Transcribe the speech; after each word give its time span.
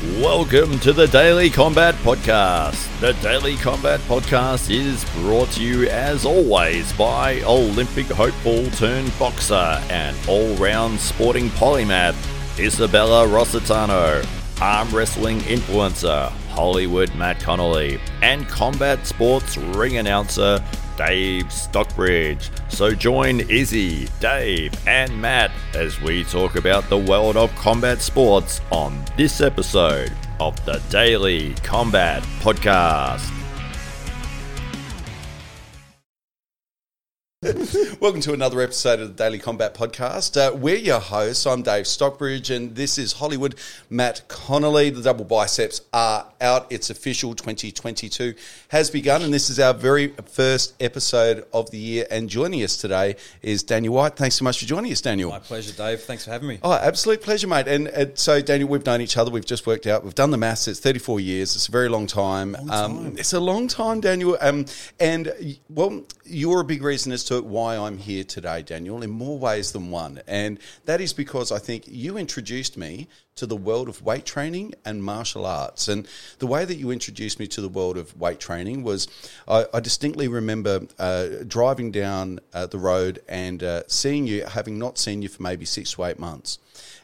Welcome 0.00 0.78
to 0.80 0.92
the 0.92 1.08
Daily 1.08 1.50
Combat 1.50 1.92
Podcast. 1.96 3.00
The 3.00 3.14
Daily 3.14 3.56
Combat 3.56 3.98
Podcast 4.02 4.70
is 4.70 5.04
brought 5.16 5.50
to 5.52 5.60
you, 5.60 5.88
as 5.88 6.24
always, 6.24 6.92
by 6.92 7.42
Olympic 7.42 8.06
hopeful 8.06 8.70
turned 8.70 9.12
boxer 9.18 9.82
and 9.90 10.16
all 10.28 10.54
round 10.54 11.00
sporting 11.00 11.48
polymath, 11.48 12.14
Isabella 12.60 13.26
Rossitano, 13.26 14.24
arm 14.62 14.88
wrestling 14.94 15.40
influencer, 15.40 16.30
Hollywood 16.50 17.12
Matt 17.16 17.40
Connolly, 17.40 18.00
and 18.22 18.46
combat 18.46 19.04
sports 19.04 19.56
ring 19.56 19.96
announcer, 19.96 20.64
Dave 20.98 21.50
Stockbridge. 21.50 22.50
So 22.68 22.94
join 22.94 23.40
Izzy, 23.48 24.08
Dave, 24.20 24.74
and 24.86 25.18
Matt 25.18 25.50
as 25.74 26.00
we 26.00 26.24
talk 26.24 26.56
about 26.56 26.88
the 26.90 26.98
world 26.98 27.36
of 27.36 27.54
combat 27.54 28.02
sports 28.02 28.60
on 28.70 29.02
this 29.16 29.40
episode 29.40 30.12
of 30.40 30.62
the 30.66 30.82
Daily 30.90 31.54
Combat 31.62 32.22
Podcast. 32.40 33.37
Welcome 38.00 38.20
to 38.22 38.32
another 38.32 38.60
episode 38.60 38.98
of 38.98 39.10
the 39.10 39.14
Daily 39.14 39.38
Combat 39.38 39.72
Podcast. 39.72 40.36
Uh, 40.36 40.56
we're 40.56 40.74
your 40.74 40.98
hosts. 40.98 41.46
I'm 41.46 41.62
Dave 41.62 41.86
Stockbridge, 41.86 42.50
and 42.50 42.74
this 42.74 42.98
is 42.98 43.12
Hollywood 43.12 43.54
Matt 43.88 44.26
Connolly. 44.26 44.90
The 44.90 45.02
double 45.02 45.24
biceps 45.24 45.82
are 45.92 46.26
out. 46.40 46.66
It's 46.68 46.90
official. 46.90 47.36
2022 47.36 48.34
has 48.70 48.90
begun, 48.90 49.22
and 49.22 49.32
this 49.32 49.50
is 49.50 49.60
our 49.60 49.72
very 49.72 50.08
first 50.26 50.74
episode 50.82 51.46
of 51.52 51.70
the 51.70 51.78
year. 51.78 52.08
And 52.10 52.28
joining 52.28 52.64
us 52.64 52.76
today 52.76 53.14
is 53.40 53.62
Daniel 53.62 53.94
Whyte. 53.94 54.16
Thanks 54.16 54.34
so 54.34 54.42
much 54.42 54.58
for 54.58 54.66
joining 54.66 54.90
us, 54.90 55.00
Daniel. 55.00 55.30
My 55.30 55.38
pleasure, 55.38 55.72
Dave. 55.72 56.00
Thanks 56.00 56.24
for 56.24 56.32
having 56.32 56.48
me. 56.48 56.58
Oh, 56.64 56.72
absolute 56.72 57.22
pleasure, 57.22 57.46
mate. 57.46 57.68
And 57.68 57.86
uh, 57.86 58.06
so, 58.14 58.40
Daniel, 58.40 58.68
we've 58.68 58.84
known 58.84 59.00
each 59.00 59.16
other. 59.16 59.30
We've 59.30 59.46
just 59.46 59.64
worked 59.64 59.86
out. 59.86 60.02
We've 60.02 60.12
done 60.12 60.32
the 60.32 60.38
maths. 60.38 60.66
It's 60.66 60.80
34 60.80 61.20
years. 61.20 61.54
It's 61.54 61.68
a 61.68 61.70
very 61.70 61.88
long 61.88 62.08
time. 62.08 62.56
Long 62.64 62.70
Um, 62.70 63.14
it's 63.16 63.32
a 63.32 63.38
long 63.38 63.68
time, 63.68 64.00
Daniel. 64.00 64.36
Um, 64.40 64.66
and, 64.98 65.56
well, 65.70 66.02
you're 66.24 66.62
a 66.62 66.64
big 66.64 66.82
reason 66.82 67.12
as 67.12 67.27
to 67.28 67.42
why 67.42 67.76
I'm 67.76 67.98
here 67.98 68.24
today, 68.24 68.62
Daniel, 68.62 69.02
in 69.02 69.10
more 69.10 69.38
ways 69.38 69.72
than 69.72 69.90
one. 69.90 70.22
And 70.26 70.58
that 70.86 71.00
is 71.00 71.12
because 71.12 71.52
I 71.52 71.58
think 71.58 71.84
you 71.86 72.16
introduced 72.16 72.78
me 72.78 73.06
to 73.36 73.44
the 73.44 73.56
world 73.56 73.88
of 73.88 74.00
weight 74.02 74.24
training 74.24 74.74
and 74.84 75.04
martial 75.04 75.44
arts. 75.44 75.88
And 75.88 76.08
the 76.38 76.46
way 76.46 76.64
that 76.64 76.76
you 76.76 76.90
introduced 76.90 77.38
me 77.38 77.46
to 77.48 77.60
the 77.60 77.68
world 77.68 77.98
of 77.98 78.18
weight 78.18 78.40
training 78.40 78.82
was 78.82 79.08
I, 79.46 79.66
I 79.74 79.80
distinctly 79.80 80.26
remember 80.26 80.86
uh, 80.98 81.28
driving 81.46 81.90
down 81.90 82.40
uh, 82.54 82.66
the 82.66 82.78
road 82.78 83.20
and 83.28 83.62
uh, 83.62 83.82
seeing 83.86 84.26
you, 84.26 84.46
having 84.46 84.78
not 84.78 84.96
seen 84.96 85.20
you 85.20 85.28
for 85.28 85.42
maybe 85.42 85.66
six 85.66 85.92
to 85.92 86.04
eight 86.04 86.18
months. 86.18 86.58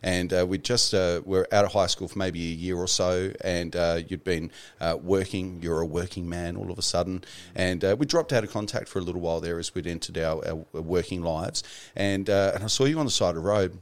And 0.05 0.35
uh, 0.35 0.45
we 0.47 0.59
just 0.59 0.93
uh, 0.93 1.23
were 1.25 1.49
out 1.51 1.65
of 1.65 1.73
high 1.73 1.87
school 1.87 2.09
for 2.09 2.19
maybe 2.19 2.39
a 2.41 2.55
year 2.55 2.77
or 2.77 2.87
so, 2.87 3.33
and 3.41 3.75
uh, 3.75 4.01
you'd 4.07 4.23
been 4.23 4.51
uh, 4.79 4.99
working. 5.03 5.61
You're 5.63 5.81
a 5.81 5.87
working 5.87 6.29
man 6.29 6.59
all 6.59 6.71
of 6.71 6.79
a 6.79 6.83
sudden, 6.83 7.25
and 7.55 7.83
uh, 7.83 7.97
we 7.99 8.05
dropped 8.05 8.31
out 8.31 8.45
of 8.45 8.51
contact 8.51 8.87
for 8.87 8.99
a 8.99 9.03
little 9.03 9.23
while 9.23 9.41
there 9.41 9.59
as 9.59 9.75
we'd 9.75 9.87
entered 9.87 10.19
our, 10.19 10.47
our 10.47 10.83
working 10.83 11.23
lives. 11.23 11.63
And 11.97 12.29
uh, 12.29 12.53
and 12.55 12.63
I 12.63 12.67
saw 12.67 12.85
you 12.85 12.99
on 12.99 13.07
the 13.07 13.11
side 13.11 13.31
of 13.31 13.37
the 13.37 13.41
road, 13.41 13.79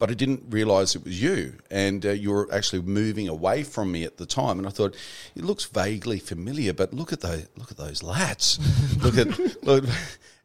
but 0.00 0.10
I 0.10 0.14
didn't 0.14 0.46
realise 0.50 0.96
it 0.96 1.04
was 1.04 1.22
you, 1.22 1.58
and 1.70 2.04
uh, 2.04 2.10
you 2.10 2.32
were 2.32 2.48
actually 2.52 2.82
moving 2.82 3.28
away 3.28 3.62
from 3.62 3.92
me 3.92 4.02
at 4.02 4.16
the 4.16 4.26
time. 4.26 4.58
And 4.58 4.66
I 4.66 4.70
thought 4.70 4.96
it 5.36 5.44
looks 5.44 5.64
vaguely 5.64 6.18
familiar, 6.18 6.72
but 6.72 6.92
look 6.92 7.12
at 7.12 7.20
those 7.20 7.46
look 7.56 7.70
at 7.70 7.76
those 7.76 8.00
lats, 8.00 8.58
look 9.04 9.16
at 9.16 9.62
look. 9.62 9.84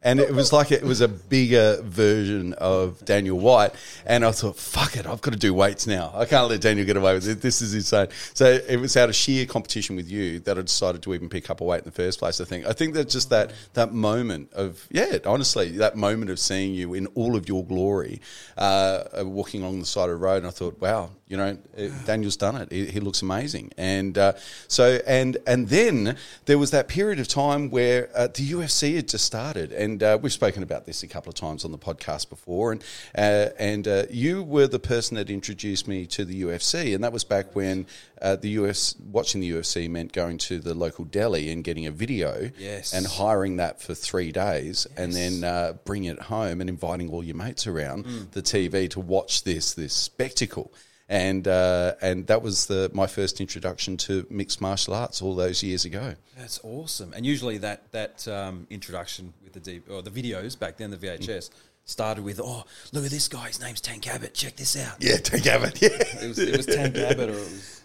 And 0.02 0.20
it 0.20 0.32
was 0.32 0.52
like 0.52 0.70
it 0.70 0.82
was 0.82 1.00
a 1.00 1.08
bigger 1.08 1.80
version 1.82 2.52
of 2.54 3.04
Daniel 3.04 3.38
Whyte, 3.38 3.72
and 4.04 4.24
I 4.24 4.30
thought, 4.30 4.56
"Fuck 4.56 4.96
it, 4.96 5.06
I've 5.06 5.20
got 5.20 5.32
to 5.32 5.38
do 5.38 5.52
weights 5.52 5.86
now. 5.86 6.12
I 6.14 6.26
can't 6.26 6.48
let 6.48 6.60
Daniel 6.60 6.86
get 6.86 6.96
away 6.96 7.14
with 7.14 7.26
it. 7.28 7.40
This 7.40 7.62
is 7.62 7.74
insane." 7.74 8.08
So 8.34 8.60
it 8.68 8.78
was 8.78 8.96
out 8.96 9.08
of 9.08 9.14
sheer 9.14 9.46
competition 9.46 9.96
with 9.96 10.08
you 10.08 10.38
that 10.40 10.58
I 10.58 10.62
decided 10.62 11.02
to 11.02 11.14
even 11.14 11.28
pick 11.28 11.50
up 11.50 11.60
a 11.60 11.64
weight 11.64 11.78
in 11.78 11.84
the 11.84 11.90
first 11.90 12.18
place. 12.18 12.40
I 12.40 12.44
think. 12.44 12.66
I 12.66 12.72
think 12.72 12.94
that 12.94 13.08
just 13.08 13.30
that 13.30 13.52
that 13.74 13.92
moment 13.92 14.52
of 14.52 14.86
yeah, 14.90 15.18
honestly, 15.24 15.70
that 15.78 15.96
moment 15.96 16.30
of 16.30 16.38
seeing 16.38 16.74
you 16.74 16.94
in 16.94 17.06
all 17.08 17.34
of 17.34 17.48
your 17.48 17.64
glory, 17.64 18.20
uh, 18.56 19.02
walking 19.22 19.62
along 19.62 19.80
the 19.80 19.86
side 19.86 20.04
of 20.04 20.10
the 20.10 20.16
road, 20.16 20.38
and 20.38 20.46
I 20.46 20.50
thought, 20.50 20.80
wow, 20.80 21.10
you 21.28 21.36
know, 21.36 21.58
Daniel's 22.04 22.36
done 22.36 22.54
it. 22.56 22.70
He, 22.70 22.86
he 22.86 23.00
looks 23.00 23.20
amazing, 23.20 23.72
and 23.76 24.16
uh, 24.16 24.34
so 24.68 25.00
and 25.06 25.36
and 25.46 25.68
then 25.68 26.16
there 26.44 26.56
was 26.58 26.70
that 26.70 26.86
period 26.86 27.18
of 27.18 27.26
time 27.26 27.68
where 27.68 28.08
uh, 28.14 28.28
the 28.28 28.48
UFC 28.52 28.94
had 28.94 29.08
just 29.08 29.24
started, 29.24 29.72
and 29.72 30.02
uh, 30.02 30.18
we've 30.22 30.32
spoken 30.32 30.62
about 30.62 30.86
this 30.86 31.02
a 31.02 31.08
couple 31.08 31.28
of 31.30 31.34
times 31.34 31.64
on 31.64 31.72
the 31.72 31.78
podcast 31.78 32.28
before, 32.28 32.70
and 32.70 32.84
uh, 33.16 33.48
and 33.58 33.88
uh, 33.88 34.04
you 34.08 34.42
were 34.44 34.68
the 34.68 34.78
person 34.78 35.16
that 35.16 35.28
introduced 35.28 35.88
me 35.88 36.06
to 36.06 36.24
the 36.24 36.42
UFC, 36.42 36.94
and 36.94 37.02
that 37.02 37.12
was 37.12 37.24
back 37.24 37.56
when 37.56 37.86
uh, 38.22 38.36
the 38.36 38.50
US 38.50 38.94
watching 39.10 39.40
the 39.40 39.50
UFC 39.50 39.90
meant 39.90 40.12
going 40.12 40.38
to 40.38 40.60
the 40.60 40.74
local 40.74 41.04
deli 41.04 41.50
and 41.50 41.64
getting 41.64 41.86
a 41.86 41.90
video, 41.90 42.50
Yes. 42.56 42.92
and 42.94 43.04
hiring 43.04 43.56
that 43.56 43.82
for 43.82 43.94
three 43.94 44.30
days, 44.30 44.86
and 44.96 45.12
then 45.12 45.42
uh, 45.42 45.72
bringing 45.84 46.10
it 46.10 46.20
home 46.22 46.60
and 46.60 46.70
inviting 46.70 47.10
all 47.10 47.24
your 47.24 47.34
mates 47.36 47.66
around 47.66 48.04
Mm. 48.06 48.30
the 48.30 48.42
TV 48.42 48.88
to 48.90 49.00
watch 49.00 49.42
this 49.42 49.74
this 49.74 49.92
spectacle. 49.92 50.72
And 51.08 51.46
uh, 51.46 51.94
and 52.02 52.26
that 52.26 52.42
was 52.42 52.66
the 52.66 52.90
my 52.92 53.06
first 53.06 53.40
introduction 53.40 53.96
to 53.98 54.26
mixed 54.28 54.60
martial 54.60 54.92
arts 54.94 55.22
all 55.22 55.36
those 55.36 55.62
years 55.62 55.84
ago. 55.84 56.14
That's 56.36 56.58
awesome. 56.64 57.12
And 57.14 57.24
usually 57.24 57.58
that 57.58 57.92
that 57.92 58.26
um, 58.26 58.66
introduction 58.70 59.32
with 59.44 59.52
the 59.52 59.60
D, 59.60 59.80
or 59.88 60.02
the 60.02 60.10
videos 60.10 60.58
back 60.58 60.78
then, 60.78 60.90
the 60.90 60.96
VHS 60.96 61.50
started 61.84 62.24
with, 62.24 62.40
"Oh, 62.42 62.64
look 62.92 63.04
at 63.04 63.12
this 63.12 63.28
guy. 63.28 63.46
His 63.46 63.60
name's 63.60 63.80
Tank 63.80 64.08
Abbott. 64.08 64.34
Check 64.34 64.56
this 64.56 64.76
out." 64.76 64.96
Yeah, 64.98 65.18
Tank 65.18 65.46
Abbott. 65.46 65.80
Yeah, 65.80 65.90
It 65.90 66.26
was 66.26 66.38
it 66.40 66.56
was 66.56 66.66
Tank 66.66 66.96
Abbott, 66.96 67.28
or 67.28 67.34
it 67.34 67.50
was 67.50 67.75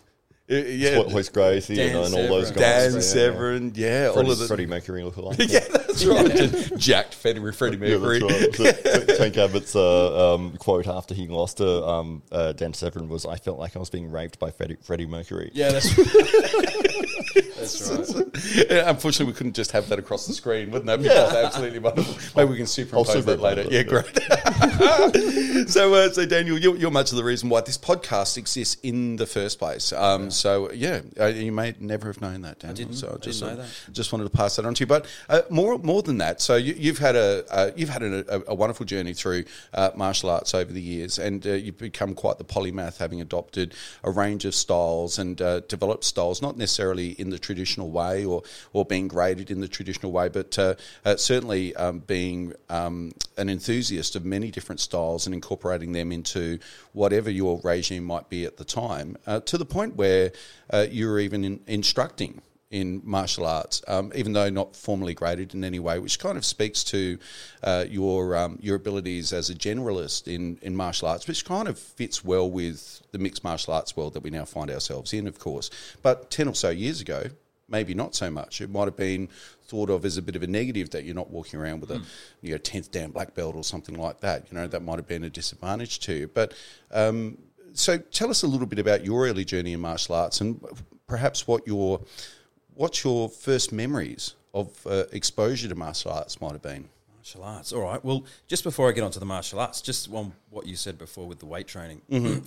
yeah. 0.51 0.97
What 0.97 1.12
Royce 1.12 1.29
Gracie 1.29 1.75
Dan 1.75 1.95
and, 1.95 2.06
and 2.06 2.16
all 2.16 2.28
those 2.28 2.51
guys. 2.51 2.62
Dan 2.62 2.94
Yeah, 2.95 3.00
Severn, 3.00 3.72
yeah, 3.75 4.12
all 4.13 4.29
of 4.29 4.38
the 4.39 4.45
Freddie 4.45 4.66
Mercury 4.66 5.03
look 5.03 5.16
alike. 5.17 5.38
yeah, 5.47 5.59
that's 5.69 6.06
right. 6.06 6.29
Just 6.35 6.78
Jacked 6.78 7.16
Freddie, 7.16 7.51
Freddie 7.51 7.78
Yeah, 7.78 7.97
Mercury. 7.97 8.19
that's 8.19 8.59
right. 8.59 8.75
So, 8.84 9.06
Tank 9.17 9.38
Abbott's 9.38 9.75
uh, 9.75 10.34
um, 10.35 10.57
quote 10.57 10.88
after 10.88 11.13
he 11.13 11.28
lost 11.28 11.57
to 11.57 11.85
um, 11.85 12.22
uh, 12.31 12.53
Dan 12.53 12.73
Severn 12.73 13.09
was, 13.09 13.25
"I 13.25 13.38
felt 13.38 13.59
like 13.59 13.75
I 13.75 13.79
was 13.79 13.89
being 13.89 14.12
raped 14.12 14.39
by 14.39 14.51
Freddie, 14.51 14.78
Freddie 14.81 15.06
Mercury." 15.06 15.51
yeah, 15.53 15.72
that's 15.72 15.95
that's 17.56 17.89
right. 18.16 18.88
Unfortunately, 18.88 19.31
we 19.31 19.38
couldn't 19.38 19.53
just 19.56 19.72
have 19.72 19.88
that 19.89 20.00
across 20.00 20.28
the 20.28 20.33
screen, 20.33 20.72
wouldn't 20.72 20.88
that 20.88 21.01
be 21.01 21.09
absolutely 21.09 21.79
wonderful? 21.79 22.16
Maybe 22.35 22.51
we 22.51 22.57
can 22.57 22.68
superimpose 22.68 23.25
that 23.25 23.39
later. 23.39 23.63
superimpose 23.63 23.72
Yeah, 23.72 23.83
great. 23.83 25.69
so, 25.69 25.94
uh, 25.94 26.09
so 26.12 26.25
Daniel, 26.25 26.57
you're, 26.57 26.75
you're 26.75 26.91
much 26.91 27.12
of 27.12 27.18
the 27.18 27.23
reason 27.23 27.50
why 27.50 27.62
this 27.62 27.78
podcast 27.78 28.38
exists 28.38 28.78
in 28.83 29.16
the 29.18 29.25
first 29.25 29.59
place. 29.59 29.94
Um, 29.94 30.31
So, 30.41 30.72
yeah, 30.72 31.02
uh, 31.19 31.28
you 31.28 31.52
may 31.52 31.75
never 31.79 32.07
have 32.07 32.19
known 32.19 32.41
that, 32.41 32.57
Daniel. 32.57 32.75
didn't. 32.75 32.96
So, 32.96 33.09
I 33.09 33.24
just 33.24 33.41
didn't 33.41 33.57
know 33.57 33.63
that. 33.63 33.94
just 33.94 34.12
wanted 34.12 34.24
to 34.24 34.31
pass 34.31 34.56
that 34.56 34.66
on 34.66 34.74
to 34.74 34.79
you. 34.79 34.88
But 34.88 35.06
uh, 35.29 35.41
more, 35.52 35.78
more 35.78 36.02
than 36.02 36.18
that, 36.18 36.41
so 36.41 36.56
you, 36.56 36.74
you've 36.75 36.97
had 36.97 37.16
a 37.16 37.46
uh, 37.52 37.72
you've 37.75 37.90
had 37.90 38.02
a, 38.02 38.38
a, 38.38 38.44
a 38.47 38.56
wonderful 38.56 38.88
journey 38.88 39.13
through 39.13 39.44
uh, 39.75 39.91
martial 39.96 40.31
arts 40.31 40.56
over 40.56 40.74
the 40.74 40.81
years, 40.81 41.19
and 41.19 41.46
uh, 41.46 41.51
you've 41.51 41.78
become 41.78 42.16
quite 42.16 42.40
the 42.40 42.44
polymath, 42.44 42.97
having 42.97 43.22
adopted 43.22 43.75
a 44.03 44.09
range 44.09 44.46
of 44.46 44.56
styles 44.56 45.19
and 45.19 45.40
uh, 45.44 45.59
developed 45.62 46.03
styles, 46.03 46.41
not 46.41 46.57
necessarily 46.57 47.09
in 47.12 47.30
the 47.30 47.38
traditional 47.38 47.91
way 47.91 48.25
or 48.25 48.41
or 48.74 48.84
being 48.84 49.07
graded 49.07 49.51
in 49.51 49.62
the 49.62 49.68
traditional 49.68 50.12
way, 50.12 50.28
but 50.28 50.57
uh, 50.57 50.74
uh, 51.06 51.16
certainly 51.18 51.75
um, 51.75 52.00
being 52.00 52.53
um, 52.69 53.12
an 53.38 53.47
enthusiast 53.47 54.16
of 54.16 54.25
many 54.25 54.50
different 54.50 54.80
styles 54.80 55.28
and 55.28 55.35
incorporating 55.35 55.91
them 55.91 56.12
into 56.12 56.57
whatever 56.94 57.30
your 57.30 57.62
regime 57.63 58.03
might 58.03 58.28
be 58.28 58.44
at 58.46 58.57
the 58.57 58.66
time, 58.66 59.16
uh, 59.28 59.40
to 59.41 59.57
the 59.57 59.66
point 59.66 59.96
where 59.96 60.31
uh, 60.69 60.86
you're 60.90 61.19
even 61.19 61.44
in, 61.44 61.59
instructing 61.68 62.42
in 62.72 63.02
martial 63.03 63.46
arts, 63.46 63.84
um, 63.88 64.12
even 64.16 64.31
though 64.31 64.50
not 64.50 64.75
formally 64.75 65.14
graded 65.14 65.53
in 65.53 65.64
any 65.64 65.78
way, 65.78 66.00
which 66.00 66.18
kind 66.19 66.38
of 66.38 66.46
speaks 66.46 66.84
to 66.86 67.19
uh, 67.64 67.86
your 67.88 68.36
um, 68.36 68.58
your 68.62 68.78
abilities 68.78 69.34
as 69.34 69.50
a 69.50 69.56
generalist 69.56 70.34
in, 70.34 70.58
in 70.62 70.75
martial 70.75 71.09
arts, 71.09 71.28
which 71.28 71.46
kind 71.46 71.68
of 71.68 71.78
fits 71.78 72.24
well 72.24 72.50
with 72.50 73.02
the 73.12 73.19
mixed 73.19 73.44
martial 73.44 73.74
arts 73.74 73.96
world 73.96 74.13
that 74.13 74.24
we 74.24 74.30
now 74.30 74.45
find 74.45 74.72
ourselves 74.72 75.13
in, 75.13 75.28
of 75.28 75.38
course. 75.38 75.69
But 76.01 76.31
10 76.31 76.48
or 76.48 76.56
so 76.56 76.69
years 76.69 77.01
ago, 77.01 77.25
maybe 77.68 77.94
not 77.94 78.16
so 78.16 78.31
much. 78.31 78.62
It 78.62 78.69
might 78.69 78.86
have 78.86 78.98
been 78.98 79.27
thought 79.63 79.89
of 79.89 80.04
as 80.06 80.18
a 80.18 80.22
bit 80.22 80.36
of 80.36 80.44
a 80.44 80.48
negative 80.48 80.89
that 80.92 81.06
you're 81.06 81.16
not 81.16 81.30
walking 81.30 81.60
around 81.60 81.80
with 81.81 81.92
a 81.92 82.01
you 82.42 82.51
know 82.51 82.57
10th 82.57 82.92
dan 82.92 83.12
black 83.12 83.34
belt 83.34 83.56
or 83.56 83.63
something 83.66 83.95
like 83.95 84.22
that. 84.22 84.45
You 84.50 84.57
know, 84.57 84.68
that 84.68 84.81
might 84.81 84.98
have 84.98 85.07
been 85.07 85.24
a 85.24 85.30
disadvantage 85.30 86.00
to 86.01 86.13
you. 86.13 86.27
But 86.27 86.54
um, 86.92 87.38
so 87.73 87.97
tell 87.97 88.29
us 88.29 88.44
a 88.44 88.47
little 88.47 88.68
bit 88.68 88.79
about 88.79 89.03
your 89.06 89.27
early 89.27 89.45
journey 89.45 89.73
in 89.73 89.79
martial 89.79 90.15
arts 90.15 90.41
and 90.41 90.63
perhaps 91.07 91.47
what 91.47 91.65
your 91.68 92.01
what's 92.73 93.03
your 93.03 93.29
first 93.29 93.71
memories 93.71 94.35
of 94.53 94.69
uh, 94.85 95.03
exposure 95.12 95.68
to 95.69 95.75
martial 95.75 96.12
arts 96.12 96.41
might 96.41 96.51
have 96.53 96.62
been. 96.62 96.89
Martial 97.15 97.44
arts. 97.44 97.71
All 97.73 97.81
right. 97.81 98.03
Well, 98.03 98.25
just 98.47 98.63
before 98.63 98.89
I 98.89 98.91
get 98.91 99.03
onto 99.03 99.19
the 99.19 99.25
martial 99.25 99.59
arts, 99.59 99.81
just 99.81 100.12
on 100.12 100.33
what 100.50 100.65
you 100.65 100.75
said 100.75 100.97
before 100.97 101.27
with 101.27 101.39
the 101.39 101.45
weight 101.45 101.68
training. 101.68 102.01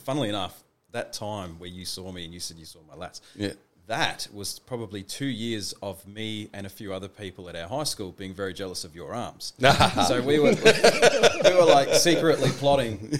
Funnily 0.04 0.28
enough, 0.28 0.62
that 0.92 1.12
time 1.12 1.58
where 1.58 1.68
you 1.70 1.84
saw 1.84 2.10
me 2.12 2.24
and 2.24 2.32
you 2.34 2.40
said 2.40 2.56
you 2.58 2.64
saw 2.64 2.78
my 2.88 2.94
lats, 2.94 3.20
Yeah. 3.34 3.52
That 3.86 4.26
was 4.32 4.58
probably 4.58 5.02
two 5.02 5.26
years 5.26 5.74
of 5.82 6.06
me 6.06 6.48
and 6.54 6.66
a 6.66 6.70
few 6.70 6.92
other 6.92 7.08
people 7.08 7.48
at 7.48 7.56
our 7.56 7.68
high 7.68 7.84
school 7.84 8.12
being 8.12 8.32
very 8.32 8.54
jealous 8.54 8.84
of 8.84 8.94
your 8.94 9.12
arms. 9.14 9.52
so 10.08 10.22
we 10.22 10.38
were 10.38 10.54
we 10.54 11.54
were 11.54 11.66
like 11.66 11.92
secretly 11.94 12.50
plotting 12.50 13.18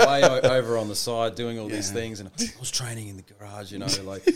away 0.00 0.22
over 0.22 0.78
on 0.78 0.88
the 0.88 0.94
side, 0.96 1.34
doing 1.34 1.58
all 1.58 1.68
these 1.68 1.90
things, 1.90 2.20
and 2.20 2.28
I 2.28 2.44
was 2.58 2.70
training 2.70 3.08
in 3.08 3.16
the 3.16 3.22
garage, 3.22 3.70
you 3.72 3.78
know, 3.78 3.86
like 4.04 4.26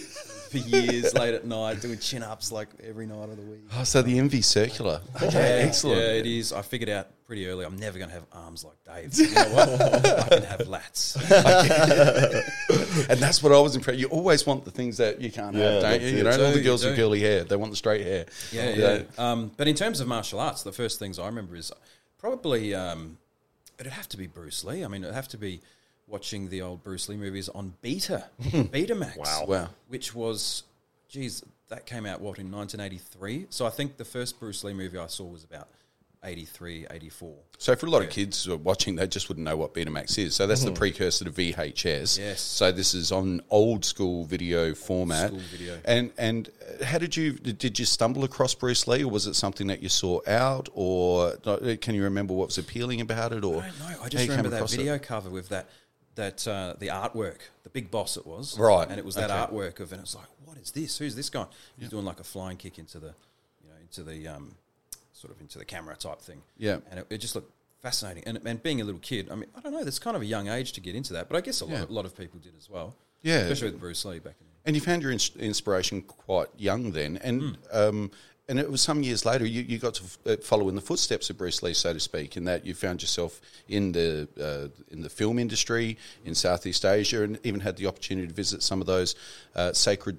for 0.53 0.59
years, 0.59 1.13
late 1.15 1.35
at 1.35 1.45
night, 1.45 1.81
doing 1.81 1.99
chin 1.99 2.23
ups 2.23 2.53
like 2.53 2.69
every 2.85 3.07
night 3.07 3.29
of 3.29 3.37
the 3.37 3.43
week. 3.43 3.63
Oh, 3.77 3.83
so 3.85 4.03
the 4.03 4.19
envy 4.19 4.43
circular. 4.43 5.01
Okay, 5.23 5.63
excellent. 5.63 5.99
Yeah, 5.99 6.13
it 6.13 6.27
is. 6.27 6.53
I 6.53 6.63
figured 6.63 6.91
out 6.91 7.09
pretty 7.27 7.47
early. 7.49 7.65
I'm 7.65 7.77
never 7.77 7.99
going 7.99 8.11
to 8.11 8.15
have 8.15 8.27
arms 8.33 8.65
like 8.65 8.77
Dave. 8.85 9.15
You 9.19 9.35
know 9.35 9.49
what? 9.55 9.69
I 9.81 10.29
can 10.29 10.43
have 10.45 10.61
lats. 10.61 11.17
And 13.09 13.19
that's 13.21 13.43
what 13.43 13.53
I 13.53 13.59
was 13.59 13.75
impressed. 13.77 13.99
You 13.99 14.07
always 14.09 14.47
want 14.47 14.65
the 14.65 14.71
things 14.71 14.97
that 14.99 15.21
you 15.21 15.31
can't 15.31 15.57
Yeah, 15.57 15.71
have, 15.73 15.83
don't 15.83 16.03
you? 16.03 16.09
You 16.19 16.23
know, 16.25 16.31
all 16.31 16.53
the 16.53 16.63
girls 16.63 16.85
with 16.85 16.95
do. 16.95 17.03
curly 17.03 17.21
hair, 17.21 17.45
they 17.45 17.57
want 17.57 17.73
the 17.73 17.77
straight 17.77 18.03
hair. 18.07 18.27
Yeah, 18.53 18.71
yeah. 18.71 19.03
Um, 19.19 19.51
but 19.57 19.67
in 19.69 19.75
terms 19.75 20.01
of 20.01 20.07
martial 20.09 20.41
arts, 20.41 20.63
the 20.63 20.73
first 20.73 20.99
things 20.99 21.19
I 21.19 21.27
remember 21.27 21.57
is 21.57 21.73
probably 22.19 22.75
um, 22.75 23.19
it'd 23.79 23.93
have 23.93 24.09
to 24.11 24.17
be 24.17 24.27
Bruce 24.27 24.65
Lee. 24.65 24.85
I 24.85 24.89
mean, 24.89 25.03
it'd 25.03 25.15
have 25.15 25.29
to 25.29 25.39
be 25.39 25.61
watching 26.07 26.49
the 26.49 26.63
old 26.63 26.83
Bruce 26.83 27.09
Lee 27.09 27.17
movies 27.17 27.49
on 27.49 27.75
Beta, 27.81 28.25
Betamax. 28.43 29.17
Wow. 29.17 29.45
Wow. 29.47 29.69
Which 29.89 30.15
was, 30.15 30.65
geez, 31.09 31.43
that 31.69 31.87
came 31.87 32.07
out 32.07 32.21
what 32.21 32.39
in 32.39 32.51
1983. 32.51 33.47
So 33.51 33.67
I 33.67 33.71
think 33.71 33.97
the 33.97 34.05
first 34.05 34.39
Bruce 34.39 34.63
Lee 34.65 34.75
movie 34.75 34.99
I 34.99 35.07
saw 35.07 35.25
was 35.25 35.45
about 35.45 35.69
83, 36.25 36.87
84. 36.91 37.35
So 37.59 37.75
for 37.75 37.87
a 37.87 37.91
lot 37.91 38.03
of 38.03 38.11
kids 38.11 38.45
who 38.45 38.53
are 38.53 38.57
watching, 38.57 38.95
they 38.95 39.07
just 39.07 39.29
wouldn't 39.29 39.45
know 39.45 39.57
what 39.57 39.75
Betamax 39.75 40.19
is. 40.19 40.37
So 40.37 40.47
that's 40.47 40.65
the 40.65 40.71
precursor 40.71 41.25
to 41.25 41.33
VHS. 41.33 42.19
Yes. 42.19 42.41
So 42.41 42.71
this 42.71 42.95
is 42.95 43.11
on 43.11 43.41
old 43.51 43.85
school 43.85 44.25
video 44.25 44.75
format. 44.75 45.29
school 45.29 45.41
video. 45.51 45.79
And 45.85 46.13
and 46.19 46.49
uh, 46.81 46.85
how 46.85 46.99
did 46.99 47.17
you 47.17 47.33
did 47.33 47.79
you 47.79 47.85
stumble 47.85 48.23
across 48.23 48.55
Bruce 48.55 48.87
Lee, 48.87 49.03
or 49.03 49.11
was 49.11 49.27
it 49.27 49.35
something 49.35 49.67
that 49.67 49.83
you 49.83 49.89
saw 49.89 50.21
out, 50.29 50.69
or 50.75 51.35
uh, 51.45 51.77
can 51.81 51.95
you 51.95 52.05
remember 52.05 52.35
what 52.35 52.49
was 52.49 52.59
appealing 52.59 53.01
about 53.01 53.33
it, 53.33 53.45
or 53.45 53.63
I 53.63 53.67
don't 53.67 53.79
know. 53.81 54.03
I 54.03 54.09
just 54.09 54.29
remember 54.29 54.51
that 54.51 54.57
across 54.57 54.75
it? 54.75 54.77
video 54.77 54.99
cover 54.99 55.31
with 55.31 55.49
that 55.49 55.69
that 56.14 56.47
uh, 56.47 56.75
the 56.79 56.88
artwork, 56.88 57.38
the 57.62 57.70
big 57.70 57.91
boss 57.91 58.17
it 58.17 58.26
was, 58.26 58.59
Right, 58.59 58.88
And 58.88 58.99
it 58.99 59.05
was 59.05 59.14
that 59.14 59.31
okay. 59.31 59.53
artwork 59.55 59.81
of, 59.81 59.93
and 59.93 60.00
it 60.00 60.03
was 60.03 60.14
like, 60.14 60.26
what 60.44 60.59
is 60.59 60.70
this? 60.70 60.99
Who's 60.99 61.14
this 61.17 61.31
guy? 61.31 61.47
He's 61.79 61.88
doing 61.88 62.05
like 62.05 62.20
a 62.20 62.25
flying 62.25 62.56
kick 62.59 62.79
into 62.79 62.99
the, 62.99 63.14
you 63.62 63.69
know, 63.70 63.76
into 63.81 64.03
the 64.03 64.29
um, 64.29 64.55
sort 65.12 65.32
of 65.35 65.41
into 65.41 65.59
the 65.59 65.64
camera 65.64 65.97
type 65.97 66.20
thing. 66.20 66.43
Yeah. 66.59 66.79
and 66.91 67.00
it, 67.00 67.06
it 67.11 67.19
just 67.19 67.35
looked 67.35 67.50
fascinating. 67.81 68.25
And, 68.26 68.38
and 68.47 68.62
being 68.62 68.81
a 68.81 68.85
little 68.85 69.00
kid, 69.00 69.29
I 69.31 69.35
mean, 69.37 69.49
I 69.56 69.61
don't 69.61 69.73
know. 69.73 69.82
There's 69.82 69.99
kind 69.99 70.14
of 70.17 70.23
a 70.23 70.26
young 70.26 70.49
age 70.49 70.73
to 70.73 70.81
get 70.81 70.94
into 70.94 71.12
that, 71.14 71.29
but 71.29 71.37
I 71.37 71.41
guess 71.41 71.61
a 71.62 71.64
lot, 71.64 71.73
Yeah. 71.73 71.82
of, 71.85 71.91
a 71.91 71.93
lot 71.93 72.05
of 72.05 72.17
people 72.17 72.38
did 72.41 72.53
as 72.58 72.69
well. 72.69 72.94
Yeah. 73.23 73.37
especially 73.38 73.70
with 73.70 73.81
Bruce 73.81 74.05
Lee 74.05 74.19
back 74.19 74.35
in. 74.41 74.47
And 74.65 74.76
you 74.76 74.81
found 74.82 75.03
your 75.03 75.12
ins- 75.12 75.35
inspiration 75.37 76.03
quite 76.03 76.49
young 76.56 76.93
then, 76.93 77.17
and 77.19 77.43
Hmm. 77.43 77.53
um, 77.76 78.11
and 78.53 78.61
it 78.61 78.71
was 78.71 78.83
some 78.83 79.03
years 79.03 79.25
later 79.25 79.47
you, 79.47 79.63
you 79.63 79.79
got 79.79 79.95
to 79.95 80.05
f- 80.05 80.19
uh, 80.27 80.37
follow 80.43 80.69
in 80.69 80.75
the 80.75 80.81
footsteps 80.83 81.31
of 81.31 81.39
Bruce 81.39 81.63
Lee, 81.63 81.73
so 81.73 81.93
to 81.95 81.99
speak, 82.01 82.37
in 82.37 82.45
that 82.45 82.67
you 82.67 82.75
found 82.75 83.01
yourself 83.01 83.41
in 83.69 83.93
the 83.93 84.29
uh, 84.39 84.69
in 84.93 85.01
the 85.01 85.09
film 85.09 85.39
industry 85.39 85.97
in 86.27 86.35
Southeast 86.35 86.85
Asia, 86.85 87.23
and 87.25 87.39
even 87.45 87.61
had 87.61 87.77
the 87.79 87.87
opportunity 87.87 88.29
to 88.29 88.35
visit 88.35 88.63
some 88.63 88.81
of 88.83 88.87
those 88.87 89.15
uh, 89.57 89.73
sacred 89.73 90.19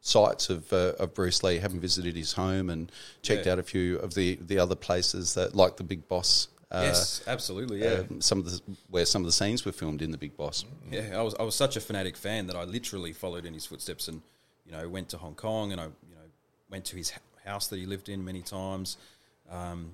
sites 0.00 0.48
of 0.50 0.72
uh, 0.72 0.92
of 0.98 1.12
Bruce 1.12 1.42
Lee, 1.42 1.58
having 1.58 1.78
visited 1.78 2.16
his 2.16 2.32
home 2.32 2.70
and 2.70 2.90
checked 3.22 3.44
Yeah. 3.46 3.52
out 3.52 3.58
a 3.58 3.62
few 3.62 3.98
of 3.98 4.14
the 4.14 4.38
the 4.40 4.58
other 4.58 4.74
places 4.76 5.34
that 5.34 5.54
like 5.54 5.76
the 5.76 5.84
Big 5.84 6.08
Boss. 6.08 6.48
Uh, 6.70 6.80
yes, 6.86 7.22
absolutely. 7.26 7.82
Yeah. 7.82 8.02
um, 8.10 8.20
some 8.20 8.38
of 8.38 8.46
the 8.46 8.60
where 8.88 9.04
some 9.04 9.22
of 9.22 9.26
the 9.26 9.32
scenes 9.32 9.64
were 9.66 9.72
filmed 9.72 10.00
in 10.02 10.10
the 10.10 10.18
Big 10.18 10.36
Boss. 10.36 10.64
Yeah, 10.90 11.18
I 11.18 11.22
was 11.22 11.34
I 11.38 11.42
was 11.42 11.54
such 11.54 11.76
a 11.76 11.80
fanatic 11.80 12.16
fan 12.16 12.46
that 12.48 12.56
I 12.56 12.64
literally 12.64 13.12
followed 13.12 13.44
in 13.44 13.52
his 13.54 13.66
footsteps 13.66 14.08
and 14.08 14.22
you 14.66 14.72
know 14.72 14.88
went 14.88 15.10
to 15.10 15.18
Hong 15.18 15.34
Kong 15.34 15.70
and 15.72 15.80
I 15.80 15.84
you 15.84 16.14
know 16.16 16.28
went 16.70 16.84
to 16.86 16.96
his 16.96 17.12
house 17.44 17.68
that 17.68 17.78
he 17.78 17.86
lived 17.86 18.08
in 18.08 18.24
many 18.24 18.42
times. 18.42 18.96
Um, 19.50 19.92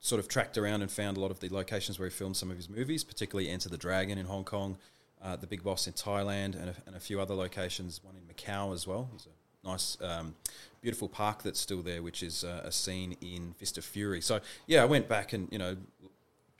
sort 0.00 0.20
of 0.20 0.28
tracked 0.28 0.58
around 0.58 0.82
and 0.82 0.90
found 0.90 1.16
a 1.16 1.20
lot 1.20 1.30
of 1.30 1.40
the 1.40 1.48
locations 1.48 1.98
where 1.98 2.06
he 2.06 2.14
filmed 2.14 2.36
some 2.36 2.50
of 2.50 2.56
his 2.56 2.68
movies, 2.68 3.02
particularly 3.02 3.48
Enter 3.48 3.70
the 3.70 3.78
Dragon 3.78 4.18
in 4.18 4.26
Hong 4.26 4.44
Kong, 4.44 4.76
uh, 5.22 5.36
The 5.36 5.46
Big 5.46 5.62
Boss 5.64 5.86
in 5.86 5.94
Thailand, 5.94 6.60
and 6.60 6.68
a, 6.68 6.74
and 6.86 6.94
a 6.94 7.00
few 7.00 7.20
other 7.20 7.34
locations. 7.34 8.02
One 8.04 8.14
in 8.14 8.22
Macau 8.22 8.74
as 8.74 8.86
well. 8.86 9.08
There's 9.10 9.26
a 9.26 9.66
nice, 9.66 9.96
um, 10.02 10.34
beautiful 10.82 11.08
park 11.08 11.42
that's 11.42 11.58
still 11.58 11.80
there, 11.80 12.02
which 12.02 12.22
is 12.22 12.44
uh, 12.44 12.60
a 12.64 12.70
scene 12.70 13.16
in 13.22 13.54
Fist 13.58 13.78
of 13.78 13.84
Fury. 13.84 14.20
So 14.20 14.40
yeah, 14.66 14.82
I 14.82 14.84
went 14.84 15.08
back 15.08 15.32
and 15.32 15.48
you 15.50 15.58
know 15.58 15.76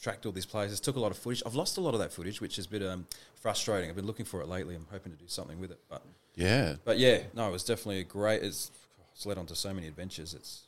tracked 0.00 0.24
all 0.26 0.32
these 0.32 0.46
places, 0.46 0.80
took 0.80 0.96
a 0.96 1.00
lot 1.00 1.10
of 1.10 1.18
footage. 1.18 1.42
I've 1.44 1.54
lost 1.54 1.76
a 1.76 1.80
lot 1.82 1.92
of 1.92 2.00
that 2.00 2.12
footage, 2.12 2.40
which 2.40 2.58
is 2.58 2.64
a 2.66 2.68
bit 2.70 2.82
um, 2.82 3.06
frustrating. 3.34 3.90
I've 3.90 3.96
been 3.96 4.06
looking 4.06 4.26
for 4.26 4.40
it 4.40 4.48
lately. 4.48 4.74
I'm 4.74 4.86
hoping 4.90 5.12
to 5.12 5.18
do 5.18 5.28
something 5.28 5.60
with 5.60 5.70
it, 5.70 5.80
but 5.90 6.02
Yeah, 6.34 6.76
but 6.84 6.98
yeah, 6.98 7.18
no, 7.34 7.46
it 7.48 7.52
was 7.52 7.64
definitely 7.64 8.00
a 8.00 8.04
great. 8.04 8.42
It's, 8.42 8.70
it's 9.14 9.26
led 9.26 9.38
on 9.38 9.46
to 9.46 9.54
so 9.54 9.72
many 9.72 9.86
adventures. 9.86 10.34
It's 10.34 10.62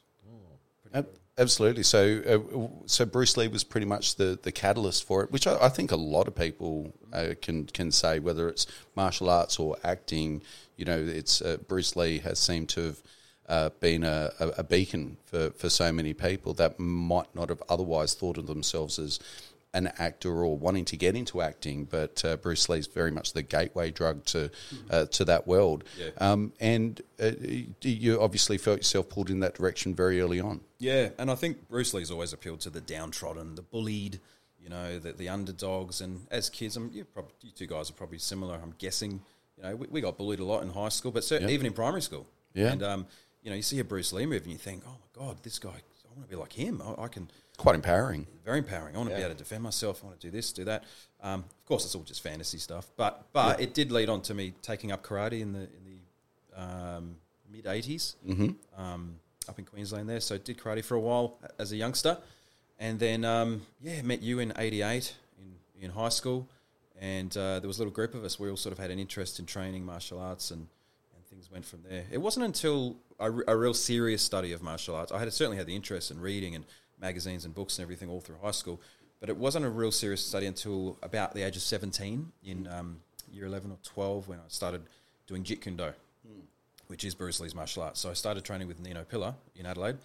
Ab- 0.95 1.09
Absolutely. 1.39 1.83
So, 1.83 2.23
uh, 2.27 2.87
so 2.87 3.05
Bruce 3.05 3.37
Lee 3.37 3.49
was 3.49 3.63
pretty 3.63 3.87
much 3.87 4.15
the, 4.17 4.39
the 4.43 4.51
catalyst 4.51 5.05
for 5.05 5.23
it, 5.23 5.31
which 5.31 5.47
I, 5.47 5.67
I 5.67 5.69
think 5.69 5.93
a 5.93 5.97
lot 5.97 6.29
of 6.29 6.35
people 6.35 6.95
uh, 7.13 7.35
can 7.43 7.67
can 7.67 7.93
say, 7.93 8.19
whether 8.21 8.49
it's 8.49 8.67
martial 8.95 9.29
arts 9.29 9.59
or 9.59 9.77
acting. 9.85 10.41
You 10.77 10.87
know, 10.87 10.99
it's 10.99 11.43
uh, 11.43 11.59
Bruce 11.69 11.95
Lee 11.95 12.19
has 12.21 12.39
seemed 12.39 12.71
to 12.71 12.81
have 12.85 13.03
uh, 13.49 13.71
been 13.81 14.03
a, 14.03 14.31
a, 14.41 14.49
a 14.59 14.65
beacon 14.65 15.19
for, 15.25 15.51
for 15.51 15.69
so 15.69 15.93
many 15.93 16.15
people 16.15 16.55
that 16.55 16.81
might 16.81 17.35
not 17.35 17.51
have 17.51 17.63
otherwise 17.69 18.15
thought 18.15 18.39
of 18.39 18.47
themselves 18.47 18.99
as 18.99 19.21
an 19.77 19.93
actor 19.99 20.33
or 20.45 20.57
wanting 20.57 20.87
to 20.87 20.97
get 20.97 21.15
into 21.15 21.43
acting, 21.43 21.85
but 21.85 22.25
uh, 22.25 22.37
Bruce 22.37 22.69
Lee's 22.71 22.87
very 22.87 23.11
much 23.11 23.35
the 23.35 23.43
gateway 23.43 23.91
drug 23.91 24.25
to 24.25 24.51
uh, 24.91 25.05
to 25.07 25.25
that 25.25 25.47
world. 25.47 25.85
Yeah. 25.99 26.11
Um, 26.19 26.53
and 26.61 27.01
uh, 27.21 27.33
you 27.83 28.21
obviously 28.21 28.59
felt 28.59 28.79
yourself 28.79 29.09
pulled 29.09 29.31
in 29.31 29.41
that 29.41 29.55
direction 29.55 29.95
very 29.95 30.21
early 30.21 30.41
on. 30.41 30.61
Yeah, 30.79 31.11
and 31.19 31.31
I 31.31 31.35
think 31.35 31.69
Bruce 31.69 31.93
Lee's 31.95 32.11
always 32.11 32.33
appealed 32.33 32.61
to 32.61 32.71
the 32.71 32.81
downtrodden, 32.81 33.55
the 33.55 33.63
bullied, 33.63 34.19
you 34.59 34.71
know, 34.71 34.99
the, 34.99 35.13
the 35.13 35.29
underdogs. 35.29 36.01
And 36.01 36.27
as 36.31 36.49
kids, 36.49 36.77
I'm, 36.77 36.91
you, 36.93 37.05
probably, 37.05 37.33
you 37.43 37.51
two 37.51 37.67
guys 37.67 37.91
are 37.91 37.95
probably 37.95 38.19
similar. 38.19 38.59
I'm 38.63 38.75
guessing, 38.79 39.21
you 39.57 39.63
know, 39.63 39.77
we, 39.77 39.87
we 39.91 40.01
got 40.01 40.17
bullied 40.17 40.41
a 40.41 40.45
lot 40.45 40.63
in 40.63 40.71
high 40.71 40.89
school, 40.89 41.13
but 41.13 41.23
certainly 41.23 41.55
even 41.55 41.67
in 41.67 41.73
primary 41.73 42.03
school. 42.03 42.27
Yeah. 42.55 42.73
And, 42.73 42.83
um, 42.83 43.07
you 43.43 43.51
know, 43.51 43.57
you 43.57 43.63
see 43.63 43.79
a 43.79 43.85
Bruce 43.85 44.13
Lee 44.13 44.27
movie 44.27 44.45
and 44.45 44.53
you 44.53 44.59
think, 44.59 44.83
oh 44.87 44.97
my 45.05 45.27
God, 45.27 45.43
this 45.43 45.59
guy, 45.59 45.83
want 46.17 46.29
to 46.29 46.35
be 46.37 46.41
like 46.41 46.53
him. 46.53 46.83
I, 46.83 47.03
I 47.05 47.09
can, 47.09 47.31
Quite 47.57 47.75
empowering. 47.75 48.27
very 48.45 48.59
empowering. 48.59 48.95
I 48.95 48.99
want 48.99 49.11
to 49.11 49.17
be 49.17 49.23
able 49.23 49.33
to 49.33 49.39
defend 49.39 49.63
myself. 49.63 50.03
I 50.03 50.09
want 50.09 50.21
to 50.21 50.27
do 50.27 50.31
this, 50.31 50.53
do 50.53 50.65
that. 50.65 50.85
Um, 51.23 51.41
of 51.41 51.65
course, 51.67 51.85
it's 51.85 51.95
all 51.95 52.03
just 52.03 52.23
fantasy 52.23 52.59
stuff, 52.59 52.91
but 52.97 53.27
but 53.33 53.61
it 53.61 53.73
did 53.75 53.91
lead 53.91 54.09
on 54.09 54.21
to 54.23 54.35
me 54.35 54.53
taking 54.63 54.93
up 54.93 55.03
karate 55.05 55.41
in 55.41 55.53
the 55.53 55.61
in 55.61 55.85
the 55.85 56.63
um, 56.63 57.17
mid 57.51 57.65
'80s 57.65 58.15
um, 58.77 59.17
up 59.49 59.59
in 59.59 59.65
Queensland. 59.65 60.09
There, 60.09 60.21
so 60.21 60.37
did 60.39 60.59
karate 60.59 60.85
for 60.85 60.95
a 60.95 61.01
while 61.01 61.39
as 61.59 61.73
a 61.73 61.77
youngster, 61.77 62.19
and 62.79 62.99
then 62.99 63.25
um, 63.25 63.63
yeah, 63.81 64.03
met 64.03 64.23
you 64.23 64.39
in 64.39 64.53
'88 64.57 65.15
in 65.39 65.85
in 65.85 65.91
high 65.93 66.11
school, 66.11 66.47
and 67.01 67.35
uh, 67.37 67.59
there 67.61 67.69
was 67.69 67.79
a 67.79 67.81
little 67.81 67.93
group 67.95 68.15
of 68.15 68.23
us. 68.23 68.39
We 68.39 68.51
all 68.51 68.57
sort 68.59 68.73
of 68.75 68.79
had 68.79 68.91
an 68.91 68.99
interest 68.99 69.39
in 69.39 69.47
training 69.47 69.85
martial 69.85 70.21
arts 70.21 70.51
and 70.51 70.69
things 71.37 71.51
went 71.51 71.67
from 71.67 71.83
there. 71.89 72.05
It 72.11 72.19
wasn't 72.19 72.47
until 72.47 72.97
a, 73.21 73.31
a 73.47 73.57
real 73.57 73.75
serious 73.75 74.23
study 74.23 74.53
of 74.53 74.63
martial 74.63 74.97
arts. 74.97 75.13
I 75.13 75.19
had 75.19 75.31
certainly 75.33 75.59
had 75.59 75.67
the 75.67 75.77
interest 75.77 76.11
in 76.11 76.19
reading 76.19 76.55
and 76.55 76.65
magazines 76.99 77.45
and 77.45 77.55
books 77.55 77.79
and 77.79 77.83
everything 77.83 78.09
all 78.09 78.21
through 78.21 78.37
high 78.43 78.53
school, 78.53 78.81
but 79.21 79.29
it 79.29 79.37
wasn't 79.37 79.67
a 79.67 79.69
real 79.69 79.93
serious 79.93 80.25
study 80.25 80.47
until 80.47 80.97
about 81.03 81.35
the 81.35 81.43
age 81.43 81.57
of 81.57 81.63
17 81.63 82.33
in 82.43 82.67
um, 82.69 83.01
year 83.31 83.45
11 83.45 83.71
or 83.71 83.77
12 83.83 84.29
when 84.29 84.39
I 84.39 84.49
started 84.49 84.83
doing 85.27 85.45
Jeet 85.45 85.61
Kune 85.61 85.77
Do, 85.77 85.93
which 86.87 87.05
is 87.05 87.15
Bruce 87.15 87.39
Lee's 87.39 87.55
martial 87.55 87.83
arts. 87.83 88.01
So 88.01 88.09
I 88.09 88.15
started 88.15 88.43
training 88.43 88.67
with 88.67 88.81
Nino 88.81 89.05
Pilla 89.05 89.35
in 89.57 89.67
Adelaide 89.67 89.99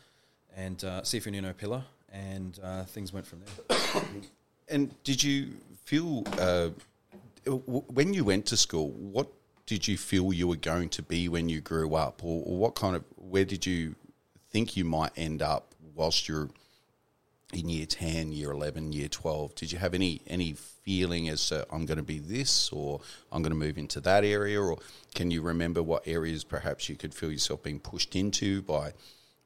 and 0.57 0.83
uh, 0.83 1.01
Sifu 1.01 1.31
Nino 1.31 1.53
Pilla, 1.53 1.85
and 2.11 2.59
uh, 2.61 2.83
things 2.83 3.13
went 3.13 3.25
from 3.25 3.39
there. 3.39 4.03
And 4.69 4.95
did 5.03 5.21
you 5.21 5.49
feel 5.83 6.23
uh, 6.39 6.69
when 7.45 8.13
you 8.13 8.23
went 8.23 8.45
to 8.45 8.55
school? 8.55 8.91
What 8.91 9.27
did 9.71 9.87
you 9.87 9.97
feel 9.97 10.33
you 10.33 10.49
were 10.49 10.57
going 10.57 10.89
to 10.89 11.01
be 11.01 11.29
when 11.29 11.47
you 11.47 11.61
grew 11.61 11.95
up, 11.95 12.21
or, 12.25 12.43
or 12.45 12.57
what 12.57 12.75
kind 12.75 12.93
of 12.93 13.05
where 13.15 13.45
did 13.45 13.65
you 13.65 13.95
think 14.49 14.75
you 14.75 14.83
might 14.83 15.13
end 15.15 15.41
up 15.41 15.73
whilst 15.95 16.27
you're 16.27 16.49
in 17.53 17.69
year 17.69 17.85
ten, 17.85 18.33
year 18.33 18.51
eleven, 18.51 18.91
year 18.91 19.07
twelve? 19.07 19.55
Did 19.55 19.71
you 19.71 19.77
have 19.77 19.93
any 19.93 20.19
any 20.27 20.55
feeling 20.83 21.29
as 21.29 21.47
to 21.47 21.65
I'm 21.71 21.85
going 21.85 21.99
to 21.99 22.03
be 22.03 22.19
this, 22.19 22.69
or 22.73 22.99
I'm 23.31 23.41
going 23.41 23.53
to 23.53 23.57
move 23.57 23.77
into 23.77 24.01
that 24.01 24.25
area, 24.25 24.61
or 24.61 24.77
can 25.15 25.31
you 25.31 25.41
remember 25.41 25.81
what 25.81 26.05
areas 26.05 26.43
perhaps 26.43 26.89
you 26.89 26.97
could 26.97 27.13
feel 27.13 27.31
yourself 27.31 27.63
being 27.63 27.79
pushed 27.79 28.13
into 28.13 28.61
by 28.63 28.91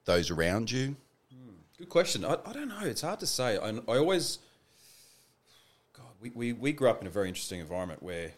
those 0.05 0.31
around 0.31 0.71
you? 0.71 0.95
Hmm, 1.31 1.51
good 1.77 1.89
question. 1.89 2.25
I, 2.25 2.37
I 2.47 2.51
don't 2.51 2.69
know. 2.69 2.79
It's 2.81 3.01
hard 3.01 3.19
to 3.19 3.27
say. 3.27 3.59
I, 3.59 3.69
I 3.69 3.97
always, 3.99 4.39
God, 5.95 6.07
we, 6.19 6.31
we, 6.33 6.53
we 6.53 6.73
grew 6.73 6.89
up 6.89 6.99
in 6.99 7.05
a 7.05 7.11
very 7.11 7.27
interesting 7.27 7.59
environment 7.59 8.01
where 8.01 8.31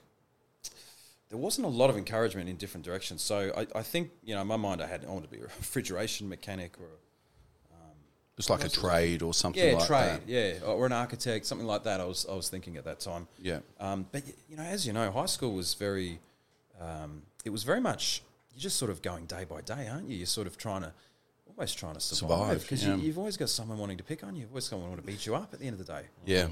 there 1.29 1.37
wasn't 1.37 1.65
a 1.65 1.69
lot 1.69 1.89
of 1.89 1.97
encouragement 1.97 2.47
in 2.49 2.55
different 2.55 2.85
directions. 2.85 3.21
So 3.21 3.51
I, 3.55 3.67
I 3.79 3.83
think, 3.83 4.11
you 4.23 4.33
know, 4.35 4.41
in 4.41 4.47
my 4.47 4.55
mind, 4.57 4.81
I 4.81 4.87
had, 4.87 5.03
I 5.05 5.09
wanted 5.09 5.29
to 5.29 5.35
be 5.37 5.41
a 5.41 5.47
refrigeration 5.59 6.29
mechanic 6.29 6.75
or, 6.79 6.87
It's 8.37 8.49
like 8.51 8.63
a 8.63 8.69
trade 8.69 9.23
or 9.23 9.33
something 9.33 9.63
yeah, 9.67 9.73
like 9.77 9.87
trade, 9.87 10.21
that. 10.27 10.27
yeah, 10.27 10.59
or 10.65 10.85
an 10.85 10.93
architect, 10.93 11.45
something 11.47 11.65
like 11.65 11.83
that. 11.85 11.99
I 11.99 12.05
was, 12.05 12.25
I 12.29 12.35
was 12.35 12.49
thinking 12.49 12.77
at 12.77 12.85
that 12.85 12.99
time. 12.99 13.27
Yeah. 13.41 13.59
Um, 13.79 14.05
but 14.11 14.21
you 14.47 14.55
know, 14.55 14.63
as 14.63 14.85
you 14.85 14.93
know, 14.93 15.09
high 15.11 15.25
school 15.25 15.53
was 15.53 15.73
very, 15.73 16.19
um, 16.79 17.23
it 17.43 17.49
was 17.49 17.63
very 17.63 17.81
much, 17.81 18.21
you're 18.53 18.61
just 18.61 18.77
sort 18.77 18.91
of 18.91 19.01
going 19.01 19.25
day 19.25 19.43
by 19.43 19.61
day, 19.61 19.87
aren't 19.91 20.07
you? 20.07 20.17
You're 20.17 20.27
sort 20.27 20.45
of 20.47 20.55
trying 20.55 20.83
to 20.83 20.93
almost 21.47 21.79
trying 21.79 21.95
to 21.95 21.99
survive 21.99 22.29
Survive, 22.39 22.61
because 22.61 22.85
yeah. 22.85 22.95
you, 22.95 23.01
you've 23.01 23.17
always 23.17 23.37
got 23.37 23.49
someone 23.49 23.79
wanting 23.79 23.97
to 23.97 24.03
pick 24.03 24.23
on 24.23 24.35
you. 24.35 24.41
You've 24.41 24.51
always 24.51 24.65
got 24.65 24.69
someone 24.75 24.89
wanting 24.89 25.05
to 25.05 25.11
beat 25.11 25.25
you 25.25 25.33
up 25.35 25.51
at 25.53 25.59
the 25.59 25.65
end 25.65 25.79
of 25.79 25.83
the 25.85 25.91
day. 25.91 26.03
Yeah. 26.25 26.45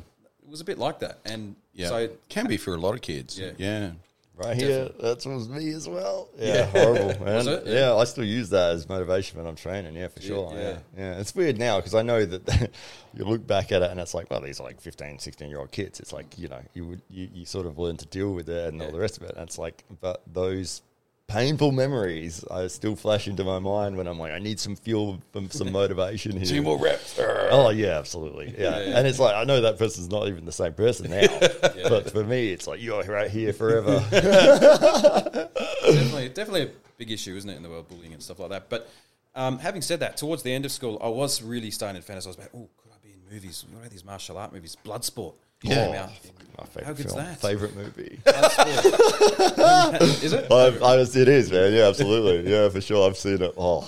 It 0.44 0.50
was 0.50 0.62
a 0.62 0.65
bit 0.65 0.79
like 0.79 1.00
that, 1.00 1.20
and 1.25 1.55
Yeah. 1.74 1.89
so 1.89 2.10
Can 2.29 2.48
be 2.48 2.58
for 2.58 2.74
a 2.74 2.77
lot 2.77 2.96
of 2.96 3.01
kids. 3.01 3.38
Yeah. 3.39 3.51
Yeah. 3.58 3.91
Right 4.37 4.57
here, 4.57 4.89
that 4.99 5.25
was 5.25 5.47
me 5.47 5.69
as 5.71 5.87
well. 5.87 6.27
Yeah, 6.37 6.65
horrible, 6.65 7.25
man. 7.25 7.35
Was 7.35 7.47
it? 7.47 7.67
Yeah. 7.67 7.73
Yeah. 7.73 7.95
I 7.95 8.03
still 8.03 8.25
use 8.25 8.49
that 8.49 8.73
as 8.73 8.89
motivation 8.89 9.37
when 9.37 9.47
I'm 9.47 9.55
training. 9.55 9.95
Yeah, 9.95 10.09
for 10.09 10.21
sure. 10.21 10.51
Yeah, 10.53 10.59
yeah. 10.59 10.77
yeah. 10.97 11.19
It's 11.19 11.33
weird 11.33 11.57
now 11.57 11.77
because 11.77 11.95
I 11.95 12.01
know 12.01 12.25
that 12.25 12.69
you 13.13 13.23
look 13.23 13.47
back 13.47 13.71
at 13.71 13.81
it 13.81 13.91
and 13.91 13.99
it's 13.99 14.13
like, 14.13 14.29
well, 14.29 14.41
these 14.41 14.59
are 14.59 14.63
like 14.63 14.81
15, 14.81 15.19
16 15.19 15.49
year 15.49 15.59
old 15.59 15.71
kids. 15.71 16.01
It's 16.01 16.11
like 16.11 16.37
you 16.37 16.49
know, 16.49 16.61
you 16.73 16.85
would 16.85 17.01
you, 17.09 17.29
you 17.33 17.45
sort 17.45 17.65
of 17.65 17.79
learn 17.79 17.95
to 17.97 18.05
deal 18.07 18.33
with 18.33 18.49
it 18.49 18.67
and 18.67 18.81
all 18.81 18.91
the 18.91 18.99
rest 18.99 19.17
of 19.17 19.23
it. 19.23 19.35
And 19.37 19.47
it's 19.47 19.57
like, 19.57 19.85
but 20.01 20.21
those 20.31 20.81
painful 21.27 21.72
memories 21.72 22.44
I 22.50 22.67
still 22.67 22.96
flash 22.96 23.27
into 23.27 23.44
my 23.44 23.60
mind 23.60 23.98
when 23.98 24.08
I'm 24.08 24.20
like, 24.20 24.32
I 24.32 24.39
need 24.39 24.60
some 24.60 24.75
fuel, 24.75 25.22
and 25.34 25.51
some 25.51 25.72
motivation 25.82 26.38
here. 26.38 26.46
Two 26.46 26.62
more 26.62 26.79
reps. 26.79 27.20
Oh 27.20 27.70
yeah, 27.70 27.98
absolutely. 27.98 28.53
Yeah. 28.58 28.77
Yeah, 28.77 28.86
yeah. 28.86 28.98
and 28.98 29.08
it's 29.08 29.20
like 29.20 29.36
I 29.36 29.44
know 29.44 29.62
that 29.62 29.77
person's 29.77 30.10
not 30.10 30.27
even 30.27 30.46
the 30.46 30.51
same 30.51 30.74
person 30.74 31.12
now, 31.12 31.27
but 31.89 32.12
for 32.12 32.24
me, 32.24 32.50
it's 32.50 32.67
like 32.67 32.82
you're 32.82 33.03
right 33.03 33.29
here 33.29 33.53
forever. 33.53 34.03
definitely, 34.12 36.29
definitely 36.29 36.62
a 36.63 36.70
big 36.98 37.12
issue, 37.12 37.36
isn't 37.36 37.50
it, 37.50 37.55
in 37.55 37.63
the 37.63 37.70
world, 37.70 37.89
bullying 37.89 38.13
and 38.13 38.22
stuff 38.22 38.39
like 38.39 38.50
that. 38.50 38.70
But 38.70 38.89
um, 39.36 39.60
having 39.60 39.82
said 39.82 40.00
that, 40.00 40.17
towards 40.17 40.44
the 40.44 40.53
end 40.53 40.65
of 40.65 40.72
school, 40.72 40.98
I 41.01 41.10
was 41.10 41.41
really 41.41 41.72
starting 41.72 42.01
to 42.01 42.12
fantasize 42.12 42.36
about, 42.36 42.50
oh, 42.55 42.70
could 42.77 42.91
I 42.91 42.98
be 43.03 43.13
in 43.13 43.34
movies? 43.34 43.65
What 43.72 43.86
are 43.86 43.89
these 43.89 44.05
martial 44.05 44.38
art 44.38 44.53
movies? 44.53 44.77
Bloodsport. 44.84 45.34
Yeah. 45.69 45.86
Came 45.88 45.95
out. 45.95 46.10
My 46.57 46.65
favorite 46.65 46.86
How 46.86 46.93
good's 46.93 47.13
film, 47.13 47.25
that? 47.25 47.41
favorite 47.41 47.75
movie. 47.75 48.19
Is 50.25 50.34
it? 50.34 50.45
I've, 50.51 50.81
I 50.81 50.95
was, 50.98 51.15
it 51.15 51.27
is, 51.27 51.51
man. 51.51 51.74
Yeah, 51.74 51.88
absolutely. 51.88 52.51
Yeah, 52.51 52.69
for 52.69 52.81
sure. 52.81 53.07
I've 53.10 53.17
seen 53.17 53.41
it. 53.41 53.53
Oh, 53.57 53.88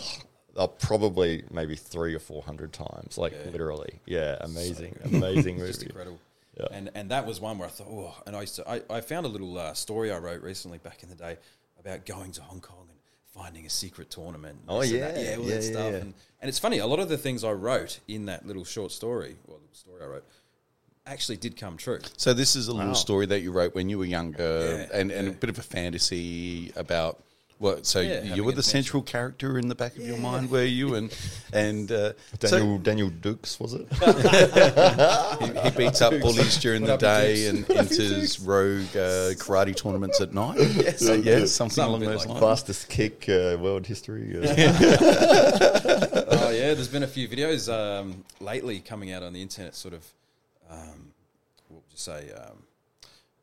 uh, 0.55 0.67
probably 0.67 1.43
maybe 1.51 1.75
three 1.75 2.13
or 2.13 2.19
four 2.19 2.41
hundred 2.41 2.73
times. 2.73 3.17
Like 3.17 3.33
Yeah. 3.33 3.51
literally. 3.51 3.99
Yeah, 4.05 4.37
amazing, 4.41 4.95
amazing 5.05 5.57
Just 5.59 5.79
movie. 5.79 5.89
incredible. 5.91 6.19
Yeah. 6.59 6.67
And 6.71 6.91
and 6.95 7.11
that 7.11 7.25
was 7.25 7.39
one 7.39 7.57
where 7.57 7.67
I 7.67 7.71
thought, 7.71 7.87
oh, 7.89 8.15
and 8.25 8.35
I 8.35 8.41
used 8.41 8.55
to, 8.57 8.69
I, 8.69 8.81
I 8.89 9.01
found 9.01 9.25
a 9.25 9.29
little 9.29 9.57
uh, 9.57 9.73
story 9.73 10.11
I 10.11 10.17
wrote 10.17 10.41
recently 10.41 10.77
back 10.79 11.03
in 11.03 11.09
the 11.09 11.15
day 11.15 11.37
about 11.79 12.05
going 12.05 12.31
to 12.33 12.41
Hong 12.41 12.59
Kong 12.61 12.87
and 12.89 12.97
finding 13.33 13.65
a 13.65 13.69
secret 13.69 14.09
tournament. 14.09 14.57
Oh, 14.67 14.81
yeah. 14.81 14.97
yeah, 14.97 15.05
all 15.05 15.15
Yeah, 15.15 15.35
that 15.35 15.41
yeah, 15.63 15.71
stuff. 15.71 15.91
yeah. 15.91 15.97
And 15.99 16.13
and 16.41 16.49
it's 16.49 16.59
funny, 16.59 16.79
a 16.79 16.87
lot 16.87 16.99
of 16.99 17.09
the 17.09 17.17
things 17.17 17.43
I 17.43 17.51
wrote 17.51 17.99
in 18.07 18.25
that 18.25 18.45
little 18.45 18.65
short 18.65 18.91
story, 18.91 19.37
well, 19.47 19.57
little 19.59 19.73
story 19.73 20.01
I 20.03 20.07
wrote, 20.07 20.25
actually 21.07 21.37
did 21.37 21.57
come 21.57 21.77
true. 21.77 21.99
So 22.17 22.33
this 22.33 22.55
is 22.55 22.67
a 22.67 22.73
little 22.73 22.89
Wow. 22.89 22.93
story 22.95 23.25
that 23.27 23.41
you 23.41 23.51
wrote 23.51 23.73
when 23.75 23.89
you 23.89 23.97
were 23.97 24.05
younger, 24.05 24.87
Yeah, 24.91 24.99
and, 24.99 25.11
and 25.11 25.27
a 25.27 25.31
bit 25.31 25.49
of 25.49 25.57
a 25.57 25.63
fantasy 25.63 26.71
about 26.75 27.23
what. 27.59 27.85
So 27.87 28.01
Yeah, 28.01 28.21
you 28.21 28.43
were 28.43 28.51
the 28.51 28.59
adventure. 28.59 28.61
central 28.63 29.01
character 29.03 29.57
in 29.57 29.67
the 29.67 29.73
back 29.75 29.97
of 29.97 30.05
your 30.05 30.17
mind, 30.17 30.51
were 30.51 30.63
you? 30.63 30.93
And 30.95 31.11
and 31.53 31.91
uh, 31.91 32.13
Daniel 32.39 32.77
Daniel 32.77 33.09
Dukes 33.09 33.59
was 33.59 33.73
it? 33.73 33.87
he, 35.41 35.59
he 35.69 35.71
beats 35.75 36.01
up 36.01 36.19
bullies 36.21 36.57
during 36.57 36.83
the 36.83 36.97
Put 36.97 37.03
up 37.03 37.11
your 37.25 37.33
day 37.33 37.47
and 37.47 37.69
enters 37.71 38.39
rogue 38.39 38.95
uh, 38.95 39.33
karate 39.41 39.75
tournaments 39.75 40.21
at 40.21 40.33
night. 40.33 40.57
Yes, 40.77 41.01
yes, 41.01 41.51
something 41.51 41.75
Something 41.75 41.83
along 41.83 42.01
those 42.01 42.25
like 42.25 42.29
lines. 42.29 42.39
Fastest 42.41 42.89
kick 42.89 43.27
uh, 43.29 43.57
world 43.59 43.87
history. 43.87 44.37
Uh, 44.37 44.53
oh 46.29 46.49
yeah, 46.51 46.73
there's 46.73 46.87
been 46.87 47.03
a 47.03 47.07
few 47.07 47.27
videos 47.27 47.71
um, 47.71 48.23
lately 48.39 48.79
coming 48.79 49.11
out 49.11 49.23
on 49.23 49.33
the 49.33 49.41
internet, 49.41 49.75
sort 49.75 49.93
of, 49.93 50.05
um, 50.69 51.11
what 51.69 51.81
would 51.83 51.91
you 51.91 51.97
say, 51.97 52.29
um, 52.33 52.63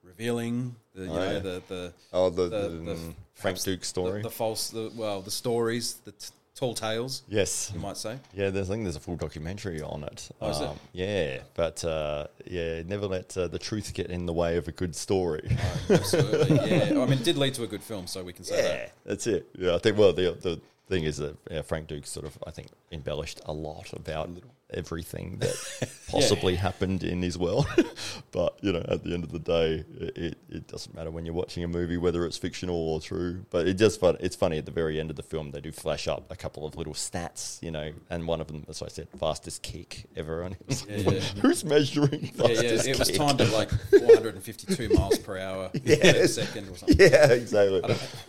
revealing 0.02 0.74
the 0.94 1.04
you 1.04 1.10
Oh, 1.10 1.14
know 1.16 1.32
yeah. 1.32 1.38
the 1.38 1.62
the 1.68 1.92
oh, 2.12 2.30
the, 2.30 2.42
The- 2.48 2.68
the, 2.68 2.92
um, 2.92 3.14
Frank 3.34 3.60
Dux 3.62 3.86
story. 3.88 4.22
the 4.22 4.30
false, 4.30 4.70
the, 4.70 4.92
well, 4.94 5.20
the 5.20 5.30
stories, 5.30 5.94
the 6.04 6.12
t- 6.12 6.28
tall 6.54 6.72
tales, 6.72 7.22
yes. 7.28 7.72
you 7.74 7.80
might 7.80 7.96
say. 7.96 8.16
Yeah, 8.32 8.50
there's, 8.50 8.70
I 8.70 8.74
think 8.74 8.84
there's 8.84 8.94
a 8.94 9.00
full 9.00 9.16
documentary 9.16 9.82
on 9.82 10.04
it. 10.04 10.28
Oh, 10.40 10.50
is 10.50 10.60
it? 10.60 10.70
Yeah, 10.92 11.38
but 11.54 11.84
uh, 11.84 12.28
yeah, 12.46 12.82
never 12.86 13.06
let 13.06 13.36
uh, 13.36 13.48
the 13.48 13.58
truth 13.58 13.92
get 13.92 14.06
in 14.06 14.24
the 14.26 14.32
way 14.32 14.56
of 14.56 14.68
a 14.68 14.72
good 14.72 14.94
story. 14.94 15.56
Absolutely, 15.90 16.56
yeah. 16.70 16.90
I 16.92 17.06
mean, 17.06 17.14
it 17.14 17.24
did 17.24 17.36
lead 17.36 17.54
to 17.54 17.64
a 17.64 17.66
good 17.66 17.82
film, 17.82 18.06
so 18.06 18.22
we 18.22 18.32
can 18.32 18.44
say 18.44 18.56
yeah, 18.56 18.68
that. 18.68 18.92
that's 19.04 19.26
it. 19.26 19.48
Yeah, 19.58 19.74
I 19.74 19.78
think. 19.78 19.98
Well, 19.98 20.12
the 20.12 20.36
the 20.40 20.60
thing 20.88 21.02
is 21.04 21.16
that 21.16 21.36
Frank 21.66 21.88
Dux 21.88 22.08
sort 22.08 22.24
of 22.26 22.38
I 22.46 22.50
think 22.52 22.68
embellished 22.92 23.40
a 23.46 23.52
lot 23.52 23.92
about 23.92 24.30
everything 24.74 25.38
that 25.38 25.90
possibly 26.08 26.56
happened 26.56 27.02
in 27.02 27.22
his 27.22 27.38
world. 27.38 27.66
but 28.32 28.58
you 28.62 28.72
know, 28.72 28.84
at 28.88 29.04
the 29.04 29.14
end 29.14 29.24
of 29.24 29.32
the 29.32 29.38
day, 29.38 29.84
it, 30.00 30.38
it, 30.48 30.66
doesn't 30.68 30.94
matter 30.94 31.10
when 31.10 31.24
you're 31.26 31.34
watching 31.34 31.62
a 31.62 31.68
movie 31.68 31.96
whether 31.96 32.24
it's 32.24 32.36
fictional 32.36 32.76
or 32.76 33.00
true. 33.00 33.44
But 33.50 33.66
it 33.66 33.74
just 33.74 34.00
fun. 34.00 34.16
It's 34.20 34.36
funny 34.36 34.58
at 34.58 34.66
the 34.66 34.72
very 34.72 35.00
end 35.00 35.10
of 35.10 35.16
the 35.16 35.22
film 35.22 35.50
they 35.50 35.60
do 35.60 35.72
flash 35.72 36.08
up 36.08 36.30
a 36.30 36.36
couple 36.36 36.66
of 36.66 36.76
little 36.76 36.94
stats, 36.94 37.62
you 37.62 37.70
know, 37.70 37.92
and 38.10 38.26
one 38.26 38.40
of 38.40 38.46
them, 38.46 38.64
as 38.68 38.82
I 38.82 38.88
said, 38.88 39.08
fastest 39.18 39.62
kick 39.62 40.04
ever. 40.16 40.42
It 40.68 40.86
Yeah, 40.88 40.96
yeah. 40.96 41.20
who's 41.42 41.64
measuring 41.64 42.30
Yeah, 42.34 42.46
yeah. 42.46 42.46
fastest 42.46 42.88
It 42.88 42.98
was 42.98 43.08
kick? 43.08 43.18
timed 43.18 43.40
at 43.40 43.52
like 43.52 43.70
452 43.90 44.88
miles 44.90 45.18
per 45.18 45.38
hour 45.38 45.68
per 45.68 45.80
Yes. 45.84 46.34
second 46.34 46.68
or 46.68 46.76
something. 46.76 46.96
Yeah, 46.98 47.32
exactly. 47.32 47.82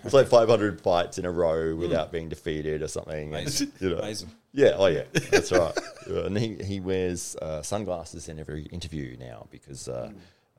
It's 0.04 0.14
like 0.14 0.28
500 0.28 0.82
fights 0.82 1.18
in 1.18 1.26
a 1.26 1.32
row 1.32 1.76
without 1.76 2.08
hmm. 2.08 2.14
being 2.14 2.30
defeated 2.30 2.82
or 2.82 2.88
something. 2.88 3.34
and, 3.34 3.60
you 3.80 3.90
know. 3.90 4.00
Amazing. 4.00 4.32
Yeah, 4.56 4.72
oh 4.78 4.88
yeah, 4.88 5.04
that's 5.32 5.52
right. 5.52 5.78
And 6.08 6.38
he, 6.38 6.56
he 6.64 6.80
wears 6.80 7.36
uh, 7.42 7.62
sunglasses 7.64 8.30
in 8.30 8.40
every 8.40 8.64
interview 8.68 9.18
now 9.20 9.48
because 9.50 9.88
uh, 9.90 10.12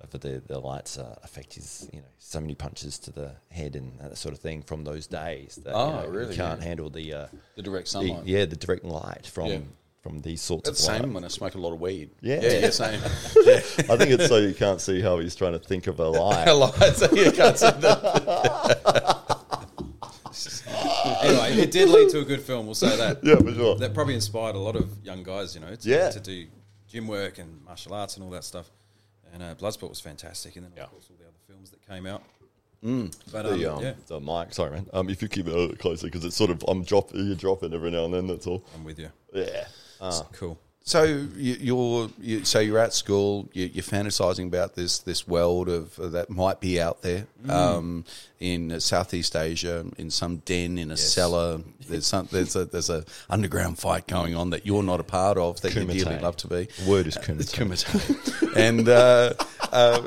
for 0.09 0.19
the, 0.19 0.43
the 0.45 0.59
lights 0.59 0.99
uh, 0.99 1.15
affect 1.23 1.55
his, 1.55 1.88
you 1.93 2.00
know, 2.00 2.07
so 2.19 2.41
many 2.41 2.55
punches 2.57 2.99
to 3.00 3.12
the 3.12 3.31
head 3.53 3.76
and 3.76 3.99
that 4.00 4.19
sort 4.19 4.35
of 4.35 4.41
thing 4.41 4.62
from 4.62 4.83
those 4.85 5.07
days. 5.07 5.61
That, 5.65 5.73
Oh, 5.73 5.87
you 5.87 5.93
know, 5.95 6.09
really? 6.09 6.31
He 6.33 6.37
can't 6.37 6.61
Yeah. 6.61 6.67
handle 6.67 6.91
the, 6.91 7.15
uh, 7.15 7.26
The 7.55 7.62
direct 7.62 7.87
the- 7.87 7.91
sunlight. 7.93 8.26
yeah, 8.26 8.45
the 8.45 8.57
direct 8.57 8.85
light 8.85 9.25
from 9.26 9.47
Yeah. 9.47 9.59
from 10.03 10.21
these 10.21 10.41
sorts 10.43 10.69
That's 10.69 10.85
the 10.85 10.93
of 10.93 10.99
light. 10.99 11.05
same 11.05 11.15
when 11.15 11.25
I 11.25 11.29
smoke 11.29 11.55
a 11.55 11.59
lot 11.59 11.73
of 11.73 11.81
weed. 11.81 12.11
Yeah. 12.21 12.41
yeah, 12.43 12.59
yeah 12.59 12.71
same. 12.71 13.00
I 13.05 13.97
think 13.97 14.11
it's 14.11 14.26
so 14.29 14.37
you 14.38 14.55
can't 14.55 14.81
see 14.81 15.00
how 15.00 15.19
he's 15.21 15.35
trying 15.37 15.53
to 15.53 15.59
think 15.61 15.87
of 15.87 15.99
a 16.00 16.09
light. 16.23 16.47
so 16.95 17.11
you 17.12 17.31
can't 17.33 17.57
say 17.59 17.71
that. 17.81 19.15
Anyway, 21.28 21.62
it 21.62 21.71
did 21.71 21.88
lead 21.88 22.09
to 22.11 22.21
a 22.21 22.25
good 22.25 22.40
film. 22.40 22.66
We'll 22.66 22.75
say 22.75 22.97
that. 22.97 23.18
yeah, 23.25 23.37
for 23.37 23.52
sure. 23.52 23.76
That 23.76 23.95
probably 23.95 24.14
inspired 24.14 24.54
a 24.54 24.59
lot 24.59 24.76
of 24.76 24.90
young 25.04 25.23
guys, 25.23 25.54
you 25.54 25.61
know, 25.61 25.75
to, 25.75 25.88
Yeah. 25.88 26.11
to 26.11 26.21
do 26.21 26.47
gym 26.88 27.06
work 27.06 27.38
and 27.38 27.64
martial 27.64 27.95
arts 27.95 28.16
and 28.16 28.25
all 28.25 28.30
that 28.30 28.45
stuff. 28.45 28.71
And 29.33 29.42
uh, 29.42 29.54
Bloodsport 29.56 29.88
was 29.90 30.00
fantastic, 30.00 30.56
and 30.56 30.64
then 30.64 30.73
of 30.73 30.78
Yeah. 30.78 30.87
course 30.87 31.06
all 31.11 31.16
the 31.18 31.25
other 31.25 31.37
films 31.47 31.71
that 31.71 31.87
came 31.87 32.06
out. 32.06 32.23
Mm. 32.85 33.14
But 33.33 33.47
um, 33.47 33.59
the, 33.59 33.73
um, 33.75 33.83
yeah, 33.83 33.92
the 34.06 34.21
mic. 34.21 34.52
Sorry, 34.54 34.71
man. 34.71 34.87
Um, 34.92 35.09
if 35.11 35.21
you 35.21 35.28
keep 35.28 35.47
it 35.49 35.52
a 35.54 35.56
little 35.59 35.76
closer, 35.76 36.06
because 36.06 36.25
it's 36.25 36.37
sort 36.37 36.50
of 36.50 36.62
I'm 36.68 36.85
drop 36.85 37.11
you're 37.12 37.35
dropping 37.35 37.73
every 37.75 37.90
now 37.90 38.04
and 38.04 38.14
then. 38.14 38.26
That's 38.26 38.47
all. 38.47 38.64
I'm 38.75 38.85
with 38.85 38.99
you. 38.99 39.11
Yeah. 39.33 39.66
Uh, 40.00 40.23
Cool. 40.33 40.59
So 40.88 41.02
you, 41.02 42.09
you're 42.21 42.45
so 42.45 42.61
you're 42.61 42.78
at 42.78 42.95
school. 42.95 43.49
You, 43.52 43.66
you're 43.66 43.83
fantasizing 43.83 44.47
about 44.47 44.76
this 44.76 45.00
this 45.00 45.26
world 45.26 45.69
of 45.69 45.99
uh, 45.99 46.07
that 46.11 46.31
might 46.31 46.61
be 46.61 46.81
out 46.81 47.02
there 47.02 47.26
um, 47.49 48.05
in 48.38 48.78
Southeast 48.78 49.35
Asia, 49.35 49.85
in 49.99 50.11
some 50.11 50.37
den 50.38 50.78
in 50.78 50.93
a 50.93 50.97
cellar. 50.97 51.61
There's 51.88 52.07
some 52.07 52.28
there's 52.31 52.57
a 52.57 52.64
there's 52.64 52.90
a 52.90 53.05
underground 53.28 53.78
fight 53.78 54.07
going 54.07 54.35
on 54.35 54.50
that 54.50 54.66
you're 54.66 54.83
not 54.83 55.00
a 55.00 55.05
part 55.05 55.38
of 55.38 55.61
that 55.62 55.75
you 55.75 55.83
Kumite. 55.83 56.05
dearly 56.05 56.19
love 56.21 56.37
to 56.38 56.49
be. 56.49 56.69
word 56.87 57.07
is 57.07 57.16
It's 57.16 57.55
kumite. 57.55 57.85
Kumite. 57.85 58.52
and 58.57 58.88
uh, 58.88 59.35
uh, 59.73 60.02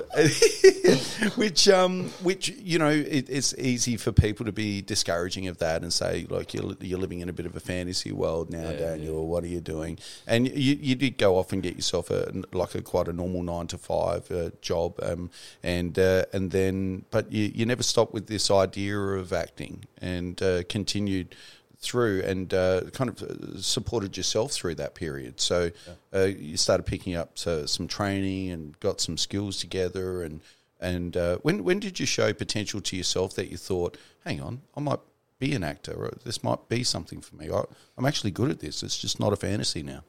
which 1.36 1.68
um, 1.68 2.10
which 2.24 2.50
you 2.50 2.80
know 2.80 2.90
it, 2.90 3.30
it's 3.30 3.54
easy 3.58 3.98
for 3.98 4.12
people 4.12 4.46
to 4.46 4.52
be 4.52 4.82
discouraging 4.82 5.48
of 5.48 5.58
that 5.60 5.82
and 5.82 5.92
say 5.94 6.26
like 6.30 6.54
you're 6.54 6.74
you're 6.80 7.00
living 7.00 7.20
in 7.20 7.30
a 7.30 7.34
bit 7.34 7.46
of 7.46 7.56
a 7.56 7.60
fantasy 7.60 8.12
world 8.12 8.50
now, 8.50 8.72
Daniel. 8.72 9.28
What 9.28 9.44
are 9.44 9.48
you 9.48 9.62
doing? 9.62 10.00
And 10.28 10.48
you, 10.48 10.78
you 10.80 10.96
did 10.96 11.18
go 11.18 11.38
off 11.38 11.54
and 11.54 11.62
get 11.62 11.76
yourself 11.76 12.10
a 12.10 12.32
like 12.52 12.76
a 12.76 12.82
quite 12.82 13.08
a 13.08 13.14
normal 13.14 13.44
nine 13.44 13.68
to 13.68 13.78
five 13.78 14.30
uh, 14.32 14.50
job, 14.62 15.00
um, 15.02 15.30
and 15.64 15.98
uh, 15.98 16.26
and 16.34 16.52
then 16.52 17.06
but 17.12 17.32
you 17.32 17.52
you 17.54 17.66
never 17.66 17.84
stopped 17.84 18.14
with 18.14 18.28
this 18.28 18.50
idea 18.50 18.98
of 18.98 19.34
acting 19.34 19.86
and 20.02 20.42
uh, 20.42 20.64
continued 20.70 21.36
through 21.82 22.22
and 22.24 22.54
uh, 22.54 22.82
kind 22.92 23.10
of 23.10 23.22
uh, 23.22 23.62
supported 23.62 24.18
yourself 24.18 24.52
through 24.52 24.76
that 24.76 24.96
period. 24.96 25.40
So 25.40 25.72
uh, 26.14 26.26
you 26.26 26.58
started 26.58 26.84
picking 26.84 27.16
up 27.16 27.38
uh, 27.46 27.66
some 27.68 27.88
training 27.88 28.52
and 28.52 28.80
got 28.80 29.00
some 29.00 29.18
skills 29.18 29.60
together. 29.60 30.24
And 30.24 30.42
and 30.80 31.16
uh, 31.16 31.38
when 31.42 31.64
when 31.64 31.80
did 31.80 32.00
you 32.00 32.06
show 32.06 32.34
potential 32.34 32.82
to 32.82 32.98
yourself 32.98 33.34
that 33.36 33.50
you 33.50 33.58
thought, 33.58 33.98
hang 34.26 34.42
on, 34.42 34.62
I 34.76 34.82
might 34.82 35.00
be 35.40 35.56
an 35.56 35.64
actor, 35.64 35.94
or 35.94 36.18
this 36.26 36.44
might 36.44 36.68
be 36.68 36.84
something 36.84 37.22
for 37.22 37.36
me. 37.38 37.50
I, 37.50 37.64
I'm 37.98 38.06
actually 38.06 38.32
good 38.32 38.52
at 38.52 38.60
this. 38.60 38.84
It's 38.84 38.98
just 38.98 39.20
not 39.20 39.32
a 39.32 39.38
fantasy 39.38 39.84
now. 39.84 40.04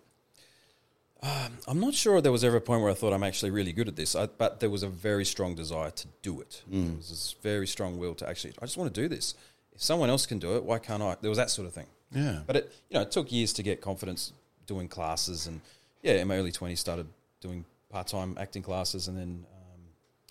I'm 1.69 1.79
not 1.79 1.95
sure 1.95 2.21
there 2.21 2.33
was 2.33 2.43
ever 2.45 2.57
a 2.57 2.61
point 2.61 2.83
where 2.83 2.91
I 2.91 2.95
thought 2.95 3.13
I'm 3.13 3.23
actually 3.23 3.51
really 3.51 3.73
good 3.73 3.89
at 3.89 3.95
this, 3.95 4.17
I, 4.17 4.27
but 4.27 4.59
there 4.59 4.71
was 4.71 4.83
a 4.83 4.89
very 4.89 5.25
strong 5.25 5.55
desire 5.55 5.91
to 5.91 6.09
do 6.23 6.41
it. 6.41 6.63
There 6.67 6.97
was 6.97 7.11
this 7.11 7.37
very 7.43 7.67
strong 7.67 7.99
will 7.99 8.15
to 8.17 8.29
actually, 8.29 8.55
I 8.61 8.65
just 8.65 8.77
want 8.79 8.93
to 8.93 9.01
do 9.01 9.07
this. 9.07 9.35
If 9.81 9.85
someone 9.85 10.11
else 10.11 10.27
can 10.27 10.39
do 10.39 10.57
it, 10.57 10.63
why 10.63 10.79
can't 10.79 11.03
I? 11.03 11.17
There 11.23 11.31
was 11.31 11.39
that 11.39 11.49
sort 11.49 11.67
of 11.67 11.73
thing. 11.73 11.87
Yeah. 12.13 12.41
But 12.47 12.57
it, 12.57 12.73
you 12.91 12.97
know, 12.97 13.01
it 13.01 13.11
took 13.11 13.33
years 13.33 13.55
to 13.55 13.63
get 13.63 13.81
confidence 13.81 14.35
doing 14.67 14.89
classes, 14.89 15.47
and 15.47 15.63
yeah, 16.03 16.17
in 16.21 16.29
my 16.29 16.37
early 16.37 16.53
twenties, 16.53 16.81
started 16.81 17.07
doing 17.41 17.65
part-time 17.89 18.37
acting 18.39 18.63
classes, 18.63 19.09
and 19.09 19.17
then 19.17 19.47
um, 19.55 19.81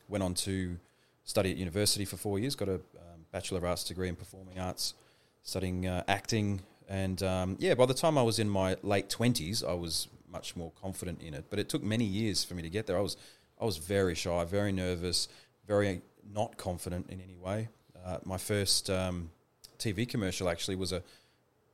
went 0.08 0.24
on 0.24 0.36
to 0.36 0.77
study 1.24 1.50
at 1.50 1.58
university 1.58 2.06
for 2.06 2.15
four 2.15 2.38
years. 2.38 2.53
Got 2.53 2.70
a 2.70 2.75
um, 2.75 3.25
bachelor 3.32 3.58
of 3.58 3.63
arts 3.63 3.84
degree 3.84 4.08
in 4.08 4.15
performing 4.15 4.60
arts, 4.60 4.94
studying 5.41 5.88
uh, 5.88 6.03
acting, 6.08 6.62
and 6.88 7.24
um, 7.24 7.58
yeah, 7.60 7.74
by 7.74 7.88
the 7.88 7.96
time 7.96 8.20
I 8.20 8.22
was 8.22 8.38
in 8.38 8.48
my 8.48 8.77
late 8.84 9.10
twenties, 9.10 9.63
I 9.63 9.74
was 9.74 10.10
much 10.32 10.56
more 10.56 10.72
confident 10.79 11.24
in 11.24 11.34
it. 11.34 11.46
But 11.50 11.58
it 11.58 11.70
took 11.70 11.82
many 11.82 12.06
years 12.06 12.44
for 12.44 12.53
me 12.53 12.62
to 12.62 12.70
get 12.70 12.86
there. 12.86 13.00
I 13.00 13.01
was 13.01 13.18
I 13.60 13.65
was 13.65 13.77
very 13.77 14.13
shy, 14.13 14.46
very 14.46 14.72
nervous, 14.72 15.27
very 15.68 16.03
not 16.32 16.58
confident 16.58 17.10
in 17.10 17.20
any 17.20 17.36
way. 17.36 17.70
Uh, 18.06 18.20
my 18.24 18.38
first 18.38 18.89
um, 18.91 19.32
TV 19.79 20.07
commercial 20.07 20.50
actually 20.50 20.75
was 20.75 20.91
a, 20.91 21.01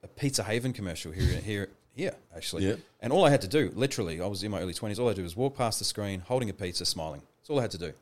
a 0.04 0.08
Pizza 0.08 0.44
Haven 0.44 0.74
commercial 0.74 1.12
here 1.12 1.40
here 1.40 1.70
here 1.96 2.14
actually. 2.36 2.68
Yeah. 2.68 2.76
And 3.02 3.12
all 3.12 3.26
I 3.26 3.30
had 3.30 3.42
to 3.42 3.48
do, 3.48 3.72
literally, 3.76 4.22
I 4.22 4.28
was 4.28 4.44
in 4.44 4.52
my 4.52 4.62
early 4.62 4.74
twenties. 4.74 5.00
All 5.00 5.08
I 5.08 5.10
had 5.10 5.16
to 5.16 5.22
do 5.22 5.26
was 5.26 5.36
walk 5.36 5.58
past 5.58 5.80
the 5.80 5.86
screen, 5.86 6.22
holding 6.22 6.50
a 6.50 6.54
pizza, 6.54 6.86
smiling. 6.86 7.22
That's 7.40 7.50
all 7.50 7.60
I 7.60 7.64
had 7.64 7.72
to 7.72 7.78
do. 7.78 7.94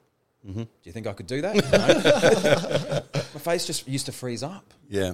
Mm-hmm. 0.48 0.64
Do 0.64 0.68
you 0.84 0.92
think 0.92 1.08
I 1.08 1.14
could 1.14 1.28
do 1.28 1.42
that? 1.42 1.56
No. 3.14 3.22
my 3.34 3.40
face 3.40 3.66
just 3.66 3.88
used 3.88 4.06
to 4.08 4.12
freeze 4.12 4.44
up. 4.44 4.74
Yeah. 4.90 5.14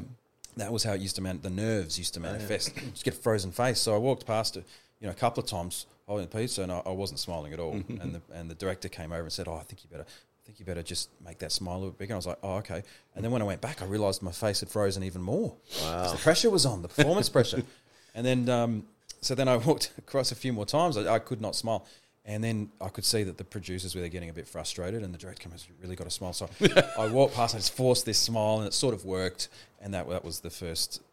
That 0.57 0.73
was 0.73 0.83
how 0.83 0.93
it 0.93 1.01
used 1.01 1.15
to 1.15 1.21
man. 1.21 1.39
The 1.41 1.49
nerves 1.49 1.97
used 1.97 2.15
to 2.15 2.19
manifest. 2.19 2.75
Just 2.75 3.05
get 3.05 3.13
a 3.13 3.17
frozen 3.17 3.51
face. 3.51 3.79
So 3.79 3.93
I 3.93 3.97
walked 3.97 4.25
past 4.25 4.57
it, 4.57 4.65
you 4.99 5.07
know, 5.07 5.11
a 5.11 5.15
couple 5.15 5.41
of 5.43 5.49
times 5.49 5.85
holding 6.07 6.27
the 6.27 6.37
pizza, 6.37 6.63
and 6.63 6.71
I, 6.71 6.81
I 6.85 6.89
wasn't 6.89 7.19
smiling 7.19 7.53
at 7.53 7.59
all. 7.59 7.73
and 8.01 8.15
the 8.15 8.21
and 8.33 8.49
the 8.49 8.55
director 8.55 8.89
came 8.89 9.11
over 9.11 9.21
and 9.21 9.31
said, 9.31 9.47
"Oh, 9.47 9.55
I 9.55 9.63
think 9.63 9.83
you 9.83 9.89
better." 9.89 10.05
Think 10.49 10.61
you 10.61 10.65
better 10.65 10.81
just 10.81 11.11
make 11.23 11.37
that 11.39 11.51
smile 11.51 11.75
a 11.75 11.77
little 11.77 11.91
bit 11.91 11.99
bigger. 11.99 12.13
And 12.13 12.15
I 12.15 12.17
was 12.17 12.25
like, 12.25 12.39
oh, 12.41 12.55
okay. 12.55 12.81
And 13.13 13.23
then 13.23 13.29
when 13.29 13.43
I 13.43 13.45
went 13.45 13.61
back, 13.61 13.83
I 13.83 13.85
realized 13.85 14.23
my 14.23 14.31
face 14.31 14.61
had 14.61 14.69
frozen 14.69 15.03
even 15.03 15.21
more. 15.21 15.53
Wow. 15.83 16.11
The 16.11 16.17
pressure 16.17 16.49
was 16.49 16.65
on, 16.65 16.81
the 16.81 16.87
performance 16.87 17.29
pressure. 17.29 17.61
And 18.15 18.25
then, 18.25 18.49
um, 18.49 18.87
so 19.21 19.35
then 19.35 19.47
I 19.47 19.57
walked 19.57 19.91
across 19.99 20.31
a 20.31 20.35
few 20.35 20.51
more 20.51 20.65
times. 20.65 20.97
I, 20.97 21.13
I 21.13 21.19
could 21.19 21.39
not 21.39 21.55
smile. 21.55 21.85
And 22.25 22.43
then 22.43 22.71
I 22.81 22.89
could 22.89 23.05
see 23.05 23.21
that 23.21 23.37
the 23.37 23.43
producers 23.43 23.93
were 23.93 24.07
getting 24.07 24.31
a 24.31 24.33
bit 24.33 24.47
frustrated, 24.47 25.03
and 25.03 25.13
the 25.13 25.19
director 25.19 25.43
came 25.43 25.51
and 25.51 25.63
really 25.79 25.95
got 25.95 26.07
a 26.07 26.09
smile. 26.09 26.33
So 26.33 26.49
I 26.97 27.07
walked 27.07 27.35
past, 27.35 27.53
I 27.53 27.59
just 27.59 27.75
forced 27.75 28.07
this 28.07 28.17
smile, 28.17 28.57
and 28.57 28.67
it 28.67 28.73
sort 28.73 28.95
of 28.95 29.05
worked. 29.05 29.49
And 29.79 29.93
that, 29.93 30.09
that 30.09 30.25
was 30.25 30.39
the 30.39 30.49
first 30.49 31.03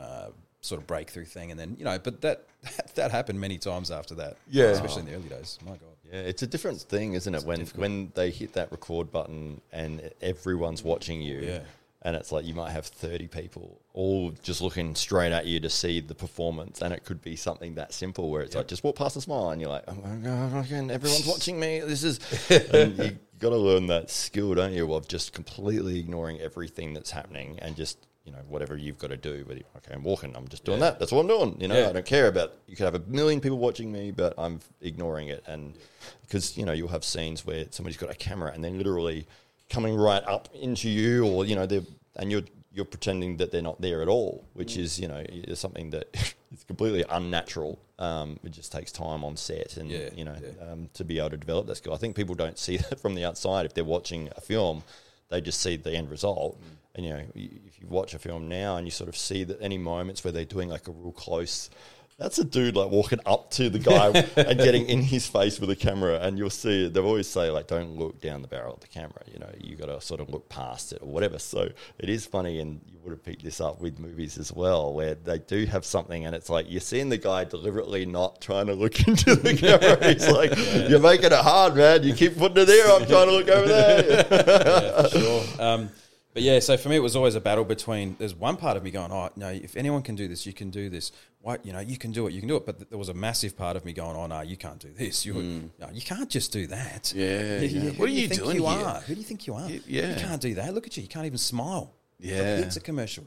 uh, 0.00 0.28
sort 0.66 0.80
of 0.80 0.86
breakthrough 0.86 1.24
thing. 1.24 1.50
And 1.50 1.58
then, 1.58 1.76
you 1.78 1.84
know, 1.84 1.98
but 1.98 2.20
that, 2.22 2.44
that, 2.76 2.94
that 2.96 3.10
happened 3.10 3.40
many 3.40 3.58
times 3.58 3.90
after 3.90 4.14
that. 4.16 4.36
Yeah. 4.50 4.66
Especially 4.66 5.02
in 5.02 5.06
the 5.08 5.14
early 5.14 5.28
days. 5.28 5.58
My 5.64 5.72
God. 5.72 5.80
Yeah, 6.12 6.20
it's 6.20 6.42
a 6.42 6.46
different 6.46 6.80
thing, 6.80 7.14
isn't 7.14 7.34
it? 7.34 7.42
When 7.44 7.66
when 7.74 8.12
they 8.14 8.30
hit 8.30 8.52
that 8.52 8.70
record 8.70 9.10
button 9.10 9.60
and 9.72 10.10
everyone's 10.22 10.84
watching 10.84 11.20
you, 11.20 11.40
Yeah. 11.40 11.60
and 12.02 12.14
it's 12.14 12.30
like 12.30 12.44
you 12.44 12.54
might 12.54 12.70
have 12.70 12.86
thirty 12.86 13.26
people 13.26 13.80
all 13.92 14.30
just 14.42 14.60
looking 14.60 14.94
straight 14.94 15.32
at 15.32 15.46
you 15.46 15.58
to 15.58 15.68
see 15.68 15.98
the 15.98 16.14
performance, 16.14 16.80
and 16.80 16.94
it 16.94 17.02
could 17.04 17.20
be 17.22 17.34
something 17.34 17.74
that 17.74 17.92
simple 17.92 18.30
where 18.30 18.42
it's 18.42 18.54
like 18.54 18.68
just 18.68 18.84
walk 18.84 18.94
past 18.94 19.16
and 19.16 19.22
smile, 19.24 19.50
and 19.50 19.60
you're 19.60 19.68
like, 19.70 19.82
oh 19.88 19.94
my 19.96 20.14
god, 20.16 20.64
again, 20.66 20.90
everyone's 20.92 21.26
watching 21.34 21.58
me. 21.58 21.80
This 21.80 22.04
is, 22.04 22.20
and 22.72 22.96
you 22.98 23.18
got 23.40 23.50
to 23.50 23.56
learn 23.56 23.88
that 23.88 24.08
skill, 24.08 24.54
don't 24.54 24.74
you, 24.74 24.94
of 24.94 25.08
just 25.08 25.32
completely 25.32 25.98
ignoring 25.98 26.38
everything 26.40 26.94
that's 26.94 27.10
happening 27.10 27.58
and 27.60 27.74
just. 27.74 27.98
You 28.26 28.32
know, 28.32 28.38
whatever 28.48 28.76
you've 28.76 28.98
got 28.98 29.10
to 29.10 29.16
do, 29.16 29.44
but 29.46 29.56
okay, 29.78 29.94
I'm 29.94 30.02
walking, 30.02 30.34
I'm 30.36 30.48
just 30.48 30.64
doing 30.64 30.80
Yeah. 30.80 30.90
that. 30.90 30.98
That's 30.98 31.12
what 31.12 31.20
I'm 31.20 31.28
doing. 31.28 31.56
You 31.60 31.68
know, 31.68 31.78
Yeah. 31.78 31.88
I 31.90 31.92
don't 31.92 32.04
care 32.04 32.26
about. 32.26 32.52
You 32.66 32.74
could 32.76 32.84
have 32.84 32.96
a 32.96 33.02
million 33.06 33.40
people 33.40 33.58
watching 33.58 33.90
me, 33.92 34.10
but 34.10 34.34
I'm 34.36 34.58
ignoring 34.80 35.28
it, 35.28 35.44
and 35.46 35.74
because 36.22 36.56
you 36.58 36.64
know 36.66 36.72
you'll 36.72 36.88
have 36.88 37.04
scenes 37.04 37.46
where 37.46 37.66
somebody's 37.70 37.96
got 37.96 38.10
a 38.10 38.14
camera 38.14 38.50
and 38.52 38.62
they're 38.64 38.72
literally 38.72 39.26
coming 39.70 39.94
right 39.96 40.22
up 40.26 40.48
into 40.54 40.88
you, 40.90 41.24
or 41.26 41.44
you 41.46 41.54
know 41.54 41.66
they're 41.66 41.82
and 42.16 42.30
you're 42.32 42.42
you're 42.74 42.84
pretending 42.84 43.36
that 43.38 43.52
they're 43.52 43.62
not 43.62 43.80
there 43.80 44.02
at 44.02 44.08
all, 44.08 44.44
which 44.54 44.76
is 44.76 44.98
you 44.98 45.06
know 45.08 45.22
is 45.28 45.58
something 45.60 45.90
that 45.90 46.08
is 46.52 46.64
completely 46.64 47.04
unnatural. 47.08 47.78
Um, 47.98 48.38
it 48.44 48.50
just 48.50 48.72
takes 48.72 48.90
time 48.92 49.22
on 49.24 49.36
set, 49.36 49.76
and 49.76 49.88
Yeah, 49.90 50.10
you 50.16 50.24
know 50.24 50.36
um, 50.68 50.90
to 50.94 51.04
be 51.04 51.18
able 51.20 51.30
to 51.30 51.36
develop 51.36 51.68
that 51.68 51.76
skill. 51.76 51.94
I 51.94 51.96
think 51.96 52.16
people 52.16 52.34
don't 52.34 52.58
see 52.58 52.76
that 52.88 52.98
from 52.98 53.14
the 53.14 53.24
outside 53.24 53.66
if 53.66 53.72
they're 53.74 53.84
watching 53.84 54.30
a 54.36 54.40
film. 54.40 54.82
They 55.28 55.40
just 55.40 55.60
see 55.60 55.74
the 55.74 55.90
end 55.90 56.08
result, 56.08 56.56
and 56.96 57.04
you 57.04 57.12
know 57.12 57.22
if 57.34 57.80
you 57.80 57.86
watch 57.86 58.14
a 58.14 58.18
film 58.18 58.48
now 58.48 58.76
and 58.76 58.86
you 58.86 58.90
sort 58.90 59.08
of 59.08 59.16
see 59.16 59.44
that 59.44 59.58
any 59.60 59.78
moments 59.78 60.24
where 60.24 60.32
they're 60.32 60.44
doing 60.44 60.68
like 60.68 60.88
a 60.88 60.90
real 60.90 61.12
close. 61.12 61.70
That's 62.18 62.38
a 62.38 62.44
dude 62.44 62.76
like 62.76 62.90
walking 62.90 63.20
up 63.26 63.50
to 63.52 63.68
the 63.68 63.78
guy 63.78 64.06
and 64.36 64.58
getting 64.58 64.86
in 64.88 65.02
his 65.02 65.26
face 65.26 65.60
with 65.60 65.68
a 65.68 65.76
camera, 65.76 66.18
and 66.22 66.38
you'll 66.38 66.48
see 66.48 66.88
they 66.88 66.98
always 66.98 67.28
say 67.28 67.50
like, 67.50 67.66
"Don't 67.66 67.98
look 67.98 68.22
down 68.22 68.40
the 68.40 68.48
barrel 68.48 68.72
of 68.72 68.80
the 68.80 68.86
camera." 68.86 69.20
You 69.30 69.38
know, 69.38 69.50
you 69.60 69.76
got 69.76 69.86
to 69.86 70.00
sort 70.00 70.22
of 70.22 70.30
look 70.30 70.48
past 70.48 70.94
it 70.94 71.02
or 71.02 71.08
whatever. 71.08 71.38
So 71.38 71.68
it 71.98 72.08
is 72.08 72.24
funny, 72.24 72.60
and 72.60 72.80
you 72.86 72.98
would 73.04 73.10
have 73.10 73.22
picked 73.22 73.44
this 73.44 73.60
up 73.60 73.82
with 73.82 73.98
movies 73.98 74.38
as 74.38 74.50
well, 74.50 74.94
where 74.94 75.14
they 75.14 75.40
do 75.40 75.66
have 75.66 75.84
something, 75.84 76.24
and 76.24 76.34
it's 76.34 76.48
like 76.48 76.64
you're 76.70 76.80
seeing 76.80 77.10
the 77.10 77.18
guy 77.18 77.44
deliberately 77.44 78.06
not 78.06 78.40
trying 78.40 78.68
to 78.68 78.74
look 78.74 78.98
into 79.06 79.36
the 79.36 79.54
camera. 79.54 80.14
He's 80.14 80.26
like, 80.30 80.88
"You're 80.88 81.00
making 81.00 81.26
it 81.26 81.32
hard, 81.32 81.76
man. 81.76 82.02
You 82.02 82.14
keep 82.14 82.38
putting 82.38 82.56
it 82.56 82.64
there. 82.64 82.92
I'm 82.92 83.06
trying 83.06 83.26
to 83.26 83.32
look 83.32 83.48
over 83.48 83.68
there." 83.68 84.26
yeah, 84.30 85.08
sure. 85.08 85.44
Um, 85.58 85.90
but 86.36 86.42
yeah, 86.42 86.58
so 86.58 86.76
for 86.76 86.90
me, 86.90 86.96
it 86.96 87.02
was 87.02 87.16
always 87.16 87.34
a 87.34 87.40
battle 87.40 87.64
between. 87.64 88.14
There's 88.18 88.34
one 88.34 88.58
part 88.58 88.76
of 88.76 88.82
me 88.82 88.90
going, 88.90 89.10
"Oh 89.10 89.30
no, 89.36 89.48
if 89.48 89.74
anyone 89.74 90.02
can 90.02 90.16
do 90.16 90.28
this, 90.28 90.44
you 90.44 90.52
can 90.52 90.68
do 90.68 90.90
this. 90.90 91.10
Why, 91.40 91.56
you 91.62 91.72
know, 91.72 91.78
you 91.78 91.96
can 91.96 92.12
do 92.12 92.26
it, 92.26 92.34
you 92.34 92.40
can 92.40 92.48
do 92.50 92.56
it." 92.56 92.66
But 92.66 92.76
th- 92.76 92.90
there 92.90 92.98
was 92.98 93.08
a 93.08 93.14
massive 93.14 93.56
part 93.56 93.74
of 93.74 93.86
me 93.86 93.94
going, 93.94 94.14
"Oh 94.14 94.26
no, 94.26 94.42
you 94.42 94.58
can't 94.58 94.78
do 94.78 94.92
this. 94.92 95.24
You, 95.24 95.32
hmm. 95.32 95.66
no, 95.80 95.88
you 95.94 96.02
can't 96.02 96.28
just 96.28 96.52
do 96.52 96.66
that. 96.66 97.10
Yeah, 97.16 97.60
yeah. 97.60 97.90
What 97.96 98.00
are 98.00 98.06
do 98.08 98.12
you 98.12 98.28
think 98.28 98.42
doing 98.42 98.56
You 98.56 98.66
here? 98.66 98.86
are. 98.86 99.00
Who 99.00 99.14
do 99.14 99.18
you 99.20 99.26
think 99.26 99.46
you 99.46 99.54
are? 99.54 99.66
Y- 99.66 99.80
yeah. 99.86 100.10
you 100.10 100.20
can't 100.20 100.42
do 100.42 100.52
that. 100.56 100.74
Look 100.74 100.86
at 100.86 100.94
you. 100.98 101.04
You 101.04 101.08
can't 101.08 101.24
even 101.24 101.38
smile. 101.38 101.94
Yeah. 102.20 102.58
it's 102.58 102.76
a 102.76 102.80
commercial. 102.80 103.24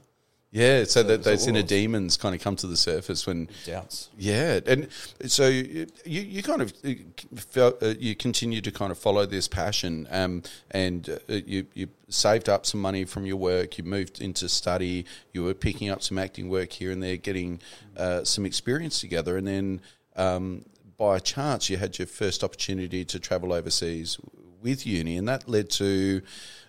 Yeah, 0.52 0.86
so 0.86 1.04
that 1.04 1.24
those 1.24 1.46
inner 1.46 1.62
demons 1.62 2.18
kind 2.18 2.34
of 2.34 2.42
come 2.42 2.56
to 2.56 2.66
the 2.66 2.76
surface 2.76 3.28
when 3.28 3.50
Doubts. 3.66 4.10
Yeah, 4.18 4.60
and 4.66 4.88
so 5.28 5.48
you 5.48 5.86
you 6.06 6.42
kind 6.42 6.64
of 6.64 6.74
uh, 6.84 6.94
felt 7.36 7.84
uh, 7.84 7.94
you 8.00 8.16
continue 8.16 8.60
to 8.62 8.72
kind 8.72 8.92
of 8.92 8.98
follow 8.98 9.28
this 9.28 9.48
passion, 9.48 10.08
um, 10.10 10.42
and 10.72 11.08
uh, 11.08 11.34
you 11.46 11.68
you 11.76 11.90
saved 12.08 12.50
up 12.50 12.66
some 12.66 12.82
money 12.82 13.06
from 13.06 13.28
your 13.28 13.38
work. 13.38 13.78
You 13.78 13.84
moved 13.84 14.22
into 14.22 14.50
study. 14.50 15.06
You 15.34 15.44
were 15.44 15.54
picking 15.54 15.90
up 15.90 16.02
some 16.02 16.18
acting 16.18 16.50
work 16.50 16.72
here 16.72 16.92
and 16.92 17.04
there, 17.04 17.18
getting 17.18 17.62
uh, 17.96 18.24
some 18.24 18.44
experience 18.44 19.00
together, 19.00 19.38
and 19.38 19.48
then 19.48 19.82
um, 20.16 20.66
by 20.98 21.20
chance 21.20 21.70
you 21.70 21.78
had 21.78 22.00
your 22.00 22.08
first 22.08 22.44
opportunity 22.44 23.06
to 23.06 23.20
travel 23.20 23.54
overseas 23.54 24.18
with 24.62 24.86
uni, 24.86 25.18
and 25.18 25.28
that 25.28 25.48
led 25.48 25.70
to 25.72 26.22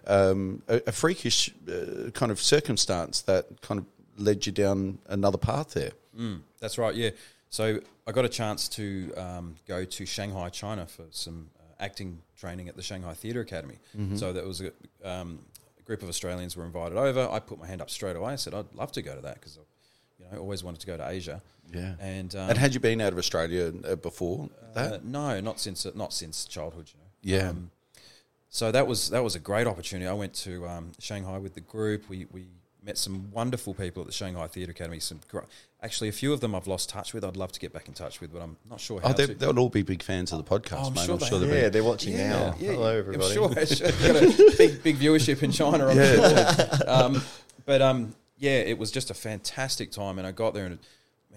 um, 0.07 0.63
a, 0.69 0.81
a 0.89 0.93
freakish 0.93 1.51
uh, 1.69 2.11
kind 2.11 2.33
of 2.33 2.41
circumstance 2.41 3.21
that 3.23 3.61
kind 3.63 3.81
of 3.81 3.87
led 4.17 4.47
you 4.47 4.53
down 4.53 4.99
another 5.09 5.39
path 5.39 5.73
there. 5.75 5.93
Mm, 6.19 6.41
that's 6.61 6.79
right. 6.79 6.95
Yeah. 6.95 7.11
So 7.51 7.81
I 8.07 8.13
got 8.13 8.25
a 8.25 8.29
chance 8.29 8.69
to 8.71 9.13
um, 9.17 9.57
go 9.67 9.85
to 9.85 10.07
Shanghai, 10.07 10.49
China, 10.51 10.87
for 10.87 11.05
some 11.11 11.49
uh, 11.59 11.63
acting 11.83 12.19
training 12.39 12.69
at 12.69 12.77
the 12.77 12.83
Shanghai 12.83 13.15
Theatre 13.15 13.41
Academy. 13.41 13.79
So 14.17 14.33
that 14.33 14.45
was 14.47 14.61
a, 14.63 14.71
um, 15.05 15.41
a 15.79 15.83
group 15.83 16.03
of 16.03 16.09
Australians 16.09 16.57
were 16.57 16.65
invited 16.65 16.97
over. 16.97 17.29
I 17.31 17.41
put 17.41 17.59
my 17.59 17.67
hand 17.67 17.81
up 17.83 17.91
straight 17.91 18.17
away. 18.17 18.33
I 18.33 18.37
said 18.37 18.55
I'd 18.55 18.73
love 18.75 18.93
to 18.93 19.03
go 19.03 19.15
to 19.17 19.23
that 19.23 19.35
because 19.35 19.59
I, 19.59 19.63
you 20.25 20.31
know, 20.31 20.39
always 20.41 20.63
wanted 20.63 20.81
to 20.81 20.87
go 20.87 20.97
to 20.97 21.09
Asia. 21.09 21.43
Yeah. 21.73 21.95
And 22.01 22.35
um, 22.37 22.51
And 22.51 22.59
had 22.59 22.75
you 22.75 22.81
been 22.81 23.01
out 23.01 23.13
of 23.13 23.19
Australia 23.19 23.73
uh, 23.85 23.97
before 23.97 24.49
that? 24.75 24.93
uh, 24.93 24.99
no, 25.03 25.41
not 25.41 25.59
since 25.61 25.87
not 25.95 26.13
since 26.13 26.45
childhood. 26.45 26.91
You 26.93 27.01
know. 27.35 27.39
yeah. 27.43 27.49
Um, 27.51 27.71
so 28.51 28.71
that 28.73 28.87
was 28.87 29.11
that 29.11 29.23
was 29.25 29.35
a 29.35 29.39
great 29.39 29.67
opportunity. 29.67 30.07
I 30.09 30.13
went 30.13 30.35
to 30.35 30.67
um, 30.69 30.93
Shanghai 30.99 31.39
with 31.39 31.55
the 31.55 31.61
group. 31.61 32.09
We 32.09 32.27
we 32.31 32.49
met 32.83 32.99
some 32.99 33.31
wonderful 33.31 33.75
people 33.75 34.01
at 34.03 34.07
the 34.07 34.13
Shanghai 34.13 34.47
Theatre 34.49 34.73
Academy. 34.73 34.99
Some 35.01 35.21
gr- 35.29 35.41
actually 35.83 36.09
a 36.09 36.13
few 36.13 36.33
of 36.33 36.41
them 36.41 36.55
I've 36.55 36.67
lost 36.67 36.89
touch 36.89 37.15
with. 37.15 37.25
I'd 37.25 37.37
love 37.37 37.53
to 37.53 37.61
get 37.61 37.73
back 37.73 37.89
in 37.89 37.95
touch 37.95 38.21
with, 38.21 38.33
but 38.33 38.43
I'm 38.43 38.57
not 38.69 38.81
sure 38.81 39.01
how 39.01 39.11
oh, 39.11 39.13
they, 39.13 39.27
to. 39.27 39.35
they'll 39.35 39.59
all 39.59 39.69
be 39.69 39.83
big 39.83 40.03
fans 40.03 40.33
of 40.33 40.45
the 40.45 40.45
podcast, 40.59 40.79
Oh, 40.83 40.87
I'm 40.87 40.95
mate. 40.95 41.05
sure 41.05 41.15
I'm 41.15 41.21
they 41.21 41.27
sure 41.27 41.37
are. 41.37 41.41
they'll 41.47 41.63
yeah, 41.63 41.69
they're 41.69 41.85
watching 41.85 42.17
now. 42.17 42.53
Hello, 42.53 42.97
everybody. 42.99 43.25
I'm 43.27 43.33
sure. 43.35 43.53
It's 43.57 43.81
got 43.81 44.17
a 44.17 44.55
big, 44.57 44.83
big 44.83 44.97
viewership 44.97 45.43
in 45.43 45.53
China. 45.53 45.87
I'm 45.89 45.97
sure. 45.97 46.91
Um, 46.91 47.23
but 47.67 47.83
um, 47.83 48.15
yeah, 48.39 48.59
it 48.61 48.79
was 48.79 48.91
just 48.91 49.11
a 49.11 49.15
fantastic 49.15 49.93
time, 49.93 50.19
and 50.19 50.27
I 50.27 50.33
got 50.33 50.55
there, 50.55 50.65
and 50.67 50.79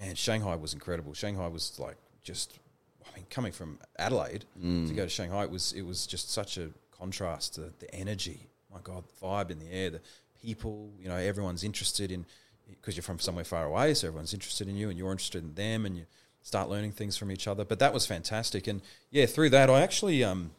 man, 0.00 0.14
Shanghai 0.14 0.56
was 0.56 0.72
incredible. 0.72 1.12
Shanghai 1.14 1.46
was 1.48 1.78
like 1.78 1.96
just, 2.22 2.58
I 3.06 3.14
mean, 3.16 3.26
coming 3.28 3.52
from 3.52 3.78
Adelaide 3.98 4.46
to 4.62 4.92
go 4.94 5.04
to 5.04 5.08
Shanghai, 5.10 5.44
it 5.44 5.50
was 5.50 5.72
it 5.74 5.82
was 5.82 6.06
just 6.06 6.30
such 6.30 6.56
a 6.56 6.70
contrast 7.04 7.54
to 7.54 7.72
the 7.80 7.94
energy. 7.94 8.48
My 8.72 8.78
God, 8.82 9.04
the 9.06 9.26
vibe 9.26 9.50
in 9.50 9.58
the 9.58 9.70
air, 9.70 9.90
the 9.90 10.00
people. 10.40 10.90
You 10.98 11.08
know, 11.08 11.16
everyone's 11.16 11.62
interested 11.62 12.10
in 12.10 12.24
because 12.70 12.96
you're 12.96 13.02
from 13.02 13.18
somewhere 13.18 13.44
far 13.44 13.66
away, 13.66 13.92
so 13.92 14.06
everyone's 14.08 14.32
interested 14.32 14.68
in 14.68 14.76
you, 14.76 14.88
and 14.88 14.98
you're 14.98 15.12
interested 15.12 15.42
in 15.44 15.54
them, 15.54 15.84
and 15.84 15.98
you 15.98 16.06
start 16.42 16.70
learning 16.70 16.92
things 16.92 17.16
from 17.18 17.30
each 17.30 17.46
other. 17.46 17.62
But 17.64 17.78
that 17.78 17.92
was 17.92 18.06
fantastic, 18.06 18.66
and 18.66 18.80
yeah, 19.10 19.26
through 19.26 19.50
that, 19.50 19.68
I 19.68 19.82
actually 19.82 20.24
um, 20.24 20.52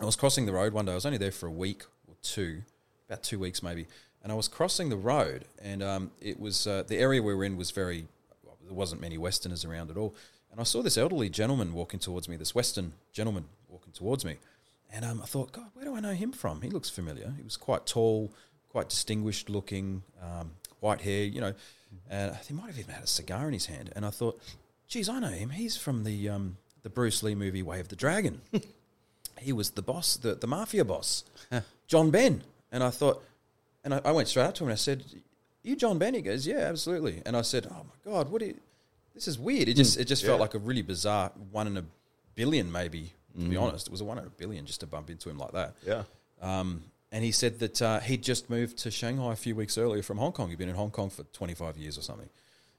I 0.00 0.04
was 0.04 0.16
crossing 0.16 0.46
the 0.46 0.52
road 0.52 0.72
one 0.72 0.84
day. 0.84 0.92
I 0.92 0.96
was 0.96 1.06
only 1.06 1.18
there 1.18 1.30
for 1.30 1.46
a 1.46 1.56
week 1.66 1.84
or 2.08 2.16
two, 2.22 2.62
about 3.08 3.22
two 3.22 3.38
weeks 3.38 3.62
maybe. 3.62 3.86
And 4.20 4.32
I 4.32 4.34
was 4.34 4.48
crossing 4.48 4.88
the 4.88 4.96
road, 4.96 5.44
and 5.62 5.80
um, 5.80 6.10
it 6.20 6.40
was 6.40 6.66
uh, 6.66 6.82
the 6.88 6.98
area 6.98 7.22
we 7.22 7.32
were 7.32 7.44
in 7.44 7.56
was 7.56 7.70
very. 7.70 8.06
Well, 8.44 8.58
there 8.64 8.74
wasn't 8.74 9.00
many 9.00 9.16
Westerners 9.16 9.64
around 9.64 9.92
at 9.92 9.96
all. 9.96 10.12
And 10.50 10.60
I 10.60 10.64
saw 10.64 10.82
this 10.82 10.98
elderly 10.98 11.30
gentleman 11.30 11.72
walking 11.72 12.00
towards 12.00 12.28
me. 12.28 12.36
This 12.36 12.52
Western 12.52 12.94
gentleman 13.12 13.44
walking 13.68 13.92
towards 13.92 14.24
me, 14.24 14.38
and 14.92 15.04
um, 15.04 15.20
I 15.22 15.26
thought, 15.26 15.52
God, 15.52 15.66
where 15.74 15.84
do 15.84 15.94
I 15.94 16.00
know 16.00 16.12
him 16.12 16.32
from? 16.32 16.62
He 16.62 16.70
looks 16.70 16.90
familiar. 16.90 17.32
He 17.36 17.42
was 17.42 17.56
quite 17.56 17.86
tall, 17.86 18.32
quite 18.68 18.88
distinguished 18.88 19.50
looking, 19.50 20.02
um, 20.22 20.52
white 20.80 21.02
hair, 21.02 21.24
you 21.24 21.40
know, 21.40 21.54
and 22.10 22.36
he 22.46 22.54
might 22.54 22.66
have 22.66 22.78
even 22.78 22.94
had 22.94 23.04
a 23.04 23.08
cigar 23.08 23.46
in 23.46 23.52
his 23.52 23.66
hand. 23.66 23.92
And 23.94 24.04
I 24.06 24.10
thought, 24.10 24.40
geez, 24.86 25.08
I 25.08 25.18
know 25.18 25.28
him. 25.28 25.50
He's 25.50 25.76
from 25.76 26.04
the 26.04 26.28
um, 26.28 26.56
the 26.82 26.90
Bruce 26.90 27.22
Lee 27.22 27.34
movie 27.34 27.62
Way 27.62 27.80
of 27.80 27.88
the 27.88 27.96
Dragon 27.96 28.40
he 29.40 29.52
was 29.52 29.70
the 29.70 29.82
boss, 29.82 30.16
the, 30.16 30.34
the 30.34 30.46
mafia 30.46 30.84
boss, 30.84 31.24
John 31.86 32.10
Benn. 32.10 32.42
And 32.70 32.82
I 32.82 32.90
thought, 32.90 33.22
and 33.84 33.94
I, 33.94 34.00
I 34.04 34.12
went 34.12 34.28
straight 34.28 34.44
up 34.44 34.54
to 34.56 34.64
him 34.64 34.68
and 34.68 34.74
I 34.74 34.76
said, 34.76 35.04
you 35.62 35.76
John 35.76 35.98
Benn? 35.98 36.14
He 36.14 36.22
goes, 36.22 36.46
yeah, 36.46 36.58
absolutely. 36.58 37.22
And 37.26 37.36
I 37.36 37.42
said, 37.42 37.66
oh 37.70 37.84
my 37.84 38.12
god, 38.12 38.30
what? 38.30 38.42
Are 38.42 38.46
you, 38.46 38.60
this 39.14 39.28
is 39.28 39.38
weird. 39.38 39.68
It 39.68 39.74
just 39.74 39.98
it 39.98 40.04
just 40.04 40.24
felt 40.24 40.40
like 40.40 40.54
a 40.54 40.58
really 40.58 40.82
bizarre 40.82 41.32
one 41.50 41.66
in 41.66 41.76
a 41.76 41.84
billion, 42.36 42.70
maybe. 42.70 43.12
To 43.44 43.48
be 43.48 43.56
honest, 43.56 43.86
it 43.86 43.90
was 43.90 44.00
a 44.00 44.04
one 44.04 44.18
in 44.18 44.24
a 44.24 44.30
billion 44.30 44.66
just 44.66 44.80
to 44.80 44.86
bump 44.86 45.10
into 45.10 45.30
him 45.30 45.38
like 45.38 45.52
that. 45.52 45.74
Yeah. 45.86 46.02
Um, 46.40 46.84
and 47.10 47.24
he 47.24 47.32
said 47.32 47.58
that 47.60 47.80
uh, 47.80 48.00
he'd 48.00 48.22
just 48.22 48.50
moved 48.50 48.78
to 48.78 48.90
Shanghai 48.90 49.32
a 49.32 49.36
few 49.36 49.54
weeks 49.54 49.78
earlier 49.78 50.02
from 50.02 50.18
Hong 50.18 50.32
Kong. 50.32 50.50
He'd 50.50 50.58
been 50.58 50.68
in 50.68 50.74
Hong 50.74 50.90
Kong 50.90 51.08
for 51.08 51.22
25 51.22 51.76
years 51.78 51.96
or 51.96 52.02
something. 52.02 52.28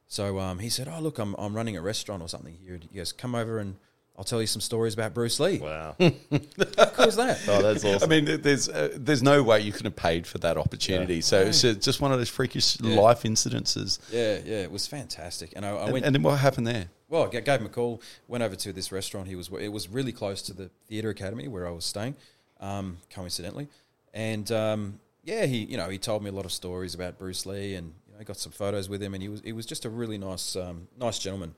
So 0.07 0.39
um, 0.39 0.59
he 0.59 0.69
said, 0.69 0.87
"Oh, 0.87 0.99
look, 0.99 1.19
I'm 1.19 1.35
I'm 1.37 1.55
running 1.55 1.77
a 1.77 1.81
restaurant 1.81 2.21
or 2.21 2.27
something 2.27 2.57
here." 2.63 2.79
He 2.91 2.97
goes, 2.97 3.11
"Come 3.11 3.35
over 3.35 3.59
and 3.59 3.75
I'll 4.19 4.25
tell 4.25 4.41
you 4.41 4.47
some 4.47 4.59
stories 4.61 4.93
about 4.93 5.13
Bruce 5.13 5.39
Lee." 5.39 5.57
Wow. 5.59 5.95
How 5.99 6.85
cool 6.93 7.05
is 7.05 7.15
that? 7.15 7.39
Oh, 7.47 7.61
that's 7.61 7.83
awesome. 7.85 8.03
I 8.11 8.19
mean, 8.21 8.41
there's 8.41 8.67
uh, 8.67 8.89
there's 8.95 9.23
no 9.23 9.41
way 9.41 9.61
you 9.61 9.71
could 9.71 9.85
have 9.85 9.95
paid 9.95 10.27
for 10.27 10.37
that 10.39 10.57
opportunity. 10.57 11.21
So 11.21 11.39
it's 11.39 11.63
uh, 11.63 11.73
just 11.73 12.01
one 12.01 12.11
of 12.11 12.17
those 12.19 12.27
freakish 12.29 12.77
Yeah. 12.81 12.99
life 12.99 13.23
incidences. 13.23 13.97
Yeah, 14.11 14.39
yeah, 14.45 14.61
it 14.61 14.71
was 14.71 14.85
fantastic. 14.87 15.53
And 15.55 15.65
I, 15.65 15.69
I 15.69 15.83
And, 15.85 15.93
went, 15.93 16.05
and 16.05 16.13
then 16.13 16.21
what 16.21 16.37
happened 16.37 16.67
there? 16.67 16.89
well, 17.07 17.23
I 17.33 17.39
gave 17.39 17.61
him 17.61 17.65
a 17.65 17.69
call. 17.69 18.01
Went 18.27 18.43
over 18.43 18.55
to 18.57 18.73
this 18.73 18.91
restaurant. 18.91 19.27
He 19.29 19.35
was 19.35 19.49
it 19.59 19.69
was 19.69 19.87
really 19.87 20.11
close 20.11 20.41
to 20.43 20.53
the 20.53 20.69
theatre 20.89 21.09
academy 21.09 21.47
where 21.47 21.65
I 21.65 21.71
was 21.71 21.85
staying, 21.85 22.15
um, 22.59 22.97
coincidentally. 23.09 23.69
And 24.13 24.51
um, 24.51 24.99
yeah, 25.23 25.45
he 25.45 25.59
you 25.63 25.77
know 25.77 25.87
he 25.89 25.97
told 25.97 26.23
me 26.23 26.29
a 26.29 26.33
lot 26.33 26.43
of 26.45 26.51
stories 26.51 26.93
about 26.93 27.17
Bruce 27.17 27.45
Lee, 27.45 27.75
and 27.75 27.93
you 28.07 28.13
know, 28.13 28.19
I 28.19 28.23
got 28.25 28.35
some 28.35 28.51
photos 28.51 28.89
with 28.89 29.01
him, 29.01 29.13
and 29.13 29.23
he 29.23 29.29
was 29.29 29.39
he 29.45 29.53
was 29.53 29.65
just 29.65 29.85
a 29.85 29.89
really 29.89 30.17
nice 30.17 30.57
um, 30.57 30.89
nice 30.99 31.19
gentleman. 31.19 31.55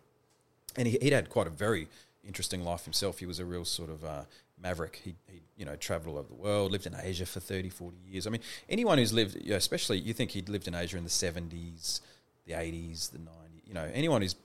And 0.78 0.88
he, 0.88 0.98
he'd 1.02 1.12
had 1.12 1.30
quite 1.30 1.48
a 1.48 1.50
very 1.50 1.90
interesting 2.26 2.64
life 2.64 2.84
himself. 2.84 3.20
He 3.20 3.26
was 3.26 3.40
a 3.40 3.46
real 3.46 3.66
sort 3.66 3.90
of 3.90 4.04
uh, 4.04 4.24
maverick. 4.62 5.02
He, 5.04 5.16
he 5.28 5.42
you 5.58 5.66
know 5.66 5.76
traveled 5.76 6.16
all 6.16 6.20
over 6.20 6.28
the 6.28 6.36
world, 6.36 6.72
lived 6.72 6.86
in 6.86 6.96
Asia 6.96 7.26
for 7.26 7.40
30, 7.40 7.70
40 7.70 7.98
years. 8.08 8.28
I 8.28 8.30
mean, 8.30 8.42
anyone 8.70 8.98
who's 8.98 9.14
lived, 9.14 9.38
you 9.42 9.52
know, 9.52 9.56
especially 9.56 10.00
you 10.00 10.14
think 10.14 10.32
he'd 10.32 10.50
lived 10.50 10.68
in 10.68 10.76
Asia 10.76 10.98
in 10.98 11.04
the 11.04 11.10
seventies, 11.10 12.02
the 12.46 12.54
eighties, 12.54 13.10
the 13.10 13.20
nineties. 13.20 13.62
You 13.66 13.74
know, 13.74 13.90
anyone 13.94 14.22
who's 14.22 14.36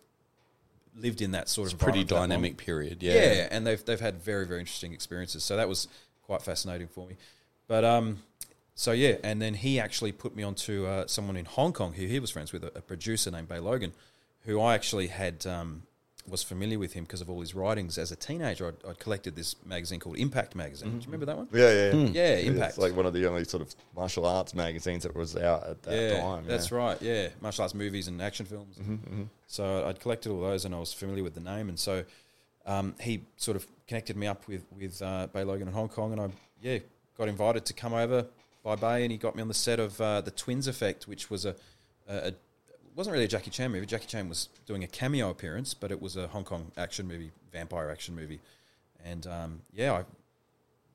lived 0.95 1.21
in 1.21 1.33
that 1.33 1.49
sort 1.49 1.67
It's 1.67 1.75
of 1.75 1.81
pretty 1.81 2.05
dynamic 2.05 2.57
period. 2.57 3.03
Yeah. 3.03 3.15
yeah. 3.15 3.49
and 3.51 3.67
they've 3.67 3.85
they've 3.85 4.01
had 4.01 4.23
very 4.23 4.47
very 4.47 4.61
interesting 4.61 4.93
experiences. 4.93 5.45
So 5.45 5.57
that 5.57 5.69
was 5.69 5.89
quite 6.23 6.43
fascinating 6.43 6.89
for 6.89 7.07
me. 7.07 7.17
But 7.69 7.85
um, 7.85 8.23
so 8.75 8.93
yeah, 8.93 9.17
and 9.25 9.41
then 9.41 9.55
he 9.55 9.81
actually 9.81 10.13
put 10.13 10.37
me 10.37 10.43
onto 10.43 10.87
uh, 10.87 11.07
someone 11.07 11.37
in 11.37 11.45
Hong 11.45 11.73
Kong 11.73 11.95
who 11.95 12.07
he 12.07 12.21
was 12.21 12.31
friends 12.31 12.53
with, 12.53 12.65
a, 12.65 12.79
a 12.79 12.83
producer 12.83 13.31
named 13.31 13.49
Bey 13.49 13.59
Logan, 13.59 13.93
who 14.43 14.61
I 14.61 14.75
actually 14.75 15.09
had 15.09 15.47
um, 15.47 15.83
was 16.29 16.43
familiar 16.43 16.79
with 16.79 16.93
him 16.93 17.05
because 17.05 17.21
of 17.21 17.31
all 17.31 17.41
his 17.41 17.55
writings 17.55 17.99
as 17.99 18.13
a 18.13 18.17
teenager. 18.17 18.69
I'd, 18.69 18.89
I'd 18.89 18.99
collected 18.99 19.37
this 19.37 19.57
magazine 19.65 20.01
called 20.01 20.19
Impact 20.19 20.55
Magazine. 20.55 20.91
Do 20.91 20.97
you 20.97 21.05
remember 21.07 21.27
that 21.27 21.37
one? 21.37 21.49
Yeah, 21.53 21.71
yeah, 21.71 21.95
yeah. 21.95 22.09
Yeah, 22.13 22.37
Impact. 22.39 22.71
It's 22.71 22.79
like 22.79 22.97
one 22.97 23.07
of 23.07 23.13
the 23.13 23.27
only 23.27 23.45
sort 23.45 23.63
of 23.63 23.75
martial 23.95 24.27
arts 24.27 24.55
magazines 24.55 25.05
that 25.05 25.15
was 25.15 25.37
out 25.37 25.67
at 25.67 25.83
that 25.85 25.95
yeah, 25.95 26.21
time. 26.21 26.47
that's 26.47 26.71
yeah. 26.71 26.77
right. 26.77 27.03
Yeah, 27.03 27.29
martial 27.41 27.63
arts 27.63 27.75
movies 27.75 28.09
and 28.09 28.21
action 28.21 28.47
films. 28.47 28.79
So 29.47 29.87
I'd 29.87 30.01
collected 30.01 30.31
all 30.31 30.41
those, 30.41 30.65
and 30.65 30.75
I 30.75 30.79
was 30.79 30.93
familiar 30.93 31.23
with 31.23 31.35
the 31.35 31.41
name. 31.41 31.69
And 31.69 31.79
so 31.79 32.05
um, 32.67 32.95
he 33.01 33.23
sort 33.37 33.57
of 33.57 33.67
connected 33.87 34.17
me 34.17 34.27
up 34.27 34.47
with 34.49 34.65
with 34.77 35.01
uh, 35.03 35.29
Bey 35.33 35.45
Logan 35.45 35.69
in 35.69 35.75
Hong 35.75 35.89
Kong, 35.89 36.13
and 36.13 36.21
I 36.21 36.29
yeah 36.61 36.79
got 37.17 37.29
invited 37.29 37.65
to 37.67 37.73
come 37.73 37.95
over 37.95 38.27
by 38.63 38.75
Bey, 38.75 39.05
and 39.05 39.13
he 39.13 39.19
got 39.19 39.37
me 39.37 39.43
on 39.43 39.49
the 39.49 39.55
set 39.55 39.79
of 39.79 40.01
uh, 40.01 40.21
the 40.21 40.33
Twins 40.33 40.67
Effect, 40.67 41.07
which 41.07 41.31
was 41.31 41.45
a, 41.45 41.55
a, 42.09 42.17
a 42.17 42.27
it 42.29 42.39
wasn't 42.97 43.13
really 43.13 43.27
a 43.27 43.29
Jackie 43.29 43.51
Chan 43.51 43.71
movie. 43.71 43.87
Jackie 43.87 44.07
Chan 44.07 44.29
was 44.29 44.49
doing 44.67 44.83
a 44.83 44.87
cameo 44.87 45.31
appearance, 45.31 45.75
but 45.75 45.93
it 45.93 46.01
was 46.01 46.17
a 46.17 46.27
Hong 46.29 46.45
Kong 46.45 46.73
action 46.77 47.07
movie, 47.07 47.31
vampire 47.53 47.91
action 47.91 48.17
movie. 48.17 48.41
And 49.05 49.27
um, 49.27 49.61
yeah, 49.73 49.93
I, 49.93 50.05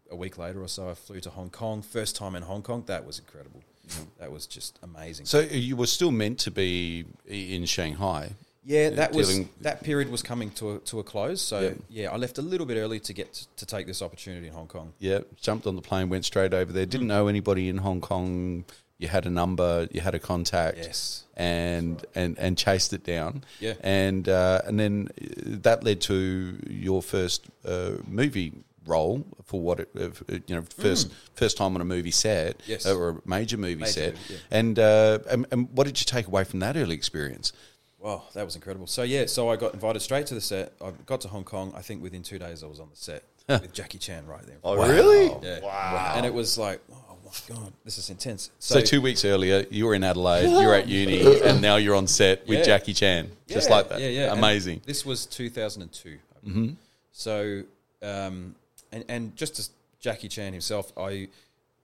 a 0.10 0.16
week 0.16 0.38
later 0.38 0.62
or 0.62 0.68
so, 0.68 0.90
I 0.90 0.96
flew 0.96 1.20
to 1.22 1.30
Hong 1.30 1.50
Kong. 1.50 1.82
First 1.82 2.16
time 2.16 2.36
in 2.36 2.44
Hong 2.44 2.64
Kong. 2.64 2.84
That 2.88 3.06
was 3.06 3.20
incredible. 3.20 3.62
Mm-hmm. 3.88 4.04
That 4.20 4.32
was 4.32 4.48
just 4.48 4.80
amazing. 4.84 5.26
So 5.28 5.40
uh, 5.40 5.44
you 5.52 5.76
were 5.76 5.88
still 5.88 6.12
meant 6.12 6.40
to 6.40 6.52
be 6.52 7.06
in 7.28 7.66
Shanghai. 7.66 8.32
Yeah, 8.64 8.90
uh, 8.92 8.96
that 8.96 9.14
was 9.14 9.40
that 9.62 9.84
period 9.84 10.12
was 10.12 10.22
coming 10.22 10.52
to 10.52 10.74
a, 10.74 10.80
to 10.80 11.00
a 11.00 11.04
close. 11.04 11.42
So 11.42 11.62
Yep. 11.62 11.78
yeah, 11.90 12.12
I 12.12 12.18
left 12.18 12.38
a 12.38 12.44
little 12.44 12.68
bit 12.68 12.78
early 12.78 13.00
to 13.00 13.14
get 13.14 13.34
to, 13.34 13.48
to 13.58 13.66
take 13.66 13.88
this 13.88 14.02
opportunity 14.02 14.48
in 14.48 14.54
Hong 14.54 14.68
Kong. 14.68 14.94
Yeah, 15.00 15.20
jumped 15.40 15.66
on 15.66 15.76
the 15.76 15.82
plane, 15.82 16.10
went 16.10 16.26
straight 16.26 16.54
over 16.54 16.72
there. 16.72 16.86
Didn't 16.86 17.08
mm. 17.08 17.10
know 17.10 17.28
anybody 17.28 17.70
in 17.70 17.78
Hong 17.78 18.02
Kong. 18.02 18.66
You 19.02 19.08
had 19.10 19.26
a 19.26 19.30
number, 19.30 19.88
you 19.92 20.02
had 20.02 20.16
a 20.16 20.20
contact. 20.20 20.78
Yes. 20.78 21.24
and 21.36 22.06
and 22.14 22.38
and 22.40 22.58
chased 22.66 22.94
it 22.94 23.04
down. 23.04 23.44
Yeah. 23.60 23.74
and 23.82 24.24
uh, 24.30 24.62
and 24.68 24.80
then 24.80 24.96
uh, 25.10 25.58
that 25.68 25.84
led 25.84 26.00
to 26.02 26.58
your 26.70 27.02
first 27.02 27.42
uh, 27.66 27.94
movie 28.08 28.52
role 28.86 29.26
for 29.50 29.60
what 29.62 29.80
it 29.80 29.90
uh, 29.96 30.10
you 30.48 30.56
know 30.56 30.64
first 30.86 31.12
first 31.42 31.56
time 31.58 31.74
on 31.76 31.82
a 31.82 31.86
movie 31.96 32.12
set 32.12 32.58
Mm. 32.60 32.68
Yes. 32.68 32.86
uh, 32.86 32.96
or 32.98 33.10
a 33.10 33.16
major 33.26 33.58
movie 33.58 33.76
Major 33.76 33.92
set. 33.92 34.14
movie, 34.14 34.34
yeah. 34.34 34.60
And, 34.60 34.80
uh, 34.80 35.20
and 35.32 35.46
and 35.52 35.60
what 35.76 35.86
did 35.88 36.00
you 36.02 36.06
take 36.06 36.28
away 36.28 36.44
from 36.44 36.60
that 36.60 36.76
early 36.78 36.96
experience? 36.96 37.54
Wow, 38.00 38.24
that 38.34 38.46
was 38.46 38.56
incredible. 38.56 38.88
So 38.88 39.04
yeah, 39.04 39.26
so 39.28 39.50
I 39.54 39.56
got 39.64 39.74
invited 39.74 40.02
straight 40.02 40.26
to 40.28 40.36
the 40.36 40.42
set. 40.42 40.74
I 40.82 40.92
got 41.06 41.22
to 41.22 41.28
Hong 41.28 41.44
Kong. 41.44 41.72
I 41.76 41.82
think 41.88 42.02
within 42.04 42.24
two 42.24 42.40
days 42.40 42.64
I 42.64 42.68
was 42.68 42.80
on 42.80 42.90
the 42.90 42.96
set 42.98 43.24
with 43.48 43.74
Jackie 43.74 44.00
Chan 44.00 44.26
right 44.28 44.46
there. 44.46 44.58
Oh, 44.64 44.76
really? 44.76 45.28
Yeah. 45.48 45.60
Wow. 45.62 46.14
And 46.16 46.26
it 46.26 46.34
was 46.34 46.58
like, 46.58 46.80
oh 46.92 47.11
my 47.50 47.56
god, 47.56 47.74
this 47.86 47.98
is 47.98 48.10
intense. 48.10 48.50
So, 48.60 48.82
two 48.82 49.02
weeks 49.02 49.24
earlier, 49.26 49.65
you 49.70 49.86
were 49.86 49.96
in 49.96 50.04
Adelaide, 50.04 50.50
you're 50.62 50.74
at 50.76 50.88
uni, 50.88 51.41
and 51.41 51.62
now 51.62 51.78
you're 51.78 51.96
on 51.96 52.08
set 52.08 52.48
with 52.48 52.60
Yeah. 52.60 52.63
Jackie 52.65 52.94
Chan, 52.94 53.30
just 53.48 53.70
Yeah, 53.70 53.76
like 53.76 53.89
that. 53.89 54.00
Yeah, 54.02 54.08
yeah. 54.08 54.30
And 54.32 54.39
amazing. 54.39 54.82
this 54.86 55.06
was 55.06 55.26
2002. 55.26 56.17
Mm-hmm. 56.48 56.70
So, 57.12 57.63
um, 58.02 58.56
and 58.91 59.06
and 59.08 59.36
just 59.36 59.60
as 59.60 59.70
Jackie 60.00 60.28
Chan 60.28 60.54
himself, 60.54 60.91
I 60.98 61.28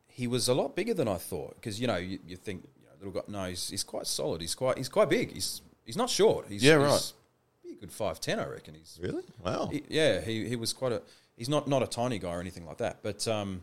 he 0.08 0.26
was 0.28 0.48
a 0.48 0.54
lot 0.54 0.76
bigger 0.76 0.94
than 0.94 1.08
I 1.08 1.18
thought 1.18 1.56
because 1.56 1.80
you 1.80 1.88
know 1.88 1.98
you, 1.98 2.20
you 2.28 2.36
think 2.38 2.64
you 2.82 2.86
know, 2.88 3.06
little 3.06 3.22
guy. 3.22 3.26
No, 3.32 3.46
he's, 3.50 3.70
he's 3.70 3.84
quite 3.84 4.08
solid. 4.08 4.42
He's 4.42 4.56
quite 4.56 4.78
he's 4.78 4.90
quite 4.90 5.10
big. 5.10 5.32
He's 5.34 5.62
he's 5.86 5.98
not 5.98 6.10
short. 6.10 6.48
He's, 6.50 6.64
Yeah, 6.64 6.74
right. 6.76 7.14
be 7.64 7.72
a 7.72 7.76
good 7.76 7.92
five 7.92 8.20
ten, 8.20 8.40
I 8.40 8.48
reckon. 8.48 8.74
He's 8.74 9.00
Really? 9.02 9.24
Wow. 9.46 9.70
he- 9.72 9.84
yeah, 9.90 10.22
he, 10.22 10.48
he 10.50 10.56
was 10.56 10.74
quite 10.74 10.92
a. 10.92 11.02
He's 11.38 11.50
not 11.50 11.68
not 11.68 11.84
a 11.84 11.88
tiny 11.88 12.18
guy 12.18 12.34
or 12.34 12.42
anything 12.42 12.66
like 12.66 12.78
that, 12.80 12.98
but 13.04 13.28
um, 13.28 13.62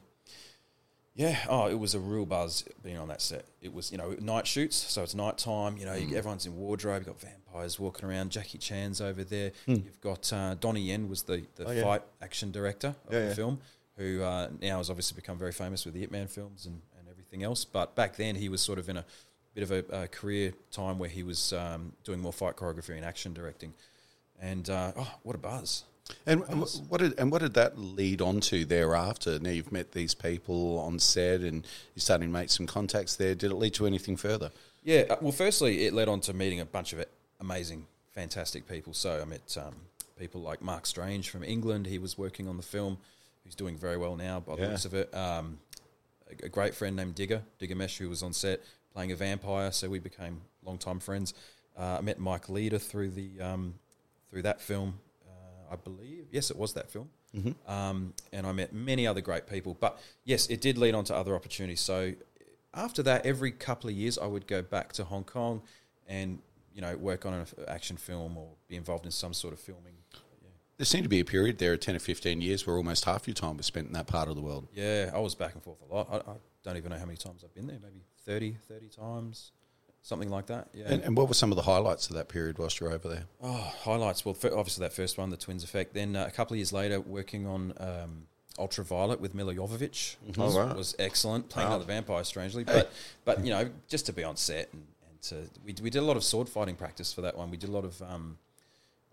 yeah. 1.15 1.39
Oh, 1.49 1.67
it 1.69 1.79
was 1.79 1.95
a 1.95 2.01
real 2.01 2.27
buzz 2.27 2.65
being 2.83 2.99
on 2.99 3.09
that 3.09 3.23
set. 3.23 3.45
It 3.63 3.73
was 3.73 3.93
you 3.93 3.99
know 3.99 4.17
night 4.21 4.47
shoots, 4.47 4.77
so 4.77 5.03
it's 5.03 5.15
night 5.15 5.39
time. 5.39 5.77
You 5.77 5.87
know, 5.87 5.93
Mm. 5.93 6.11
you, 6.11 6.17
everyone's 6.17 6.47
in 6.47 6.57
wardrobe. 6.57 7.05
You've 7.07 7.19
got 7.19 7.21
vampires 7.21 7.79
walking 7.79 8.09
around. 8.09 8.31
Jackie 8.31 8.59
Chan's 8.59 9.01
over 9.01 9.23
there. 9.25 9.53
Hmm. 9.67 9.73
You've 9.75 10.01
got 10.01 10.33
uh, 10.33 10.55
Donnie 10.55 10.83
Yen 10.83 11.09
was 11.09 11.23
the 11.23 11.45
the 11.57 11.67
Oh, 11.67 11.71
yeah. 11.71 11.83
fight 11.83 12.03
action 12.21 12.51
director 12.51 12.89
of 13.07 13.13
Yeah, 13.13 13.21
the 13.21 13.27
yeah. 13.29 13.35
film, 13.35 13.61
who 13.97 14.23
uh, 14.23 14.49
now 14.61 14.79
has 14.79 14.91
obviously 14.91 15.15
become 15.17 15.39
very 15.39 15.53
famous 15.53 15.85
with 15.85 15.95
the 15.95 16.03
Ip 16.03 16.11
Man 16.11 16.27
films 16.27 16.67
and, 16.67 16.81
and 16.99 17.09
everything 17.09 17.43
else. 17.43 17.65
But 17.65 17.95
back 17.95 18.17
then, 18.17 18.35
he 18.37 18.49
was 18.49 18.61
sort 18.61 18.79
of 18.79 18.89
in 18.89 18.97
a 18.97 19.05
bit 19.55 19.63
of 19.63 19.71
a, 19.71 20.03
a 20.03 20.09
career 20.09 20.53
time 20.73 20.99
where 20.99 21.09
he 21.09 21.23
was 21.23 21.53
um, 21.53 21.93
doing 22.03 22.19
more 22.21 22.33
fight 22.33 22.57
choreography 22.57 22.97
and 22.97 23.05
action 23.05 23.33
directing. 23.33 23.73
And 24.41 24.69
uh, 24.69 24.93
oh, 24.97 25.15
what 25.23 25.37
a 25.37 25.39
buzz! 25.39 25.85
And 26.27 26.43
what 26.89 27.01
did 27.01 27.19
and 27.19 27.31
what 27.33 27.41
did 27.41 27.55
that 27.55 27.79
lead 27.79 28.21
on 28.21 28.41
to 28.43 28.65
thereafter? 28.65 29.39
Now 29.39 29.51
you've 29.51 29.73
met 29.73 29.93
these 29.93 30.15
people 30.15 30.79
on 30.79 30.99
set, 30.99 31.41
and 31.41 31.67
you're 31.95 32.01
starting 32.01 32.29
to 32.29 32.33
make 32.33 32.51
some 32.51 32.67
contacts 32.67 33.17
there. 33.17 33.35
Did 33.35 33.51
it 33.51 33.55
lead 33.55 33.75
to 33.75 33.87
anything 33.87 34.17
further? 34.17 34.51
Yeah, 34.83 35.05
uh, 35.09 35.17
well, 35.23 35.33
firstly, 35.33 35.87
it 35.87 35.95
led 35.95 36.09
on 36.09 36.21
to 36.23 36.35
meeting 36.35 36.61
a 36.61 36.67
bunch 36.67 36.93
of 36.93 37.05
amazing, 37.41 37.87
fantastic 38.15 38.69
people. 38.69 38.93
So 38.93 39.21
I 39.21 39.25
met 39.25 39.57
um, 39.59 39.75
people 40.19 40.43
like 40.43 40.61
Mark 40.61 40.85
Strange 40.85 41.31
from 41.31 41.43
England. 41.43 41.87
He 41.87 41.99
was 41.99 42.19
working 42.19 42.49
on 42.49 42.59
the 42.59 42.63
film. 42.63 42.99
He's 43.45 43.55
doing 43.55 43.77
very 43.79 43.97
well 43.97 44.17
now 44.17 44.41
by 44.41 44.57
the 44.57 44.63
Yeah. 44.63 44.69
looks 44.69 44.85
of 44.85 44.93
it. 44.95 45.15
Um, 45.15 45.59
a, 46.43 46.47
a 46.47 46.49
great 46.51 46.75
friend 46.75 46.97
named 46.97 47.15
Digger, 47.15 47.43
Digger 47.59 47.77
Mesh, 47.77 47.97
who 47.97 48.09
was 48.11 48.23
on 48.23 48.33
set 48.35 48.61
playing 48.93 49.13
a 49.13 49.17
vampire. 49.17 49.73
So 49.73 49.89
we 49.89 49.99
became 50.01 50.43
longtime 50.65 51.01
friends. 51.01 51.33
Uh, 51.79 51.97
I 51.99 52.01
met 52.03 52.19
Mike 52.19 52.47
Leeder 52.49 52.79
through 52.81 53.11
the 53.11 53.41
um, 53.41 53.75
through 54.31 54.43
that 54.43 54.61
film, 54.61 54.99
I 55.71 55.77
believe. 55.77 56.27
Yes, 56.31 56.51
it 56.51 56.57
was 56.57 56.75
that 56.75 56.91
film. 56.91 57.09
Um, 57.67 58.15
and 58.33 58.47
I 58.47 58.53
met 58.53 58.73
many 58.73 59.07
other 59.07 59.21
great 59.21 59.47
people. 59.47 59.77
But 59.79 59.99
yes, 60.25 60.47
it 60.47 60.61
did 60.61 60.79
lead 60.79 60.95
on 60.95 61.05
to 61.05 61.17
other 61.17 61.35
opportunities. 61.35 61.81
So 61.81 62.13
after 62.73 63.03
that, 63.03 63.27
every 63.27 63.51
couple 63.51 63.91
of 63.91 63.97
years, 63.97 64.19
I 64.19 64.27
would 64.27 64.47
go 64.47 64.63
back 64.63 64.93
to 64.95 65.05
Hong 65.05 65.25
Kong 65.25 65.63
and 66.07 66.39
you 66.75 66.81
know 66.81 66.97
work 66.97 67.25
on 67.27 67.35
an 67.35 67.47
action 67.69 67.97
film 67.97 68.37
or 68.37 68.49
be 68.69 68.77
involved 68.77 69.05
in 69.05 69.13
some 69.13 69.33
sort 69.33 69.53
of 69.53 69.61
filming. 69.61 69.95
There 70.77 70.85
seemed 70.85 71.05
to 71.05 71.09
be 71.09 71.21
a 71.21 71.25
period 71.25 71.59
there 71.59 71.75
of 71.75 71.81
ten 71.81 71.95
or 71.95 72.01
fifteen 72.01 72.41
years 72.41 72.67
where 72.67 72.77
almost 72.77 73.05
half 73.05 73.29
your 73.29 73.35
time 73.35 73.57
was 73.57 73.67
spent 73.67 73.87
in 73.87 73.93
that 73.93 74.09
part 74.09 74.29
of 74.29 74.35
the 74.35 74.43
world. 74.43 74.67
Yeah, 74.75 75.11
I 75.15 75.21
was 75.21 75.35
back 75.37 75.55
and 75.55 75.63
forth 75.63 75.79
a 75.89 75.95
lot. 75.95 76.09
I, 76.11 76.31
I 76.31 76.35
don't 76.65 76.77
even 76.77 76.91
know 76.91 76.99
how 76.99 77.05
many 77.05 77.17
times 77.17 77.45
I've 77.45 77.55
been 77.55 77.69
there. 77.69 77.79
Maybe 77.81 78.03
30, 78.27 78.57
30 78.69 78.89
times, 78.89 79.53
something 80.05 80.31
like 80.31 80.47
that. 80.47 80.69
Yeah. 80.73 80.85
And, 80.87 81.03
and 81.03 81.17
what 81.17 81.27
were 81.29 81.35
some 81.35 81.51
of 81.51 81.57
the 81.57 81.63
highlights 81.63 82.09
of 82.11 82.15
that 82.17 82.29
period 82.29 82.59
whilst 82.59 82.79
you 82.79 82.87
were 82.87 82.93
over 82.93 83.09
there? 83.09 83.25
Oh, 83.43 83.73
highlights. 83.83 84.25
Well, 84.25 84.35
fir- 84.35 84.57
obviously 84.57 84.83
that 84.85 84.93
first 84.93 85.19
one, 85.19 85.31
the 85.31 85.37
Twins 85.37 85.65
Effect. 85.65 85.95
Then 85.95 86.15
uh, 86.15 86.27
a 86.29 86.31
couple 86.31 86.55
of 86.55 86.59
years 86.59 86.73
later, 86.73 87.01
working 87.01 87.47
on 87.47 87.73
um, 87.81 88.27
Ultraviolet 88.59 89.19
with 89.21 89.35
Milla 89.35 89.55
Jovovich 89.55 90.17
Oh, 90.39 90.45
was, 90.45 90.55
wow. 90.55 90.75
was 90.75 90.95
excellent. 90.99 91.49
Playing 91.49 91.71
Wow. 91.71 91.77
another 91.77 91.87
vampire, 91.93 92.23
strangely, 92.23 92.63
but 92.65 92.93
but 93.25 93.45
you 93.45 93.51
know, 93.51 93.69
just 93.89 94.07
to 94.07 94.13
be 94.13 94.23
on 94.23 94.37
set 94.37 94.69
and, 94.73 94.87
and 95.11 95.23
to 95.23 95.37
we 95.65 95.75
we 95.83 95.91
did 95.91 95.99
a 96.03 96.07
lot 96.07 96.17
of 96.19 96.23
sword 96.23 96.49
fighting 96.49 96.77
practice 96.77 97.13
for 97.13 97.23
that 97.23 97.37
one. 97.37 97.51
We 97.51 97.57
did 97.57 97.71
a 97.71 97.73
lot 97.73 97.85
of 97.85 98.01
um, 98.03 98.39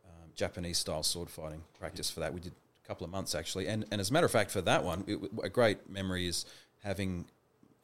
um, 0.06 0.30
Japanese 0.36 0.78
style 0.78 1.04
sword 1.04 1.30
fighting 1.30 1.64
practice 1.80 2.12
for 2.12 2.20
that. 2.20 2.34
We 2.34 2.42
did 2.42 2.52
a 2.84 2.88
couple 2.88 3.06
of 3.06 3.12
months 3.12 3.34
actually, 3.34 3.68
and 3.68 3.86
and 3.92 4.02
as 4.02 4.10
a 4.10 4.14
matter 4.14 4.26
of 4.26 4.32
fact, 4.32 4.52
for 4.52 4.62
that 4.62 4.84
one, 4.84 5.06
it, 5.08 5.22
w- 5.22 5.42
a 5.42 5.50
great 5.50 5.90
memory 5.90 6.28
is 6.28 6.46
having 6.84 7.26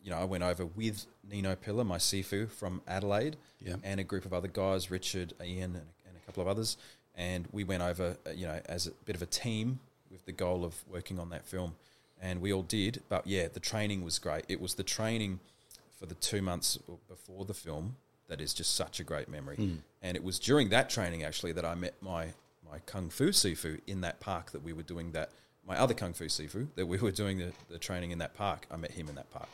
you 0.07 0.13
know, 0.13 0.19
I 0.19 0.23
went 0.23 0.41
over 0.41 0.65
with 0.65 1.05
Nino 1.29 1.53
Pilla, 1.57 1.83
my 1.83 1.97
Sifu 1.97 2.49
from 2.49 2.81
Adelaide, 2.87 3.35
Yeah. 3.59 3.75
and 3.83 3.99
a 3.99 4.05
group 4.05 4.23
of 4.23 4.31
other 4.31 4.47
guys, 4.47 4.89
Richard, 4.89 5.33
Ian, 5.43 5.75
and, 5.75 5.85
and 6.07 6.15
a 6.15 6.25
couple 6.25 6.41
of 6.41 6.47
others, 6.47 6.77
and 7.13 7.45
we 7.51 7.65
went 7.65 7.83
over, 7.83 8.15
uh, 8.25 8.29
you 8.29 8.47
know, 8.47 8.61
as 8.67 8.87
a 8.87 8.91
bit 9.03 9.17
of 9.17 9.21
a 9.21 9.25
team 9.25 9.79
with 10.09 10.23
the 10.25 10.31
goal 10.31 10.63
of 10.63 10.75
working 10.89 11.19
on 11.19 11.29
that 11.31 11.45
film, 11.45 11.75
and 12.21 12.39
we 12.39 12.53
all 12.53 12.63
did. 12.63 13.01
But 13.09 13.27
yeah, 13.27 13.49
the 13.49 13.59
training 13.59 14.01
was 14.05 14.17
great. 14.17 14.45
It 14.47 14.61
was 14.61 14.75
the 14.75 14.83
training 14.83 15.41
for 15.99 16.05
the 16.05 16.15
two 16.15 16.41
months 16.41 16.79
before 17.09 17.43
the 17.43 17.53
film 17.53 17.97
that 18.29 18.39
is 18.39 18.53
just 18.53 18.75
such 18.75 19.01
a 19.01 19.03
great 19.03 19.27
memory, 19.27 19.57
and 20.01 20.15
it 20.15 20.23
was 20.23 20.39
during 20.39 20.69
that 20.69 20.89
training 20.89 21.23
actually 21.23 21.51
that 21.51 21.65
I 21.65 21.75
met 21.75 21.95
my 22.01 22.27
my 22.71 22.79
kung 22.85 23.09
fu 23.09 23.31
sifu 23.31 23.81
in 23.87 23.99
that 24.01 24.21
park 24.21 24.51
that 24.51 24.63
we 24.63 24.71
were 24.71 24.83
doing 24.83 25.11
that. 25.11 25.31
My 25.67 25.77
other 25.77 25.93
kung 25.93 26.13
fu 26.13 26.25
sifu 26.27 26.67
that 26.75 26.85
we 26.85 26.97
were 26.97 27.11
doing 27.11 27.39
the, 27.39 27.51
the 27.69 27.77
training 27.77 28.11
in 28.11 28.19
that 28.19 28.33
park. 28.35 28.67
I 28.71 28.77
met 28.77 28.91
him 28.91 29.09
in 29.09 29.15
that 29.15 29.29
park. 29.31 29.49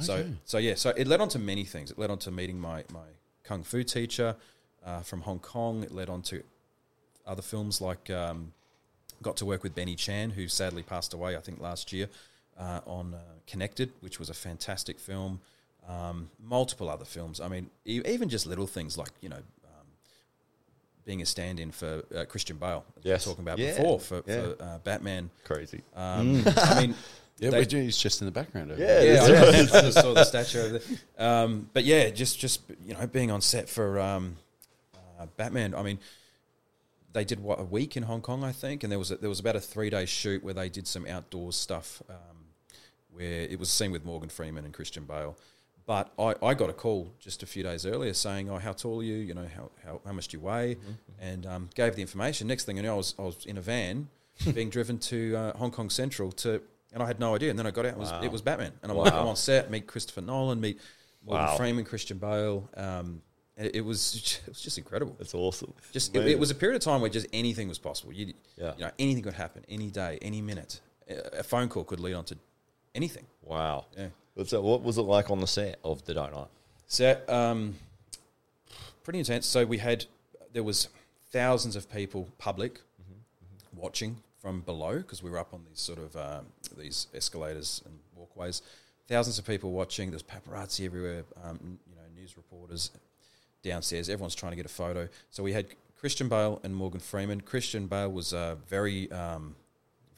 So 0.00 0.14
Okay. 0.14 0.34
so 0.44 0.58
yeah, 0.58 0.74
so 0.74 0.90
it 0.90 1.06
led 1.06 1.20
on 1.20 1.28
to 1.30 1.38
many 1.38 1.64
things. 1.64 1.90
It 1.90 1.98
led 1.98 2.10
on 2.10 2.18
to 2.18 2.30
meeting 2.30 2.58
my 2.60 2.84
my 2.92 3.06
kung 3.44 3.62
fu 3.62 3.82
teacher 3.82 4.36
uh, 4.84 5.00
from 5.00 5.22
Hong 5.22 5.38
Kong. 5.38 5.82
It 5.82 5.90
led 5.92 6.08
on 6.08 6.22
to 6.22 6.42
other 7.26 7.42
films 7.42 7.80
like 7.80 8.10
um, 8.10 8.52
got 9.22 9.36
to 9.38 9.44
work 9.46 9.62
with 9.62 9.74
Benny 9.74 9.96
Chan, 9.96 10.30
who 10.30 10.48
sadly 10.48 10.82
passed 10.82 11.14
away, 11.14 11.36
I 11.36 11.40
think 11.40 11.60
last 11.60 11.92
year, 11.92 12.08
uh, 12.58 12.80
on 12.86 13.14
uh, 13.14 13.18
Connected, 13.46 13.90
which 14.00 14.18
was 14.18 14.28
a 14.30 14.34
fantastic 14.34 14.98
film. 15.00 15.40
Um, 15.88 16.30
multiple 16.42 16.88
other 16.90 17.04
films. 17.04 17.40
I 17.40 17.48
mean, 17.48 17.70
e- 17.84 18.02
even 18.06 18.28
just 18.28 18.46
little 18.46 18.66
things 18.66 18.98
like 18.98 19.10
you 19.22 19.28
know. 19.28 19.36
um, 19.64 19.86
Being 21.04 21.22
a 21.22 21.26
stand-in 21.26 21.70
for 21.72 22.02
uh, 22.14 22.24
Christian 22.26 22.56
Bale, 22.58 22.84
that 22.96 23.04
we 23.04 23.10
were 23.12 23.18
talking 23.18 23.44
about 23.44 23.58
Yeah. 23.58 23.76
before 23.76 24.00
for, 24.00 24.22
Yeah. 24.26 24.42
for 24.42 24.62
uh, 24.62 24.78
Batman. 24.84 25.30
Crazy. 25.44 25.82
Um, 25.94 26.42
I 26.56 26.80
mean, 26.80 26.94
Yeah, 27.38 27.50
They- 27.50 27.58
we're 27.58 27.64
doing, 27.66 27.84
he's 27.84 27.98
just 27.98 28.20
in 28.22 28.26
the 28.26 28.30
background. 28.32 28.72
over 28.72 28.80
Yeah, 28.80 28.86
there. 28.86 29.04
yeah, 29.14 29.26
that's 29.26 29.28
I 29.28 29.52
just 29.60 29.72
sort 29.72 29.84
of 29.84 29.92
saw 29.92 30.14
the 30.14 30.24
statue 30.24 30.58
over 30.60 30.78
there. 30.78 30.98
Um, 31.18 31.68
but 31.74 31.84
yeah, 31.84 32.08
just 32.10 32.38
just 32.38 32.62
you 32.84 32.94
know, 32.94 33.06
being 33.06 33.30
on 33.30 33.40
set 33.42 33.68
for 33.68 34.00
um, 34.00 34.36
uh, 35.20 35.26
Batman. 35.36 35.74
I 35.74 35.82
mean, 35.82 35.98
they 37.12 37.24
did 37.24 37.40
what 37.42 37.60
a 37.60 37.64
week 37.64 37.96
in 37.96 38.02
Hong 38.04 38.20
Kong, 38.22 38.42
I 38.44 38.52
think, 38.52 38.82
and 38.82 38.90
there 38.90 38.98
was 38.98 39.10
a, 39.10 39.16
there 39.16 39.28
was 39.28 39.40
about 39.40 39.56
a 39.56 39.60
three 39.60 39.90
day 39.90 40.06
shoot 40.06 40.42
where 40.42 40.54
they 40.54 40.68
did 40.68 40.86
some 40.86 41.06
outdoors 41.06 41.56
stuff, 41.56 42.02
um, 42.08 42.16
where 43.12 43.42
it 43.42 43.58
was 43.58 43.70
seen 43.70 43.90
with 43.92 44.04
Morgan 44.04 44.28
Freeman 44.30 44.64
and 44.64 44.72
Christian 44.74 45.04
Bale. 45.04 45.36
But 45.86 46.10
I, 46.18 46.34
I 46.42 46.54
got 46.54 46.68
a 46.68 46.72
call 46.72 47.12
just 47.20 47.42
a 47.42 47.46
few 47.46 47.62
days 47.62 47.86
earlier 47.86 48.12
saying, 48.12 48.50
"Oh, 48.50 48.58
how 48.58 48.72
tall 48.72 49.00
are 49.00 49.04
you? 49.04 49.14
You 49.16 49.34
know, 49.34 49.46
how 49.54 49.70
how, 49.84 50.00
how 50.04 50.12
much 50.12 50.28
do 50.28 50.36
you 50.38 50.42
weigh?" 50.42 50.78
And 51.20 51.46
um, 51.46 51.68
gave 51.74 51.94
the 51.96 52.02
information. 52.02 52.48
Next 52.48 52.64
thing 52.64 52.78
I 52.78 52.82
know, 52.82 52.94
I 52.94 52.96
was 52.96 53.14
I 53.18 53.22
was 53.22 53.44
in 53.46 53.56
a 53.56 53.60
van 53.62 54.08
being 54.54 54.68
driven 54.70 54.98
to 54.98 55.36
uh, 55.36 55.56
Hong 55.58 55.70
Kong 55.70 55.88
Central 55.90 56.32
to, 56.32 56.60
and 56.92 57.02
I 57.02 57.06
had 57.06 57.18
no 57.20 57.34
idea. 57.34 57.50
And 57.50 57.58
then 57.58 57.66
I 57.66 57.70
got 57.70 57.84
out, 57.86 57.92
it 57.92 57.98
was, 57.98 58.10
Wow. 58.10 58.22
it 58.22 58.30
was 58.32 58.42
Batman, 58.42 58.72
and 58.82 58.90
I'm 58.92 58.98
like, 58.98 59.12
I'm 59.12 59.26
on 59.26 59.36
set, 59.36 59.70
meet 59.70 59.86
Christopher 59.86 60.20
Nolan, 60.22 60.60
meet 60.60 60.80
Wow. 61.24 61.56
Freeman, 61.56 61.84
Christian 61.84 62.18
Bale. 62.18 62.68
Um, 62.76 63.20
it, 63.56 63.76
it 63.76 63.80
was 63.80 64.40
it 64.46 64.48
was 64.50 64.60
just 64.60 64.78
incredible. 64.78 65.16
That's 65.18 65.34
awesome. 65.34 65.72
Just 65.92 66.14
it, 66.14 66.26
it 66.26 66.38
was 66.38 66.50
a 66.50 66.54
period 66.54 66.76
of 66.76 66.82
time 66.82 67.00
where 67.00 67.10
just 67.10 67.26
anything 67.32 67.68
was 67.68 67.78
possible. 67.78 68.12
You, 68.12 68.32
Yeah. 68.56 68.74
you 68.76 68.84
know, 68.84 68.90
anything 68.98 69.22
could 69.24 69.34
happen 69.34 69.64
any 69.68 69.90
day, 69.90 70.18
any 70.22 70.40
minute. 70.40 70.80
A 71.32 71.42
phone 71.42 71.68
call 71.68 71.84
could 71.84 72.00
lead 72.00 72.14
on 72.14 72.24
to 72.26 72.36
anything. 72.94 73.26
Wow. 73.42 73.86
Yeah. 73.96 74.08
So 74.44 74.60
what 74.60 74.82
was 74.82 74.98
it 74.98 75.02
like 75.02 75.30
on 75.30 75.40
the 75.40 75.46
set 75.46 75.78
of 75.84 76.04
The 76.04 76.14
Dark 76.14 76.32
Knight? 76.34 76.48
Set, 76.88 77.28
um, 77.30 77.74
pretty 79.02 79.18
intense. 79.20 79.46
So 79.46 79.64
we 79.64 79.78
had 79.78 80.04
there 80.52 80.62
was 80.62 80.88
thousands 81.32 81.74
of 81.76 81.90
people, 81.90 82.28
public, 82.38 82.80
watching 83.74 84.22
from 84.46 84.60
below 84.60 84.98
because 84.98 85.24
we 85.24 85.28
were 85.28 85.38
up 85.38 85.52
on 85.52 85.64
these 85.68 85.80
sort 85.80 85.98
of 85.98 86.14
um, 86.16 86.46
these 86.78 87.08
escalators 87.12 87.82
and 87.84 87.98
walkways. 88.14 88.62
Thousands 89.08 89.40
of 89.40 89.44
people 89.44 89.72
watching. 89.72 90.10
There's 90.10 90.22
paparazzi 90.22 90.84
everywhere. 90.86 91.24
Um, 91.42 91.80
you 91.90 91.96
know, 91.96 92.02
news 92.14 92.36
reporters 92.36 92.92
downstairs. 93.64 94.08
Everyone's 94.08 94.36
trying 94.36 94.52
to 94.52 94.56
get 94.56 94.64
a 94.64 94.68
photo. 94.68 95.08
So 95.30 95.42
we 95.42 95.52
had 95.52 95.66
Christian 95.98 96.28
Bale 96.28 96.60
and 96.62 96.76
Morgan 96.76 97.00
Freeman. 97.00 97.40
Christian 97.40 97.88
Bale 97.88 98.08
was 98.12 98.32
uh, 98.32 98.54
very, 98.68 99.10
um, 99.10 99.56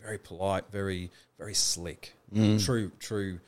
very 0.03 0.19
polite, 0.19 0.65
very, 0.71 1.11
very 1.39 1.55
slick. 1.55 2.13
True, 2.59 2.93
true. 3.01 3.41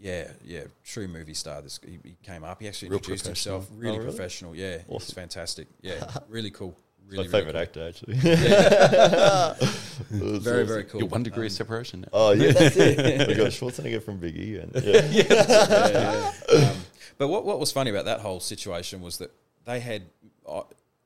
Yeah, 0.00 0.28
yeah, 0.44 0.64
true 0.84 1.06
movie 1.06 1.34
star. 1.34 1.60
This 1.62 1.78
he, 1.86 2.00
he 2.02 2.16
came 2.24 2.42
up. 2.42 2.60
He 2.60 2.66
actually 2.66 2.88
Real 2.88 2.98
introduced 2.98 3.26
himself. 3.26 3.68
Really 3.76 3.94
Oh, 3.96 4.00
really? 4.00 4.10
professional. 4.10 4.56
Yeah, 4.56 4.78
Awesome. 4.88 5.14
fantastic. 5.14 5.68
Yeah, 5.82 6.04
really 6.28 6.50
cool. 6.50 6.74
It's 7.10 7.16
Really, 7.18 7.28
my 7.28 7.38
really 7.38 7.52
favorite 7.52 7.72
cool. 7.74 7.84
actor, 7.84 7.88
actually. 7.88 8.14
Very, 10.10 10.64
very 10.66 10.84
cool. 10.84 11.00
You're 11.00 11.08
one 11.08 11.22
degree 11.22 11.42
Um, 11.44 11.46
of 11.46 11.52
separation 11.52 12.00
now. 12.02 12.08
Oh, 12.12 12.32
yeah, 12.32 12.52
that's 12.58 12.76
it. 12.76 13.28
we 13.28 13.34
got 13.34 13.48
Schwarzenegger 13.48 14.02
from 14.02 14.18
Biggie. 14.18 14.62
And, 14.62 14.84
yeah. 14.84 15.06
yeah, 15.10 16.32
yeah. 16.52 16.70
Um, 16.70 16.76
but 17.18 17.28
what 17.28 17.44
what 17.44 17.60
was 17.60 17.70
funny 17.70 17.90
about 17.90 18.06
that 18.06 18.20
whole 18.20 18.40
situation 18.40 19.00
was 19.02 19.18
that 19.18 19.30
they 19.66 19.80
had. 19.80 20.04
Uh, 20.48 20.62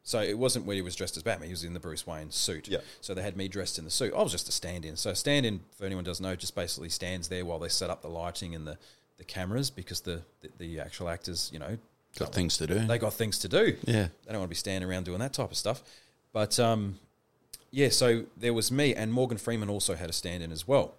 so 0.07 0.21
it 0.21 0.39
wasn't 0.39 0.67
when 0.67 0.77
he 0.77 0.83
was 0.83 0.95
dressed 0.95 1.17
as 1.17 1.23
Batman. 1.23 1.49
He 1.49 1.53
was 1.53 1.65
in 1.65 1.73
the 1.73 1.81
Bruce 1.81 2.07
Wayne 2.07 2.31
suit. 2.31 2.69
Yeah. 2.69 2.79
So 3.01 3.15
they 3.15 3.23
had 3.23 3.37
me 3.39 3.49
dressed 3.49 3.79
in 3.79 3.85
the 3.87 3.91
suit. 3.91 4.13
I 4.15 4.23
was 4.23 4.33
just 4.33 4.49
a 4.51 4.53
stand-in. 4.53 4.97
So 4.97 5.11
a 5.11 5.15
stand-in, 5.17 5.61
for 5.79 5.87
anyone 5.87 6.05
who 6.05 6.11
doesn't 6.11 6.23
know, 6.23 6.37
just 6.37 6.55
basically 6.55 6.91
stands 6.91 7.29
there 7.29 7.45
while 7.47 7.59
they 7.59 7.71
set 7.71 7.89
up 7.89 8.03
the 8.03 8.09
lighting 8.11 8.55
and 8.55 8.67
the, 8.67 8.77
the 9.17 9.25
cameras 9.25 9.71
because 9.71 10.03
the, 10.03 10.21
the 10.43 10.51
the 10.59 10.81
actual 10.81 11.09
actors, 11.09 11.49
you 11.55 11.59
know, 11.59 11.79
Got 12.19 12.33
things 12.33 12.57
to 12.59 12.67
do. 12.67 12.79
they 12.81 12.99
got 12.99 13.13
things 13.15 13.39
to 13.41 13.49
do. 13.49 13.77
yeah. 13.85 14.09
They 14.25 14.33
don't 14.33 14.39
want 14.39 14.49
to 14.49 14.55
be 14.55 14.55
standing 14.55 14.89
around 14.89 15.05
doing 15.05 15.19
that 15.19 15.33
type 15.33 15.51
of 15.51 15.57
stuff. 15.57 15.83
But 16.33 16.59
um, 16.61 16.99
yeah, 17.71 17.89
so 17.89 18.25
there 18.37 18.55
was 18.55 18.71
me, 18.71 18.95
and 18.95 19.13
Morgan 19.13 19.39
Freeman 19.39 19.69
also 19.69 19.95
had 19.95 20.09
a 20.09 20.13
stand 20.13 20.43
in 20.43 20.53
as 20.53 20.67
well. 20.67 20.95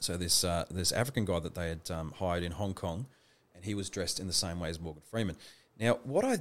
So 0.00 0.16
this 0.16 0.42
uh, 0.42 0.64
this 0.68 0.90
African 0.90 1.24
guy 1.24 1.38
that 1.38 1.54
they 1.54 1.68
had 1.68 1.88
um, 1.90 2.12
hired 2.18 2.42
in 2.42 2.50
Hong 2.52 2.74
Kong, 2.74 3.06
and 3.54 3.64
he 3.64 3.74
was 3.74 3.88
dressed 3.88 4.18
in 4.18 4.26
the 4.26 4.32
same 4.32 4.58
way 4.58 4.68
as 4.68 4.80
Morgan 4.80 5.02
Freeman. 5.08 5.36
Now, 5.78 6.00
what 6.02 6.24
I 6.24 6.38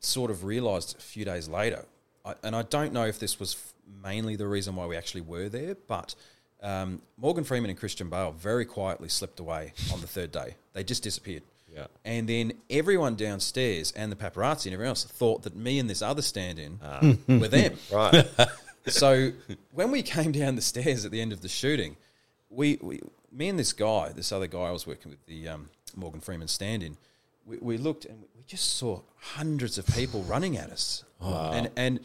sort 0.00 0.30
of 0.30 0.44
realised 0.44 0.96
a 0.98 1.00
few 1.00 1.24
days 1.24 1.48
later, 1.48 1.86
I, 2.26 2.34
and 2.42 2.54
I 2.54 2.62
don't 2.62 2.92
know 2.92 3.06
if 3.06 3.18
this 3.18 3.40
was 3.40 3.54
f- 3.54 3.72
mainly 4.04 4.36
the 4.36 4.46
reason 4.46 4.76
why 4.76 4.84
we 4.84 4.94
actually 4.94 5.22
were 5.22 5.48
there, 5.48 5.74
but 5.86 6.14
um, 6.62 7.00
Morgan 7.16 7.44
Freeman 7.44 7.70
and 7.70 7.78
Christian 7.78 8.10
Bale 8.10 8.32
very 8.32 8.66
quietly 8.66 9.08
slipped 9.08 9.40
away 9.40 9.72
on 9.90 10.02
the 10.02 10.06
third 10.06 10.30
day. 10.30 10.56
They 10.74 10.84
just 10.84 11.02
disappeared. 11.02 11.44
Yeah. 11.74 11.86
And 12.04 12.28
then 12.28 12.52
everyone 12.70 13.14
downstairs 13.16 13.92
and 13.92 14.10
the 14.10 14.16
paparazzi 14.16 14.66
and 14.66 14.74
everyone 14.74 14.90
else 14.90 15.04
thought 15.04 15.42
that 15.42 15.54
me 15.54 15.78
and 15.78 15.88
this 15.88 16.02
other 16.02 16.22
stand 16.22 16.58
in 16.58 16.78
Ah. 16.82 17.00
were 17.28 17.48
them. 17.48 17.74
Right. 17.92 18.26
So 18.86 19.32
when 19.72 19.90
we 19.90 20.00
came 20.02 20.32
down 20.32 20.56
the 20.56 20.62
stairs 20.62 21.04
at 21.04 21.10
the 21.10 21.20
end 21.20 21.32
of 21.34 21.42
the 21.42 21.48
shooting, 21.48 21.96
we, 22.48 22.78
we 22.80 23.00
me 23.30 23.48
and 23.50 23.58
this 23.58 23.74
guy, 23.74 24.12
this 24.14 24.32
other 24.32 24.46
guy 24.46 24.60
I 24.62 24.70
was 24.70 24.86
working 24.86 25.10
with, 25.10 25.26
the 25.26 25.46
um, 25.46 25.68
Morgan 25.94 26.22
Freeman 26.22 26.48
stand 26.48 26.82
in, 26.82 26.96
we, 27.44 27.58
we 27.58 27.76
looked 27.76 28.06
and 28.06 28.24
we 28.34 28.42
just 28.46 28.76
saw 28.76 29.02
hundreds 29.18 29.76
of 29.76 29.86
people 29.88 30.22
running 30.22 30.56
at 30.56 30.70
us. 30.70 31.04
And, 31.20 31.70
and 31.76 32.00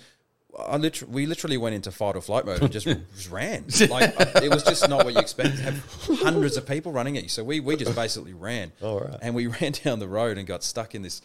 I 0.58 0.78
literally, 0.78 1.14
we 1.14 1.26
literally 1.26 1.58
went 1.58 1.74
into 1.76 1.92
fight 1.92 2.16
or 2.16 2.22
flight 2.22 2.46
mode 2.46 2.62
and 2.62 2.72
just, 2.72 2.86
just 3.16 3.32
ran. 3.32 3.66
Like 3.90 4.14
it 4.44 4.50
was 4.52 4.64
just 4.64 4.88
not 4.88 5.04
what 5.04 5.14
you 5.16 5.20
expect 5.20 5.58
to 5.58 5.64
have 5.64 5.84
hundreds 6.22 6.58
of 6.58 6.68
people 6.68 6.92
running 6.92 7.18
at 7.18 7.24
you. 7.24 7.30
So 7.30 7.44
we, 7.44 7.60
we 7.60 7.76
just 7.76 7.96
basically 7.96 8.34
ran. 8.34 8.72
All 8.82 9.00
right. 9.00 9.18
And 9.22 9.34
we 9.34 9.48
ran 9.62 9.72
down 9.84 10.00
the 10.00 10.08
road 10.08 10.38
and 10.38 10.46
got 10.46 10.64
stuck 10.64 10.94
in 10.94 11.02
this, 11.02 11.22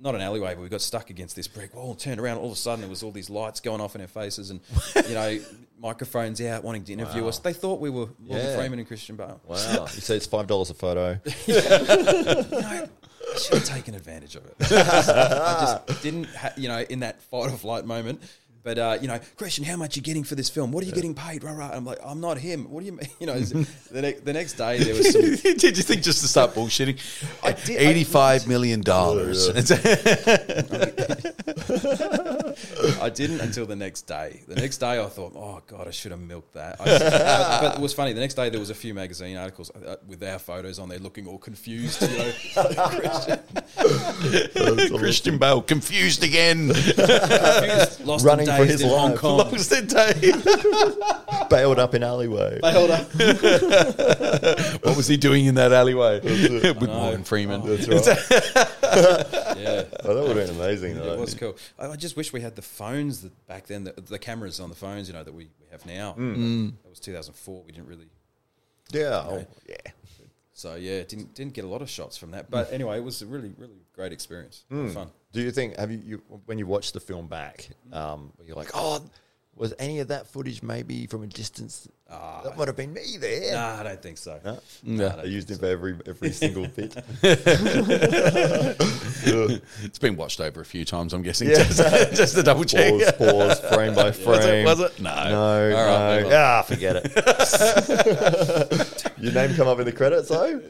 not 0.00 0.14
an 0.14 0.20
alleyway, 0.20 0.54
but 0.54 0.62
we 0.62 0.68
got 0.68 0.80
stuck 0.80 1.10
against 1.10 1.36
this 1.36 1.46
brick 1.48 1.74
wall. 1.74 1.94
Turned 1.94 2.18
around, 2.18 2.38
all 2.38 2.46
of 2.46 2.52
a 2.52 2.56
sudden 2.56 2.80
there 2.80 2.88
was 2.90 3.02
all 3.02 3.12
these 3.12 3.28
lights 3.30 3.60
going 3.60 3.80
off 3.80 3.94
in 3.94 4.00
our 4.00 4.06
faces, 4.08 4.50
and 4.50 4.60
you 5.06 5.14
know, 5.14 5.38
microphones 5.78 6.40
out 6.40 6.64
wanting 6.64 6.82
to 6.84 6.92
interview 6.94 7.26
us. 7.28 7.38
They 7.38 7.52
thought 7.52 7.78
we 7.78 7.90
were 7.90 8.06
Morgan 8.18 8.46
Yeah. 8.46 8.56
Freeman 8.56 8.78
and 8.80 8.88
Christian 8.88 9.16
Bale. 9.16 9.40
Wow. 9.46 9.56
You 9.82 10.00
say 10.00 10.16
it's 10.16 10.26
$5 10.26 10.70
a 10.70 10.74
photo. 10.74 11.20
You 11.46 11.54
know, 11.54 12.88
I 13.34 13.38
should 13.38 13.54
have 13.58 13.64
taken 13.64 13.94
advantage 13.94 14.34
of 14.36 14.44
it. 14.44 14.54
I 14.60 15.80
just 15.86 16.02
didn't, 16.02 16.24
ha- 16.34 16.52
you 16.56 16.68
know, 16.68 16.80
in 16.80 17.00
that 17.00 17.22
fight 17.22 17.50
or 17.52 17.56
flight 17.56 17.84
moment. 17.86 18.22
But 18.64 18.78
uh, 18.78 18.98
you 19.00 19.08
know, 19.08 19.18
Christian, 19.36 19.64
how 19.64 19.76
much 19.76 19.96
are 19.96 19.98
you 19.98 20.02
getting 20.02 20.22
for 20.22 20.36
this 20.36 20.48
film? 20.48 20.70
What 20.70 20.84
are 20.84 20.86
you 20.86 20.92
getting 20.92 21.14
paid? 21.14 21.42
Rah, 21.42 21.52
rah. 21.52 21.70
I'm 21.72 21.84
like, 21.84 21.98
I'm 22.04 22.20
not 22.20 22.38
him. 22.38 22.70
What 22.70 22.80
do 22.80 22.86
you 22.86 22.92
mean? 22.92 23.08
You 23.20 23.26
know, 23.26 23.38
the, 23.38 24.02
ne- 24.02 24.12
the 24.14 24.32
next 24.32 24.54
day 24.54 24.78
there 24.78 24.94
was 24.94 25.12
some 25.12 25.20
Did 25.56 25.76
you 25.76 25.82
think 25.82 26.02
just 26.02 26.22
to 26.22 26.28
start 26.28 26.54
bullshitting? 26.54 26.98
I 27.42 27.52
did- 27.52 27.76
I- 27.76 27.80
Eighty-five 27.90 28.46
million 28.48 28.80
dollars. 28.80 29.48
I 33.00 33.10
didn't 33.10 33.40
until 33.40 33.66
the 33.66 33.76
next 33.76 34.02
day. 34.02 34.42
The 34.46 34.56
next 34.56 34.78
day, 34.78 35.02
I 35.02 35.06
thought, 35.06 35.32
oh 35.36 35.60
god, 35.66 35.88
I 35.88 35.90
should 35.90 36.10
have 36.12 36.20
milked 36.20 36.54
that. 36.54 36.80
I, 36.80 36.84
but, 36.84 37.00
but 37.62 37.74
it 37.76 37.80
was 37.80 37.92
funny. 37.92 38.12
The 38.12 38.20
next 38.20 38.34
day, 38.34 38.50
there 38.50 38.60
was 38.60 38.70
a 38.70 38.74
few 38.74 38.94
magazine 38.94 39.36
articles 39.36 39.70
uh, 39.70 39.96
with 40.06 40.22
our 40.22 40.38
photos 40.38 40.78
on 40.78 40.88
there, 40.88 40.98
looking 40.98 41.26
all 41.26 41.38
confused. 41.38 42.02
You 42.02 42.08
know, 42.18 42.32
Christian, 44.54 44.98
Christian 44.98 45.38
Bale 45.38 45.62
confused 45.62 46.22
again. 46.22 46.68
confused, 46.68 48.04
lost 48.04 48.24
Running 48.24 48.48
in 48.48 48.56
for 48.56 48.64
his 48.64 48.80
in 48.82 48.88
Hong 48.88 49.10
life. 49.10 49.20
Kong. 49.20 49.38
Lost 49.38 49.70
the 49.70 49.82
day. 49.82 51.48
Bailed 51.50 51.78
up 51.78 51.94
in 51.94 52.02
alleyway. 52.02 52.60
Bailed 52.62 52.90
up. 52.90 53.06
What 54.84 54.96
was 54.96 55.06
he 55.06 55.16
doing 55.16 55.46
in 55.46 55.54
that 55.56 55.72
alleyway 55.72 56.20
with. 56.20 56.80
Morgan 56.82 57.24
Freeman? 57.24 57.62
That's 57.66 57.88
right. 57.88 58.06
Yeah. 59.58 59.84
Oh, 60.04 60.14
that 60.14 60.22
would 60.26 60.36
have 60.36 60.46
been 60.48 60.56
amazing. 60.56 60.96
Though. 60.96 61.14
It 61.14 61.20
was 61.20 61.34
cool. 61.34 61.56
I, 61.78 61.88
I 61.88 61.96
just 61.96 62.16
wish 62.16 62.32
we 62.32 62.40
had 62.40 62.56
the 62.56 62.62
phones 62.72 63.22
that 63.22 63.46
back 63.46 63.66
then, 63.66 63.84
the, 63.84 63.92
the 63.92 64.18
cameras 64.18 64.60
on 64.60 64.68
the 64.68 64.74
phones, 64.74 65.08
you 65.08 65.14
know, 65.14 65.22
that 65.22 65.32
we, 65.32 65.50
we 65.60 65.66
have 65.70 65.86
now. 65.86 66.14
Mm. 66.18 66.72
That 66.72 66.86
mm. 66.86 66.90
was 66.90 67.00
2004. 67.00 67.62
We 67.64 67.72
didn't 67.72 67.88
really 67.88 68.08
Yeah. 68.92 69.24
Oh, 69.26 69.46
yeah. 69.68 69.92
So 70.54 70.74
yeah, 70.74 71.02
didn't 71.02 71.34
didn't 71.34 71.54
get 71.54 71.64
a 71.64 71.68
lot 71.68 71.82
of 71.82 71.88
shots 71.88 72.16
from 72.16 72.32
that. 72.32 72.50
But 72.50 72.72
anyway, 72.72 72.98
it 72.98 73.04
was 73.04 73.22
a 73.22 73.26
really 73.26 73.52
really 73.56 73.80
great 73.94 74.12
experience. 74.12 74.64
Mm. 74.70 74.92
Fun. 74.92 75.10
Do 75.32 75.40
you 75.40 75.50
think 75.50 75.76
have 75.76 75.90
you, 75.90 76.00
you 76.04 76.22
when 76.44 76.58
you 76.58 76.66
watch 76.66 76.92
the 76.92 77.00
film 77.00 77.26
back, 77.26 77.68
um, 77.92 78.32
you're 78.44 78.56
like, 78.56 78.70
oh, 78.74 79.02
was 79.56 79.74
any 79.78 80.00
of 80.00 80.08
that 80.08 80.26
footage 80.26 80.62
maybe 80.62 81.06
from 81.06 81.22
a 81.22 81.26
distance? 81.26 81.88
that 82.44 82.56
might 82.58 82.68
have 82.68 82.76
been 82.76 82.92
me 82.92 83.16
there. 83.18 83.54
Nah, 83.54 83.80
I 83.80 83.82
don't 83.84 84.02
think 84.02 84.18
so. 84.18 84.38
No? 84.44 84.58
No. 84.82 85.08
I 85.18 85.24
used 85.24 85.50
him 85.50 85.58
for 85.58 85.66
every 85.66 85.96
every 86.06 86.30
single 86.42 86.66
bit. 86.68 86.94
It's 89.24 89.98
been 89.98 90.16
watched 90.16 90.40
over 90.40 90.60
a 90.60 90.64
few 90.64 90.84
times, 90.84 91.12
I'm 91.14 91.22
guessing, 91.22 91.48
Yeah. 91.48 91.62
just, 91.64 91.78
just 92.16 92.34
to 92.34 92.42
double 92.42 92.64
check. 92.64 92.92
Pause, 92.92 93.12
pause, 93.32 93.60
frame 93.72 93.94
by 93.94 94.10
frame. 94.12 94.64
Was 94.64 94.80
it? 94.80 95.00
No. 95.00 95.14
No, 95.28 95.76
All 95.76 95.86
right, 95.86 96.16
no. 96.16 96.22
move. 96.24 96.32
Ah, 96.34 96.62
forget 96.62 96.96
it. 97.04 97.12
Your 99.18 99.32
name 99.32 99.54
come 99.54 99.68
up 99.68 99.78
in 99.78 99.84
the 99.84 99.92
credits 99.92 100.28
though. 100.28 100.60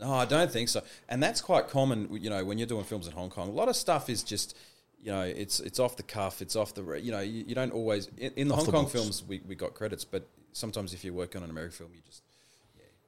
No, 0.00 0.12
I 0.14 0.24
don't 0.24 0.50
think 0.50 0.68
so. 0.70 0.82
And 1.08 1.22
that's 1.22 1.40
quite 1.40 1.68
common, 1.68 2.08
you 2.20 2.30
know, 2.30 2.44
when 2.44 2.58
you're 2.58 2.66
doing 2.66 2.84
films 2.84 3.06
in 3.06 3.12
Hong 3.12 3.28
Kong. 3.30 3.48
A 3.48 3.52
lot 3.52 3.68
of 3.68 3.76
stuff 3.76 4.08
is 4.08 4.22
just, 4.22 4.56
you 5.02 5.10
know, 5.10 5.22
it's 5.22 5.60
it's 5.60 5.78
off 5.78 5.96
the 5.96 6.02
cuff, 6.02 6.42
it's 6.42 6.56
off 6.56 6.74
the, 6.74 6.82
you 7.00 7.10
know, 7.12 7.20
you, 7.20 7.44
you 7.48 7.54
don't 7.54 7.72
always 7.72 8.08
in, 8.18 8.32
in 8.36 8.48
the 8.48 8.56
Hong 8.56 8.66
the 8.66 8.72
Kong 8.72 8.82
books. 8.84 8.92
films 8.92 9.24
we, 9.26 9.40
we 9.46 9.54
got 9.54 9.74
credits, 9.74 10.04
but 10.04 10.26
sometimes 10.52 10.92
if 10.92 11.04
you 11.04 11.14
work 11.14 11.36
on 11.36 11.42
an 11.42 11.50
American 11.50 11.76
film, 11.76 11.90
you 11.94 12.00
just 12.06 12.22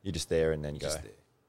You're 0.03 0.13
just 0.13 0.29
there 0.29 0.53
and 0.53 0.65
then 0.65 0.75
you 0.75 0.81
go. 0.81 0.87
just 0.87 1.01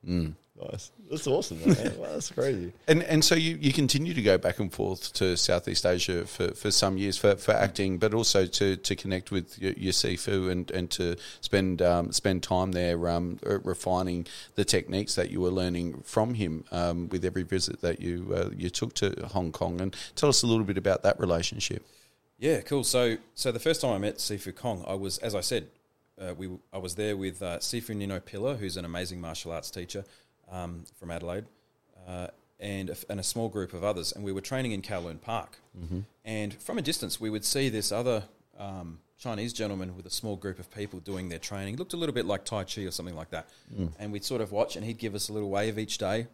there. 0.03 0.33
Nice. 0.71 0.91
That's 1.09 1.27
awesome. 1.27 1.59
Man. 1.65 1.93
Wow, 1.97 2.09
that's 2.11 2.31
crazy. 2.31 2.73
And 2.87 3.01
and 3.03 3.23
so 3.25 3.35
you, 3.35 3.57
you 3.59 3.73
continue 3.73 4.13
to 4.13 4.21
go 4.21 4.37
back 4.37 4.59
and 4.59 4.71
forth 4.71 5.11
to 5.13 5.35
Southeast 5.35 5.85
Asia 5.85 6.25
for, 6.25 6.53
for 6.53 6.69
some 6.69 6.97
years 6.97 7.17
for, 7.17 7.35
for 7.35 7.53
acting, 7.53 7.97
but 7.97 8.13
also 8.13 8.45
to, 8.45 8.77
to 8.77 8.95
connect 8.95 9.31
with 9.31 9.59
your, 9.59 9.73
your 9.73 9.93
Sifu 9.93 10.51
and, 10.51 10.69
and 10.71 10.89
to 10.91 11.15
spend 11.41 11.81
um, 11.81 12.11
spend 12.11 12.43
time 12.43 12.71
there 12.71 13.07
um, 13.09 13.39
refining 13.43 14.27
the 14.55 14.63
techniques 14.63 15.15
that 15.15 15.31
you 15.31 15.41
were 15.41 15.49
learning 15.49 16.01
from 16.03 16.35
him 16.35 16.65
um, 16.71 17.09
with 17.09 17.25
every 17.25 17.43
visit 17.43 17.81
that 17.81 17.99
you 17.99 18.33
uh, 18.35 18.49
you 18.55 18.69
took 18.69 18.93
to 18.95 19.27
Hong 19.31 19.51
Kong. 19.51 19.81
And 19.81 19.95
tell 20.15 20.29
us 20.29 20.43
a 20.43 20.47
little 20.47 20.65
bit 20.65 20.77
about 20.77 21.01
that 21.03 21.19
relationship. 21.19 21.85
Yeah, 22.37 22.61
cool. 22.61 22.83
So, 22.83 23.17
so 23.35 23.51
the 23.51 23.59
first 23.59 23.81
time 23.81 23.93
I 23.93 23.97
met 23.97 24.17
Sifu 24.17 24.55
Kong, 24.55 24.83
I 24.87 24.95
was, 24.95 25.17
as 25.19 25.33
I 25.33 25.41
said, 25.41 25.67
uh, 26.21 26.33
we 26.35 26.49
I 26.71 26.77
was 26.77 26.95
there 26.95 27.17
with 27.17 27.41
uh, 27.41 27.57
Sifu 27.59 27.95
Nino 27.95 28.19
Pilla, 28.19 28.55
who's 28.55 28.77
an 28.77 28.85
amazing 28.85 29.19
martial 29.21 29.51
arts 29.51 29.71
teacher 29.71 30.03
um, 30.51 30.85
from 30.99 31.11
Adelaide, 31.11 31.45
uh, 32.07 32.27
and 32.59 32.89
a, 32.89 32.95
and 33.09 33.19
a 33.19 33.23
small 33.23 33.49
group 33.49 33.73
of 33.73 33.83
others, 33.83 34.11
and 34.11 34.23
we 34.23 34.31
were 34.31 34.41
training 34.41 34.71
in 34.71 34.81
Kowloon 34.81 35.19
Park. 35.21 35.57
And 36.23 36.53
from 36.53 36.77
a 36.77 36.81
distance, 36.81 37.19
we 37.19 37.29
would 37.29 37.43
see 37.43 37.69
this 37.69 37.91
other 37.91 38.23
um, 38.57 38.99
Chinese 39.17 39.53
gentleman 39.53 39.95
with 39.95 40.05
a 40.05 40.09
small 40.11 40.35
group 40.35 40.59
of 40.59 40.69
people 40.71 40.99
doing 40.99 41.29
their 41.29 41.39
training. 41.39 41.77
Looked 41.77 41.93
a 41.93 41.97
little 41.97 42.13
bit 42.15 42.25
like 42.25 42.45
Tai 42.45 42.65
Chi 42.65 42.81
or 42.81 42.91
something 42.91 43.15
like 43.15 43.31
that. 43.31 43.49
And 43.99 44.11
we'd 44.11 44.23
sort 44.23 44.41
of 44.41 44.51
watch, 44.51 44.75
and 44.75 44.85
he'd 44.85 44.97
give 44.99 45.15
us 45.15 45.29
a 45.29 45.33
little 45.33 45.49
wave 45.49 45.79
each 45.79 45.97
day. 45.97 46.27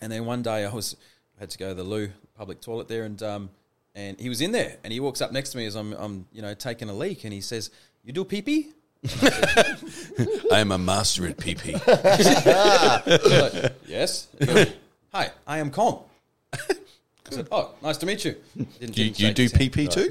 And 0.00 0.12
then 0.12 0.26
one 0.26 0.42
day 0.42 0.64
I 0.64 0.72
was 0.72 0.96
I 1.38 1.40
had 1.42 1.50
to 1.50 1.58
go 1.58 1.68
to 1.68 1.74
the 1.74 1.84
loo, 1.84 2.10
public 2.36 2.60
toilet 2.60 2.88
there, 2.88 3.04
and 3.04 3.22
um, 3.22 3.50
and 3.94 4.18
he 4.20 4.28
was 4.28 4.40
in 4.40 4.52
there, 4.52 4.76
and 4.84 4.92
he 4.92 5.00
walks 5.00 5.20
up 5.20 5.32
next 5.32 5.50
to 5.50 5.58
me 5.58 5.66
as 5.66 5.74
I'm, 5.76 5.92
I'm 5.94 6.26
you 6.32 6.42
know 6.42 6.54
taking 6.54 6.88
a 6.88 6.94
leak, 6.94 7.24
and 7.24 7.32
he 7.32 7.40
says, 7.40 7.70
"You 8.04 8.12
do 8.12 8.24
pee 8.24 8.42
pee?" 8.42 8.72
I 10.52 10.58
am 10.60 10.70
a 10.72 10.78
master 10.78 11.26
at 11.26 11.36
PP. 11.36 11.74
like, 11.86 13.72
yes. 13.86 14.28
He 14.38 14.46
goes, 14.46 14.66
Hi, 15.12 15.30
I 15.46 15.58
am 15.58 15.70
Kong. 15.70 16.04
I 16.52 17.34
said, 17.36 17.48
"Oh, 17.50 17.70
nice 17.82 17.96
to 17.98 18.06
meet 18.06 18.24
you." 18.26 18.36
Didn't- 18.56 18.78
you 18.80 18.86
didn't 19.10 19.18
you 19.20 19.26
shake 19.28 19.34
do 19.36 19.42
his 19.42 19.52
hand. 19.52 19.72
PP 19.72 19.90
too? 19.90 20.10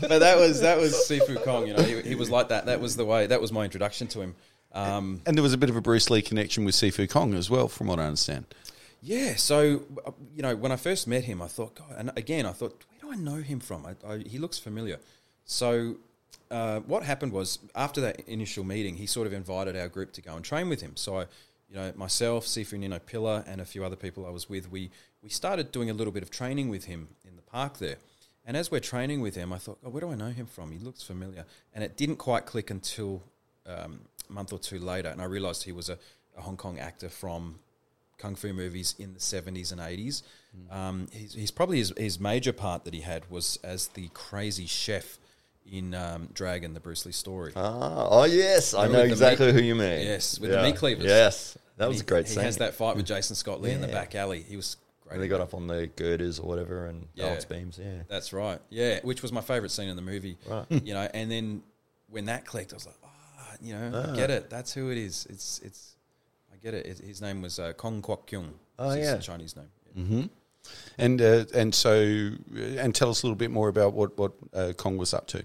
but 0.08 0.18
that 0.18 0.36
was 0.38 0.60
that 0.60 0.78
was 0.78 0.92
Sifu 0.92 1.42
Kong. 1.44 1.66
You 1.66 1.74
know, 1.74 1.82
he, 1.82 2.00
he 2.02 2.14
was 2.14 2.28
like 2.30 2.48
that. 2.50 2.66
That 2.66 2.80
was 2.80 2.96
the 2.96 3.04
way. 3.06 3.26
That 3.26 3.40
was 3.40 3.52
my 3.52 3.64
introduction 3.64 4.06
to 4.08 4.20
him. 4.20 4.34
Um, 4.72 5.22
And 5.26 5.36
there 5.36 5.42
was 5.42 5.54
a 5.54 5.58
bit 5.58 5.70
of 5.70 5.76
a 5.76 5.80
Bruce 5.80 6.10
Lee 6.10 6.20
connection 6.20 6.64
with 6.66 6.74
Sifu 6.74 7.08
Kong 7.08 7.32
as 7.34 7.48
well, 7.48 7.68
from 7.68 7.86
what 7.86 7.98
I 7.98 8.04
understand. 8.04 8.44
Yeah, 9.02 9.36
so 9.36 9.82
uh, 10.06 10.10
you 10.34 10.42
know, 10.42 10.54
when 10.56 10.72
I 10.72 10.76
first 10.76 11.06
met 11.06 11.24
him, 11.24 11.40
I 11.40 11.46
thought, 11.48 11.74
God, 11.76 11.94
and 11.96 12.10
again, 12.16 12.44
I 12.44 12.52
thought, 12.52 12.82
where 13.00 13.12
do 13.14 13.18
I 13.18 13.22
know 13.22 13.40
him 13.42 13.60
from? 13.60 13.86
I, 13.86 13.94
I, 14.06 14.18
he 14.18 14.36
looks 14.38 14.58
familiar. 14.58 14.98
So, 15.44 15.96
uh, 16.50 16.80
what 16.80 17.02
happened 17.02 17.32
was 17.32 17.58
after 17.74 18.00
that 18.02 18.20
initial 18.28 18.64
meeting, 18.64 18.96
he 18.96 19.06
sort 19.06 19.26
of 19.26 19.32
invited 19.32 19.76
our 19.76 19.88
group 19.88 20.12
to 20.12 20.22
go 20.22 20.34
and 20.34 20.44
train 20.44 20.68
with 20.68 20.80
him. 20.80 20.96
So, 20.96 21.18
I, 21.18 21.20
you 21.68 21.76
know, 21.76 21.92
myself, 21.96 22.46
Sifu 22.46 22.78
Nino 22.78 22.98
Pilla, 22.98 23.44
and 23.46 23.60
a 23.60 23.64
few 23.64 23.84
other 23.84 23.96
people 23.96 24.26
I 24.26 24.30
was 24.30 24.48
with, 24.48 24.70
we 24.70 24.90
we 25.22 25.28
started 25.28 25.72
doing 25.72 25.90
a 25.90 25.94
little 25.94 26.12
bit 26.12 26.22
of 26.22 26.30
training 26.30 26.68
with 26.68 26.84
him 26.84 27.08
in 27.24 27.34
the 27.34 27.42
park 27.42 27.78
there. 27.78 27.96
And 28.44 28.56
as 28.56 28.70
we're 28.70 28.78
training 28.78 29.20
with 29.22 29.34
him, 29.34 29.52
I 29.52 29.58
thought, 29.58 29.78
oh, 29.84 29.90
where 29.90 30.02
do 30.02 30.10
I 30.12 30.14
know 30.14 30.30
him 30.30 30.46
from? 30.46 30.70
He 30.70 30.78
looks 30.78 31.02
familiar. 31.02 31.44
And 31.74 31.82
it 31.82 31.96
didn't 31.96 32.16
quite 32.16 32.46
click 32.46 32.70
until 32.70 33.24
um, 33.66 34.02
a 34.28 34.32
month 34.32 34.52
or 34.52 34.60
two 34.60 34.78
later, 34.78 35.08
and 35.08 35.20
I 35.20 35.24
realised 35.24 35.64
he 35.64 35.72
was 35.72 35.88
a, 35.88 35.98
a 36.36 36.42
Hong 36.42 36.56
Kong 36.56 36.78
actor 36.78 37.08
from 37.08 37.58
kung 38.18 38.36
fu 38.36 38.52
movies 38.52 38.94
in 38.98 39.14
the 39.14 39.20
70s 39.20 39.72
and 39.72 39.80
80s. 39.80 40.22
Um, 40.70 41.08
he's, 41.12 41.34
he's 41.34 41.50
probably 41.50 41.78
his, 41.78 41.92
his 41.96 42.20
major 42.20 42.52
part 42.52 42.84
that 42.84 42.94
he 42.94 43.00
had 43.00 43.28
was 43.30 43.58
as 43.62 43.88
the 43.88 44.08
crazy 44.14 44.66
chef 44.66 45.18
in 45.70 45.94
um, 45.94 46.28
Dragon, 46.32 46.74
the 46.74 46.80
Bruce 46.80 47.04
Lee 47.06 47.12
story. 47.12 47.52
Ah, 47.56 48.06
oh 48.10 48.24
yes, 48.24 48.74
I 48.74 48.86
know 48.88 49.00
exactly 49.02 49.46
meat- 49.46 49.54
who 49.54 49.62
you 49.62 49.74
mean. 49.74 50.06
Yes, 50.06 50.38
with 50.38 50.50
the 50.50 50.62
meat 50.62 50.76
cleavers. 50.76 51.04
Yes, 51.06 51.58
that 51.76 51.88
was 51.88 51.98
he, 51.98 52.02
a 52.02 52.06
great 52.06 52.26
scene. 52.26 52.32
He 52.32 52.34
scene. 52.36 52.44
has 52.44 52.56
that 52.58 52.74
fight 52.74 52.96
with 52.96 53.06
Jason 53.06 53.36
Scott 53.36 53.60
Lee 53.60 53.72
in 53.72 53.80
the 53.80 53.88
back 53.88 54.14
alley. 54.14 54.42
He 54.42 54.56
was 54.56 54.76
great. 55.02 55.14
And 55.14 55.22
they 55.22 55.28
got 55.28 55.40
up 55.40 55.54
on 55.54 55.66
the 55.66 55.86
girders 55.88 56.38
or 56.38 56.46
whatever 56.48 56.86
and 56.86 57.06
Yeah. 57.14 57.26
balance 57.26 57.44
beams. 57.44 57.78
Yeah. 57.82 58.02
That's 58.08 58.32
right. 58.32 58.60
Yeah, 58.70 59.00
which 59.02 59.22
was 59.22 59.32
my 59.32 59.40
favorite 59.40 59.70
scene 59.70 59.88
in 59.88 59.96
the 59.96 60.02
movie. 60.02 60.36
Right. 60.48 60.66
You 60.70 60.94
know, 60.94 61.08
and 61.14 61.30
then 61.30 61.62
when 62.10 62.26
that 62.26 62.44
clicked, 62.46 62.72
I 62.72 62.76
was 62.76 62.86
like, 62.86 62.96
ah, 63.04 63.54
you 63.60 63.74
know, 63.74 64.06
I 64.12 64.16
get 64.16 64.30
it. 64.30 64.48
That's 64.50 64.72
who 64.72 64.90
it 64.90 64.98
is. 64.98 65.26
It's 65.30 65.60
it's. 65.64 65.96
I 66.52 66.56
get 66.62 66.74
it. 66.74 66.86
His- 66.86 67.00
His 67.00 67.20
name 67.22 67.42
was 67.42 67.58
uh, 67.58 67.72
Kong 67.74 68.00
Kwok 68.02 68.26
Kyung. 68.26 68.54
Oh, 68.78 68.90
It's 68.90 68.96
his 68.98 69.06
yeah. 69.08 69.18
Chinese 69.18 69.56
name. 69.56 69.68
Hmm. 70.06 70.22
And 70.98 71.22
uh, 71.22 71.44
and 71.54 71.72
so 71.74 72.30
and 72.56 72.92
tell 72.94 73.08
us 73.10 73.22
a 73.22 73.26
little 73.26 73.36
bit 73.36 73.50
more 73.50 73.68
about 73.68 73.92
what 73.92 74.16
what 74.18 74.32
uh, 74.52 74.72
Kong 74.76 74.96
was 74.96 75.14
up 75.14 75.26
to. 75.28 75.44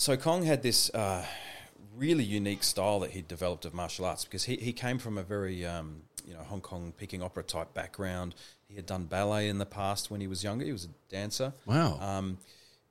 So 0.00 0.16
Kong 0.16 0.44
had 0.44 0.62
this 0.62 0.90
uh, 0.94 1.26
really 1.96 2.22
unique 2.22 2.62
style 2.62 3.00
that 3.00 3.10
he'd 3.10 3.26
developed 3.26 3.64
of 3.64 3.74
martial 3.74 4.04
arts 4.04 4.24
because 4.24 4.44
he, 4.44 4.54
he 4.54 4.72
came 4.72 4.96
from 4.96 5.18
a 5.18 5.24
very 5.24 5.66
um, 5.66 6.02
you 6.24 6.34
know 6.34 6.40
Hong 6.40 6.60
Kong 6.60 6.92
Peking 6.96 7.20
opera 7.20 7.42
type 7.42 7.74
background. 7.74 8.36
He 8.68 8.76
had 8.76 8.86
done 8.86 9.06
ballet 9.06 9.48
in 9.48 9.58
the 9.58 9.66
past 9.66 10.08
when 10.08 10.20
he 10.20 10.28
was 10.28 10.44
younger. 10.44 10.64
He 10.64 10.70
was 10.70 10.84
a 10.84 10.88
dancer. 11.10 11.52
Wow. 11.66 11.98
Um, 12.00 12.38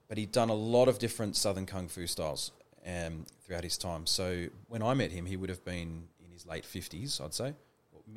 but 0.10 0.18
he'd 0.18 0.34
done 0.34 0.50
a 0.50 0.54
lot 0.54 0.90
of 0.90 1.00
different 1.00 1.38
Southern 1.38 1.66
Kung 1.66 1.88
Fu 1.88 2.08
styles 2.08 2.52
um, 2.86 3.26
throughout 3.46 3.64
his 3.64 3.78
time. 3.78 4.06
So 4.06 4.48
when 4.68 4.84
I 4.84 4.94
met 4.94 5.12
him, 5.12 5.26
he 5.26 5.38
would 5.38 5.50
have 5.50 5.64
been 5.64 6.10
in 6.26 6.32
his 6.34 6.46
late 6.46 6.66
fifties, 6.66 7.22
I'd 7.24 7.34
say, 7.34 7.54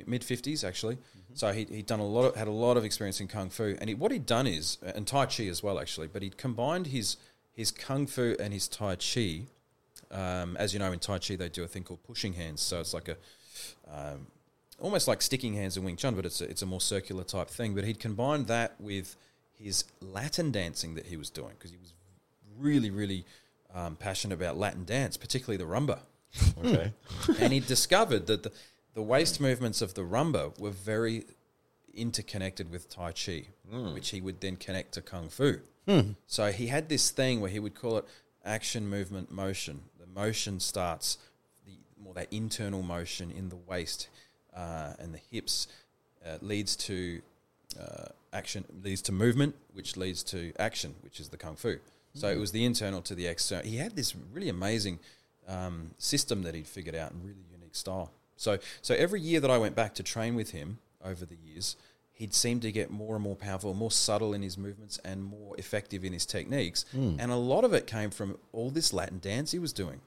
mid 0.05 0.21
fifties 0.21 0.65
actually. 0.65 0.97
So 1.33 1.53
he 1.53 1.63
he'd 1.63 1.85
done 1.85 2.01
a 2.01 2.05
lot, 2.05 2.25
of, 2.25 2.35
had 2.35 2.49
a 2.49 2.51
lot 2.51 2.75
of 2.75 2.83
experience 2.83 3.21
in 3.21 3.29
Kung 3.29 3.49
Fu, 3.49 3.77
and 3.79 3.87
he, 3.87 3.95
what 3.95 4.11
he'd 4.11 4.25
done 4.25 4.47
is, 4.47 4.79
and 4.83 5.07
Tai 5.07 5.27
Chi 5.27 5.45
as 5.45 5.63
well 5.63 5.79
actually. 5.79 6.07
But 6.07 6.23
he'd 6.23 6.35
combined 6.35 6.87
his 6.87 7.15
his 7.61 7.71
Kung 7.71 8.07
Fu 8.07 8.35
and 8.39 8.53
his 8.53 8.67
Tai 8.67 8.95
Chi. 8.95 9.43
Um, 10.09 10.57
as 10.57 10.73
you 10.73 10.79
know, 10.79 10.91
in 10.91 10.99
Tai 10.99 11.19
Chi 11.19 11.35
they 11.35 11.47
do 11.47 11.63
a 11.63 11.67
thing 11.67 11.83
called 11.83 12.03
pushing 12.03 12.33
hands. 12.33 12.61
So 12.61 12.79
it's 12.79 12.93
like 12.93 13.07
a 13.07 13.17
um, 13.89 14.27
almost 14.79 15.07
like 15.07 15.21
sticking 15.21 15.53
hands 15.53 15.77
in 15.77 15.83
Wing 15.83 15.95
Chun, 15.95 16.15
but 16.15 16.25
it's 16.25 16.41
a, 16.41 16.49
it's 16.49 16.63
a 16.63 16.65
more 16.65 16.81
circular 16.81 17.23
type 17.23 17.49
thing. 17.49 17.75
But 17.75 17.83
he'd 17.85 17.99
combined 17.99 18.47
that 18.47 18.75
with 18.79 19.15
his 19.57 19.85
Latin 20.01 20.51
dancing 20.51 20.95
that 20.95 21.05
he 21.05 21.17
was 21.17 21.29
doing 21.29 21.53
because 21.57 21.71
he 21.71 21.77
was 21.77 21.93
really, 22.57 22.89
really 22.89 23.25
um, 23.73 23.95
passionate 23.95 24.35
about 24.35 24.57
Latin 24.57 24.83
dance, 24.83 25.15
particularly 25.17 25.57
the 25.57 25.69
rumba. 25.69 25.99
Okay. 26.63 26.93
and 27.41 27.51
he 27.51 27.59
discovered 27.59 28.25
that 28.27 28.43
the, 28.43 28.53
the 28.93 29.01
waist 29.01 29.41
movements 29.41 29.81
of 29.81 29.95
the 29.95 30.01
rumba 30.01 30.57
were 30.57 30.69
very 30.69 31.25
interconnected 31.93 32.71
with 32.71 32.89
Tai 32.89 33.11
Chi, 33.11 33.47
which 33.93 34.09
he 34.09 34.21
would 34.21 34.39
then 34.39 34.55
connect 34.55 34.93
to 34.93 35.01
Kung 35.01 35.27
Fu. 35.27 35.59
So 36.27 36.51
he 36.51 36.67
had 36.67 36.89
this 36.89 37.11
thing 37.11 37.41
where 37.41 37.51
he 37.51 37.59
would 37.59 37.75
call 37.75 37.97
it 37.97 38.05
action, 38.45 38.87
movement, 38.89 39.31
motion. 39.31 39.81
The 39.99 40.07
motion 40.07 40.59
starts 40.59 41.17
the 41.65 41.73
more 42.01 42.13
that 42.13 42.27
internal 42.31 42.81
motion 42.81 43.31
in 43.31 43.49
the 43.49 43.55
waist 43.55 44.07
uh, 44.55 44.93
and 44.99 45.13
the 45.13 45.21
hips 45.31 45.67
uh, 46.25 46.37
leads 46.41 46.75
to 46.75 47.21
uh, 47.79 48.09
action, 48.33 48.65
leads 48.83 49.01
to 49.03 49.11
movement, 49.11 49.55
which 49.73 49.97
leads 49.97 50.23
to 50.23 50.53
action, 50.59 50.95
which 51.01 51.19
is 51.19 51.29
the 51.29 51.37
kung 51.37 51.55
fu. 51.55 51.77
So 52.13 52.27
it 52.27 52.37
was 52.37 52.51
the 52.51 52.65
internal 52.65 53.01
to 53.03 53.15
the 53.15 53.27
external. 53.27 53.65
He 53.65 53.77
had 53.77 53.95
this 53.95 54.15
really 54.33 54.49
amazing 54.49 54.99
um, 55.47 55.91
system 55.97 56.43
that 56.43 56.53
he'd 56.53 56.67
figured 56.67 56.95
out 56.95 57.11
and 57.11 57.23
really 57.23 57.45
unique 57.51 57.75
style. 57.75 58.11
So 58.35 58.59
so 58.81 58.95
every 58.95 59.21
year 59.21 59.39
that 59.39 59.49
I 59.49 59.57
went 59.57 59.75
back 59.75 59.95
to 59.95 60.03
train 60.03 60.35
with 60.35 60.51
him 60.51 60.79
over 61.03 61.25
the 61.25 61.37
years, 61.37 61.77
he'd 62.21 62.35
seem 62.35 62.59
to 62.59 62.71
get 62.71 62.91
more 62.91 63.15
and 63.15 63.23
more 63.23 63.35
powerful, 63.35 63.73
more 63.73 63.89
subtle 63.89 64.35
in 64.35 64.43
his 64.43 64.55
movements, 64.55 64.99
and 65.03 65.23
more 65.23 65.55
effective 65.57 66.05
in 66.05 66.13
his 66.13 66.23
techniques. 66.23 66.85
Hmm. 66.91 67.15
And 67.17 67.31
a 67.31 67.35
lot 67.35 67.63
of 67.63 67.73
it 67.73 67.87
came 67.87 68.11
from 68.11 68.37
all 68.53 68.69
this 68.69 68.93
Latin 68.93 69.17
dance 69.17 69.51
he 69.51 69.57
was 69.57 69.73
doing. 69.73 70.01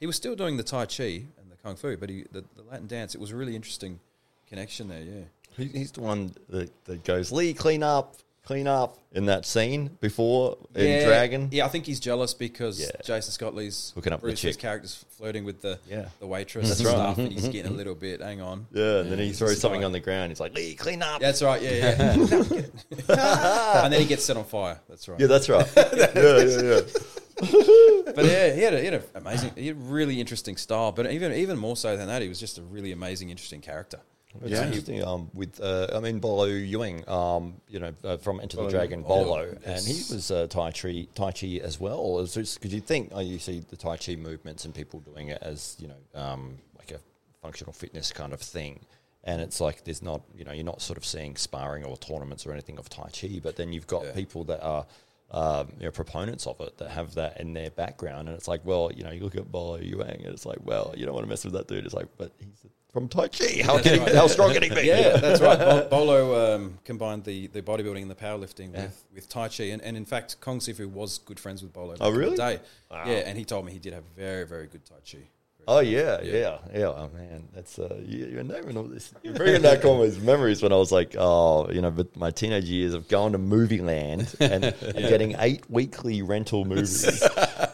He 0.00 0.06
was 0.06 0.16
still 0.16 0.34
doing 0.34 0.56
the 0.56 0.64
Tai 0.64 0.86
Chi 0.86 1.04
and 1.04 1.48
the 1.48 1.56
Kung 1.62 1.76
Fu, 1.76 1.96
but 1.96 2.10
he, 2.10 2.24
the, 2.32 2.42
the 2.56 2.64
Latin 2.68 2.88
dance, 2.88 3.14
it 3.14 3.20
was 3.20 3.30
a 3.30 3.36
really 3.36 3.54
interesting 3.54 4.00
connection 4.48 4.88
there, 4.88 5.02
yeah. 5.02 5.22
He's 5.56 5.92
the 5.92 6.00
one 6.00 6.34
that, 6.48 6.72
that 6.86 7.04
goes, 7.04 7.30
Lee, 7.30 7.54
clean 7.54 7.84
up. 7.84 8.16
Clean 8.44 8.66
up 8.66 8.98
in 9.12 9.26
that 9.26 9.46
scene 9.46 9.96
before 10.00 10.56
in 10.74 10.86
yeah, 10.86 11.04
Dragon. 11.06 11.48
Yeah, 11.52 11.64
I 11.64 11.68
think 11.68 11.86
he's 11.86 12.00
jealous 12.00 12.34
because 12.34 12.80
Yeah. 12.80 12.90
Jason 13.04 13.30
Scott 13.32 13.54
Lee's 13.54 13.92
Hooking 13.94 14.12
up 14.12 14.20
with 14.20 14.30
the 14.30 14.32
Bruce's 14.42 14.56
chick. 14.56 14.60
character's 14.62 15.04
flirting 15.10 15.44
with 15.44 15.60
the 15.62 15.78
Yeah. 15.88 16.06
the 16.18 16.26
waitress 16.26 16.68
That's 16.68 16.80
and 16.80 16.88
right. 16.88 16.94
stuff, 16.94 17.18
and 17.18 17.32
he's 17.32 17.48
getting 17.48 17.72
a 17.72 17.74
little 17.76 17.94
bit. 17.94 18.20
Hang 18.20 18.40
on. 18.40 18.66
Yeah, 18.72 19.00
and 19.00 19.12
then 19.12 19.18
he 19.18 19.32
throws 19.32 19.60
something 19.60 19.80
guy. 19.82 19.86
on 19.86 19.92
the 19.92 20.00
ground. 20.00 20.30
He's 20.30 20.40
like, 20.40 20.54
Lee, 20.54 20.74
clean 20.74 21.02
up. 21.02 21.20
That's 21.20 21.40
right. 21.42 21.62
Yeah, 21.62 21.70
yeah. 21.70 22.12
and 23.84 23.92
then 23.92 24.00
he 24.00 24.06
gets 24.06 24.24
set 24.24 24.36
on 24.36 24.44
fire. 24.44 24.80
That's 24.88 25.08
right. 25.08 25.20
Yeah, 25.20 25.26
that's 25.28 25.48
right. 25.48 25.66
yeah, 25.76 26.08
yeah, 26.14 26.62
yeah. 26.62 26.80
But 28.14 28.24
yeah, 28.26 28.52
he 28.54 28.60
had, 28.62 28.74
a, 28.74 28.78
he 28.78 28.84
had 28.86 28.94
an 28.94 29.02
amazing, 29.14 29.52
he 29.56 29.66
had 29.68 29.76
a 29.76 29.80
really 29.80 30.20
interesting 30.20 30.56
style. 30.56 30.92
But 30.92 31.10
even 31.10 31.32
even 31.32 31.58
more 31.58 31.76
so 31.76 31.96
than 31.96 32.06
that, 32.08 32.22
he 32.22 32.28
was 32.28 32.38
just 32.38 32.58
a 32.58 32.62
really 32.62 32.92
amazing, 32.92 33.30
interesting 33.30 33.60
character. 33.60 34.00
It's 34.40 34.50
Yeah. 34.50 34.64
interesting. 34.66 35.04
Um, 35.04 35.30
with 35.34 35.60
uh, 35.60 35.88
I 35.92 36.00
mean 36.00 36.18
Bolo 36.18 36.46
Yeung, 36.48 37.06
um, 37.08 37.60
you 37.68 37.78
know, 37.80 37.92
uh, 38.02 38.16
from 38.16 38.40
Enter 38.40 38.56
the 38.56 38.62
Bolo 38.62 38.70
Dragon, 38.70 39.02
Yeung. 39.02 39.08
Bolo, 39.08 39.38
Oh, 39.40 39.58
and 39.64 39.84
he 39.86 40.02
was 40.14 40.30
uh, 40.30 40.46
Tai 40.48 40.70
Chi, 40.72 41.06
Tai 41.14 41.32
Chi 41.32 41.60
as 41.62 41.78
well. 41.78 42.18
Because 42.22 42.58
you 42.74 42.80
think, 42.80 43.10
oh, 43.12 43.20
you 43.20 43.38
see 43.38 43.60
the 43.68 43.76
Tai 43.76 43.96
Chi 43.98 44.16
movements 44.16 44.64
and 44.64 44.74
people 44.74 45.00
doing 45.00 45.28
it 45.28 45.38
as 45.42 45.76
you 45.78 45.88
know, 45.88 46.20
um, 46.20 46.58
like 46.78 46.92
a 46.92 46.98
functional 47.42 47.72
fitness 47.72 48.10
kind 48.12 48.32
of 48.32 48.40
thing. 48.40 48.80
And 49.24 49.40
it's 49.40 49.60
like 49.60 49.84
there's 49.84 50.02
not, 50.02 50.22
you 50.36 50.44
know, 50.44 50.52
you're 50.52 50.64
not 50.64 50.80
sort 50.82 50.96
of 50.96 51.04
seeing 51.04 51.36
sparring 51.36 51.84
or 51.84 51.96
tournaments 51.96 52.44
or 52.46 52.52
anything 52.52 52.78
of 52.78 52.88
Tai 52.88 53.10
Chi, 53.12 53.38
but 53.42 53.56
then 53.56 53.72
you've 53.72 53.86
got 53.86 54.04
Yeah. 54.04 54.12
people 54.12 54.44
that 54.44 54.62
are 54.62 54.86
um, 55.30 55.72
you 55.78 55.86
know, 55.86 55.90
proponents 55.90 56.46
of 56.46 56.60
it 56.60 56.76
that 56.76 56.90
have 56.90 57.14
that 57.14 57.40
in 57.40 57.54
their 57.54 57.70
background, 57.70 58.28
and 58.28 58.36
it's 58.36 58.48
like, 58.48 58.60
well, 58.66 58.90
you 58.94 59.02
know, 59.02 59.10
you 59.10 59.24
look 59.24 59.34
at 59.34 59.50
Bolo 59.50 59.78
Yeung, 59.78 60.02
and 60.16 60.26
it's 60.26 60.44
like, 60.44 60.58
well, 60.62 60.92
you 60.94 61.06
don't 61.06 61.14
want 61.14 61.24
to 61.24 61.28
mess 61.30 61.42
with 61.42 61.54
that 61.54 61.68
dude. 61.68 61.86
It's 61.86 61.94
like, 61.94 62.08
but 62.18 62.32
he's 62.38 62.66
from 62.92 63.08
Tai 63.08 63.28
Chi. 63.28 63.62
How 63.64 63.78
can 63.80 64.00
he, 64.06 64.14
how 64.14 64.26
strong 64.26 64.52
can 64.52 64.62
he 64.62 64.68
be? 64.68 64.82
Yeah, 64.86 65.16
that's 65.16 65.40
right. 65.40 65.58
Bol- 65.90 66.06
Bolo 66.06 66.54
um, 66.54 66.78
combined 66.84 67.24
the, 67.24 67.46
the 67.48 67.62
bodybuilding 67.62 68.02
and 68.02 68.10
the 68.10 68.14
powerlifting 68.14 68.72
Yeah. 68.74 68.82
with, 68.84 69.04
with 69.14 69.28
Tai 69.28 69.48
Chi. 69.48 69.64
And, 69.64 69.80
and 69.82 69.96
in 69.96 70.04
fact, 70.04 70.40
Kong 70.40 70.58
Sifu 70.58 70.86
was 70.88 71.18
good 71.18 71.40
friends 71.40 71.62
with 71.62 71.72
Bolo. 71.72 71.94
Oh, 71.94 71.96
back 71.98 72.08
in 72.08 72.12
the 72.14 72.18
really? 72.20 72.36
day. 72.36 72.60
Wow. 72.90 73.04
Yeah, 73.06 73.12
and 73.26 73.38
he 73.38 73.44
told 73.44 73.64
me 73.64 73.72
he 73.72 73.78
did 73.78 73.94
have 73.94 74.04
very, 74.16 74.46
very 74.46 74.66
good 74.66 74.84
Tai 74.84 74.96
Chi. 75.10 75.18
Oh 75.68 75.78
yeah, 75.78 76.20
yeah, 76.24 76.58
yeah. 76.74 76.86
Oh 76.86 77.08
man, 77.14 77.46
that's 77.54 77.78
uh, 77.78 77.96
you, 78.04 78.26
you're 78.26 78.42
naming 78.42 78.76
all 78.76 78.82
this. 78.82 79.14
You're 79.22 79.34
bringing 79.34 79.62
back 79.62 79.84
all 79.84 80.02
these 80.02 80.18
memories 80.18 80.60
when 80.60 80.72
I 80.72 80.76
was 80.76 80.90
like, 80.90 81.14
oh, 81.16 81.70
you 81.70 81.80
know, 81.80 81.92
but 81.92 82.16
my 82.16 82.32
teenage 82.32 82.64
years 82.64 82.94
of 82.94 83.06
going 83.06 83.30
to 83.30 83.38
movie 83.38 83.80
land 83.80 84.34
and 84.40 84.74
getting 84.96 85.36
eight 85.38 85.62
weekly 85.70 86.20
rental 86.20 86.64
movies, 86.64 87.22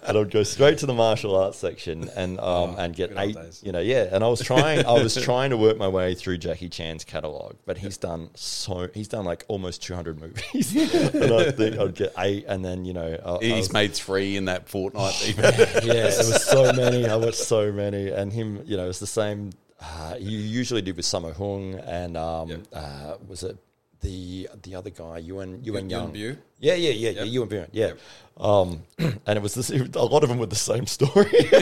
and 0.09 0.19
I'd 0.19 0.31
go 0.31 0.43
straight 0.43 0.79
to 0.79 0.87
the 0.87 0.95
martial 0.95 1.37
arts 1.37 1.59
section 1.59 2.09
and 2.17 2.41
um 2.41 2.75
and 2.79 2.95
get 2.97 3.13
eight, 3.17 3.37
you 3.63 3.71
know, 3.73 3.81
yeah. 3.81 4.09
And 4.11 4.25
I 4.25 4.29
was 4.29 4.41
trying, 4.41 4.85
I 4.87 4.93
was 4.93 5.15
trying 5.23 5.51
to 5.51 5.57
work 5.57 5.77
my 5.77 5.89
way 5.89 6.15
through 6.15 6.39
Jackie 6.39 6.69
Chan's 6.69 7.05
catalog, 7.05 7.57
but 7.67 7.79
he's 7.79 7.97
done 7.99 8.31
so, 8.35 8.89
he's 8.95 9.09
done 9.09 9.25
like 9.25 9.45
almost 9.49 9.83
200 9.83 10.21
movies, 10.21 10.75
and 11.15 11.33
I 11.33 11.51
think 11.51 11.77
I'd 11.79 11.95
get 11.95 12.13
eight, 12.19 12.45
and 12.49 12.65
then 12.65 12.85
you 12.85 12.93
know, 12.95 13.19
I, 13.25 13.31
I 13.35 13.39
He's 13.41 13.55
was- 13.69 13.73
made 13.73 13.93
three 13.93 14.37
in 14.37 14.47
that 14.47 14.69
fortnight. 14.69 15.29
even. 15.29 15.45
yeah, 15.85 16.09
it 16.09 16.19
was 16.19 16.45
so 16.45 16.73
many. 16.73 17.07
I 17.07 17.17
watched 17.17 17.35
so 17.37 17.71
many, 17.71 18.09
and 18.09 18.33
him, 18.33 18.63
you 18.65 18.77
know, 18.77 18.89
it's 18.89 18.99
the 19.01 19.07
same. 19.07 19.51
Uh, 19.81 20.17
you 20.19 20.39
usually 20.39 20.83
do 20.83 20.93
with 20.95 21.05
Sammo 21.05 21.33
Hung, 21.37 21.75
and 21.87 22.17
um, 22.17 22.49
Yep. 22.49 22.61
uh, 22.73 23.15
was 23.29 23.43
it 23.45 23.57
the 24.01 24.49
the 24.63 24.75
other 24.75 24.91
guy, 24.91 25.19
Ewan 25.19 25.63
Ewan 25.65 25.89
Ewan 25.89 25.91
Young? 25.91 26.13
Bu? 26.13 26.37
Yeah, 26.61 26.75
yeah, 26.75 26.91
yeah, 26.91 27.11
yeah, 27.11 27.23
Yep. 27.23 27.33
Yuen 27.33 27.49
Biao, 27.49 27.69
yeah. 27.73 27.87
Yep. 27.89 27.99
Um, 28.39 28.85
and 28.99 29.37
it 29.37 29.43
was 29.43 29.55
this, 29.55 29.69
a 29.71 30.03
lot 30.03 30.23
of 30.23 30.29
them 30.29 30.39
were 30.39 30.47
the 30.47 30.55
same 30.55 30.87
story 30.87 31.27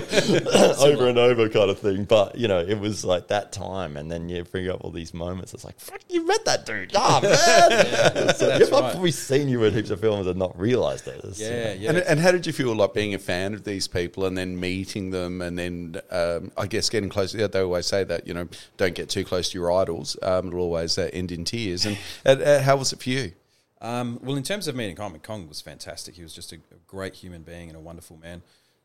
over 0.78 1.09
and 1.09 1.16
over 1.16 1.49
kind 1.49 1.70
of 1.70 1.78
thing. 1.78 2.05
But 2.05 2.36
you 2.36 2.49
know, 2.49 2.61
it 2.61 2.78
was 2.78 3.03
like 3.03 3.28
that 3.28 3.51
time, 3.51 3.97
and 3.97 4.11
then 4.11 4.28
you 4.28 4.44
bring 4.44 4.68
up 4.68 4.84
all 4.84 4.90
these 4.90 5.14
moments. 5.14 5.55
It's 5.55 5.64
like, 5.64 5.80
fuck, 5.80 6.01
you 6.11 6.26
met 6.26 6.44
that 6.44 6.66
dude, 6.66 6.92
oh 6.94 7.20
man. 7.22 7.30
so, 8.34 8.47
that's 8.47 8.70
I've 8.70 8.92
probably 8.92 9.11
seen 9.11 9.49
you 9.49 9.64
in 9.64 9.72
heaps 9.72 9.88
of 9.88 10.01
films 10.01 10.26
and 10.26 10.38
not 10.38 10.59
realised 10.59 11.09
it. 11.09 11.18
It's, 11.24 11.40
you 11.40 11.49
know, 11.49 11.57
Yeah, 11.57 11.72
yeah. 11.72 11.88
And, 11.88 11.99
and 11.99 12.20
how 12.20 12.30
did 12.30 12.47
you 12.47 12.53
feel 12.53 12.74
like 12.74 12.92
being 12.92 13.14
a 13.14 13.18
fan 13.18 13.55
of 13.55 13.64
these 13.64 13.88
people 13.88 14.26
and 14.26 14.36
then 14.36 14.61
meeting 14.61 15.11
them 15.11 15.40
and 15.40 15.59
then 15.59 15.97
um, 16.11 16.53
I 16.59 16.66
guess 16.66 16.90
getting 16.90 17.09
close? 17.09 17.34
Yeah, 17.34 17.47
they 17.47 17.61
always 17.61 17.86
say 17.86 18.05
that 18.05 18.26
you 18.26 18.34
know 18.34 18.49
don't 18.76 18.94
get 18.94 19.09
too 19.09 19.24
close 19.24 19.51
to 19.51 19.59
your 19.59 19.72
idols. 19.72 20.18
Um, 20.20 20.49
it'll 20.49 20.61
always 20.61 20.99
uh, 20.99 21.09
end 21.14 21.32
in 21.32 21.44
tears. 21.44 21.86
And 21.86 21.97
uh, 22.26 22.32
uh, 22.32 22.62
how 22.62 22.76
was 22.76 22.92
it 22.92 23.03
for 23.03 23.09
you? 23.09 23.32
Um, 23.81 24.18
well, 24.22 24.37
in 24.37 24.43
terms 24.43 24.68
of 24.68 24.74
meeting 24.74 24.97
Kong, 24.97 25.18
Kong 25.22 25.49
was 25.49 25.61
fantastic. 25.61 26.14
He 26.14 26.22
was 26.22 26.33
just 26.33 26.53
a, 26.53 26.59
great 26.87 27.14
human 27.14 27.43
being 27.43 27.68
and 27.68 27.77
a 27.77 27.81
wonderful 27.81 28.16
man. 28.16 28.43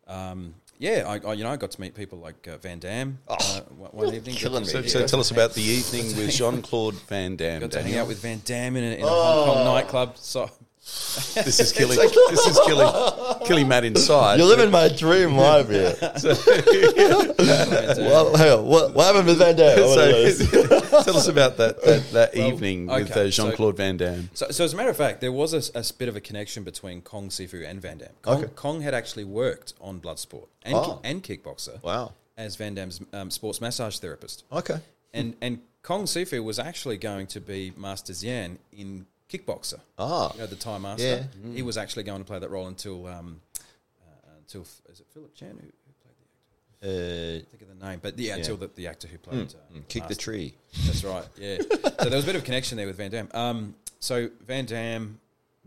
Um, 0.08 0.56
yeah, 0.80 1.06
I, 1.08 1.26
I 1.26 1.34
you 1.34 1.44
know 1.44 1.52
I 1.52 1.58
got 1.58 1.72
to 1.72 1.80
meet 1.80 1.94
people 1.94 2.18
like 2.18 2.48
uh, 2.48 2.58
Van 2.58 2.80
Damme 2.80 3.20
uh, 3.28 3.62
one, 3.78 3.92
one 3.92 4.16
evening. 4.16 4.36
killing 4.36 4.64
me. 4.64 4.68
So, 4.68 4.82
so 4.82 5.06
tell 5.06 5.20
us 5.20 5.32
about 5.32 5.54
the 5.54 5.62
evening 5.62 6.08
with 6.18 6.32
Jean 6.32 6.62
Claude 6.62 6.96
Van 7.08 7.36
Damme. 7.36 7.62
Got 7.62 7.72
to 7.72 7.84
hang 7.84 7.98
out 7.98 8.08
with 8.08 8.22
Van 8.22 8.42
Damme 8.44 8.76
in 8.78 8.84
a, 8.84 8.96
in 8.96 9.04
a 9.04 9.08
Hong 9.08 9.46
Kong 9.46 9.66
nightclub. 9.66 10.18
So 10.18 10.50
This 11.46 11.60
is 11.60 11.72
killing. 11.72 11.98
this 11.98 12.46
is 12.48 12.60
killing. 12.66 12.92
Killing 13.46 13.68
Matt 13.68 13.84
inside. 13.86 14.40
You're 14.40 14.48
living 14.48 14.72
my 14.72 14.88
dream 14.90 15.36
life 15.38 15.70
here. 15.70 15.92
Van 16.02 17.70
Damme. 17.70 17.98
well, 18.06 18.36
hang 18.36 18.52
on. 18.60 18.66
What, 18.66 18.94
what 18.96 19.06
happened 19.06 19.28
with 19.28 19.38
Van 19.38 19.56
Damme? 19.56 19.78
I 19.80 19.82
wanna 19.86 20.12
know 20.12 20.30
So, 20.30 21.04
tell 21.04 21.18
us 21.18 21.28
about 21.28 21.58
that 21.58 21.82
that, 21.84 22.12
that 22.12 22.36
Well, 22.36 22.48
evening 22.54 22.88
with 22.88 23.12
okay, 23.12 23.28
uh, 23.28 23.30
Jean 23.30 23.52
Claude 23.54 23.78
Van 23.78 23.98
Damme. 23.98 24.30
So, 24.34 24.48
so 24.50 24.64
as 24.64 24.74
a 24.74 24.76
matter 24.78 24.90
of 24.90 24.98
fact, 24.98 25.22
there 25.22 25.32
was 25.32 25.54
a, 25.54 25.80
a 25.80 25.84
bit 25.98 26.10
of 26.10 26.16
a 26.16 26.22
connection 26.22 26.64
between 26.64 27.02
Kong 27.02 27.30
Sifu 27.30 27.68
and 27.68 27.82
Van 27.82 27.98
Damme. 28.00 28.10
Kong, 28.22 28.38
Okay. 28.44 28.52
Kong 28.56 28.82
had 28.82 28.94
actually 28.94 29.26
worked 29.26 29.74
on 29.82 30.00
Bloodsport 30.00 30.48
and, 30.64 30.76
Oh. 30.76 31.00
and 31.04 31.22
Kickboxer 31.24 31.82
Wow. 31.84 32.14
as 32.38 32.56
Van 32.56 32.74
Damme's 32.74 33.02
um, 33.14 33.30
sports 33.30 33.62
massage 33.62 33.98
therapist. 34.00 34.46
Okay. 34.52 34.80
And 35.14 35.36
and 35.42 35.60
Kong 35.84 36.06
Sifu 36.06 36.44
was 36.44 36.58
actually 36.58 36.98
going 36.98 37.28
to 37.28 37.42
be 37.42 37.74
Master 37.78 38.14
Xian 38.14 38.58
in 38.72 39.06
Kickboxer. 39.32 39.80
Ah. 39.98 40.32
You 40.34 40.40
know, 40.42 40.48
the 40.48 40.56
Thai 40.56 40.78
master. 40.78 41.28
Yeah. 41.44 41.54
He 41.54 41.62
was 41.62 41.78
actually 41.78 42.04
going 42.04 42.20
to 42.20 42.26
play 42.26 42.40
that 42.40 42.50
role 42.50 42.68
until 42.68 43.08
um, 43.08 43.40
uh, 43.60 44.30
until 44.40 44.62
is 44.62 45.00
it 45.00 45.06
Philip 45.14 45.34
Chan 45.36 45.50
who, 45.52 45.56
who 45.58 45.94
played 46.04 46.16
the 46.82 46.88
actor? 46.88 47.44
Uh, 47.46 47.50
Think 47.58 47.62
of 47.72 47.80
the 47.80 47.86
name, 47.86 48.00
but 48.02 48.20
yeah, 48.20 48.36
until 48.36 48.58
the, 48.58 48.70
the 48.76 48.88
actor 48.88 49.08
who 49.08 49.18
played 49.18 49.54
uh, 49.54 49.80
kick 49.88 50.08
the 50.08 50.16
tree. 50.16 50.54
That's 50.86 51.04
right. 51.04 51.24
Yeah. 51.38 51.58
so 51.60 51.90
there 52.10 52.16
was 52.16 52.24
a 52.24 52.28
bit 52.28 52.36
of 52.36 52.44
connection 52.44 52.78
there 52.78 52.88
with 52.88 52.98
Van 52.98 53.12
Damme. 53.12 53.30
Um, 53.34 53.76
so 54.00 54.30
Van 54.46 54.66
Damme, 54.66 55.20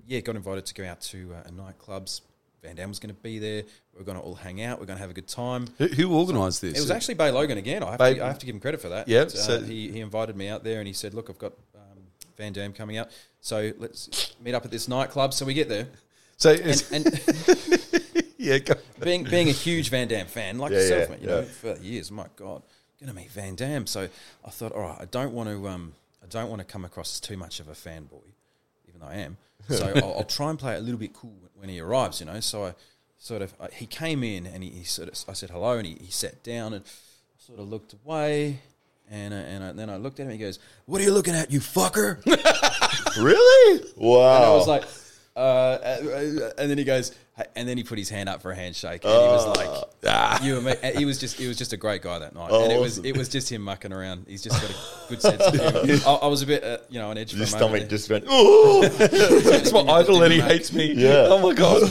yeah, 0.06 0.20
got 0.20 0.36
invited 0.36 0.66
to 0.66 0.74
go 0.74 0.84
out 0.84 1.00
to 1.02 1.34
uh, 1.34 1.48
a 1.48 1.50
nightclubs. 1.52 2.20
Van 2.62 2.76
Damme 2.76 2.88
was 2.88 2.98
going 2.98 3.14
to 3.14 3.20
be 3.22 3.38
there. 3.38 3.62
We 3.94 4.00
are 4.00 4.04
going 4.04 4.16
to 4.18 4.24
all 4.24 4.34
hang 4.34 4.62
out. 4.62 4.78
We 4.78 4.84
are 4.84 4.86
going 4.86 4.96
to 4.96 5.02
have 5.02 5.10
a 5.10 5.14
good 5.14 5.28
time. 5.28 5.66
Who, 5.78 5.86
who 5.86 6.18
organised 6.18 6.62
this? 6.62 6.76
It 6.78 6.80
was 6.80 6.90
actually 6.90 7.14
Bey 7.14 7.30
Logan 7.30 7.58
again. 7.58 7.82
I 7.82 7.90
have, 7.92 7.98
Bey- 7.98 8.14
to, 8.14 8.24
I 8.24 8.26
have 8.28 8.38
to 8.38 8.46
give 8.46 8.54
him 8.54 8.60
credit 8.60 8.80
for 8.80 8.88
that. 8.88 9.06
Yep, 9.06 9.26
Uh, 9.26 9.30
so- 9.30 9.60
he, 9.62 9.90
he 9.92 10.00
invited 10.00 10.34
me 10.36 10.48
out 10.48 10.64
there 10.64 10.78
and 10.78 10.86
he 10.86 10.94
said, 10.94 11.12
"Look, 11.14 11.28
I've 11.30 11.38
got 11.38 11.52
Van 12.36 12.52
Damme 12.52 12.72
coming 12.72 12.96
out, 12.96 13.08
so 13.40 13.72
let's 13.78 14.34
meet 14.42 14.54
up 14.54 14.64
at 14.64 14.70
this 14.70 14.88
nightclub." 14.88 15.32
So 15.34 15.44
we 15.46 15.54
get 15.54 15.68
there, 15.68 15.88
so. 16.36 16.52
and, 16.52 16.84
and 16.92 17.04
yeah, 18.38 18.58
being 19.02 19.24
being 19.24 19.48
a 19.48 19.52
huge 19.52 19.90
Van 19.90 20.08
Damme 20.08 20.26
fan 20.26 20.58
like 20.58 20.72
Yeah, 20.72 20.78
yourself, 20.78 21.02
yeah, 21.02 21.14
mate, 21.14 21.22
you 21.22 21.28
yeah. 21.28 21.34
know, 21.36 21.42
for 21.44 21.76
years, 21.78 22.10
my 22.10 22.26
God, 22.36 22.62
gonna 23.00 23.14
meet 23.14 23.30
Van 23.30 23.54
Damme. 23.54 23.86
So 23.86 24.08
I 24.44 24.50
thought, 24.50 24.72
all 24.72 24.82
right, 24.82 24.98
I 25.00 25.04
don't 25.06 25.32
want 25.32 25.48
to, 25.48 25.68
um, 25.68 25.92
I 26.22 26.26
don't 26.28 26.48
want 26.48 26.60
to 26.60 26.64
come 26.64 26.84
across 26.84 27.14
as 27.16 27.20
too 27.20 27.36
much 27.36 27.60
of 27.60 27.68
a 27.68 27.72
fanboy, 27.72 28.22
even 28.88 29.00
though 29.00 29.06
I 29.06 29.16
am. 29.16 29.36
So 29.68 29.92
I'll, 29.96 30.14
I'll 30.18 30.24
try 30.24 30.50
and 30.50 30.58
play 30.58 30.74
it 30.74 30.78
a 30.78 30.82
little 30.82 30.98
bit 31.00 31.12
cool 31.14 31.36
when 31.56 31.68
he 31.68 31.80
arrives, 31.80 32.20
you 32.20 32.26
know. 32.26 32.40
So 32.40 32.66
I 32.66 32.74
sort 33.18 33.42
of, 33.42 33.54
I, 33.60 33.68
he 33.72 33.86
came 33.86 34.22
in 34.22 34.46
and 34.46 34.62
he, 34.62 34.70
he 34.70 34.84
sort 34.84 35.08
of, 35.08 35.24
I 35.28 35.32
said 35.32 35.50
hello, 35.50 35.78
and 35.78 35.86
he, 35.86 35.94
he 36.00 36.10
sat 36.10 36.42
down 36.42 36.74
and 36.74 36.84
sort 37.38 37.58
of 37.60 37.68
looked 37.68 37.94
away. 37.94 38.60
And, 39.10 39.34
uh, 39.34 39.36
and 39.36 39.64
I, 39.64 39.72
then 39.72 39.90
I 39.90 39.96
looked 39.96 40.18
at 40.20 40.26
him. 40.26 40.32
He 40.32 40.38
goes, 40.38 40.58
"What 40.86 41.00
are 41.00 41.04
you 41.04 41.12
looking 41.12 41.34
at, 41.34 41.50
you 41.52 41.60
fucker?" 41.60 42.18
Really? 43.20 43.84
Wow. 43.96 44.36
And 44.36 44.44
I 44.44 44.50
was 44.54 44.66
like, 44.66 44.84
uh, 45.36 45.38
uh, 45.38 46.50
and 46.58 46.68
then 46.70 46.78
he 46.78 46.84
goes, 46.84 47.12
and 47.54 47.68
then 47.68 47.76
he 47.76 47.84
put 47.84 47.98
his 47.98 48.08
hand 48.08 48.28
up 48.28 48.40
for 48.42 48.50
a 48.50 48.56
handshake, 48.56 49.04
and 49.04 49.12
he 49.12 49.18
was 49.18 49.46
like, 49.56 49.68
Ah. 50.06 50.42
"You 50.44 50.56
and 50.56 50.64
me." 50.66 50.74
He 50.96 51.04
was 51.04 51.18
just, 51.18 51.36
he 51.36 51.46
was 51.48 51.56
just 51.56 51.72
a 51.72 51.76
great 51.76 52.02
guy 52.02 52.18
that 52.20 52.34
night, 52.34 52.48
Oh, 52.50 52.64
and 52.64 52.72
it 52.72 52.80
was, 52.80 52.94
awesome. 52.98 53.04
it 53.04 53.16
was 53.16 53.28
just 53.28 53.50
him 53.50 53.62
mucking 53.62 53.92
around. 53.92 54.26
He's 54.28 54.42
just 54.42 54.60
got 54.60 54.70
a 54.70 54.74
good 55.08 55.22
sense 55.22 55.42
of 55.42 55.54
humor. 55.54 56.00
I, 56.06 56.14
I 56.14 56.26
was 56.26 56.42
a 56.42 56.46
bit, 56.46 56.64
uh, 56.64 56.78
you 56.88 56.98
know, 56.98 57.10
on 57.10 57.18
edge. 57.18 57.32
your 57.34 57.46
moment 57.46 57.56
stomach 57.56 57.88
just 57.88 58.10
went, 58.10 58.24
ooh. 58.30 58.88
That's 58.88 59.72
my 59.72 59.80
idol, 59.80 60.22
and 60.22 60.32
he 60.32 60.40
hates 60.40 60.72
me. 60.72 60.92
Yeah. 60.92 61.26
Oh 61.28 61.38
my 61.40 61.54
god. 61.54 61.82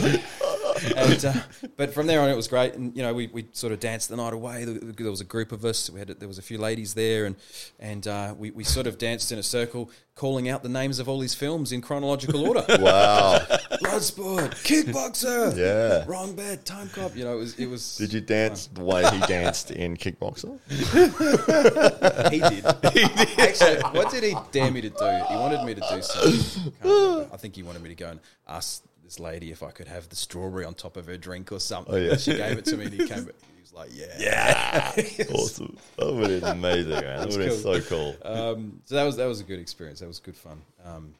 And, 0.96 1.24
uh, 1.24 1.32
but 1.76 1.94
from 1.94 2.06
there 2.06 2.20
on, 2.20 2.28
it 2.28 2.36
was 2.36 2.48
great, 2.48 2.74
and 2.74 2.96
you 2.96 3.02
know, 3.02 3.14
we, 3.14 3.28
we 3.28 3.46
sort 3.52 3.72
of 3.72 3.80
danced 3.80 4.08
the 4.08 4.16
night 4.16 4.32
away. 4.32 4.64
There 4.64 4.92
there 4.92 5.10
was 5.10 5.20
a 5.20 5.24
group 5.24 5.52
of 5.52 5.64
us. 5.64 5.90
We 5.90 5.98
had 5.98 6.08
there 6.08 6.28
was 6.28 6.38
a 6.38 6.42
few 6.42 6.58
ladies 6.58 6.94
there, 6.94 7.26
and 7.26 7.36
and 7.78 8.06
uh, 8.06 8.34
we 8.36 8.50
we 8.50 8.64
sort 8.64 8.86
of 8.86 8.98
danced 8.98 9.32
in 9.32 9.38
a 9.38 9.42
circle, 9.42 9.90
calling 10.14 10.48
out 10.48 10.62
the 10.62 10.68
names 10.68 10.98
of 10.98 11.08
all 11.08 11.18
these 11.18 11.34
films 11.34 11.72
in 11.72 11.80
chronological 11.80 12.46
order. 12.46 12.64
wow. 12.78 13.38
Bloodsport, 13.82 14.50
Kickboxer, 14.64 15.56
Yeah. 15.56 16.04
Wrong 16.06 16.34
Bed, 16.34 16.64
Time 16.64 16.88
Cop. 16.90 17.16
You 17.16 17.24
know, 17.24 17.34
it 17.34 17.40
was 17.40 17.58
it 17.58 17.66
was. 17.66 17.96
Did 17.96 18.12
you 18.12 18.20
dance 18.20 18.66
the 18.66 18.82
way 18.82 19.04
he 19.10 19.20
danced 19.20 19.70
in 19.70 19.96
Kickboxer? 19.96 20.58
He 22.30 22.40
did. 22.40 22.64
he 22.92 23.04
did. 23.24 23.38
Actually, 23.38 23.80
what 23.98 24.10
did 24.10 24.24
he 24.24 24.34
dare 24.50 24.70
me 24.70 24.80
to 24.80 24.90
do? 24.90 25.04
He 25.28 25.34
wanted 25.34 25.64
me 25.64 25.74
to 25.74 25.80
do 25.80 26.02
something. 26.02 26.72
Can't. 26.82 27.32
I 27.32 27.36
think 27.36 27.54
he 27.56 27.62
wanted 27.62 27.82
me 27.82 27.88
to 27.90 27.94
go 27.94 28.08
and 28.10 28.20
ask 28.48 28.82
this 29.04 29.20
lady 29.20 29.52
if 29.52 29.62
I 29.62 29.70
could 29.70 29.86
have 29.86 30.08
the 30.08 30.16
strawberry 30.16 30.64
on 30.64 30.74
top 30.74 30.96
of 30.96 31.06
her 31.06 31.16
drink 31.16 31.52
or 31.52 31.60
something. 31.60 31.94
Oh, 31.94 31.98
yeah. 31.98 32.16
She 32.16 32.34
gave 32.36 32.58
it 32.58 32.64
to 32.66 32.76
me, 32.76 32.86
and 32.86 32.94
he 32.94 33.06
came. 33.06 33.24
He 33.26 33.60
was 33.60 33.72
like, 33.72 33.90
"Yeah, 33.92 34.06
Yeah. 34.18 35.24
awesome. 35.34 35.76
That 35.96 36.12
would 36.12 36.30
have 36.30 36.40
been 36.40 36.50
amazing, 36.50 36.90
man. 36.90 37.02
That 37.02 37.28
would 37.28 37.40
have 37.40 37.50
been 37.50 37.58
so 37.58 37.80
cool. 37.82 38.16
Um, 38.24 38.80
so 38.86 38.94
that 38.94 39.04
was 39.04 39.16
that 39.16 39.26
was 39.26 39.40
a 39.40 39.44
good 39.44 39.60
experience. 39.60 40.00
That 40.00 40.08
was 40.08 40.18
good 40.18 40.36
fun. 40.36 40.62
Um, 40.84 41.14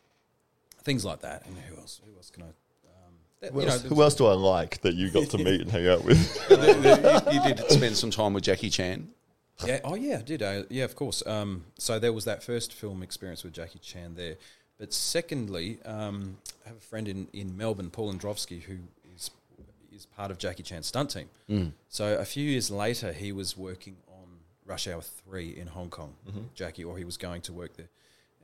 things 0.82 1.04
like 1.04 1.20
that. 1.20 1.46
And 1.46 1.56
who 1.56 1.76
else? 1.76 2.00
Who 2.04 2.16
else 2.16 2.30
can 2.30 2.42
I? 2.44 2.46
Um, 2.46 3.52
Who, 3.52 3.60
you 3.60 3.66
know, 3.66 3.72
else, 3.72 3.82
who 3.82 4.02
else 4.02 4.14
do 4.14 4.26
I 4.26 4.34
like 4.34 4.80
that 4.82 4.94
you 4.94 5.10
got 5.10 5.28
to 5.30 5.38
meet 5.38 5.60
and 5.60 5.70
hang 5.70 5.88
out 5.88 6.04
with? 6.04 6.18
you, 6.50 7.32
you 7.32 7.54
did 7.54 7.70
spend 7.70 7.96
some 7.96 8.10
time 8.10 8.32
with 8.34 8.44
Jackie 8.44 8.70
Chan. 8.70 9.08
Yeah. 9.64 9.78
Oh, 9.84 9.94
yeah, 9.94 10.18
I 10.18 10.22
did. 10.22 10.42
Uh, 10.42 10.64
yeah, 10.68 10.82
of 10.82 10.96
course. 10.96 11.24
Um, 11.24 11.66
so 11.78 12.00
there 12.00 12.12
was 12.12 12.24
that 12.24 12.42
first 12.42 12.72
film 12.72 13.04
experience 13.04 13.44
with 13.44 13.52
Jackie 13.52 13.78
Chan 13.78 14.16
there. 14.16 14.34
But 14.84 14.92
secondly, 14.92 15.78
um, 15.86 16.36
I 16.62 16.68
have 16.68 16.76
a 16.76 16.80
friend 16.80 17.08
in, 17.08 17.26
in 17.32 17.56
Melbourne, 17.56 17.88
Paul 17.88 18.12
Andreovski, 18.12 18.60
who 18.62 18.76
is 19.16 19.30
is 19.90 20.04
part 20.04 20.30
of 20.30 20.36
Jackie 20.36 20.62
Chan's 20.62 20.86
stunt 20.86 21.08
team. 21.08 21.72
So 21.88 22.18
a 22.18 22.24
few 22.26 22.44
years 22.44 22.70
later, 22.70 23.14
he 23.14 23.32
was 23.32 23.56
working 23.56 23.96
on 24.08 24.26
Rush 24.66 24.86
Hour 24.86 25.00
Three 25.00 25.56
in 25.56 25.68
Hong 25.68 25.88
Kong, 25.88 26.12
Jackie, 26.54 26.84
or 26.84 26.98
he 26.98 27.04
was 27.06 27.16
going 27.16 27.40
to 27.42 27.52
work 27.54 27.74
there, 27.78 27.88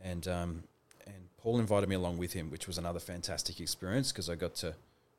and 0.02 0.26
um, 0.28 0.62
and 1.04 1.28
Paul 1.36 1.58
invited 1.60 1.90
me 1.90 1.96
along 1.96 2.16
with 2.16 2.32
him, 2.32 2.50
which 2.50 2.66
was 2.66 2.78
another 2.78 3.00
fantastic 3.00 3.60
experience 3.60 4.10
because 4.10 4.30
I 4.30 4.34
got 4.34 4.54
to 4.56 4.72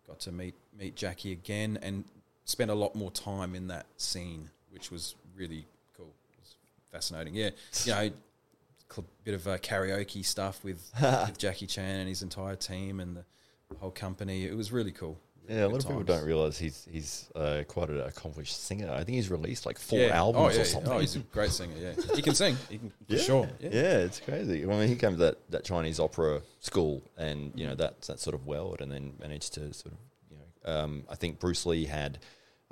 got 0.07 0.19
to 0.21 0.31
meet 0.31 0.55
meet 0.75 0.95
Jackie 0.95 1.33
again 1.33 1.77
and 1.83 2.03
spend 2.45 2.71
a 2.71 2.75
lot 2.75 2.95
more 2.95 3.11
time 3.11 3.53
in 3.53 3.67
that 3.67 3.85
scene, 3.97 4.49
which 4.71 4.89
was 4.89 5.13
really 5.35 5.67
cool. 5.95 6.15
It 6.33 6.39
was 6.39 6.55
fascinating. 6.91 7.35
Yeah, 7.35 7.51
you 7.85 7.91
know, 7.91 8.11
bit 9.23 9.33
of 9.33 9.47
uh, 9.47 9.57
karaoke 9.57 10.25
stuff 10.25 10.63
with, 10.63 10.91
with 11.01 11.37
Jackie 11.37 11.67
Chan 11.67 11.99
and 11.99 12.09
his 12.09 12.21
entire 12.21 12.55
team 12.55 12.99
and 12.99 13.15
the 13.15 13.23
whole 13.79 13.91
company. 13.91 14.45
It 14.45 14.55
was 14.55 14.71
really 14.71 14.91
cool. 14.91 15.17
Yeah, 15.49 15.61
a 15.61 15.65
lot 15.65 15.71
Good 15.71 15.81
of 15.81 15.87
people 15.87 16.03
don't 16.03 16.25
realize 16.25 16.57
he's 16.57 16.87
he's 16.89 17.29
uh, 17.35 17.63
quite 17.67 17.89
an 17.89 17.99
accomplished 18.01 18.63
singer. 18.63 18.91
I 18.91 18.97
think 18.97 19.15
he's 19.15 19.29
released 19.29 19.65
like 19.65 19.79
four 19.79 19.99
Yeah. 19.99 20.17
albums 20.17 20.53
oh, 20.53 20.55
yeah, 20.55 20.61
or 20.61 20.65
something. 20.65 20.91
Oh, 20.91 20.99
he's 20.99 21.15
a 21.15 21.19
great 21.19 21.49
singer. 21.51 21.73
Yeah, 21.77 21.93
he 22.15 22.21
can 22.21 22.35
sing. 22.35 22.55
He 22.69 22.77
can 22.77 22.89
for 22.89 22.95
yeah. 23.15 23.19
sure. 23.19 23.49
Yeah. 23.59 23.69
Yeah. 23.71 23.97
it's 23.97 24.19
crazy. 24.19 24.63
I 24.63 24.67
mean, 24.67 24.87
he 24.87 24.95
came 24.95 25.11
to 25.11 25.17
that, 25.17 25.37
that 25.49 25.63
Chinese 25.65 25.99
opera 25.99 26.41
school, 26.59 27.01
and 27.17 27.51
you 27.55 27.67
know 27.67 27.75
that 27.75 28.01
that 28.03 28.19
sort 28.19 28.35
of 28.35 28.45
world, 28.45 28.81
and 28.81 28.91
then 28.91 29.13
managed 29.19 29.53
to 29.55 29.73
sort 29.73 29.93
of 29.93 29.99
you 30.29 30.37
know. 30.37 30.73
Um, 30.73 31.03
I 31.09 31.15
think 31.15 31.39
Bruce 31.39 31.65
Lee 31.65 31.85
had. 31.85 32.19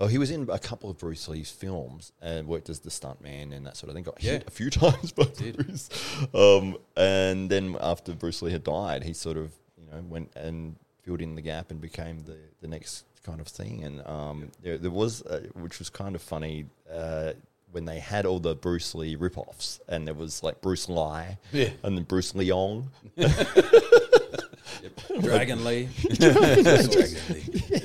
Oh, 0.02 0.08
he 0.08 0.18
was 0.18 0.32
in 0.32 0.48
a 0.50 0.58
couple 0.58 0.90
of 0.90 0.98
Bruce 0.98 1.28
Lee's 1.28 1.52
films 1.52 2.14
and 2.22 2.48
worked 2.48 2.70
as 2.70 2.80
the 2.80 2.90
stuntman 2.90 3.54
and 3.54 3.68
that 3.68 3.76
sort 3.76 3.90
of 3.90 3.96
thing. 3.96 4.06
Got 4.06 4.22
hit 4.22 4.48
a 4.48 4.52
few 4.52 4.70
times 4.86 5.12
by 5.12 5.26
Did. 5.26 5.58
Bruce. 5.58 5.90
Um, 6.34 6.78
and 6.96 7.50
then 7.50 7.76
after 7.82 8.14
Bruce 8.14 8.42
Lee 8.42 8.52
had 8.54 8.64
died, 8.64 9.04
he 9.04 9.14
sort 9.14 9.36
of 9.38 9.52
you 9.78 9.86
know 9.92 10.02
went 10.08 10.32
and 10.36 10.76
filled 11.04 11.22
in 11.22 11.36
the 11.36 11.42
gap 11.42 11.70
and 11.72 11.82
became 11.82 12.24
the, 12.24 12.38
the 12.62 12.68
next 12.68 13.06
kind 13.24 13.42
of 13.42 13.48
thing. 13.48 13.84
And 13.84 14.06
um, 14.08 14.52
there, 14.64 14.78
there 14.78 14.92
was, 14.92 15.22
uh, 15.24 15.42
which 15.54 15.80
was 15.80 15.90
kind 15.90 16.16
of 16.16 16.22
funny, 16.22 16.66
uh, 16.92 17.34
when 17.72 17.86
they 17.86 18.00
had 18.00 18.26
all 18.26 18.40
the 18.40 18.56
Bruce 18.56 18.96
Lee 18.96 19.16
rip-offs, 19.16 19.80
and 19.88 20.08
there 20.08 20.14
was 20.16 20.42
like 20.44 20.60
Bruce 20.62 20.90
Lee, 20.90 21.38
Yeah. 21.52 21.70
and 21.84 21.98
then 21.98 22.04
Bruce 22.06 22.34
Leong. 22.34 22.88
Dragon 25.22 25.64
Lee. 25.64 25.90
Dragon 26.14 26.90
Lee. 26.90 27.79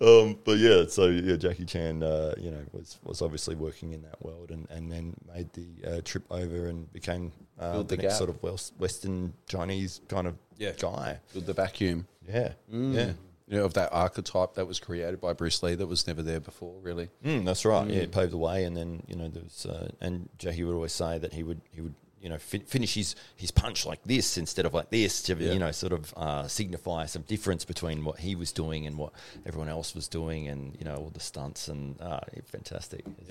Um, 0.00 0.38
but 0.44 0.58
yeah, 0.58 0.84
so 0.88 1.06
yeah, 1.06 1.36
Jackie 1.36 1.64
Chan, 1.64 2.02
uh, 2.02 2.34
you 2.38 2.50
know, 2.50 2.62
was 2.72 2.98
was 3.04 3.22
obviously 3.22 3.54
working 3.54 3.92
in 3.92 4.02
that 4.02 4.22
world, 4.24 4.50
and, 4.50 4.66
and 4.70 4.90
then 4.90 5.14
made 5.34 5.52
the 5.52 5.68
uh, 5.88 6.00
trip 6.04 6.24
over 6.30 6.66
and 6.66 6.92
became 6.92 7.32
uh, 7.58 7.78
the, 7.78 7.96
the 7.96 8.02
next 8.02 8.18
sort 8.18 8.30
of 8.30 8.42
West, 8.42 8.72
Western 8.78 9.32
Chinese 9.48 10.00
kind 10.08 10.26
of 10.26 10.34
Yeah. 10.58 10.72
guy. 10.78 11.18
With 11.34 11.46
the 11.46 11.54
vacuum. 11.54 12.06
Yeah, 12.28 12.52
yeah. 12.70 13.12
You 13.48 13.56
know, 13.58 13.64
of 13.64 13.74
that 13.74 13.88
archetype 13.92 14.54
that 14.54 14.66
was 14.66 14.78
created 14.78 15.20
by 15.20 15.32
Bruce 15.32 15.60
Lee 15.62 15.74
that 15.74 15.86
was 15.88 16.06
never 16.06 16.22
there 16.22 16.38
before, 16.38 16.74
really. 16.82 17.08
Mm, 17.24 17.44
that's 17.44 17.64
right. 17.64 17.84
Yeah, 17.88 18.02
it 18.02 18.12
paved 18.12 18.30
the 18.32 18.36
way, 18.38 18.62
and 18.64 18.76
then 18.76 19.02
you 19.08 19.16
know 19.16 19.28
there 19.28 19.42
was, 19.42 19.66
uh, 19.66 19.90
and 20.00 20.28
Jackie 20.38 20.62
would 20.62 20.74
always 20.74 20.92
say 20.92 21.18
that 21.18 21.32
he 21.32 21.42
would 21.42 21.60
he 21.72 21.80
would 21.80 21.94
you 22.20 22.28
know 22.28 22.36
fi- 22.38 22.58
finish 22.66 22.94
his 22.94 23.14
his 23.36 23.50
punch 23.50 23.86
like 23.86 24.02
this 24.04 24.36
instead 24.36 24.66
of 24.66 24.74
like 24.74 24.90
this 24.90 25.22
to 25.22 25.34
Yeah. 25.34 25.52
you 25.52 25.58
know 25.58 25.70
sort 25.72 25.92
of 25.92 26.12
uh, 26.16 26.46
signify 26.48 27.06
some 27.06 27.22
difference 27.22 27.64
between 27.64 28.04
what 28.04 28.18
he 28.18 28.34
was 28.34 28.52
doing 28.52 28.86
and 28.86 28.98
what 28.98 29.12
everyone 29.46 29.68
else 29.70 29.94
was 29.94 30.06
doing, 30.08 30.48
and 30.48 30.76
you 30.78 30.84
know 30.84 30.96
all 30.96 31.10
the 31.14 31.20
stunts 31.20 31.68
and 31.68 32.00
uh, 32.00 32.20
fantastic. 32.44 33.04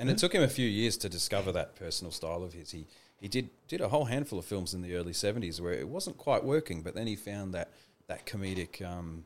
and 0.00 0.08
it 0.10 0.18
took 0.18 0.32
him 0.34 0.42
a 0.42 0.48
few 0.48 0.66
years 0.68 0.96
to 0.98 1.08
discover 1.08 1.52
that 1.52 1.76
personal 1.76 2.10
style 2.10 2.42
of 2.42 2.52
his. 2.52 2.70
He 2.70 2.86
he 3.20 3.28
did 3.28 3.50
did 3.68 3.80
a 3.80 3.88
whole 3.88 4.06
handful 4.06 4.38
of 4.38 4.44
films 4.44 4.74
in 4.74 4.82
the 4.82 4.94
early 4.96 5.12
seventies 5.12 5.60
where 5.60 5.72
it 5.72 5.88
wasn't 5.88 6.16
quite 6.16 6.44
working, 6.44 6.82
but 6.82 6.94
then 6.94 7.06
he 7.06 7.16
found 7.16 7.52
that 7.54 7.70
that 8.08 8.24
comedic 8.26 8.80
um, 8.84 9.24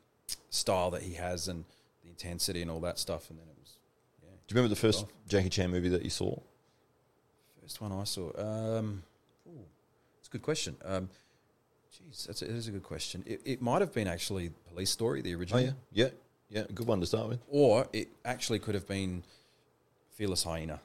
style 0.50 0.90
that 0.90 1.02
he 1.02 1.14
has 1.14 1.48
and 1.48 1.64
the 2.02 2.08
intensity 2.08 2.62
and 2.62 2.70
all 2.70 2.80
that 2.80 2.98
stuff, 2.98 3.30
and 3.30 3.38
then 3.38 3.46
it 3.48 3.56
was 3.60 3.74
yeah. 4.22 4.28
Do 4.48 4.54
you 4.54 4.56
remember 4.56 4.74
the 4.74 4.80
first 4.80 5.06
Jackie 5.28 5.50
Chan 5.50 5.70
movie 5.70 5.88
that 5.90 6.02
you 6.02 6.10
saw? 6.10 6.36
First 7.70 7.80
one 7.80 7.92
I 7.92 8.02
saw. 8.02 8.30
Um, 8.36 9.00
ooh, 9.46 9.64
it's 10.18 10.26
a 10.26 10.30
good 10.32 10.42
question. 10.42 10.76
Um, 10.84 11.08
Jeez, 11.94 12.26
that's 12.26 12.42
a, 12.42 12.46
it 12.46 12.50
is 12.50 12.66
a 12.66 12.72
good 12.72 12.82
question. 12.82 13.22
It, 13.24 13.40
it 13.44 13.62
might 13.62 13.80
have 13.80 13.94
been 13.94 14.08
actually 14.08 14.50
Police 14.72 14.90
Story, 14.90 15.22
the 15.22 15.32
Oh 15.34 15.38
original, 15.38 15.60
yeah, 15.62 15.70
yeah, 15.92 16.08
yeah. 16.50 16.62
Good 16.74 16.88
one 16.88 16.98
to 16.98 17.06
start 17.06 17.28
with. 17.28 17.38
or 17.48 17.86
it 17.92 18.08
actually 18.24 18.58
could 18.58 18.74
have 18.74 18.88
been 18.88 19.22
Fearless 20.16 20.42
Hyena. 20.42 20.80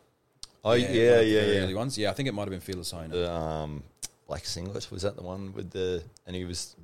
Oh, 0.63 0.73
yeah, 0.73 0.89
yeah, 0.91 1.21
yeah. 1.21 1.39
very 1.41 1.57
early 1.59 1.73
ones. 1.73 1.97
Yeah, 1.97 2.11
I 2.11 2.13
think 2.13 2.29
it 2.29 2.33
might 2.33 2.43
have 2.43 2.51
been 2.51 2.59
Fearless 2.59 2.91
Hyena. 2.91 3.15
The 3.15 3.33
um, 3.33 3.81
black 4.27 4.45
singlet 4.45 4.91
was 4.91 5.01
that 5.01 5.15
the 5.15 5.23
one 5.23 5.53
with 5.53 5.71
the 5.71 6.03
and 6.27 6.35
he 6.35 6.45
was 6.45 6.75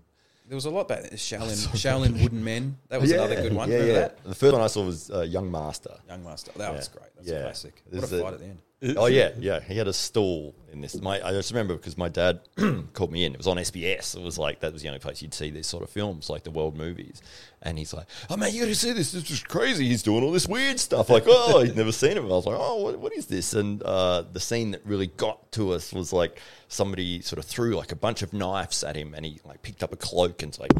There 0.47 0.55
was 0.55 0.65
a 0.65 0.71
lot 0.71 0.87
back. 0.87 1.03
Shaolin, 1.11 1.67
Shaolin 1.77 2.19
Wooden 2.23 2.43
Men. 2.43 2.75
That 2.89 2.99
was 3.01 3.11
another 3.11 3.35
good 3.35 3.53
one. 3.53 3.69
Yeah, 3.69 3.83
yeah. 3.83 3.93
that? 3.93 4.23
The 4.23 4.33
first 4.33 4.53
one 4.53 4.63
I 4.63 4.67
saw 4.67 4.83
was 4.83 5.11
uh, 5.11 5.21
Young 5.21 5.51
Master. 5.51 5.93
Young 6.07 6.23
Master. 6.23 6.51
That 6.55 6.73
was 6.73 6.87
great. 6.87 7.09
That's 7.17 7.27
Yeah. 7.27 7.35
a 7.35 7.43
classic. 7.43 7.83
What 7.85 7.99
There's 7.99 8.13
a 8.13 8.17
a- 8.17 8.23
fight 8.23 8.33
at 8.33 8.39
the 8.39 8.45
end. 8.45 8.61
Oh 8.97 9.05
yeah, 9.07 9.31
yeah. 9.37 9.59
He 9.59 9.77
had 9.77 9.87
a 9.87 9.93
stool 9.93 10.55
in 10.71 10.81
this. 10.81 10.99
My 11.01 11.21
I 11.25 11.31
just 11.31 11.51
remember 11.51 11.75
because 11.75 11.97
my 11.97 12.09
dad 12.09 12.41
called 12.93 13.11
me 13.11 13.25
in. 13.25 13.33
It 13.33 13.37
was 13.37 13.47
on 13.47 13.57
SBS. 13.57 14.15
It 14.15 14.21
was 14.21 14.37
like 14.37 14.59
that 14.61 14.73
was 14.73 14.81
the 14.81 14.87
only 14.87 14.99
place 14.99 15.21
you'd 15.21 15.33
see 15.33 15.49
these 15.49 15.67
sort 15.67 15.83
of 15.83 15.89
films, 15.89 16.29
like 16.29 16.43
the 16.43 16.51
world 16.51 16.77
movies. 16.77 17.21
And 17.63 17.77
he's 17.77 17.93
like, 17.93 18.07
"Oh 18.29 18.37
man, 18.37 18.53
you 18.53 18.61
got 18.61 18.67
to 18.67 18.75
see 18.75 18.91
this. 18.91 19.11
This 19.11 19.29
is 19.29 19.43
crazy. 19.43 19.87
He's 19.87 20.01
doing 20.01 20.23
all 20.23 20.31
this 20.31 20.47
weird 20.47 20.79
stuff. 20.79 21.09
Like, 21.09 21.25
oh, 21.27 21.59
he'd 21.63 21.75
never 21.75 21.91
seen 21.91 22.17
it. 22.17 22.21
I 22.21 22.23
was 22.23 22.45
like, 22.45 22.57
oh, 22.59 22.81
what, 22.83 22.99
what 22.99 23.13
is 23.13 23.27
this? 23.27 23.53
And 23.53 23.83
uh, 23.83 24.23
the 24.33 24.39
scene 24.39 24.71
that 24.71 24.81
really 24.85 25.07
got 25.07 25.51
to 25.53 25.73
us 25.73 25.93
was 25.93 26.11
like 26.11 26.39
somebody 26.69 27.21
sort 27.21 27.37
of 27.37 27.45
threw 27.45 27.75
like 27.75 27.91
a 27.91 27.95
bunch 27.95 28.21
of 28.21 28.33
knives 28.33 28.83
at 28.83 28.95
him, 28.95 29.13
and 29.13 29.25
he 29.25 29.39
like 29.45 29.61
picked 29.61 29.83
up 29.83 29.93
a 29.93 29.97
cloak 29.97 30.41
and 30.41 30.57
like, 30.57 30.71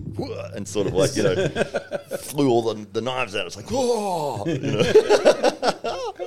and 0.55 0.67
sort 0.67 0.87
of 0.87 0.93
like 0.93 1.15
you 1.15 1.23
know, 1.23 1.35
flew 2.19 2.49
all 2.49 2.73
the, 2.73 2.85
the 2.93 3.01
knives 3.01 3.35
out. 3.35 3.45
It's 3.45 3.55
like, 3.55 3.69
whoa, 3.69 4.43
you 4.47 4.57
know. 4.59 4.83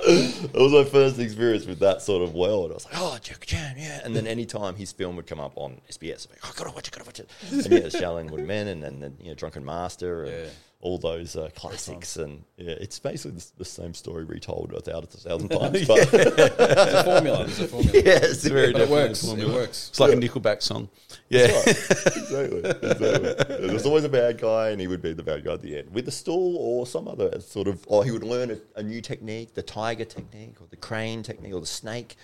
That 0.05 0.51
was 0.53 0.71
my 0.71 0.83
first 0.83 1.19
experience 1.19 1.65
with 1.65 1.79
that 1.79 2.01
sort 2.01 2.21
of 2.21 2.33
world. 2.33 2.71
I 2.71 2.75
was 2.75 2.85
like, 2.85 2.93
oh, 2.97 3.17
Chan, 3.55 3.75
yeah. 3.77 4.01
And 4.03 4.15
then 4.15 4.27
anytime 4.27 4.75
his 4.75 4.91
film 4.91 5.15
would 5.15 5.27
come 5.27 5.39
up 5.39 5.53
on 5.55 5.81
SBS, 5.89 6.27
I'd 6.27 6.29
be 6.29 6.35
like, 6.35 6.39
oh, 6.45 6.53
gotta 6.55 6.71
watch 6.71 6.87
it, 6.87 6.91
gotta 6.91 7.05
watch 7.05 7.19
it. 7.19 7.29
And 7.51 7.65
yeah, 7.71 7.79
Shaolin 7.89 8.29
Wood 8.29 8.45
Men 8.45 8.67
and, 8.67 8.83
and 8.83 9.01
then, 9.01 9.17
you 9.19 9.29
know, 9.29 9.35
Drunken 9.35 9.63
Master 9.65 10.23
and 10.25 10.31
Yeah. 10.33 10.49
all 10.81 10.97
those 10.97 11.35
uh, 11.35 11.49
classics. 11.55 12.17
And 12.17 12.43
yeah, 12.57 12.75
it's 12.79 12.99
basically 12.99 13.37
the, 13.39 13.45
the 13.57 13.65
same 13.65 13.93
story 13.93 14.23
retold 14.25 14.73
a 14.73 14.81
thousand, 14.81 15.13
a 15.15 15.29
thousand 15.29 15.49
times. 15.59 15.87
But 15.87 15.99
it's 16.13 16.13
a 16.13 17.03
formula. 17.03 17.43
There's 17.45 17.59
a 17.59 17.67
formula. 17.67 18.01
yes, 18.03 18.43
very 18.43 18.71
But 18.73 18.81
it 18.81 18.89
definitely 18.89 19.07
works. 19.07 19.23
It 19.23 19.47
works. 19.47 19.89
It's 19.89 19.99
like 19.99 20.13
a 20.13 20.15
Nickelback 20.17 20.61
song. 20.61 20.89
Yeah. 21.29 21.47
exactly, 21.65 22.59
exactly. 22.59 23.67
There's 23.67 23.85
always 23.85 24.03
a 24.03 24.09
bad 24.09 24.39
guy, 24.39 24.69
and 24.69 24.79
he 24.79 24.87
would 24.87 25.01
be 25.01 25.13
the 25.13 25.23
bad 25.23 25.43
guy 25.43 25.53
at 25.53 25.61
the 25.61 25.77
end 25.79 25.89
with 25.93 26.07
a 26.07 26.11
stool 26.11 26.57
or 26.57 26.85
some 26.85 27.07
other 27.07 27.39
sort 27.39 27.67
of. 27.67 27.83
Or 27.87 28.03
he 28.03 28.11
would 28.11 28.23
learn 28.23 28.51
a, 28.51 28.57
a 28.79 28.83
new 28.83 29.01
technique, 29.01 29.53
the 29.55 29.63
tiger 29.63 30.05
technique, 30.05 30.55
or 30.61 30.67
the 30.69 30.75
crane 30.77 31.23
technique, 31.23 31.53
or 31.53 31.59
the 31.61 31.65
snake. 31.65 32.15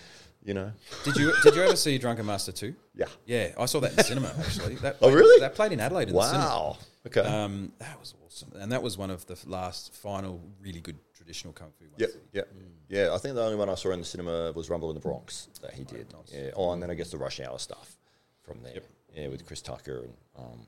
You 0.44 0.54
know. 0.56 0.72
Did 1.04 1.16
you 1.18 1.34
Did 1.44 1.56
you 1.56 1.64
ever 1.64 1.76
see 1.76 1.98
Drunken 1.98 2.26
Master 2.26 2.52
two? 2.52 2.74
Yeah. 2.96 3.06
Yeah, 3.26 3.50
I 3.60 3.66
saw 3.66 3.80
that 3.82 3.92
in 3.92 3.96
the 3.98 4.04
cinema 4.04 4.34
actually. 4.39 4.76
That 4.76 4.96
Oh, 4.96 5.08
played- 5.08 5.14
really? 5.16 5.39
That 5.39 5.54
played 5.56 5.72
in 5.72 5.80
Adelaide 5.80 6.10
in 6.10 6.16
the 6.16 6.22
cinema. 6.24 6.46
Wow. 6.46 6.78
Okay. 7.08 7.22
Um, 7.22 7.72
that 7.80 8.00
was 8.00 8.14
awesome, 8.26 8.52
and 8.60 8.72
that 8.72 8.82
was 8.84 8.98
one 8.98 9.10
of 9.12 9.26
the 9.26 9.38
last 9.48 9.94
final 9.94 10.39
really 10.62 10.80
good 10.82 10.98
traditional 11.16 11.54
kung 11.54 11.72
fu 11.78 11.86
ones. 11.86 11.96
Yep, 11.98 12.10
yep. 12.34 12.54
Yeah, 12.89 13.14
I 13.14 13.18
think 13.20 13.36
the 13.36 13.42
only 13.44 13.56
one 13.56 13.70
I 13.70 13.76
saw 13.76 13.92
in 13.92 14.00
the 14.00 14.06
cinema 14.06 14.52
was 14.52 14.70
Rumble 14.70 14.89
in 14.89 14.96
the 14.96 15.00
Bronx 15.02 15.48
that 15.62 15.74
he 15.74 15.84
did. 15.84 16.12
nice. 16.14 16.32
Yeah. 16.34 16.52
Oh, 16.56 16.72
and 16.74 16.82
then 16.82 16.92
I 16.92 16.94
guess 16.94 17.10
the 17.12 17.18
Rush 17.18 17.39
Hour 17.39 17.58
stuff 17.58 17.98
from 18.44 18.62
there. 18.64 18.74
Yep. 18.76 18.86
Yeah, 19.16 19.28
with 19.28 19.46
Chris 19.46 19.62
Tucker 19.62 20.04
and 20.06 20.14
um, 20.38 20.68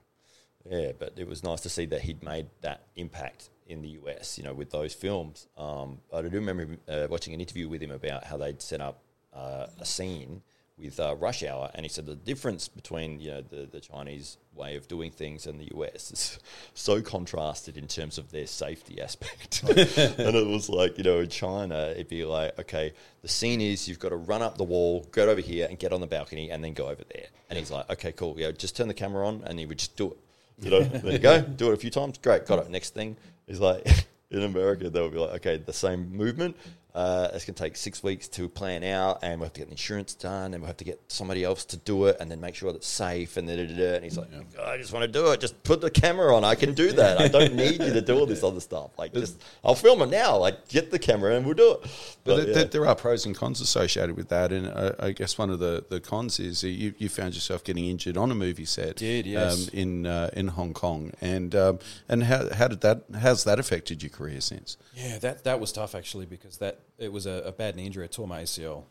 yeah, 0.68 0.92
but 0.98 1.12
it 1.16 1.26
was 1.28 1.42
nice 1.44 1.60
to 1.62 1.68
see 1.68 1.86
that 1.86 2.00
he'd 2.02 2.22
made 2.22 2.46
that 2.62 2.86
impact 2.96 3.50
in 3.66 3.82
the 3.82 3.88
US. 4.02 4.36
You 4.38 4.44
know, 4.44 4.54
with 4.54 4.70
those 4.70 4.92
films. 4.94 5.46
Um, 5.56 5.98
I 6.12 6.22
do 6.22 6.28
remember 6.30 6.66
uh, 6.88 7.06
watching 7.10 7.32
an 7.34 7.40
interview 7.40 7.68
with 7.68 7.80
him 7.82 7.90
about 7.92 8.24
how 8.24 8.36
they'd 8.38 8.60
set 8.62 8.80
up 8.80 9.02
uh, 9.34 9.66
a 9.80 9.84
scene 9.84 10.42
with 10.78 10.98
uh, 10.98 11.14
Rush 11.16 11.42
Hour, 11.44 11.70
and 11.74 11.84
he 11.84 11.88
said 11.88 12.06
the 12.06 12.16
difference 12.16 12.68
between 12.68 13.20
you 13.20 13.30
know 13.30 13.42
the, 13.42 13.66
the 13.70 13.80
Chinese 13.80 14.38
way 14.54 14.76
of 14.76 14.86
doing 14.86 15.10
things 15.10 15.46
and 15.46 15.60
the 15.60 15.68
US 15.76 16.12
is 16.12 16.38
so 16.74 17.02
contrasted 17.02 17.76
in 17.76 17.88
terms 17.88 18.18
of 18.18 18.30
their 18.30 18.46
safety 18.46 19.00
aspect. 19.00 19.62
and 19.68 20.36
it 20.36 20.46
was 20.46 20.68
like 20.68 20.98
you 20.98 21.04
know 21.04 21.20
in 21.20 21.28
China 21.28 21.88
it'd 21.92 22.08
be 22.08 22.24
like 22.24 22.58
okay 22.58 22.92
the 23.22 23.28
scene 23.28 23.60
is 23.60 23.88
you've 23.88 23.98
got 23.98 24.10
to 24.10 24.16
run 24.16 24.42
up 24.42 24.56
the 24.56 24.64
wall, 24.64 25.06
go 25.12 25.28
over 25.28 25.40
here 25.40 25.66
and 25.68 25.78
get 25.78 25.92
on 25.92 26.00
the 26.00 26.06
balcony 26.06 26.50
and 26.50 26.62
then 26.62 26.72
go 26.72 26.88
over 26.88 27.02
there. 27.12 27.26
And 27.50 27.58
he's 27.58 27.70
like 27.70 27.88
okay 27.90 28.12
cool 28.12 28.34
yeah 28.38 28.50
just 28.50 28.76
turn 28.76 28.88
the 28.88 28.94
camera 28.94 29.26
on 29.26 29.42
and 29.46 29.58
he 29.58 29.66
would 29.66 29.78
just 29.78 29.96
do 29.96 30.12
it. 30.12 30.18
You 30.60 30.70
know 30.70 30.80
there 30.80 31.12
you 31.12 31.18
go 31.18 31.40
do 31.56 31.70
it 31.70 31.74
a 31.74 31.76
few 31.76 31.90
times 31.90 32.18
great 32.18 32.46
got 32.46 32.58
it 32.58 32.70
next 32.70 32.94
thing 32.94 33.16
he's 33.46 33.60
like. 33.60 33.86
In 34.30 34.42
America, 34.42 34.90
they 34.90 35.00
would 35.00 35.12
be 35.12 35.18
like, 35.18 35.34
okay, 35.34 35.58
the 35.58 35.72
same 35.72 36.10
movement. 36.10 36.56
Uh, 36.94 37.28
it's 37.32 37.44
going 37.44 37.54
to 37.54 37.62
take 37.62 37.76
six 37.76 38.02
weeks 38.02 38.28
to 38.28 38.48
plan 38.48 38.84
out, 38.84 39.18
and 39.22 39.40
we 39.40 39.44
have 39.44 39.52
to 39.52 39.60
get 39.60 39.66
the 39.66 39.72
insurance 39.72 40.14
done, 40.14 40.54
and 40.54 40.62
we 40.62 40.66
have 40.68 40.76
to 40.76 40.84
get 40.84 41.00
somebody 41.08 41.42
else 41.42 41.64
to 41.64 41.76
do 41.76 42.06
it, 42.06 42.16
and 42.20 42.30
then 42.30 42.40
make 42.40 42.54
sure 42.54 42.70
that 42.70 42.78
it's 42.78 42.86
safe, 42.86 43.36
and 43.36 43.48
da, 43.48 43.56
da, 43.56 43.66
da, 43.66 43.76
da. 43.76 43.94
And 43.96 44.04
he's 44.04 44.16
like, 44.16 44.28
"Oh, 44.58 44.64
I 44.64 44.76
just 44.76 44.92
want 44.92 45.02
to 45.02 45.10
do 45.10 45.32
it. 45.32 45.40
Just 45.40 45.60
put 45.64 45.80
the 45.80 45.90
camera 45.90 46.34
on. 46.34 46.44
I 46.44 46.54
can 46.54 46.72
do 46.74 46.92
that. 46.92 47.20
I 47.20 47.28
don't 47.28 47.54
need 47.54 47.82
you 47.82 47.92
to 47.92 48.00
do 48.00 48.16
all 48.16 48.26
this 48.26 48.44
other 48.44 48.60
stuff. 48.60 48.90
Like, 48.96 49.12
just 49.12 49.42
I'll 49.64 49.74
film 49.74 50.02
it 50.02 50.10
now. 50.10 50.36
Like, 50.36 50.68
get 50.68 50.90
the 50.92 50.98
camera, 50.98 51.34
and 51.34 51.44
we'll 51.44 51.54
do 51.54 51.72
it. 51.72 51.80
But 52.22 52.36
But, 52.36 52.44
th- 52.44 52.56
yeah. 52.56 52.64
there 52.64 52.86
are 52.86 52.94
pros 52.94 53.26
and 53.26 53.34
cons 53.34 53.60
associated 53.60 54.16
with 54.16 54.28
that, 54.28 54.52
and 54.52 54.68
uh, 54.68 54.92
I 55.00 55.10
guess 55.10 55.36
one 55.36 55.50
of 55.50 55.58
the, 55.58 55.84
the 55.88 56.00
cons 56.00 56.38
is 56.38 56.62
you, 56.62 56.94
you 56.98 57.08
found 57.08 57.34
yourself 57.34 57.64
getting 57.64 57.86
injured 57.86 58.16
on 58.16 58.30
a 58.30 58.34
movie 58.34 58.64
set. 58.64 58.96
Did, 58.96 59.26
yes. 59.26 59.68
um, 59.68 59.70
in 59.72 60.06
uh, 60.06 60.30
in 60.34 60.48
Hong 60.48 60.72
Kong, 60.72 61.12
and 61.20 61.54
um, 61.54 61.80
and 62.08 62.22
how, 62.24 62.54
how 62.54 62.68
did 62.68 62.82
that 62.82 63.02
how's 63.20 63.44
that 63.44 63.58
affected 63.58 64.02
your 64.02 64.10
career 64.10 64.40
since? 64.40 64.76
Yeah, 64.94 65.18
that 65.18 65.44
that 65.44 65.58
was 65.58 65.72
tough 65.72 65.94
actually 65.94 66.26
because 66.26 66.58
that 66.58 66.78
it 66.98 67.12
was 67.12 67.26
a, 67.26 67.42
a 67.46 67.52
bad 67.52 67.76
knee 67.76 67.86
injury. 67.86 68.04
I 68.04 68.08
tore 68.08 68.26
my 68.26 68.42
ACL 68.42 68.84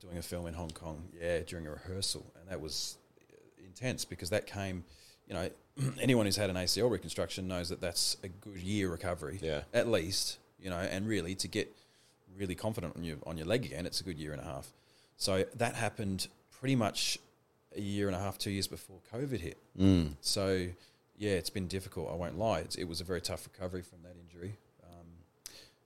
doing 0.00 0.18
a 0.18 0.22
film 0.22 0.46
in 0.46 0.54
Hong 0.54 0.70
Kong. 0.70 1.08
Yeah, 1.20 1.40
during 1.40 1.66
a 1.66 1.70
rehearsal, 1.70 2.26
and 2.40 2.48
that 2.50 2.60
was 2.60 2.98
intense 3.64 4.04
because 4.04 4.30
that 4.30 4.46
came. 4.46 4.84
You 5.28 5.34
know, 5.34 5.50
anyone 6.00 6.26
who's 6.26 6.36
had 6.36 6.50
an 6.50 6.56
ACL 6.56 6.90
reconstruction 6.90 7.48
knows 7.48 7.68
that 7.68 7.80
that's 7.80 8.16
a 8.22 8.28
good 8.28 8.58
year 8.58 8.90
recovery. 8.90 9.38
Yeah. 9.42 9.62
at 9.74 9.88
least 9.88 10.38
you 10.58 10.70
know, 10.70 10.78
and 10.78 11.06
really 11.06 11.34
to 11.36 11.48
get 11.48 11.74
really 12.36 12.54
confident 12.54 12.96
on 12.96 13.04
your 13.04 13.18
on 13.26 13.36
your 13.36 13.46
leg 13.46 13.64
again, 13.64 13.86
it's 13.86 14.00
a 14.00 14.04
good 14.04 14.18
year 14.18 14.32
and 14.32 14.40
a 14.40 14.44
half. 14.44 14.72
So 15.16 15.44
that 15.56 15.74
happened 15.74 16.28
pretty 16.50 16.76
much 16.76 17.18
a 17.74 17.80
year 17.80 18.06
and 18.06 18.16
a 18.16 18.18
half, 18.18 18.38
two 18.38 18.50
years 18.50 18.66
before 18.66 18.98
COVID 19.12 19.40
hit. 19.40 19.58
Mm. 19.78 20.12
So, 20.20 20.66
yeah, 21.18 21.32
it's 21.32 21.50
been 21.50 21.66
difficult. 21.66 22.10
I 22.10 22.14
won't 22.14 22.38
lie. 22.38 22.60
It's, 22.60 22.76
it 22.76 22.84
was 22.84 23.00
a 23.00 23.04
very 23.04 23.20
tough 23.20 23.46
recovery 23.52 23.82
from 23.82 23.98
that 24.02 24.14
injury. 24.20 24.56
Um, 24.84 25.06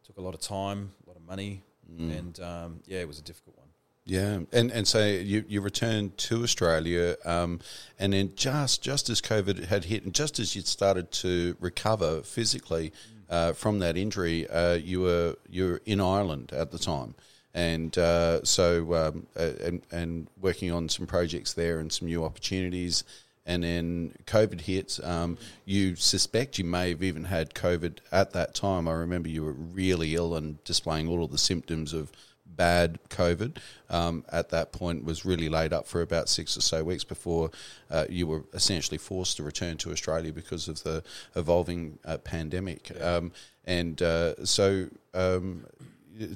took 0.06 0.18
a 0.18 0.20
lot 0.20 0.34
of 0.34 0.40
time, 0.40 0.92
a 1.30 1.36
lot 1.36 1.38
of 1.38 1.38
money, 1.38 1.62
and 1.98 2.40
um, 2.40 2.80
yeah, 2.86 3.00
it 3.00 3.08
was 3.08 3.18
a 3.18 3.22
difficult 3.22 3.56
one. 3.58 3.68
Yeah, 4.04 4.40
and 4.52 4.72
and 4.72 4.88
so 4.88 5.04
you 5.04 5.44
you 5.48 5.60
returned 5.60 6.16
to 6.18 6.42
Australia, 6.42 7.16
um, 7.24 7.60
and 7.98 8.12
then 8.12 8.32
just 8.34 8.82
just 8.82 9.08
as 9.10 9.20
COVID 9.20 9.66
had 9.66 9.84
hit, 9.84 10.04
and 10.04 10.14
just 10.14 10.38
as 10.38 10.56
you'd 10.56 10.66
started 10.66 11.10
to 11.12 11.56
recover 11.60 12.22
physically 12.22 12.92
uh, 13.28 13.52
from 13.52 13.78
that 13.80 13.96
injury, 13.96 14.48
uh, 14.48 14.74
you 14.74 15.00
were 15.00 15.36
you 15.48 15.64
were 15.64 15.82
in 15.86 16.00
Ireland 16.00 16.52
at 16.52 16.70
the 16.70 16.78
time, 16.78 17.14
and 17.54 17.96
uh, 17.98 18.42
so 18.44 18.94
um, 18.94 19.26
and 19.36 19.82
and 19.90 20.26
working 20.40 20.72
on 20.72 20.88
some 20.88 21.06
projects 21.06 21.52
there 21.52 21.78
and 21.78 21.92
some 21.92 22.08
new 22.08 22.24
opportunities. 22.24 23.04
And 23.46 23.64
then 23.64 24.14
COVID 24.26 24.60
hits. 24.60 25.02
Um, 25.02 25.38
you 25.64 25.96
suspect 25.96 26.58
you 26.58 26.64
may 26.64 26.90
have 26.90 27.02
even 27.02 27.24
had 27.24 27.54
COVID 27.54 27.98
at 28.12 28.32
that 28.32 28.54
time. 28.54 28.86
I 28.86 28.92
remember 28.92 29.28
you 29.28 29.42
were 29.44 29.52
really 29.52 30.14
ill 30.14 30.36
and 30.36 30.62
displaying 30.64 31.08
all 31.08 31.24
of 31.24 31.32
the 31.32 31.38
symptoms 31.38 31.92
of 31.92 32.12
bad 32.60 32.98
COVID 33.08 33.56
um, 33.88 34.22
at 34.30 34.50
that 34.50 34.70
point 34.70 35.02
was 35.04 35.24
really 35.24 35.48
laid 35.48 35.72
up 35.72 35.86
for 35.86 36.02
about 36.02 36.28
six 36.28 36.58
or 36.58 36.60
so 36.60 36.84
weeks 36.84 37.04
before 37.04 37.50
uh, 37.90 38.04
you 38.10 38.26
were 38.26 38.44
essentially 38.52 38.98
forced 38.98 39.38
to 39.38 39.42
return 39.42 39.78
to 39.78 39.90
Australia 39.90 40.30
because 40.30 40.68
of 40.68 40.82
the 40.82 41.02
evolving 41.36 41.98
uh, 42.04 42.18
pandemic. 42.18 42.90
Um, 43.00 43.32
and 43.64 44.02
uh, 44.02 44.44
so, 44.44 44.88
um, 45.14 45.64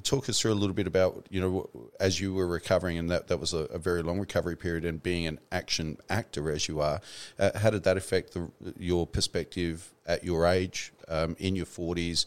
talk 0.03 0.29
us 0.29 0.39
through 0.39 0.53
a 0.53 0.55
little 0.55 0.73
bit 0.73 0.87
about 0.87 1.27
you 1.29 1.41
know 1.41 1.69
as 1.99 2.19
you 2.19 2.33
were 2.33 2.47
recovering, 2.47 2.97
and 2.97 3.09
that 3.11 3.27
that 3.27 3.39
was 3.39 3.53
a, 3.53 3.65
a 3.65 3.77
very 3.77 4.01
long 4.01 4.19
recovery 4.19 4.55
period, 4.55 4.85
and 4.85 5.01
being 5.01 5.27
an 5.27 5.39
action 5.51 5.97
actor 6.09 6.51
as 6.51 6.67
you 6.67 6.81
are, 6.81 7.01
uh, 7.39 7.57
how 7.57 7.69
did 7.69 7.83
that 7.83 7.97
affect 7.97 8.33
the, 8.33 8.49
your 8.77 9.05
perspective 9.05 9.93
at 10.05 10.23
your 10.23 10.45
age, 10.45 10.93
um, 11.07 11.35
in 11.39 11.55
your 11.55 11.65
forties, 11.65 12.25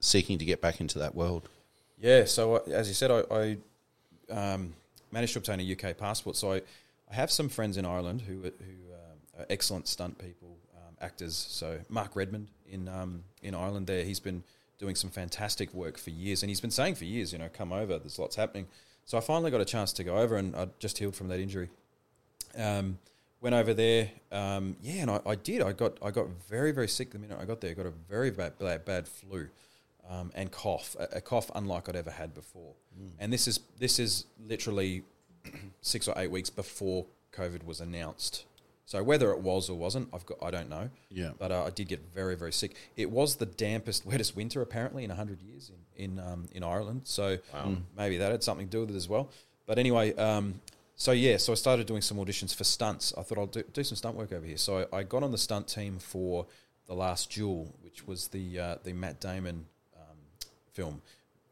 seeking 0.00 0.38
to 0.38 0.44
get 0.44 0.60
back 0.60 0.80
into 0.80 0.98
that 0.98 1.14
world? 1.14 1.48
Yeah, 1.98 2.24
so 2.24 2.56
uh, 2.56 2.60
as 2.70 2.88
you 2.88 2.94
said, 2.94 3.10
I, 3.10 3.22
I 3.30 3.56
um, 4.30 4.74
managed 5.10 5.32
to 5.34 5.38
obtain 5.38 5.60
a 5.60 5.72
UK 5.72 5.96
passport. 5.96 6.36
So 6.36 6.52
I, 6.52 6.62
I 7.10 7.14
have 7.14 7.30
some 7.30 7.48
friends 7.48 7.76
in 7.76 7.86
Ireland 7.86 8.22
who, 8.22 8.42
who 8.42 8.48
um, 8.48 9.40
are 9.40 9.46
excellent 9.48 9.88
stunt 9.88 10.18
people, 10.18 10.56
um, 10.76 10.96
actors. 11.00 11.34
So 11.34 11.78
Mark 11.88 12.14
Redmond 12.14 12.48
in 12.70 12.88
um, 12.88 13.24
in 13.42 13.54
Ireland, 13.54 13.86
there 13.86 14.04
he's 14.04 14.20
been 14.20 14.42
doing 14.78 14.94
some 14.94 15.10
fantastic 15.10 15.72
work 15.72 15.98
for 15.98 16.10
years, 16.10 16.42
and 16.42 16.50
he's 16.50 16.60
been 16.60 16.70
saying 16.70 16.94
for 16.94 17.04
years, 17.04 17.32
you 17.32 17.38
know, 17.38 17.48
come 17.52 17.72
over. 17.72 17.98
There's 17.98 18.18
lots 18.18 18.36
happening. 18.36 18.66
So 19.04 19.16
I 19.16 19.20
finally 19.20 19.50
got 19.50 19.60
a 19.60 19.66
chance 19.66 19.92
to 19.94 20.04
go 20.04 20.16
over, 20.16 20.36
and 20.36 20.54
I 20.56 20.68
just 20.78 20.98
healed 20.98 21.14
from 21.14 21.28
that 21.28 21.40
injury. 21.40 21.70
Um, 22.56 22.98
went 23.40 23.54
over 23.54 23.74
there, 23.74 24.10
um, 24.32 24.76
yeah, 24.82 25.02
and 25.02 25.10
I, 25.10 25.20
I 25.26 25.34
did. 25.34 25.62
I 25.62 25.72
got 25.72 25.98
I 26.02 26.10
got 26.10 26.28
very 26.48 26.72
very 26.72 26.88
sick 26.88 27.10
the 27.10 27.18
minute 27.18 27.38
I 27.40 27.44
got 27.44 27.60
there. 27.60 27.70
I 27.70 27.74
got 27.74 27.86
a 27.86 27.92
very 28.08 28.30
bad 28.30 28.58
bad, 28.58 28.84
bad 28.84 29.06
flu 29.06 29.48
um, 30.08 30.30
and 30.34 30.50
cough, 30.50 30.96
a, 30.98 31.16
a 31.16 31.20
cough 31.20 31.50
unlike 31.54 31.88
I'd 31.88 31.96
ever 31.96 32.10
had 32.10 32.34
before. 32.34 32.74
And 33.18 33.32
this 33.32 33.46
is 33.46 33.60
this 33.78 33.98
is 33.98 34.24
literally 34.40 35.02
six 35.80 36.08
or 36.08 36.14
eight 36.16 36.30
weeks 36.30 36.50
before 36.50 37.06
COVID 37.32 37.64
was 37.64 37.80
announced. 37.80 38.44
So 38.86 39.02
whether 39.02 39.32
it 39.32 39.40
was 39.40 39.68
or 39.68 39.76
wasn't, 39.76 40.08
I've 40.14 40.24
got 40.24 40.38
I 40.42 40.50
don't 40.50 40.70
know. 40.70 40.88
Yeah. 41.10 41.32
But 41.38 41.52
uh, 41.52 41.64
I 41.64 41.70
did 41.70 41.88
get 41.88 42.00
very 42.14 42.36
very 42.36 42.52
sick. 42.52 42.76
It 42.96 43.10
was 43.10 43.36
the 43.36 43.46
dampest, 43.46 44.06
wettest 44.06 44.34
winter 44.36 44.62
apparently 44.62 45.04
in 45.04 45.10
hundred 45.10 45.42
years 45.42 45.70
in 45.96 46.04
in 46.04 46.18
um, 46.20 46.46
in 46.52 46.62
Ireland. 46.62 47.02
So 47.04 47.38
maybe 47.96 48.16
that 48.18 48.30
had 48.32 48.42
something 48.42 48.66
to 48.68 48.70
do 48.70 48.80
with 48.80 48.90
it 48.90 48.96
as 48.96 49.08
well. 49.08 49.28
But 49.66 49.78
anyway, 49.78 50.14
um, 50.14 50.60
so 50.94 51.10
yeah, 51.12 51.36
so 51.36 51.52
I 51.52 51.56
started 51.56 51.86
doing 51.86 52.00
some 52.00 52.16
auditions 52.18 52.54
for 52.54 52.64
stunts. 52.64 53.12
I 53.18 53.22
thought 53.22 53.38
I'll 53.38 53.46
do, 53.46 53.64
do 53.72 53.82
some 53.82 53.96
stunt 53.96 54.16
work 54.16 54.32
over 54.32 54.46
here. 54.46 54.56
So 54.56 54.86
I, 54.92 54.98
I 54.98 55.02
got 55.02 55.22
on 55.24 55.32
the 55.32 55.38
stunt 55.38 55.66
team 55.68 55.98
for 55.98 56.46
the 56.86 56.94
Last 56.94 57.32
Duel, 57.32 57.74
which 57.82 58.06
was 58.06 58.28
the 58.28 58.58
uh, 58.60 58.76
the 58.84 58.92
Matt 58.92 59.18
Damon 59.18 59.66
um, 59.96 60.16
film 60.72 61.02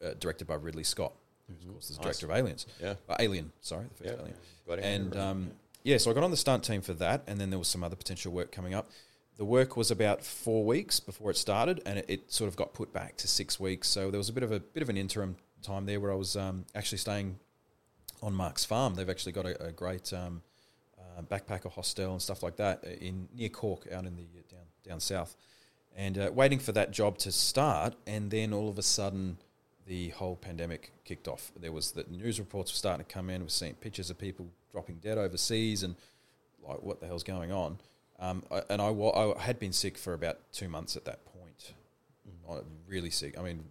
uh, 0.05 0.15
directed 0.21 0.47
by 0.47 0.55
Ridley 0.55 0.85
Scott, 0.85 1.13
who 1.49 1.55
of 1.55 1.73
course 1.73 1.91
is 1.91 1.97
the 1.97 2.05
director 2.05 2.27
of 2.27 2.33
Aliens. 2.33 2.67
Yeah. 2.81 2.95
Uh, 3.09 3.17
Alien, 3.19 3.51
sorry, 3.61 3.87
the 3.89 3.95
first 4.05 4.15
Yeah. 4.15 4.21
Alien. 4.23 4.37
Got 4.69 4.79
it. 4.79 4.85
And 4.85 5.17
um, 5.17 5.51
yeah, 5.85 5.99
so 5.99 6.11
I 6.11 6.15
got 6.15 6.25
on 6.25 6.31
the 6.31 6.37
stunt 6.37 6.65
team 6.65 6.81
for 6.81 6.95
that, 6.95 7.23
and 7.27 7.39
then 7.39 7.51
there 7.51 7.59
was 7.59 7.69
some 7.69 7.85
other 7.85 7.95
potential 7.95 8.33
work 8.33 8.51
coming 8.51 8.73
up. 8.73 8.91
The 9.37 9.45
work 9.45 9.77
was 9.77 9.91
about 9.91 10.25
four 10.25 10.65
weeks 10.65 10.99
before 10.99 11.31
it 11.31 11.37
started, 11.37 11.83
and 11.85 11.99
it, 11.99 12.07
it 12.09 12.33
sort 12.33 12.49
of 12.49 12.57
got 12.57 12.73
put 12.73 12.93
back 12.93 13.17
to 13.19 13.29
six 13.29 13.61
weeks. 13.61 13.89
So 13.89 14.11
there 14.11 14.19
was 14.19 14.31
a 14.31 14.33
bit 14.33 14.43
of 14.43 14.51
a 14.51 14.61
bit 14.61 14.83
of 14.83 14.89
an 14.89 14.97
interim 14.97 15.37
time 15.63 15.85
there 15.85 16.01
where 16.01 16.11
I 16.11 16.15
was 16.15 16.37
um, 16.37 16.65
actually 16.75 16.99
staying 16.99 17.39
on 18.23 18.33
Mark's 18.33 18.65
farm. 18.65 18.95
They've 18.95 19.11
actually 19.11 19.33
got 19.33 19.45
a, 19.45 19.67
a 19.67 19.73
great 19.73 20.11
um, 20.15 20.41
uh, 20.99 21.23
backpacker 21.23 21.71
hostel 21.71 22.13
and 22.13 22.23
stuff 22.23 22.43
like 22.43 22.57
that 22.57 22.83
in 22.85 23.29
near 23.37 23.51
Cork, 23.51 23.87
out 23.93 24.07
in 24.07 24.17
the 24.17 24.23
uh, 24.23 24.43
down 24.51 24.67
down 24.89 25.01
south, 25.01 25.37
and 25.95 26.17
uh, 26.17 26.31
waiting 26.33 26.61
for 26.61 26.73
that 26.73 26.93
job 26.93 27.19
to 27.19 27.33
start. 27.33 27.95
And 28.07 28.31
then 28.31 28.55
all 28.55 28.71
of 28.71 28.79
a 28.79 28.83
sudden, 28.83 29.37
the 29.87 30.11
whole 30.11 30.37
pandemic 30.37 30.93
kicked 31.05 31.29
off. 31.29 31.53
There 31.61 31.73
was 31.73 31.93
the 31.93 32.07
news 32.09 32.39
reports 32.39 32.73
were 32.73 32.77
starting 32.77 33.05
to 33.05 33.13
come 33.13 33.29
in. 33.29 33.43
We're 33.43 33.49
seeing 33.49 33.75
pictures 33.75 34.09
of 34.09 34.17
people 34.17 34.49
dropping 34.75 34.97
dead 34.97 35.19
overseas, 35.19 35.85
and 35.85 35.95
like 36.67 36.83
what 36.83 36.99
the 37.01 37.07
hell's 37.07 37.23
going 37.23 37.53
on? 37.53 37.79
Um, 38.19 38.43
I, 38.51 38.63
and 38.69 38.83
I, 38.83 38.91
wa- 38.91 39.33
I 39.37 39.41
had 39.41 39.59
been 39.61 39.73
sick 39.73 39.97
for 39.97 40.15
about 40.15 40.39
two 40.53 40.69
months 40.69 40.97
at 40.97 41.05
that 41.05 41.25
point. 41.25 41.73
I- 42.51 42.59
Really 42.89 43.11
sick. 43.11 43.39
I 43.39 43.43
mean, 43.43 43.65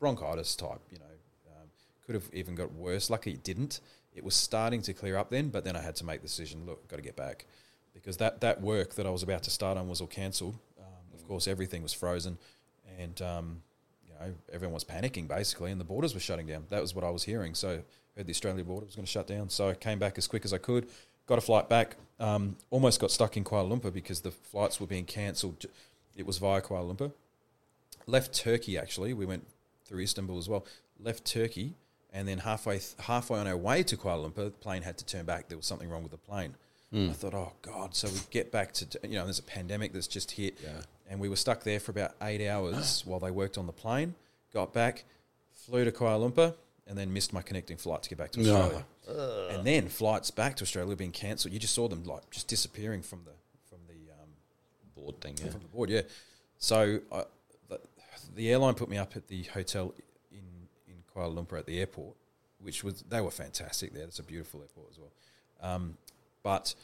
bronchitis 0.00 0.56
type. 0.56 0.80
You 0.90 0.98
know, 0.98 1.04
um, 1.52 1.68
could 2.06 2.14
have 2.14 2.28
even 2.32 2.54
got 2.54 2.72
worse. 2.72 3.10
Lucky 3.10 3.32
it 3.32 3.42
didn't. 3.44 3.80
It 4.14 4.24
was 4.24 4.34
starting 4.34 4.80
to 4.82 4.92
clear 4.94 5.16
up 5.16 5.30
then, 5.30 5.48
but 5.48 5.64
then 5.64 5.76
I 5.76 5.80
had 5.82 5.96
to 5.96 6.04
make 6.04 6.22
the 6.22 6.28
decision. 6.28 6.64
Look, 6.66 6.86
got 6.88 6.96
to 6.96 7.02
get 7.02 7.14
back 7.16 7.46
because 7.92 8.16
that 8.18 8.40
that 8.40 8.60
work 8.60 8.94
that 8.94 9.06
I 9.06 9.10
was 9.10 9.22
about 9.22 9.42
to 9.44 9.50
start 9.50 9.76
on 9.76 9.88
was 9.88 10.00
all 10.00 10.06
cancelled. 10.06 10.56
Um, 10.78 10.86
of 11.14 11.26
course, 11.28 11.46
everything 11.48 11.82
was 11.82 11.92
frozen, 11.92 12.38
and 12.98 13.20
um, 13.22 13.62
you 14.08 14.14
know 14.14 14.34
everyone 14.52 14.74
was 14.74 14.84
panicking 14.84 15.28
basically, 15.28 15.70
and 15.70 15.80
the 15.80 15.84
borders 15.84 16.14
were 16.14 16.20
shutting 16.20 16.46
down. 16.46 16.64
That 16.70 16.80
was 16.80 16.94
what 16.94 17.04
I 17.04 17.10
was 17.10 17.22
hearing. 17.24 17.54
So 17.54 17.82
heard 18.16 18.26
the 18.26 18.30
Australian 18.32 18.66
border 18.66 18.86
was 18.86 18.94
going 18.96 19.06
to 19.06 19.10
shut 19.10 19.26
down. 19.26 19.48
So 19.50 19.68
I 19.70 19.74
came 19.74 19.98
back 19.98 20.18
as 20.18 20.26
quick 20.26 20.44
as 20.44 20.52
I 20.52 20.58
could. 20.58 20.88
Got 21.26 21.38
a 21.38 21.40
flight 21.40 21.68
back. 21.68 21.96
Um, 22.20 22.56
almost 22.70 23.00
got 23.00 23.10
stuck 23.10 23.36
in 23.36 23.44
Kuala 23.44 23.70
Lumpur 23.78 23.92
because 23.92 24.20
the 24.20 24.30
flights 24.30 24.78
were 24.80 24.86
being 24.86 25.04
cancelled. 25.04 25.64
It 26.16 26.26
was 26.26 26.38
via 26.38 26.60
Kuala 26.60 26.94
Lumpur. 26.94 27.12
Left 28.06 28.32
Turkey 28.34 28.78
actually. 28.78 29.14
We 29.14 29.26
went 29.26 29.46
through 29.84 30.00
Istanbul 30.00 30.38
as 30.38 30.48
well. 30.48 30.66
Left 31.00 31.24
Turkey, 31.24 31.74
and 32.12 32.28
then 32.28 32.38
halfway 32.38 32.80
halfway 33.00 33.40
on 33.40 33.46
our 33.48 33.56
way 33.56 33.82
to 33.82 33.96
Kuala 33.96 34.30
Lumpur, 34.30 34.44
the 34.44 34.50
plane 34.50 34.82
had 34.82 34.98
to 34.98 35.04
turn 35.06 35.24
back. 35.24 35.48
There 35.48 35.56
was 35.56 35.66
something 35.66 35.88
wrong 35.88 36.02
with 36.02 36.12
the 36.12 36.18
plane. 36.18 36.54
I 36.96 37.10
thought, 37.12 37.34
oh 37.34 37.52
god! 37.60 37.92
So 37.96 38.06
we 38.06 38.20
get 38.30 38.52
back 38.52 38.70
to 38.74 38.86
you 39.02 39.14
know, 39.16 39.24
there's 39.24 39.40
a 39.40 39.42
pandemic 39.42 39.92
that's 39.92 40.06
just 40.06 40.30
hit, 40.30 40.56
Yeah. 40.62 40.82
and 41.10 41.18
we 41.18 41.28
were 41.28 41.34
stuck 41.34 41.64
there 41.64 41.80
for 41.80 41.90
about 41.90 42.12
eight 42.22 42.46
hours 42.46 43.02
while 43.04 43.18
they 43.18 43.32
worked 43.32 43.58
on 43.58 43.66
the 43.66 43.72
plane. 43.72 44.14
Got 44.52 44.72
back, 44.72 45.02
flew 45.54 45.84
to 45.84 45.90
Kuala 45.90 46.30
Lumpur, 46.30 46.54
and 46.86 46.98
then 46.98 47.12
missed 47.12 47.32
my 47.32 47.42
connecting 47.42 47.76
flight 47.76 48.02
to 48.02 48.08
get 48.08 48.18
back 48.18 48.30
to 48.32 48.40
No. 48.42 48.56
Australia. 48.56 48.86
And 49.56 49.66
then 49.66 49.88
flights 49.88 50.30
back 50.30 50.56
to 50.56 50.62
Australia 50.62 50.96
being 50.96 51.12
cancelled. 51.12 51.52
You 51.52 51.60
just 51.60 51.74
saw 51.74 51.88
them 51.88 52.04
like 52.04 52.28
just 52.30 52.48
disappearing 52.48 53.02
from 53.02 53.20
the 53.24 53.32
from 53.68 53.78
the 53.88 54.12
um, 54.12 54.28
board 54.94 55.20
thing. 55.20 55.34
Yeah. 55.42 55.50
from 55.50 55.62
the 55.62 55.68
board. 55.68 55.90
Yeah. 55.90 56.02
So 56.58 57.00
I, 57.12 57.24
the, 57.68 57.80
the 58.34 58.50
airline 58.52 58.74
put 58.74 58.88
me 58.88 58.98
up 58.98 59.16
at 59.16 59.28
the 59.28 59.42
hotel 59.44 59.94
in 60.30 60.44
in 60.88 60.94
Kuala 61.14 61.34
Lumpur 61.34 61.58
at 61.58 61.66
the 61.66 61.78
airport, 61.80 62.16
which 62.60 62.84
was 62.84 63.02
they 63.08 63.20
were 63.20 63.30
fantastic 63.30 63.92
there. 63.94 64.04
It's 64.04 64.18
a 64.18 64.22
beautiful 64.22 64.60
airport 64.60 64.88
as 64.90 64.98
well. 64.98 65.12
Um, 65.72 65.96
but 66.42 66.74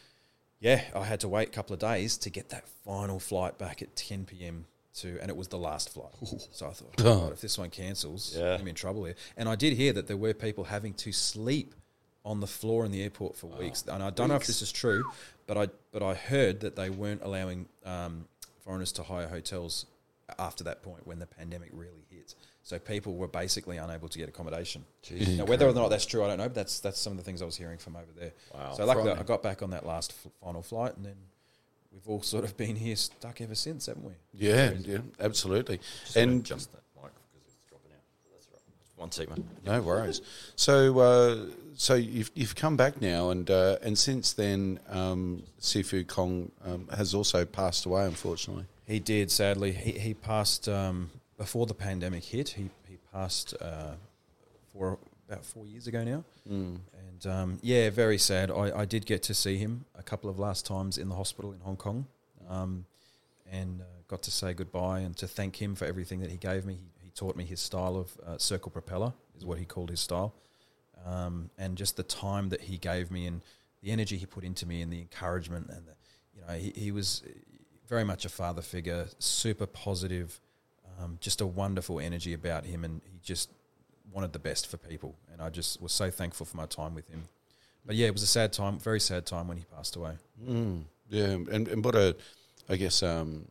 yeah, 0.60 0.84
I 0.94 1.04
had 1.04 1.20
to 1.20 1.28
wait 1.28 1.48
a 1.48 1.50
couple 1.52 1.74
of 1.74 1.80
days 1.80 2.16
to 2.18 2.30
get 2.30 2.50
that 2.50 2.68
final 2.84 3.18
flight 3.18 3.58
back 3.58 3.80
at 3.82 3.96
10 3.96 4.24
p.m. 4.26 4.66
to, 4.96 5.18
and 5.20 5.30
it 5.30 5.36
was 5.36 5.48
the 5.48 5.58
last 5.58 5.92
flight. 5.92 6.12
So 6.52 6.66
I 6.66 6.70
thought, 6.70 6.94
Oh. 7.00 7.02
God, 7.20 7.32
if 7.32 7.40
this 7.40 7.56
one 7.58 7.70
cancels, 7.70 8.34
Yeah. 8.36 8.56
I'm 8.58 8.66
in 8.66 8.74
trouble 8.74 9.04
here. 9.04 9.14
And 9.36 9.48
I 9.48 9.54
did 9.56 9.74
hear 9.74 9.92
that 9.92 10.06
there 10.06 10.16
were 10.16 10.34
people 10.34 10.64
having 10.64 10.94
to 10.94 11.12
sleep 11.12 11.74
on 12.24 12.40
the 12.40 12.46
floor 12.46 12.84
in 12.84 12.92
the 12.92 13.02
airport 13.02 13.36
for 13.36 13.46
weeks. 13.46 13.84
And 13.88 14.02
I 14.02 14.10
don't 14.10 14.28
know 14.28 14.34
if 14.36 14.46
this 14.46 14.60
is 14.62 14.70
true, 14.72 15.02
but 15.46 15.56
I 15.56 15.68
but 15.92 16.02
I 16.02 16.14
heard 16.14 16.60
that 16.60 16.76
they 16.76 16.90
weren't 16.90 17.22
allowing 17.22 17.66
um, 17.84 18.26
foreigners 18.64 18.92
to 18.92 19.02
hire 19.02 19.26
hotels 19.28 19.86
after 20.38 20.62
that 20.64 20.82
point 20.82 21.06
when 21.06 21.18
the 21.18 21.26
pandemic 21.26 21.70
really 21.72 22.04
hit. 22.10 22.34
So 22.62 22.78
people 22.78 23.16
were 23.16 23.26
basically 23.26 23.78
unable 23.78 24.08
to 24.08 24.18
get 24.18 24.28
accommodation. 24.28 24.84
Now, 25.10 25.44
whether 25.46 25.66
or 25.66 25.72
not 25.72 25.88
that's 25.88 26.04
true, 26.06 26.22
I 26.22 26.28
don't 26.28 26.38
know. 26.38 26.44
But 26.44 26.54
that's 26.54 26.80
that's 26.80 27.00
some 27.00 27.12
of 27.12 27.16
the 27.16 27.24
things 27.24 27.40
I 27.40 27.46
was 27.46 27.56
hearing 27.56 27.78
from 27.78 27.96
over 27.96 28.12
there. 28.16 28.32
Wow. 28.54 28.74
So 28.74 28.84
luckily. 28.84 29.12
I 29.12 29.22
got 29.22 29.42
back 29.42 29.62
on 29.62 29.70
that 29.70 29.86
last 29.86 30.12
f- 30.24 30.30
final 30.42 30.62
flight, 30.62 30.94
and 30.96 31.04
then 31.06 31.16
we've 31.92 32.08
all 32.08 32.22
sort 32.22 32.44
of 32.44 32.56
been 32.56 32.76
here 32.76 32.96
stuck 32.96 33.40
ever 33.40 33.54
since, 33.54 33.86
haven't 33.86 34.04
we? 34.04 34.12
Yeah, 34.34 34.72
yeah, 34.80 34.98
absolutely. 35.18 35.80
Just 36.04 36.16
And 36.16 36.44
just 36.44 36.72
that 36.72 36.82
mic 36.96 37.12
because 37.32 37.54
it's 37.54 37.64
dropping 37.68 37.92
out. 37.92 38.02
That's 38.32 38.48
right. 38.52 38.60
One 38.96 39.12
second. 39.12 39.48
No 39.64 39.80
worries. 39.82 40.20
So, 40.56 40.98
uh, 40.98 41.36
so 41.74 41.94
you've 41.94 42.30
you've 42.34 42.54
come 42.54 42.76
back 42.76 43.00
now, 43.00 43.30
and 43.30 43.50
uh, 43.50 43.76
and 43.82 43.98
since 43.98 44.32
then, 44.32 44.80
um, 44.88 45.42
Sifu 45.60 46.06
Kong 46.06 46.50
um, 46.64 46.88
has 46.96 47.14
also 47.14 47.44
passed 47.44 47.86
away, 47.86 48.04
unfortunately. 48.04 48.64
He 48.86 48.98
did, 48.98 49.30
sadly. 49.30 49.72
He, 49.72 49.92
he 49.92 50.14
passed 50.14 50.68
um, 50.68 51.10
before 51.38 51.66
the 51.66 51.74
pandemic 51.74 52.24
hit. 52.24 52.48
He, 52.48 52.70
he 52.88 52.98
passed 53.12 53.54
uh, 53.60 53.92
for 54.72 54.98
about 55.28 55.44
four 55.44 55.64
years 55.64 55.86
ago 55.86 56.02
now. 56.02 56.24
And 57.22 57.32
um, 57.32 57.58
yeah, 57.62 57.90
very 57.90 58.18
sad. 58.18 58.50
I, 58.50 58.80
I 58.80 58.84
did 58.84 59.06
get 59.06 59.22
to 59.24 59.34
see 59.34 59.56
him 59.56 59.84
a 59.98 60.02
couple 60.02 60.30
of 60.30 60.38
last 60.38 60.66
times 60.66 60.98
in 60.98 61.08
the 61.08 61.14
hospital 61.14 61.52
in 61.52 61.60
Hong 61.60 61.76
Kong 61.76 62.06
um, 62.48 62.84
and 63.50 63.80
uh, 63.80 63.84
got 64.08 64.22
to 64.22 64.30
say 64.30 64.54
goodbye 64.54 65.00
and 65.00 65.16
to 65.16 65.26
thank 65.26 65.60
him 65.60 65.74
for 65.74 65.84
everything 65.84 66.20
that 66.20 66.30
he 66.30 66.36
gave 66.36 66.64
me. 66.64 66.74
He, 66.74 67.04
he 67.04 67.10
taught 67.10 67.36
me 67.36 67.44
his 67.44 67.60
style 67.60 67.96
of 67.96 68.16
uh, 68.26 68.38
circle 68.38 68.70
propeller, 68.70 69.12
is 69.36 69.44
what 69.44 69.58
he 69.58 69.64
called 69.64 69.90
his 69.90 70.00
style. 70.00 70.34
Um, 71.06 71.50
and 71.58 71.76
just 71.76 71.96
the 71.96 72.02
time 72.02 72.50
that 72.50 72.62
he 72.62 72.76
gave 72.76 73.10
me 73.10 73.26
and 73.26 73.42
the 73.82 73.90
energy 73.90 74.16
he 74.18 74.26
put 74.26 74.44
into 74.44 74.66
me 74.66 74.82
and 74.82 74.92
the 74.92 75.00
encouragement 75.00 75.70
and 75.70 75.86
the, 75.86 75.94
you 76.34 76.42
know, 76.42 76.54
he, 76.54 76.72
he 76.78 76.92
was 76.92 77.22
very 77.88 78.04
much 78.04 78.24
a 78.24 78.28
father 78.28 78.62
figure, 78.62 79.06
super 79.18 79.66
positive, 79.66 80.40
um, 81.00 81.18
just 81.20 81.40
a 81.40 81.46
wonderful 81.46 81.98
energy 81.98 82.34
about 82.34 82.66
him, 82.66 82.84
and 82.84 83.00
he 83.04 83.18
just 83.22 83.50
wanted 84.12 84.32
the 84.32 84.38
best 84.38 84.66
for 84.66 84.76
people. 84.76 85.14
And 85.32 85.40
I 85.40 85.50
just 85.50 85.80
was 85.80 85.92
so 85.92 86.10
thankful 86.10 86.46
for 86.46 86.56
my 86.56 86.66
time 86.66 86.94
with 86.94 87.08
him. 87.08 87.28
But 87.86 87.96
yeah, 87.96 88.06
it 88.06 88.12
was 88.12 88.22
a 88.22 88.26
sad 88.26 88.52
time, 88.52 88.78
very 88.78 89.00
sad 89.00 89.26
time 89.26 89.48
when 89.48 89.56
he 89.56 89.64
passed 89.64 89.96
away. 89.96 90.12
Mm, 90.44 90.82
yeah, 91.08 91.24
and, 91.24 91.68
and 91.68 91.84
what 91.84 91.94
a, 91.94 92.16
I 92.68 92.76
guess, 92.76 93.02
um, 93.02 93.46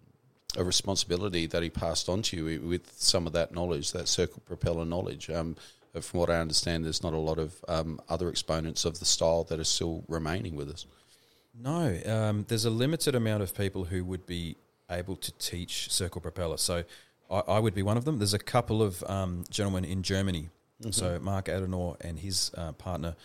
a 0.57 0.63
responsibility 0.63 1.45
that 1.47 1.63
he 1.63 1.69
passed 1.69 2.09
on 2.09 2.21
to 2.23 2.37
you 2.37 2.61
with 2.61 2.91
some 2.97 3.27
of 3.27 3.33
that 3.33 3.53
knowledge, 3.53 3.91
that 3.91 4.07
circle 4.07 4.41
propeller 4.45 4.85
knowledge. 4.85 5.29
Um, 5.29 5.55
from 5.99 6.19
what 6.19 6.29
I 6.29 6.39
understand, 6.39 6.85
there's 6.85 7.03
not 7.03 7.13
a 7.13 7.17
lot 7.17 7.39
of 7.39 7.53
um, 7.67 7.99
other 8.09 8.29
exponents 8.29 8.85
of 8.85 8.99
the 8.99 9.05
style 9.05 9.43
that 9.45 9.59
are 9.59 9.63
still 9.63 10.03
remaining 10.07 10.55
with 10.55 10.69
us. 10.69 10.85
No, 11.59 11.99
um, 12.05 12.45
there's 12.47 12.65
a 12.65 12.69
limited 12.69 13.15
amount 13.15 13.43
of 13.43 13.55
people 13.55 13.85
who 13.85 14.05
would 14.05 14.25
be 14.25 14.55
able 14.89 15.15
to 15.15 15.31
teach 15.33 15.91
circle 15.91 16.21
propeller. 16.21 16.57
So 16.57 16.83
I, 17.29 17.39
I 17.39 17.59
would 17.59 17.73
be 17.73 17.83
one 17.83 17.97
of 17.97 18.05
them. 18.05 18.17
There's 18.17 18.33
a 18.33 18.39
couple 18.39 18.81
of 18.81 19.03
um, 19.07 19.43
gentlemen 19.49 19.85
in 19.85 20.03
Germany. 20.03 20.49
So 20.91 21.19
Mark 21.19 21.45
Adenor 21.45 21.97
and 22.01 22.19
his 22.19 22.51
uh, 22.55 22.71
partner 22.71 23.15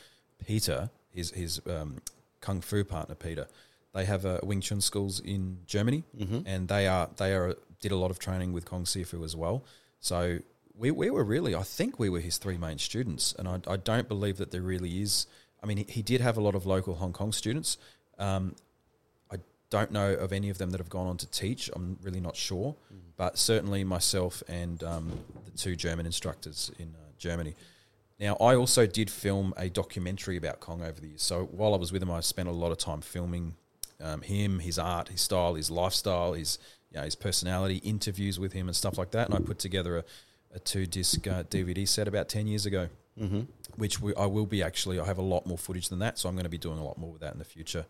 Peter, 0.44 0.90
his 1.10 1.30
his 1.30 1.60
um, 1.66 1.98
kung 2.40 2.60
fu 2.60 2.82
partner 2.84 3.14
Peter, 3.14 3.46
they 3.94 4.04
have 4.06 4.26
uh, 4.26 4.40
Wing 4.42 4.60
Chun 4.60 4.80
schools 4.80 5.20
in 5.20 5.58
Germany, 5.66 6.02
and 6.46 6.66
they 6.68 6.88
are 6.88 7.08
they 7.16 7.32
are 7.32 7.54
did 7.80 7.92
a 7.92 7.96
lot 7.96 8.10
of 8.10 8.18
training 8.18 8.52
with 8.52 8.64
Kong 8.64 8.84
Sifu 8.84 9.24
as 9.24 9.36
well. 9.36 9.62
So 10.00 10.38
we 10.76 10.90
we 10.90 11.10
were 11.10 11.22
really, 11.24 11.54
I 11.54 11.62
think 11.62 11.98
we 12.00 12.08
were 12.10 12.20
his 12.20 12.38
three 12.38 12.58
main 12.58 12.78
students, 12.78 13.34
and 13.38 13.46
I, 13.46 13.60
I 13.68 13.76
don't 13.76 14.08
believe 14.08 14.38
that 14.38 14.50
there 14.50 14.62
really 14.62 15.00
is. 15.00 15.26
I 15.62 15.66
mean, 15.66 15.76
he, 15.78 15.84
he 15.88 16.02
did 16.02 16.20
have 16.20 16.36
a 16.36 16.40
lot 16.40 16.54
of 16.54 16.66
local 16.66 16.96
Hong 16.96 17.12
Kong 17.12 17.32
students. 17.32 17.78
Um, 18.18 18.56
don't 19.70 19.90
know 19.90 20.12
of 20.12 20.32
any 20.32 20.50
of 20.50 20.58
them 20.58 20.70
that 20.70 20.78
have 20.78 20.88
gone 20.88 21.06
on 21.06 21.16
to 21.18 21.26
teach. 21.26 21.70
I'm 21.74 21.98
really 22.02 22.20
not 22.20 22.36
sure, 22.36 22.76
but 23.16 23.38
certainly 23.38 23.84
myself 23.84 24.42
and 24.48 24.82
um, 24.82 25.20
the 25.44 25.50
two 25.56 25.76
German 25.76 26.06
instructors 26.06 26.70
in 26.78 26.94
uh, 26.94 27.12
Germany. 27.18 27.54
Now, 28.20 28.36
I 28.40 28.54
also 28.54 28.86
did 28.86 29.10
film 29.10 29.52
a 29.56 29.68
documentary 29.68 30.36
about 30.36 30.60
Kong 30.60 30.82
over 30.82 31.00
the 31.00 31.08
years. 31.08 31.22
So 31.22 31.44
while 31.44 31.74
I 31.74 31.76
was 31.76 31.92
with 31.92 32.02
him, 32.02 32.10
I 32.10 32.20
spent 32.20 32.48
a 32.48 32.52
lot 32.52 32.70
of 32.70 32.78
time 32.78 33.00
filming 33.00 33.56
um, 34.00 34.22
him, 34.22 34.60
his 34.60 34.78
art, 34.78 35.08
his 35.08 35.20
style, 35.20 35.54
his 35.54 35.70
lifestyle, 35.70 36.34
his 36.34 36.58
you 36.90 36.98
know, 36.98 37.04
his 37.04 37.16
personality, 37.16 37.78
interviews 37.78 38.38
with 38.38 38.52
him, 38.52 38.68
and 38.68 38.76
stuff 38.76 38.98
like 38.98 39.10
that. 39.12 39.28
And 39.28 39.36
I 39.36 39.40
put 39.40 39.58
together 39.58 39.98
a, 39.98 40.04
a 40.54 40.58
two 40.60 40.86
disc 40.86 41.26
uh, 41.26 41.42
DVD 41.44 41.86
set 41.88 42.06
about 42.06 42.28
ten 42.28 42.46
years 42.46 42.66
ago, 42.66 42.88
mm-hmm. 43.20 43.40
which 43.76 44.00
we, 44.00 44.14
I 44.14 44.26
will 44.26 44.46
be 44.46 44.62
actually. 44.62 44.98
I 45.00 45.04
have 45.04 45.18
a 45.18 45.22
lot 45.22 45.46
more 45.46 45.58
footage 45.58 45.88
than 45.88 45.98
that, 46.00 46.18
so 46.18 46.28
I'm 46.28 46.34
going 46.34 46.44
to 46.44 46.50
be 46.50 46.58
doing 46.58 46.78
a 46.78 46.84
lot 46.84 46.98
more 46.98 47.12
with 47.12 47.20
that 47.20 47.32
in 47.32 47.38
the 47.38 47.44
future, 47.44 47.86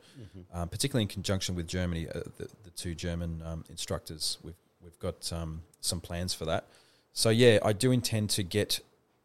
um, 0.52 0.68
particularly 0.68 1.02
in 1.02 1.08
conjunction 1.08 1.54
with 1.54 1.66
Germany. 1.66 2.08
Uh, 2.08 2.20
the, 2.36 2.48
the 2.62 2.70
two 2.76 2.94
German 2.94 3.42
um, 3.44 3.64
instructors, 3.68 4.38
we've 4.42 4.54
we've 4.82 4.98
got 4.98 5.32
um, 5.32 5.62
some 5.80 6.00
plans 6.00 6.34
for 6.34 6.44
that. 6.46 6.66
So 7.12 7.30
yeah, 7.30 7.58
I 7.62 7.72
do 7.72 7.92
intend 7.92 8.30
to 8.30 8.42
get 8.42 8.80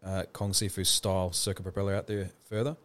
uh, 0.05 0.23
Kong 0.33 0.51
Sifu 0.51 0.85
style 0.85 1.31
circle 1.31 1.63
propeller 1.63 1.95
out 1.95 2.07
there 2.07 2.29
further. 2.45 2.77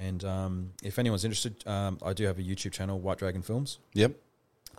And 0.00 0.24
um, 0.24 0.72
if 0.82 0.98
anyone's 0.98 1.24
interested, 1.24 1.66
um, 1.66 1.98
I 2.04 2.12
do 2.12 2.24
have 2.26 2.38
a 2.38 2.42
YouTube 2.42 2.72
channel, 2.72 3.00
Whyte 3.00 3.18
Dragon 3.18 3.40
Films. 3.42 3.78
Yep. 3.94 4.12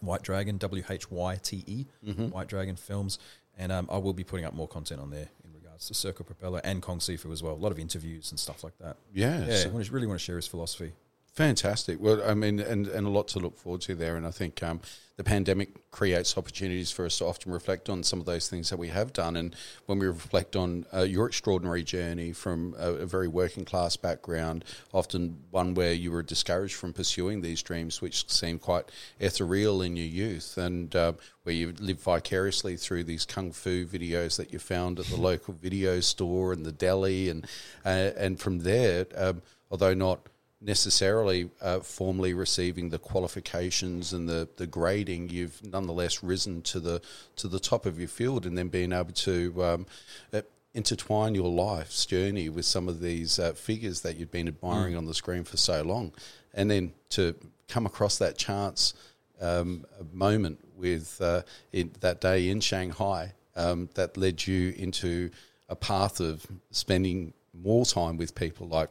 Whyte 0.02 0.22
Dragon, 0.22 0.58
W 0.58 0.84
H 0.88 1.10
Y 1.10 1.40
T 1.42 1.64
E, 1.66 1.86
Whyte 2.30 2.48
Dragon 2.48 2.76
Films, 2.76 3.20
and 3.58 3.72
um, 3.72 3.88
I 3.92 3.98
will 3.98 4.14
be 4.14 4.24
putting 4.24 4.46
up 4.46 4.54
more 4.54 4.68
content 4.68 5.02
on 5.02 5.10
there 5.12 5.30
regards 5.74 5.88
to 5.88 5.94
Circle 5.94 6.26
Propeller 6.26 6.62
and 6.64 6.82
Kong 6.82 7.00
Sifu 7.00 7.32
as 7.32 7.42
well. 7.42 7.54
A 7.54 7.56
lot 7.56 7.72
of 7.72 7.80
interviews 7.80 8.32
and 8.32 8.40
stuff 8.40 8.64
like 8.64 8.78
that. 8.80 8.96
Yeah. 9.14 9.46
Yeah, 9.46 9.56
so- 9.58 9.70
I 9.70 9.84
really 9.92 10.08
want 10.08 10.20
to 10.20 10.24
share 10.24 10.36
his 10.36 10.48
philosophy. 10.48 10.94
Fantastic. 11.34 12.00
Well, 12.00 12.22
I 12.24 12.36
mean, 12.36 12.60
and, 12.60 12.86
and 12.86 13.08
a 13.08 13.10
lot 13.10 13.28
to 13.30 13.40
look 13.40 13.58
forward 13.58 13.82
to 13.82 13.96
there. 13.96 14.18
And 14.18 14.28
I 14.28 14.30
think 14.30 14.62
um, 14.62 14.82
the 15.18 15.24
pandemic 15.24 15.90
creates 15.90 16.38
opportunities 16.38 16.92
for 16.92 17.06
us 17.06 17.18
to 17.18 17.26
often 17.26 17.52
reflect 17.52 17.90
on 17.90 18.04
some 18.04 18.20
of 18.20 18.28
those 18.28 18.48
things 18.48 18.70
that 18.70 18.78
we 18.78 18.90
have 18.90 19.14
done. 19.14 19.36
And 19.36 19.56
when 19.88 19.98
we 19.98 20.06
reflect 20.06 20.56
on 20.56 20.86
uh, 20.94 21.02
your 21.02 21.26
extraordinary 21.26 21.82
journey 21.82 22.34
from 22.34 22.76
a, 22.78 22.92
a 22.94 23.06
very 23.08 23.28
working 23.28 23.66
class 23.66 23.98
background, 23.98 24.64
often 24.94 25.40
one 25.50 25.74
where 25.74 25.94
you 25.94 26.12
were 26.12 26.22
discouraged 26.22 26.76
from 26.76 26.94
pursuing 26.94 27.42
these 27.42 27.64
dreams, 27.64 28.00
which 28.00 28.30
seemed 28.30 28.62
quite 28.62 28.92
ethereal 29.20 29.82
in 29.82 29.96
your 29.96 30.06
youth, 30.06 30.56
and 30.60 30.96
uh, 30.96 31.14
where 31.42 31.56
you 31.56 31.74
lived 31.80 32.02
vicariously 32.02 32.78
through 32.78 33.06
these 33.06 33.26
kung 33.26 33.52
fu 33.52 33.88
videos 33.88 34.38
that 34.38 34.54
you 34.54 34.60
found 34.60 35.00
at 35.00 35.08
the 35.08 35.18
local 35.18 35.56
video 35.56 36.00
store 36.00 36.54
and 36.54 36.64
the 36.64 36.72
deli, 36.72 37.30
and 37.30 37.48
uh, 37.84 38.12
and 38.18 38.40
from 38.40 38.60
there, 38.60 39.08
um, 39.18 39.42
although 39.72 39.96
not 39.96 40.20
necessarily 40.64 41.50
uh, 41.62 41.80
formally 41.82 42.34
receiving 42.34 42.90
the 42.90 42.98
qualifications 42.98 44.14
and 44.14 44.30
the, 44.30 44.48
the 44.58 44.66
grading, 44.66 45.30
you've 45.30 45.60
nonetheless 45.64 46.24
risen 46.24 46.62
to 46.62 46.80
the 46.80 47.02
to 47.36 47.48
the 47.48 47.60
top 47.60 47.86
of 47.86 48.00
your 48.00 48.08
field, 48.08 48.46
and 48.46 48.58
then 48.58 48.70
being 48.70 48.94
able 48.94 49.12
to 49.12 49.64
um, 49.64 49.86
uh, 50.32 50.42
intertwine 50.74 51.36
your 51.36 51.50
life's 51.50 52.06
journey 52.06 52.50
with 52.50 52.66
some 52.66 52.88
of 52.88 53.02
these 53.02 53.40
uh, 53.40 53.52
figures 53.54 54.02
that 54.02 54.18
you've 54.18 54.32
been 54.32 54.48
admiring 54.48 54.96
on 54.96 55.06
the 55.06 55.14
screen 55.14 55.44
for 55.44 55.58
so 55.58 55.84
long, 55.84 56.12
and 56.54 56.72
then 56.72 56.94
to 57.10 57.36
come 57.68 57.86
across 57.86 58.18
that 58.18 58.38
chance 58.38 58.94
um, 59.42 59.86
moment 60.12 60.60
with 60.78 61.22
uh, 61.22 61.42
in, 61.72 61.92
that 62.00 62.22
day 62.22 62.50
in 62.50 62.60
Shanghai 62.60 63.34
um, 63.56 63.90
that 63.96 64.16
led 64.18 64.46
you 64.48 64.74
into 64.78 65.30
a 65.70 65.76
path 65.76 66.20
of 66.20 66.46
spending 66.72 67.34
more 67.54 67.86
time 67.86 68.18
with 68.18 68.36
people 68.36 68.68
like 68.68 68.90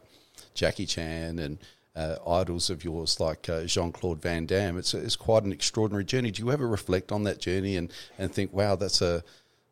Jackie 0.53 0.85
Chan 0.85 1.39
and 1.39 1.57
uh, 1.95 2.17
idols 2.27 2.69
of 2.69 2.83
yours 2.83 3.19
like 3.19 3.47
uh, 3.49 3.63
Jean 3.65 3.91
Claude 3.91 4.21
Van 4.21 4.45
Damme. 4.45 4.77
It's 4.77 4.93
it's 4.93 5.15
quite 5.15 5.43
an 5.43 5.51
extraordinary 5.51 6.03
journey. 6.03 6.31
Do 6.31 6.43
you 6.43 6.51
ever 6.51 6.67
reflect 6.67 7.11
on 7.11 7.23
that 7.23 7.39
journey 7.39 7.77
and, 7.77 7.91
and 8.17 8.33
think, 8.33 8.53
wow, 8.53 8.75
that's 8.75 9.01
a 9.01 9.23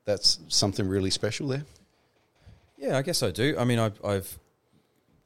that's 0.05 0.39
something 0.47 0.87
really 0.87 1.09
special 1.09 1.47
there? 1.47 1.65
Yeah, 2.77 2.97
I 2.97 3.01
guess 3.01 3.21
I 3.21 3.31
do. 3.31 3.55
I 3.57 3.63
mean, 3.63 3.79
I've, 3.79 4.03
I've 4.03 4.39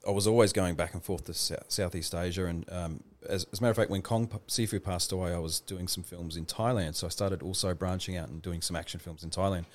I 0.08 0.12
was 0.12 0.28
always 0.28 0.53
going 0.53 0.76
back 0.76 0.93
and 0.93 1.03
forth 1.03 1.26
to 1.26 1.34
Sou- 1.34 1.56
Southeast 1.68 2.14
Asia, 2.14 2.45
and 2.45 2.66
um, 2.72 3.03
as, 3.28 3.45
as 3.51 3.60
a 3.60 3.62
matter 3.62 3.72
of 3.72 3.78
fact, 3.78 3.89
when 3.89 4.01
Kong 4.01 4.28
Sifu 4.47 4.84
passed 4.84 5.12
away, 5.12 5.34
I 5.34 5.39
was 5.39 5.60
doing 5.62 5.88
some 5.88 6.03
films 6.03 6.38
in 6.38 6.45
Thailand. 6.45 6.95
So 6.95 7.08
I 7.08 7.10
started 7.10 7.41
also 7.41 7.74
branching 7.74 8.18
out 8.18 8.30
and 8.30 8.41
doing 8.41 8.62
some 8.62 8.76
action 8.76 8.99
films 8.99 9.24
in 9.24 9.30
Thailand. 9.30 9.66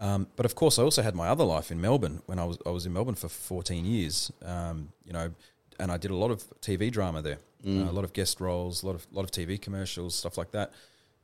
Um, 0.00 0.26
but 0.36 0.44
of 0.44 0.54
course, 0.54 0.78
I 0.78 0.82
also 0.82 1.02
had 1.02 1.14
my 1.14 1.28
other 1.28 1.44
life 1.44 1.70
in 1.70 1.80
Melbourne 1.80 2.20
when 2.26 2.38
I 2.38 2.44
was 2.44 2.58
I 2.66 2.70
was 2.70 2.86
in 2.86 2.92
Melbourne 2.92 3.14
for 3.14 3.28
14 3.28 3.84
years. 3.84 4.32
Um, 4.44 4.92
you 5.04 5.12
know, 5.12 5.32
and 5.78 5.90
I 5.90 5.96
did 5.96 6.10
a 6.10 6.16
lot 6.16 6.30
of 6.30 6.42
TV 6.60 6.90
drama 6.90 7.22
there, 7.22 7.38
uh, 7.66 7.90
a 7.90 7.92
lot 7.92 8.04
of 8.04 8.12
guest 8.12 8.40
roles, 8.40 8.82
a 8.82 8.86
lot 8.86 8.94
of 8.94 9.06
lot 9.12 9.24
of 9.24 9.30
TV 9.30 9.60
commercials, 9.60 10.14
stuff 10.14 10.36
like 10.36 10.50
that. 10.52 10.72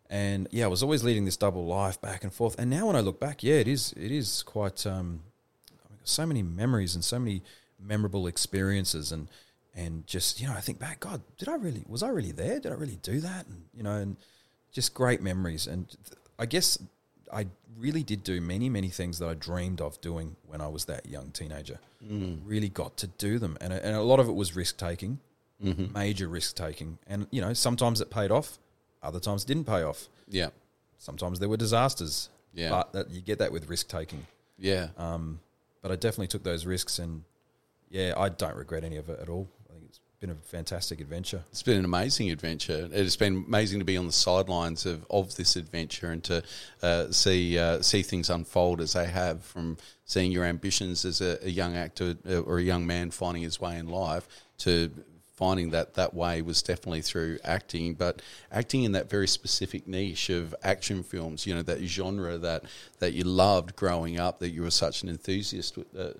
And 0.09 0.49
yeah, 0.51 0.65
I 0.65 0.69
was 0.69 0.83
always 0.83 1.05
leading 1.05 1.25
this 1.25 1.37
double 1.37 1.67
life 1.67 2.01
back 2.01 2.25
and 2.25 2.33
forth. 2.33 2.59
And 2.59 2.69
now 2.69 2.87
when 2.87 2.97
I 2.97 3.01
look 3.01 3.21
back, 3.21 3.43
yeah, 3.43 3.55
it 3.55 3.69
is 3.69 3.93
it 3.97 4.11
is 4.11 4.43
quite 4.43 4.87
um, 4.87 5.21
so 6.05 6.27
many 6.27 6.43
memories 6.43 6.95
and 6.95 7.05
so 7.05 7.19
many 7.19 7.43
memorable 7.79 8.27
experiences 8.27 9.13
and 9.13 9.29
and 9.75 10.07
just 10.07 10.41
you 10.41 10.47
know 10.47 10.55
I 10.55 10.61
think 10.61 10.79
back 10.79 11.01
God 11.01 11.23
did 11.39 11.49
I 11.49 11.55
really 11.55 11.85
was 11.89 12.03
I 12.03 12.09
really 12.09 12.33
there 12.33 12.61
did 12.61 12.73
I 12.73 12.75
really 12.75 12.99
do 13.03 13.21
that 13.21 13.47
and 13.47 13.65
you 13.75 13.83
know 13.83 13.93
and 13.97 14.17
just 14.73 14.95
great 14.95 15.23
memories 15.23 15.67
and 15.67 15.87
I 16.39 16.47
guess 16.47 16.79
I 17.33 17.47
really 17.79 18.03
did 18.03 18.23
do 18.25 18.41
many 18.41 18.69
many 18.69 18.89
things 18.89 19.19
that 19.21 19.29
I 19.29 19.35
dreamed 19.35 19.81
of 19.81 20.01
doing 20.01 20.37
when 20.47 20.61
I 20.61 20.69
was 20.69 20.85
that 20.87 21.07
young 21.07 21.31
teenager. 21.31 21.79
Really 22.47 22.69
got 22.69 22.97
to 22.99 23.07
do 23.07 23.39
them, 23.39 23.57
and 23.61 23.73
a- 23.73 23.85
and 23.87 23.95
a 23.97 24.03
lot 24.03 24.21
of 24.21 24.29
it 24.29 24.33
was 24.35 24.57
risk 24.57 24.77
taking, 24.79 25.19
major 25.61 26.29
risk 26.29 26.57
taking, 26.57 26.99
and 27.07 27.27
you 27.31 27.41
know 27.41 27.53
sometimes 27.53 28.01
it 28.01 28.11
paid 28.11 28.31
off, 28.31 28.59
other 29.03 29.21
times 29.21 29.45
it 29.45 29.47
didn't 29.49 29.65
pay 29.67 29.83
off. 29.83 30.09
Yeah. 30.29 30.49
Sometimes 30.99 31.39
there 31.39 31.49
were 31.49 31.57
disasters. 31.57 32.29
Yeah. 32.53 32.71
but 32.71 32.93
that, 32.95 33.11
you 33.11 33.21
get 33.21 33.39
that 33.39 33.53
with 33.53 33.69
risk 33.69 33.89
taking. 33.89 34.27
Yeah. 34.59 34.89
Um, 34.99 35.39
but 35.83 35.93
I 35.93 35.97
definitely 35.97 36.27
took 36.27 36.43
those 36.43 36.67
risks, 36.67 36.99
and 36.99 37.23
yeah, 37.91 38.15
I 38.17 38.29
don't 38.29 38.57
regret 38.57 38.83
any 38.85 38.97
of 38.97 39.09
it 39.09 39.21
at 39.21 39.29
all. 39.29 39.47
It's 40.23 40.27
been 40.27 40.37
a 40.37 40.49
fantastic 40.49 41.01
adventure. 41.01 41.43
It's 41.51 41.63
been 41.63 41.79
an 41.79 41.87
amazing 41.87 42.31
adventure. 42.31 42.91
It 42.93 43.05
has 43.05 43.17
been 43.17 43.43
amazing 43.49 43.79
to 43.79 43.87
be 43.87 43.97
on 43.97 44.07
the 44.07 44.13
sidelines 44.13 44.85
of, 44.85 45.07
of 45.09 45.35
this 45.37 45.57
adventure 45.57 46.11
and 46.11 46.23
to 46.25 46.43
uh, 46.83 47.11
see 47.11 47.59
uh, 47.59 47.81
see 47.81 48.03
things 48.03 48.29
unfold 48.29 48.83
as 48.83 48.93
they 48.93 49.07
have. 49.07 49.43
From 49.43 49.79
seeing 50.05 50.31
your 50.31 50.45
ambitions 50.45 51.07
as 51.07 51.23
a, 51.23 51.39
a 51.43 51.49
young 51.49 51.75
actor 51.75 52.17
uh, 52.29 52.41
or 52.41 52.59
a 52.59 52.63
young 52.63 52.87
man 52.87 53.11
finding 53.11 53.45
his 53.45 53.63
way 53.63 53.79
in 53.79 53.89
life 53.89 54.29
to 54.59 54.91
finding 55.37 55.71
that 55.71 55.95
that 55.95 56.13
way 56.13 56.43
was 56.43 56.63
definitely 56.63 57.01
through 57.01 57.39
acting, 57.43 57.95
but 57.95 58.21
acting 58.53 58.83
in 58.83 58.93
that 58.93 59.09
very 59.09 59.27
specific 59.27 59.89
niche 59.89 60.29
of 60.29 60.55
action 60.63 61.03
films. 61.03 61.47
You 61.47 61.55
know 61.55 61.63
that 61.63 61.83
genre 61.85 62.37
that 62.37 62.65
that 62.99 63.15
you 63.15 63.25
loved 63.25 63.75
growing 63.75 64.21
up, 64.21 64.41
that 64.41 64.51
you 64.51 64.61
were 64.61 64.71
such 64.71 65.03
an 65.03 65.09
enthusiast 65.09 65.79
uh, 65.99 66.11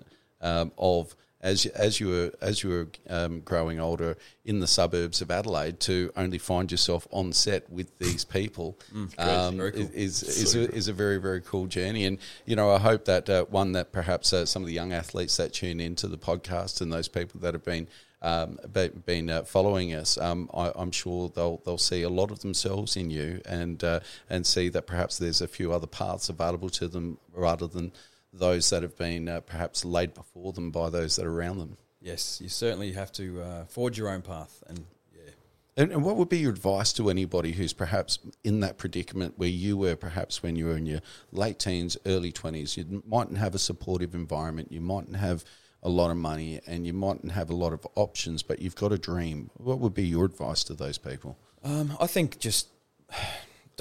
um, 0.41 0.71
of 0.75 1.15
as 1.41 1.65
as 1.67 1.99
you 1.99 2.07
were 2.09 2.31
as 2.41 2.63
you 2.63 2.69
were 2.69 2.87
um, 3.09 3.41
growing 3.41 3.79
older 3.79 4.15
in 4.45 4.59
the 4.59 4.67
suburbs 4.67 5.21
of 5.21 5.29
Adelaide 5.29 5.79
to 5.81 6.11
only 6.15 6.37
find 6.37 6.71
yourself 6.71 7.07
on 7.11 7.33
set 7.33 7.69
with 7.69 7.97
these 7.99 8.23
people 8.23 8.77
um, 9.17 9.57
cool. 9.57 9.65
is 9.67 10.23
is 10.23 10.55
a, 10.55 10.71
is 10.73 10.87
a 10.87 10.93
very 10.93 11.17
very 11.17 11.41
cool 11.41 11.67
journey. 11.67 12.05
And 12.05 12.17
you 12.45 12.55
know, 12.55 12.71
I 12.71 12.79
hope 12.79 13.05
that 13.05 13.29
uh, 13.29 13.45
one 13.45 13.71
that 13.73 13.91
perhaps 13.91 14.33
uh, 14.33 14.45
some 14.45 14.61
of 14.61 14.67
the 14.67 14.73
young 14.73 14.93
athletes 14.93 15.37
that 15.37 15.53
tune 15.53 15.79
into 15.79 16.07
the 16.07 16.17
podcast 16.17 16.81
and 16.81 16.91
those 16.91 17.07
people 17.07 17.39
that 17.41 17.53
have 17.53 17.65
been 17.65 17.87
um, 18.23 18.59
been 19.05 19.31
uh, 19.31 19.43
following 19.43 19.95
us, 19.95 20.15
um, 20.19 20.47
I, 20.53 20.71
I'm 20.75 20.91
sure 20.91 21.29
they'll 21.29 21.57
they'll 21.65 21.79
see 21.79 22.03
a 22.03 22.09
lot 22.09 22.29
of 22.29 22.41
themselves 22.41 22.95
in 22.95 23.09
you 23.09 23.41
and 23.47 23.83
uh, 23.83 24.01
and 24.29 24.45
see 24.45 24.69
that 24.69 24.85
perhaps 24.85 25.17
there's 25.17 25.41
a 25.41 25.47
few 25.47 25.73
other 25.73 25.87
paths 25.87 26.29
available 26.29 26.69
to 26.69 26.87
them 26.87 27.17
rather 27.33 27.67
than 27.67 27.91
those 28.33 28.69
that 28.69 28.81
have 28.81 28.97
been 28.97 29.27
uh, 29.27 29.41
perhaps 29.41 29.83
laid 29.83 30.13
before 30.13 30.53
them 30.53 30.71
by 30.71 30.89
those 30.89 31.15
that 31.15 31.25
are 31.25 31.33
around 31.33 31.59
them. 31.59 31.77
Yes, 32.01 32.39
you 32.41 32.49
certainly 32.49 32.93
have 32.93 33.11
to 33.13 33.41
uh, 33.41 33.65
forge 33.65 33.97
your 33.97 34.09
own 34.09 34.21
path, 34.21 34.63
and 34.67 34.85
yeah, 35.13 35.31
And, 35.77 35.91
and 35.91 36.03
what 36.03 36.15
would 36.15 36.29
be 36.29 36.39
your 36.39 36.51
advice 36.51 36.93
to 36.93 37.09
anybody 37.09 37.51
who's 37.51 37.73
perhaps 37.73 38.17
in 38.43 38.61
that 38.61 38.77
predicament 38.77 39.35
where 39.37 39.49
you 39.49 39.77
were 39.77 39.95
perhaps 39.95 40.41
when 40.41 40.55
you 40.55 40.65
were 40.65 40.77
in 40.77 40.87
your 40.87 41.01
late 41.31 41.59
teens, 41.59 41.97
early 42.05 42.31
20s? 42.31 42.75
You 42.75 43.03
mightn't 43.05 43.37
have 43.37 43.53
a 43.53 43.59
supportive 43.59 44.15
environment, 44.15 44.71
you 44.71 44.81
mightn't 44.81 45.17
have 45.17 45.45
a 45.83 45.89
lot 45.89 46.09
of 46.09 46.17
money, 46.17 46.59
and 46.65 46.87
you 46.87 46.93
mightn't 46.93 47.33
have 47.33 47.49
a 47.49 47.55
lot 47.55 47.73
of 47.73 47.85
options, 47.95 48.41
but 48.41 48.61
you've 48.61 48.75
got 48.75 48.91
a 48.91 48.97
dream. 48.97 49.51
What 49.57 49.79
would 49.79 49.93
be 49.93 50.05
your 50.05 50.25
advice 50.25 50.63
to 50.65 50.73
those 50.73 50.97
people? 50.97 51.37
Um, 51.63 51.95
I 51.99 52.07
think 52.07 52.39
just 52.39 52.67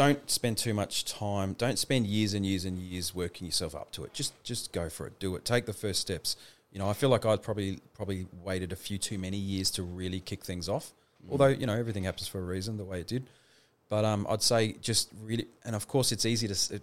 don't 0.00 0.30
spend 0.30 0.56
too 0.56 0.72
much 0.72 1.04
time. 1.04 1.52
Don't 1.52 1.78
spend 1.78 2.06
years 2.06 2.32
and 2.32 2.46
years 2.46 2.64
and 2.64 2.78
years 2.78 3.14
working 3.14 3.46
yourself 3.46 3.74
up 3.74 3.92
to 3.92 4.02
it. 4.04 4.14
Just 4.14 4.32
just 4.42 4.72
go 4.72 4.88
for 4.88 5.06
it. 5.06 5.18
Do 5.18 5.36
it. 5.36 5.44
Take 5.44 5.66
the 5.66 5.74
first 5.74 6.00
steps. 6.00 6.36
You 6.72 6.78
know, 6.78 6.88
I 6.88 6.94
feel 6.94 7.10
like 7.10 7.26
I'd 7.26 7.42
probably 7.42 7.80
probably 7.92 8.26
waited 8.42 8.72
a 8.72 8.76
few 8.76 8.96
too 8.96 9.18
many 9.18 9.36
years 9.36 9.70
to 9.72 9.82
really 9.82 10.20
kick 10.20 10.42
things 10.42 10.70
off. 10.70 10.94
Although 11.30 11.48
you 11.48 11.66
know 11.66 11.74
everything 11.74 12.04
happens 12.04 12.28
for 12.28 12.38
a 12.38 12.44
reason, 12.44 12.78
the 12.78 12.84
way 12.84 13.00
it 13.00 13.08
did. 13.08 13.26
But 13.90 14.06
um, 14.06 14.26
I'd 14.30 14.42
say 14.42 14.72
just 14.80 15.10
really, 15.22 15.48
and 15.66 15.76
of 15.76 15.86
course 15.86 16.12
it's 16.12 16.24
easy 16.24 16.48
to 16.48 16.74
it, 16.76 16.82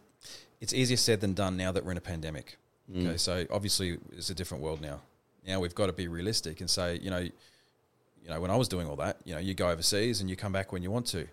it's 0.61 0.73
easier 0.75 0.97
said 0.97 1.19
than 1.19 1.33
done 1.33 1.57
now 1.57 1.71
that 1.71 1.83
we're 1.83 1.93
in 1.93 1.97
a 1.97 2.01
pandemic. 2.01 2.57
Okay, 2.95 3.17
so 3.17 3.45
obviously 3.49 3.97
it's 4.11 4.29
a 4.29 4.35
different 4.35 4.63
world 4.63 4.79
now. 4.79 5.01
Now 5.47 5.59
we've 5.59 5.73
got 5.73 5.87
to 5.87 5.93
be 5.93 6.07
realistic 6.07 6.61
and 6.61 6.69
say, 6.69 6.99
you 6.99 7.09
know, 7.09 7.19
you 7.19 8.29
know, 8.29 8.39
when 8.39 8.51
I 8.51 8.55
was 8.57 8.67
doing 8.67 8.87
all 8.87 8.97
that, 8.97 9.17
you 9.25 9.33
know, 9.33 9.39
you 9.39 9.55
go 9.55 9.69
overseas 9.69 10.21
and 10.21 10.29
you 10.29 10.35
come 10.35 10.51
back 10.51 10.71
when 10.71 10.83
you 10.83 10.91
want 10.91 11.07
to. 11.07 11.27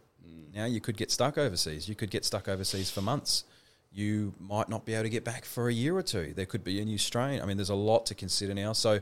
Now 0.55 0.67
you 0.67 0.81
could 0.81 0.97
get 0.97 1.11
stuck 1.11 1.37
overseas. 1.37 1.89
You 1.89 1.95
could 1.95 2.11
get 2.11 2.25
stuck 2.25 2.49
overseas 2.49 2.91
for 2.91 3.03
months. 3.03 3.45
You 3.93 4.35
might 4.41 4.69
not 4.69 4.85
be 4.85 4.95
able 4.95 5.05
to 5.05 5.11
get 5.11 5.25
back 5.25 5.45
for 5.45 5.69
a 5.69 5.73
year 5.73 5.97
or 5.97 6.03
two. 6.03 6.33
There 6.35 6.47
could 6.47 6.65
be 6.65 6.81
a 6.81 6.85
new 6.85 6.99
strain. 6.99 7.41
I 7.41 7.47
mean, 7.47 7.57
there's 7.57 7.71
a 7.71 7.75
lot 7.75 8.07
to 8.07 8.15
consider 8.15 8.55
now. 8.55 8.73
So 8.73 9.01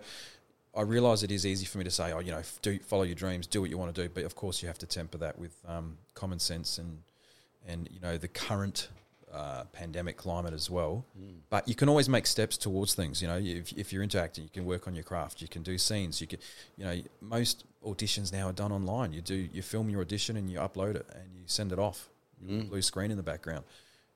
I 0.75 0.83
realise 0.83 1.23
it 1.23 1.31
is 1.31 1.47
easy 1.47 1.67
for 1.67 1.79
me 1.79 1.85
to 1.85 1.91
say, 1.91 2.13
oh, 2.13 2.21
you 2.21 2.31
know, 2.31 2.43
do 2.63 2.79
follow 2.79 3.03
your 3.03 3.15
dreams, 3.15 3.47
do 3.47 3.61
what 3.61 3.71
you 3.71 3.79
want 3.79 3.95
to 3.95 4.03
do. 4.03 4.09
But 4.09 4.25
of 4.25 4.35
course, 4.35 4.63
you 4.63 4.69
have 4.69 4.79
to 4.79 4.87
temper 4.87 5.19
that 5.19 5.39
with 5.39 5.55
um, 5.67 5.99
common 6.15 6.39
sense 6.39 6.79
and 6.79 6.99
and 7.67 7.89
you 7.93 8.01
know 8.01 8.19
the 8.19 8.29
current 8.29 8.89
uh, 9.33 9.65
pandemic 9.73 10.17
climate 10.17 10.53
as 10.53 10.69
well. 10.69 11.05
But 11.51 11.67
you 11.67 11.75
can 11.75 11.89
always 11.89 12.09
make 12.09 12.27
steps 12.27 12.57
towards 12.57 12.95
things. 12.95 13.23
You 13.23 13.29
know, 13.29 13.39
if, 13.39 13.73
if 13.73 13.93
you're 13.93 14.03
into 14.03 14.21
acting, 14.21 14.45
you 14.45 14.51
can 14.51 14.65
work 14.65 14.87
on 14.87 14.95
your 14.95 15.05
craft. 15.05 15.41
You 15.41 15.49
can 15.49 15.63
do 15.63 15.79
scenes. 15.79 16.21
You 16.21 16.27
can, 16.27 16.39
you 16.77 16.85
know, 16.85 17.01
most 17.21 17.65
auditions 17.85 18.33
now 18.33 18.49
are 18.49 18.53
done 18.53 18.73
online. 18.73 19.13
You 19.13 19.23
do 19.23 19.35
you 19.35 19.63
film 19.63 19.89
your 19.89 20.03
audition 20.03 20.37
and 20.37 20.51
you 20.51 20.59
upload 20.59 20.97
it 20.97 21.07
and 21.15 21.35
you 21.35 21.43
send 21.47 21.73
it 21.73 21.79
off. 21.79 22.09
Blue 22.69 22.83
screen 22.83 23.11
in 23.11 23.17
the 23.17 23.23
background. 23.23 23.65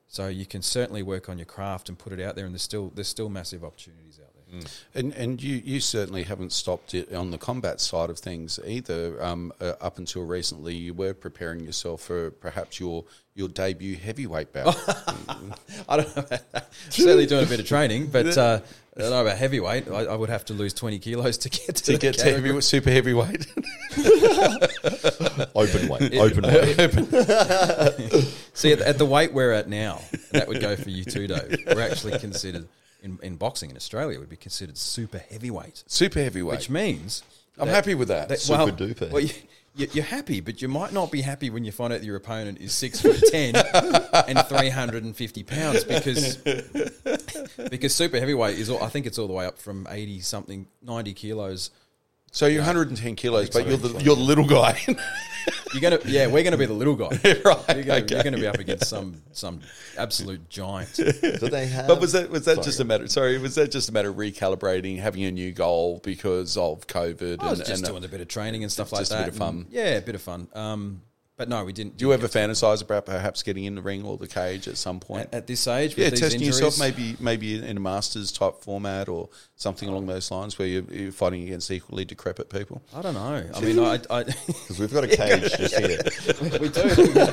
So 0.09 0.29
you 0.29 0.47
can 0.47 0.63
certainly 0.63 1.03
work 1.03 1.29
on 1.29 1.39
your 1.39 1.47
craft 1.47 1.89
and 1.89 1.99
put 1.99 2.13
it 2.13 2.21
out 2.21 2.37
there. 2.37 2.45
And 2.45 2.55
there's 2.55 2.63
still 2.63 2.93
there's 2.95 3.09
still 3.09 3.29
massive 3.29 3.65
opportunities 3.65 4.21
out 4.21 4.35
there. 4.35 4.36
And 4.95 5.13
and 5.15 5.43
you, 5.43 5.61
you 5.65 5.81
certainly 5.81 6.23
haven't 6.23 6.53
stopped 6.53 6.95
it 6.95 7.13
on 7.13 7.31
the 7.31 7.39
combat 7.39 7.81
side 7.81 8.11
of 8.11 8.19
things 8.19 8.61
either. 8.65 9.23
Um, 9.23 9.53
uh, 9.61 9.73
up 9.81 9.99
until 9.99 10.25
recently, 10.25 10.75
you 10.75 10.95
were 10.95 11.15
preparing 11.15 11.61
yourself 11.61 12.03
for 12.03 12.31
perhaps 12.31 12.79
your 12.79 13.05
your 13.35 13.49
debut 13.49 13.97
heavyweight 13.97 14.53
bout. 14.53 14.77
I 15.89 15.97
don't 15.97 16.17
know. 16.17 16.23
About 16.23 16.53
that. 16.53 16.73
Certainly 16.91 17.27
doing 17.27 17.45
a 17.45 17.49
bit 17.49 17.61
of 17.61 17.67
training, 17.67 18.07
but 18.13 18.39
uh, 18.39 18.61
I 18.97 19.01
don't 19.01 19.11
know 19.11 19.21
about 19.21 19.37
heavyweight. 19.37 19.89
I, 19.89 20.05
I 20.05 20.15
would 20.15 20.31
have 20.31 20.45
to 20.47 20.55
lose 20.55 20.73
twenty 20.73 21.01
kilos 21.01 21.39
to 21.39 21.51
get 21.51 21.67
to, 21.67 21.83
to 21.83 21.93
the 21.93 21.99
get 21.99 22.15
to 22.15 22.19
category. 22.19 22.43
heavyweight, 22.43 22.65
super 22.65 22.91
heavyweight. 22.91 23.47
Open 25.57 25.89
weight. 25.89 26.15
Open 26.15 26.45
weight. 26.45 26.77
See, 28.55 28.73
at, 28.73 28.81
at 28.81 28.99
the 28.99 29.07
weight 29.07 29.33
we're 29.33 29.53
at 29.53 29.69
now, 29.69 30.01
that 30.31 30.47
would 30.47 30.61
go 30.61 30.77
for 30.77 30.91
you 30.91 31.05
too, 31.05 31.27
Dave. 31.27 31.65
We're 31.67 31.81
actually 31.81 32.19
considered 32.19 32.69
in, 33.07 33.19
in 33.23 33.37
boxing 33.37 33.71
in 33.71 33.77
Australia 33.77 34.19
would 34.19 34.29
be 34.29 34.37
considered 34.37 34.77
super 34.77 35.19
heavyweight, 35.19 35.85
super 35.87 36.19
heavyweight. 36.21 36.59
which 36.59 36.71
means 36.71 37.23
I'm 37.59 37.69
that- 37.69 37.75
happy 37.75 37.95
with 37.95 38.09
that. 38.09 38.29
that- 38.29 38.41
Super 38.41 38.59
well, 38.67 38.73
duper. 38.73 39.11
Well, 39.11 39.23
you, 39.23 39.31
you- 39.77 39.89
you're 39.93 40.05
happy, 40.05 40.41
but 40.41 40.61
you 40.63 40.69
might 40.69 40.93
not 40.93 41.11
be 41.13 41.21
happy 41.23 41.49
when 41.51 41.65
you 41.65 41.71
find 41.73 41.93
out 41.93 42.03
your 42.03 42.17
opponent 42.17 42.61
is 42.61 42.73
six 42.73 43.01
foot 43.01 43.23
ten 43.31 43.55
and 43.55 44.39
three 44.47 44.71
hundred 44.71 45.05
and 45.05 45.15
fifty 45.15 45.43
pounds 45.43 45.85
because 45.85 46.37
because 47.71 47.95
super 47.95 48.19
heavyweight 48.19 48.59
is 48.59 48.71
all, 48.71 48.83
I 48.83 48.89
think 48.89 49.07
it's 49.07 49.19
all 49.19 49.27
the 49.27 49.33
way 49.35 49.47
up 49.47 49.59
from 49.59 49.87
eighty 49.91 50.21
something 50.21 50.67
ninety 50.83 51.13
kilos. 51.15 51.71
So 52.37 52.45
you're 52.45 52.61
110 52.61 53.17
kilos, 53.17 53.49
but 53.49 53.67
you're 53.67 53.79
the 53.79 53.99
you're 54.05 54.15
the 54.15 54.21
little 54.21 54.47
guy. 54.47 54.79
You're 55.73 55.81
gonna 55.81 55.99
yeah, 56.07 56.27
we're 56.27 56.43
gonna 56.43 56.57
be 56.57 56.67
the 56.67 56.73
little 56.73 56.97
guy. 56.97 57.09
right. 57.25 57.25
You're 57.25 57.85
gonna, 57.85 58.01
okay. 58.01 58.15
you're 58.15 58.25
gonna 58.25 58.37
be 58.37 58.47
up 58.47 58.59
against 58.59 58.89
some 58.89 59.23
some 59.33 59.61
absolute 59.97 60.49
giant. 60.49 60.93
Do 60.97 61.13
they 61.13 61.67
have? 61.67 61.87
But 61.87 62.01
was 62.01 62.13
that 62.13 62.31
was 62.31 62.45
that 62.47 62.57
Sorry. 62.57 62.65
just 62.65 62.81
a 62.81 62.85
matter? 62.85 63.07
Sorry, 63.09 63.39
was 63.39 63.55
that 63.55 63.71
just 63.71 63.89
a 63.89 63.93
matter 63.93 64.11
of 64.11 64.17
recalibrating, 64.17 64.99
having 64.99 65.25
a 65.25 65.31
new 65.31 65.53
goal 65.53 66.01
because 66.03 66.57
of 66.57 66.87
COVID? 66.89 67.41
I 67.41 67.51
was 67.51 67.61
and, 67.61 67.69
just 67.69 67.83
and, 67.83 67.93
doing 67.93 68.05
a 68.05 68.09
bit 68.09 68.21
of 68.21 68.29
training 68.29 68.65
and 68.65 68.73
stuff 68.73 68.93
like 68.93 69.03
just 69.03 69.13
a 69.13 69.17
that. 69.17 69.25
bit 69.27 69.29
of 69.35 69.37
fun. 69.37 69.55
and- 69.57 69.67
yeah, 69.71 69.97
a 69.97 70.03
bit 70.03 70.15
of 70.17 70.23
fun. 70.23 70.49
Um, 70.53 71.03
but 71.37 71.49
no, 71.49 71.65
we 71.65 71.73
didn't. 71.73 71.97
do 71.97 72.07
you 72.07 72.13
ever 72.13 72.29
fantasize 72.29 72.83
about 72.83 73.07
perhaps 73.07 73.43
getting 73.43 73.65
in 73.65 73.75
the 73.75 73.83
ring 73.83 74.05
or 74.05 74.17
the 74.17 74.27
cage 74.27 74.69
at 74.69 74.77
some 74.77 75.01
point? 75.01 75.29
at, 75.29 75.35
at 75.35 75.47
this 75.47 75.67
age? 75.67 75.97
With 75.97 76.05
yeah, 76.05 76.11
these 76.11 76.21
testing 76.21 76.41
injuries, 76.41 76.61
yourself 76.61 76.79
maybe 76.79 77.17
maybe 77.21 77.57
in 77.65 77.77
a 77.77 77.81
masters 77.81 78.33
type 78.33 78.57
format 78.63 79.09
or 79.09 79.29
something 79.57 79.89
along 79.89 80.07
those 80.07 80.31
lines 80.31 80.59
where 80.59 80.69
you're, 80.69 80.83
you're 80.91 81.13
fighting 81.13 81.43
against 81.45 81.71
equally 81.71 82.05
decrepit 82.05 82.49
people. 82.51 82.83
I 82.95 83.01
don't 83.03 83.15
know. 83.15 83.43
I 83.55 83.61
mean, 83.61 83.79
I, 83.79 83.99
I 84.11 84.23
Because 84.47 84.79
we've 84.79 84.93
got 84.93 85.05
a 85.05 85.09
cage 85.09 85.51
just 85.57 85.77
here. 85.77 85.99
we 86.61 86.69
do. 86.69 86.83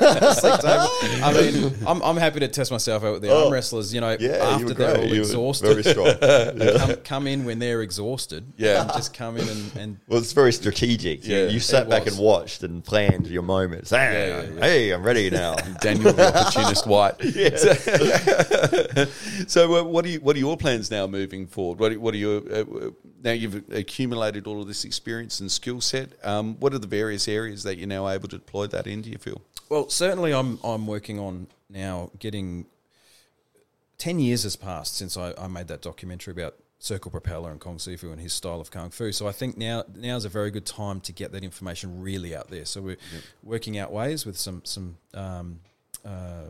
I 0.08 1.34
mean, 1.34 1.74
I'm, 1.86 2.02
I'm 2.02 2.18
happy 2.18 2.40
to 2.42 2.48
test 2.48 2.72
myself 2.72 3.04
out 3.04 3.14
with 3.14 3.22
the 3.22 3.30
Oh. 3.30 3.46
arm 3.46 3.54
wrestlers. 3.54 3.94
You 3.94 4.02
know, 4.02 4.16
Yeah, 4.20 4.32
after 4.38 4.74
they're 4.74 4.98
all 4.98 5.06
You 5.06 5.22
exhausted, 5.22 5.68
very 5.68 5.84
strong. 5.84 6.08
Yeah. 6.24 6.78
come, 6.78 6.96
come 7.04 7.28
in 7.28 7.46
when 7.46 7.60
they're 7.60 7.82
exhausted. 7.82 8.54
Yeah. 8.58 8.82
and 8.84 8.92
just 8.94 9.14
come 9.14 9.38
in 9.38 9.48
and, 9.48 9.76
and 9.78 9.98
Well, 10.08 10.20
it's 10.20 10.34
very 10.34 10.54
strategic. 10.54 11.26
You, 11.26 11.36
Yeah, 11.36 11.46
you 11.48 11.60
sat 11.60 11.90
back 11.90 12.06
was. 12.06 12.16
and 12.18 12.24
watched 12.26 12.64
and 12.64 12.84
planned 12.84 13.28
your 13.28 13.44
moments. 13.44 13.93
Hey, 13.94 14.30
yeah, 14.30 14.42
yeah. 14.42 14.60
hey, 14.60 14.90
I'm 14.92 15.04
ready 15.04 15.30
now. 15.30 15.56
Daniel, 15.82 16.14
the 16.14 16.36
opportunist 16.36 16.88
Whyte. 16.88 17.16
So, 17.58 17.74
so 19.48 19.76
uh, 19.76 19.84
what 19.84 20.06
are 20.06 20.10
you, 20.10 20.20
what 20.20 20.36
are 20.36 20.40
your 20.40 20.58
plans 20.58 20.90
now 20.90 21.06
moving 21.08 21.46
forward? 21.46 21.80
What 21.80 21.92
are, 21.92 22.00
what 22.00 22.14
are 22.14 22.18
your 22.18 22.42
uh, 22.52 22.92
now 23.24 23.32
you've 23.32 23.64
accumulated 23.72 24.48
all 24.48 24.62
of 24.62 24.68
this 24.68 24.84
experience 24.84 25.40
and 25.40 25.52
skill 25.52 25.82
set? 25.82 26.10
Um, 26.24 26.56
what 26.60 26.74
are 26.74 26.80
the 26.80 26.88
various 26.88 27.28
areas 27.28 27.64
that 27.64 27.78
you're 27.78 27.88
now 27.88 28.10
able 28.10 28.28
to 28.30 28.38
deploy 28.38 28.68
that 28.68 28.88
into? 28.88 29.04
Do 29.04 29.12
you 29.12 29.18
feel? 29.18 29.42
Well, 29.70 29.90
certainly, 29.90 30.34
I'm 30.34 30.60
I'm 30.64 30.88
working 30.88 31.20
on 31.20 31.48
now 31.70 32.12
getting. 32.20 32.66
Ten 33.98 34.20
years 34.20 34.44
has 34.44 34.56
passed 34.56 34.98
since 34.98 35.16
I, 35.18 35.34
I 35.38 35.48
made 35.48 35.68
that 35.68 35.82
documentary 35.82 36.32
about 36.32 36.56
Circle 36.84 37.12
Propeller 37.12 37.50
and 37.50 37.62
Kong 37.62 37.78
Sifu 37.78 38.12
and 38.12 38.20
his 38.20 38.34
style 38.34 38.60
of 38.60 38.70
kung 38.70 38.90
fu. 38.90 39.14
So 39.14 39.26
I 39.26 39.32
think 39.32 39.58
now 39.58 39.86
now 39.96 40.18
is 40.18 40.26
a 40.26 40.30
very 40.30 40.52
good 40.52 40.66
time 40.66 41.00
to 41.02 41.14
get 41.14 41.32
that 41.32 41.42
information 41.42 42.02
really 42.02 42.36
out 42.36 42.50
there. 42.50 42.66
So 42.66 42.82
we're 42.82 42.98
working 43.42 43.78
out 43.78 43.90
ways 43.94 44.26
with 44.26 44.38
some 44.38 44.62
some 44.66 44.98
um, 45.14 45.62
uh, 46.04 46.50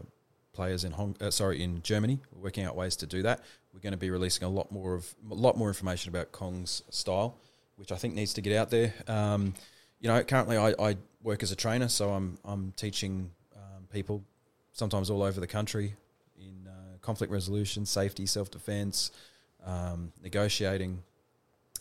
players 0.52 0.86
in 0.86 0.92
Hong, 0.94 1.16
uh, 1.22 1.30
sorry 1.30 1.62
in 1.62 1.84
Germany. 1.84 2.20
We're 2.32 2.46
working 2.46 2.66
out 2.66 2.76
ways 2.76 2.96
to 2.96 3.06
do 3.06 3.22
that. 3.22 3.42
We're 3.76 3.82
going 3.82 3.92
to 3.92 3.98
be 3.98 4.10
releasing 4.10 4.44
a 4.44 4.50
lot 4.50 4.72
more 4.72 4.96
of 4.96 5.14
a 5.30 5.36
lot 5.36 5.56
more 5.56 5.68
information 5.68 6.10
about 6.10 6.32
Kong's 6.32 6.82
style, 6.90 7.38
which 7.76 7.92
I 7.92 7.96
think 7.98 8.16
needs 8.16 8.34
to 8.34 8.42
get 8.42 8.58
out 8.58 8.72
there. 8.72 8.92
Um, 9.08 9.54
you 10.00 10.08
know, 10.08 10.24
currently 10.24 10.58
I, 10.58 10.74
I, 10.80 10.98
work 11.22 11.44
as 11.44 11.52
a 11.52 11.56
trainer, 11.56 11.90
so 11.90 12.10
I'm 12.10 12.40
I'm 12.44 12.74
teaching 12.76 13.30
um, 13.56 13.84
people 13.92 14.24
sometimes 14.72 15.12
all 15.12 15.22
over 15.22 15.40
the 15.40 15.46
country 15.46 15.94
in 16.40 16.68
uh, 16.68 16.98
conflict 17.02 17.32
resolution, 17.32 17.86
safety, 17.86 18.26
self 18.26 18.50
defense, 18.50 19.12
um, 19.66 20.12
negotiating, 20.22 21.04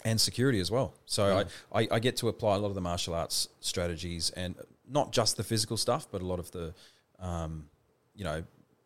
and 0.05 0.21
security 0.21 0.61
as 0.61 0.71
well. 0.71 0.95
So 1.07 1.29
Yeah. 1.29 1.45
I, 1.73 1.83
I, 1.83 1.89
I 1.93 1.99
get 2.01 2.17
to 2.19 2.29
apply 2.29 2.57
a 2.57 2.59
lot 2.59 2.69
of 2.69 2.75
the 2.75 2.81
martial 2.81 3.15
arts 3.15 3.49
strategies 3.61 4.31
and 4.31 4.57
not 4.89 5.13
just 5.13 5.37
the 5.37 5.45
physical 5.45 5.77
stuff, 5.77 6.09
but 6.11 6.23
a 6.23 6.27
lot 6.27 6.39
of 6.39 6.51
the, 6.51 6.75
um, 7.21 7.67
you 8.15 8.25
know, 8.25 8.43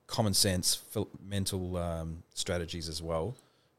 common 0.07 0.35
sense, 0.35 0.83
mental 1.27 1.77
um, 1.77 2.23
strategies 2.35 2.89
as 2.89 3.03
well 3.03 3.35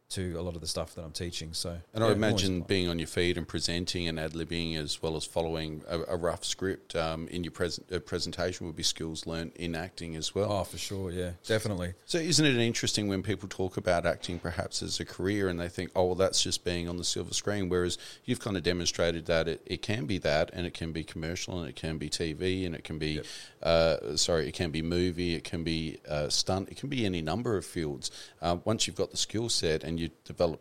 to 0.10 0.36
a 0.40 0.42
lot 0.42 0.56
of 0.56 0.62
the 0.62 0.68
stuff 0.68 0.96
that 0.96 1.04
I'm 1.04 1.12
teaching. 1.12 1.54
So, 1.54 1.78
And 1.94 2.02
I 2.04 2.12
imagine 2.12 2.62
being 2.62 2.88
on 2.88 2.98
your 2.98 3.10
feet 3.10 3.38
and 3.38 3.46
presenting 3.46 4.08
and 4.08 4.18
ad 4.18 4.32
libbing 4.32 4.78
as 4.78 5.02
well 5.02 5.18
as 5.18 5.26
following 5.26 5.84
a, 5.88 6.00
a 6.08 6.16
rough 6.16 6.46
script 6.46 6.96
um, 6.96 7.28
in 7.28 7.44
your 7.44 7.52
pres- 7.52 7.82
uh, 7.92 8.00
presentation 8.00 8.68
would 8.68 8.76
be 8.78 8.84
skills 8.84 9.28
learned 9.28 9.52
in 9.56 9.76
acting 9.76 10.16
as 10.16 10.34
well. 10.34 10.50
oh, 10.52 10.64
for 10.64 10.78
sure, 10.78 11.12
yeah, 11.12 11.32
definitely. 11.46 11.94
So, 12.06 12.20
isn't 12.20 12.46
it 12.46 12.56
interesting 12.56 13.10
when 13.10 13.22
people 13.22 13.50
talk 13.50 13.76
about 13.76 14.06
acting 14.06 14.40
perhaps 14.40 14.82
as 14.82 15.00
a 15.02 15.06
career 15.06 15.50
and 15.50 15.60
they 15.60 15.68
think, 15.68 15.92
oh, 15.94 16.06
well, 16.06 16.16
that's 16.16 16.42
just 16.42 16.64
being 16.64 16.88
on 16.88 16.96
the 16.96 17.04
silver 17.04 17.34
screen? 17.34 17.68
Whereas 17.68 17.98
you've 18.24 18.40
kind 18.40 18.56
of 18.56 18.64
demonstrated 18.64 19.26
that 19.26 19.50
it, 19.50 19.62
it 19.66 19.82
can 19.82 20.06
be 20.06 20.18
that 20.20 20.52
and 20.54 20.66
it 20.66 20.74
can 20.74 20.94
be 20.94 21.04
commercial 21.04 21.60
and 21.60 21.68
it 21.68 21.76
can 21.76 21.98
be 21.98 22.10
TV 22.10 22.66
and 22.66 22.74
it 22.76 22.86
can 22.86 22.98
be, 22.98 23.08
Yep. 23.08 23.26
uh, 23.64 24.16
sorry, 24.16 24.48
it 24.48 24.54
can 24.54 24.72
be 24.72 24.82
movie, 24.82 25.36
it 25.36 25.44
can 25.44 25.64
be 25.64 25.98
uh, 26.08 26.30
stunt, 26.30 26.70
it 26.70 26.78
can 26.78 26.88
be 26.88 27.06
any 27.06 27.22
number 27.22 27.58
of 27.58 27.66
fields. 27.66 28.10
Uh, 28.42 28.58
once 28.64 28.88
you've 28.88 28.96
got 28.96 29.12
the 29.12 29.18
skill 29.18 29.50
set 29.50 29.84
and 29.84 29.97
you've 29.98 30.12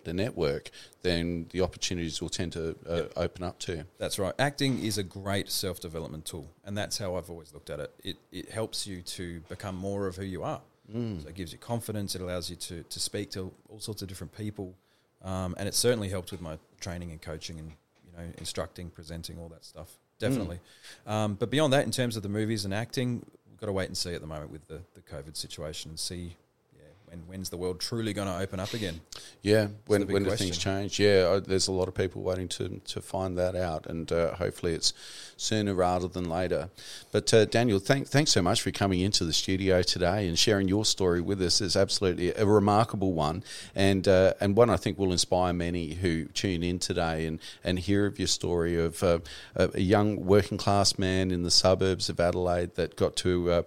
the 0.05 0.12
network, 0.12 0.70
then 1.03 1.47
the 1.51 1.61
opportunities 1.61 2.20
will 2.20 2.28
tend 2.28 2.53
to 2.53 2.76
uh, 2.89 3.03
open 3.16 3.43
up 3.45 3.59
to 3.61 3.72
you. 3.72 3.84
That's 3.99 4.18
right. 4.18 4.34
Acting 4.39 4.82
is 4.82 4.99
a 4.99 5.03
great 5.03 5.51
self 5.51 5.80
development 5.80 6.24
tool, 6.24 6.51
and 6.64 6.76
that's 6.76 6.99
how 6.99 7.16
I've 7.16 7.30
always 7.30 7.53
looked 7.53 7.70
at 7.70 7.80
it. 7.80 7.93
It 8.03 8.16
it 8.32 8.51
helps 8.51 8.87
you 8.87 9.03
to 9.03 9.41
become 9.49 9.76
more 9.76 10.07
of 10.07 10.16
who 10.16 10.24
you 10.24 10.43
are. 10.43 10.61
So 11.20 11.28
it 11.28 11.34
gives 11.34 11.53
you 11.53 11.59
confidence. 11.59 12.14
It 12.14 12.20
allows 12.20 12.49
you 12.49 12.57
to 12.57 12.82
to 12.82 13.01
speak 13.01 13.30
to 13.32 13.53
all 13.68 13.80
sorts 13.80 14.03
of 14.03 14.09
different 14.09 14.37
people, 14.37 14.74
um, 15.22 15.55
and 15.59 15.68
it 15.68 15.74
certainly 15.74 16.09
helped 16.09 16.30
with 16.30 16.41
my 16.41 16.59
training 16.80 17.11
and 17.11 17.20
coaching 17.20 17.59
and 17.59 17.72
you 18.05 18.12
know 18.16 18.32
instructing, 18.39 18.91
presenting, 18.91 19.39
all 19.39 19.49
that 19.49 19.64
stuff. 19.64 19.99
Definitely. 20.18 20.61
Um, 21.07 21.34
but 21.34 21.51
beyond 21.51 21.72
that, 21.72 21.84
in 21.84 21.91
terms 21.91 22.16
of 22.16 22.22
the 22.22 22.28
movies 22.28 22.64
and 22.64 22.72
acting, 22.72 23.24
we've 23.51 23.61
got 23.61 23.66
to 23.66 23.72
wait 23.72 23.89
and 23.89 23.97
see 23.97 24.14
at 24.14 24.20
the 24.20 24.26
moment 24.26 24.51
with 24.51 24.66
the, 24.68 24.80
the 24.95 25.01
COVID 25.03 25.37
situation 25.37 25.91
and 25.91 25.99
see. 25.99 26.37
When, 27.09 27.20
when's 27.26 27.50
the 27.50 27.57
world 27.57 27.80
truly 27.80 28.12
going 28.12 28.28
to 28.28 28.38
open 28.38 28.59
up 28.61 28.74
again? 28.74 29.00
Yeah, 29.42 29.68
when, 29.86 30.07
when 30.09 30.24
do 30.24 30.30
things 30.30 30.59
change? 30.59 30.98
Yeah, 30.98 31.34
I- 31.36 31.40
there's 31.40 31.68
a 31.68 31.72
lot 31.72 31.88
of 31.88 31.94
people 31.94 32.22
waiting 32.22 32.48
to, 32.48 32.80
to 32.86 33.00
find 33.00 33.38
that 33.38 33.54
out, 33.54 33.86
and 33.86 34.11
uh, 34.11 34.34
hopefully 34.34 34.72
it's 34.74 34.92
sooner 35.36 35.74
rather 35.74 36.09
than 36.09 36.28
later. 36.28 36.70
But 37.12 37.32
uh, 37.32 37.44
Daniel, 37.44 37.78
thank, 37.78 38.09
thanks 38.09 38.30
so 38.32 38.42
much 38.42 38.62
for 38.62 38.70
coming 38.70 39.00
into 39.00 39.24
the 39.24 39.32
studio 39.32 39.82
today 39.82 40.26
and 40.26 40.38
sharing 40.38 40.66
your 40.66 40.84
story 40.84 41.20
with 41.20 41.40
us. 41.42 41.61
It's 41.61 41.76
absolutely 41.76 42.32
a 42.34 42.46
remarkable 42.46 43.12
one, 43.12 43.44
and 43.74 44.09
uh, 44.09 44.32
and 44.40 44.57
one 44.57 44.70
I 44.70 44.76
think 44.76 44.98
will 44.98 45.12
inspire 45.12 45.52
many 45.52 45.94
who 45.94 46.24
tune 46.26 46.62
in 46.62 46.78
today 46.78 47.26
and, 47.26 47.38
and 47.62 47.78
hear 47.78 48.07
of 48.07 48.18
your 48.18 48.28
story 48.28 48.78
of 48.82 49.02
uh, 49.02 49.18
a 49.57 49.80
young 49.80 50.24
working 50.24 50.59
class 50.59 50.98
man 50.98 51.30
in 51.30 51.42
the 51.42 51.50
suburbs 51.50 52.09
of 52.09 52.18
Adelaide 52.18 52.74
that 52.74 52.96
got 52.96 53.14
to 53.16 53.50
uh, 53.52 53.62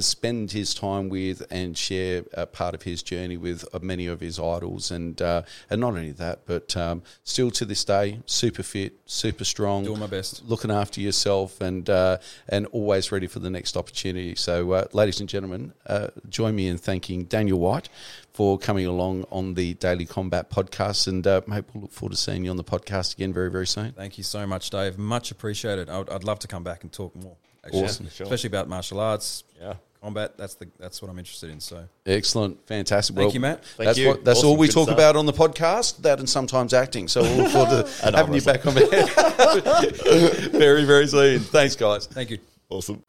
spend 0.00 0.52
his 0.52 0.74
time 0.74 1.08
with 1.08 1.42
and 1.50 1.76
share 1.76 2.22
a 2.34 2.46
part 2.46 2.74
of 2.74 2.77
his 2.82 3.02
journey 3.02 3.36
with 3.36 3.64
uh, 3.72 3.78
many 3.82 4.06
of 4.06 4.20
his 4.20 4.38
idols, 4.38 4.90
and 4.90 5.20
uh, 5.22 5.42
and 5.70 5.80
not 5.80 5.88
only 5.88 6.12
that, 6.12 6.40
but 6.46 6.76
um, 6.76 7.02
still 7.24 7.50
to 7.52 7.64
this 7.64 7.84
day, 7.84 8.20
super 8.26 8.62
fit, 8.62 8.94
super 9.06 9.44
strong, 9.44 9.84
Doing 9.84 10.00
my 10.00 10.06
best. 10.06 10.44
looking 10.46 10.70
after 10.70 11.00
yourself, 11.00 11.60
and 11.60 11.88
uh, 11.90 12.18
and 12.48 12.66
always 12.66 13.10
ready 13.12 13.26
for 13.26 13.38
the 13.38 13.50
next 13.50 13.76
opportunity. 13.76 14.34
So, 14.34 14.72
uh, 14.72 14.84
ladies 14.92 15.20
and 15.20 15.28
gentlemen, 15.28 15.72
uh, 15.86 16.08
join 16.28 16.54
me 16.56 16.68
in 16.68 16.78
thanking 16.78 17.24
Daniel 17.24 17.58
Whyte 17.58 17.88
for 18.32 18.56
coming 18.58 18.86
along 18.86 19.24
on 19.30 19.54
the 19.54 19.74
Daily 19.74 20.06
Combat 20.06 20.50
podcast, 20.50 21.08
and 21.08 21.26
uh, 21.26 21.40
mate, 21.46 21.64
we'll 21.74 21.82
look 21.82 21.92
forward 21.92 22.12
to 22.12 22.16
seeing 22.16 22.44
you 22.44 22.50
on 22.50 22.56
the 22.56 22.64
podcast 22.64 23.14
again 23.14 23.32
very 23.32 23.50
very 23.50 23.66
soon. 23.66 23.92
Thank 23.92 24.18
you 24.18 24.24
so 24.24 24.46
much, 24.46 24.70
Dave. 24.70 24.98
Much 24.98 25.30
appreciated. 25.30 25.88
I'd, 25.90 26.08
I'd 26.10 26.24
love 26.24 26.38
to 26.40 26.48
come 26.48 26.62
back 26.64 26.82
and 26.82 26.92
talk 26.92 27.14
more. 27.16 27.36
Actually, 27.64 27.84
Awesome. 27.84 28.08
Sure. 28.08 28.24
especially 28.24 28.48
about 28.48 28.68
martial 28.68 29.00
arts, 29.00 29.42
Yeah. 29.60 29.74
Combat. 30.02 30.36
That's 30.36 30.54
the 30.54 30.68
that's 30.78 31.00
what 31.02 31.10
I'm 31.10 31.18
interested 31.18 31.50
in. 31.50 31.60
So 31.60 31.84
Excellent, 32.06 32.66
fantastic. 32.66 33.16
Thank 33.16 33.34
you, 33.34 33.40
Matt. 33.40 33.64
Thank 33.64 33.86
that's 33.88 33.98
you. 33.98 34.08
what 34.08 34.24
that's 34.24 34.38
Awesome. 34.38 34.50
all 34.50 34.56
we 34.56 34.66
Good 34.68 34.74
talk 34.74 34.84
stuff. 34.84 34.96
about 34.96 35.16
on 35.16 35.26
the 35.26 35.32
podcast. 35.32 35.98
That 36.02 36.18
and 36.18 36.28
sometimes 36.28 36.72
acting. 36.74 37.08
So 37.08 37.22
we'll 37.22 37.36
look 37.36 37.50
forward 37.52 37.70
to 37.70 37.88
And 38.06 38.14
having 38.16 38.34
you 38.34 38.40
back 38.42 38.66
on 38.66 38.74
very 40.52 40.84
very 40.84 41.06
soon. 41.06 41.40
Thanks, 41.40 41.76
guys. 41.76 42.06
thank 42.06 42.30
you. 42.30 42.38
Awesome. 42.68 43.02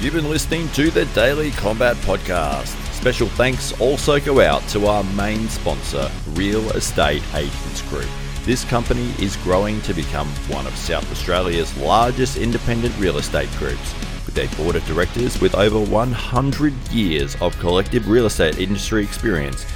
You've 0.00 0.14
been 0.14 0.30
listening 0.30 0.68
to 0.70 0.90
the 0.90 1.04
Daily 1.06 1.50
Combat 1.50 1.94
Podcast. 1.98 2.74
Special 2.94 3.28
thanks 3.28 3.78
also 3.80 4.18
go 4.18 4.40
out 4.40 4.66
to 4.68 4.86
our 4.86 5.04
main 5.14 5.48
sponsor, 5.48 6.10
Real 6.30 6.70
Estate 6.70 7.22
Agents 7.34 7.82
Group. 7.82 8.08
This 8.44 8.64
company 8.64 9.12
is 9.18 9.36
growing 9.36 9.80
to 9.82 9.92
become 9.92 10.26
one 10.48 10.66
of 10.66 10.74
South 10.74 11.10
Australia's 11.12 11.76
largest 11.76 12.38
independent 12.38 12.96
real 12.98 13.18
estate 13.18 13.50
groups. 13.58 13.94
With 14.32 14.52
a 14.52 14.56
board 14.62 14.76
of 14.76 14.86
directors 14.86 15.40
with 15.40 15.56
over 15.56 15.80
100 15.80 16.72
years 16.92 17.34
of 17.40 17.58
collective 17.58 18.08
real 18.08 18.26
estate 18.26 18.60
industry 18.60 19.02
experience, 19.02 19.66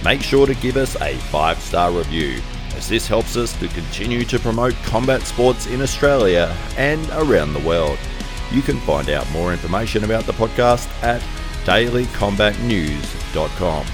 Make 0.05 0.23
sure 0.23 0.47
to 0.47 0.55
give 0.55 0.77
us 0.77 0.95
a 1.01 1.17
five 1.17 1.59
star 1.61 1.91
review, 1.91 2.41
as 2.77 2.89
this 2.89 3.09
helps 3.09 3.37
us 3.37 3.53
to 3.59 3.67
continue 3.69 4.25
to 4.25 4.39
promote 4.39 4.75
combat 4.85 5.23
sports 5.23 5.67
in 5.67 5.83
Australia 5.83 6.57
and 6.77 7.09
around 7.11 7.53
the 7.53 7.59
world. 7.61 7.99
You 8.53 8.63
can 8.63 8.79
find 8.81 9.11
out 9.11 9.29
more 9.31 9.53
information 9.53 10.05
about 10.05 10.25
the 10.25 10.33
podcast 10.33 10.89
at 11.03 11.21
dailycombatnews.com. 11.65 13.87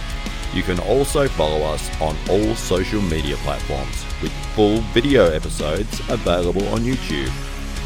You 0.53 0.63
can 0.63 0.79
also 0.81 1.27
follow 1.27 1.63
us 1.63 1.91
on 2.01 2.17
all 2.31 2.55
social 2.55 3.01
media 3.03 3.35
platforms 3.39 4.05
with 4.23 4.31
full 4.55 4.79
video 4.93 5.31
episodes 5.31 5.99
available 6.09 6.69
on 6.69 6.81
YouTube. 6.81 7.33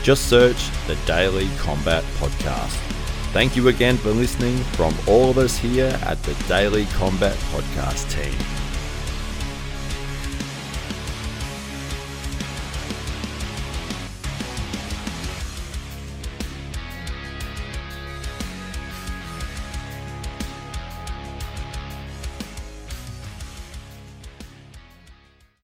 Just 0.02 0.28
search 0.28 0.68
the 0.86 0.96
Daily 1.06 1.48
Combat 1.58 2.04
Podcast. 2.18 2.97
Thank 3.32 3.56
you 3.56 3.68
again 3.68 3.98
for 3.98 4.10
listening 4.10 4.56
from 4.74 4.94
all 5.06 5.30
of 5.30 5.38
us 5.38 5.58
here 5.58 5.98
at 6.04 6.22
the 6.22 6.34
Daily 6.48 6.86
Combat 6.86 7.36
Podcast 7.52 8.10
team. 8.10 8.57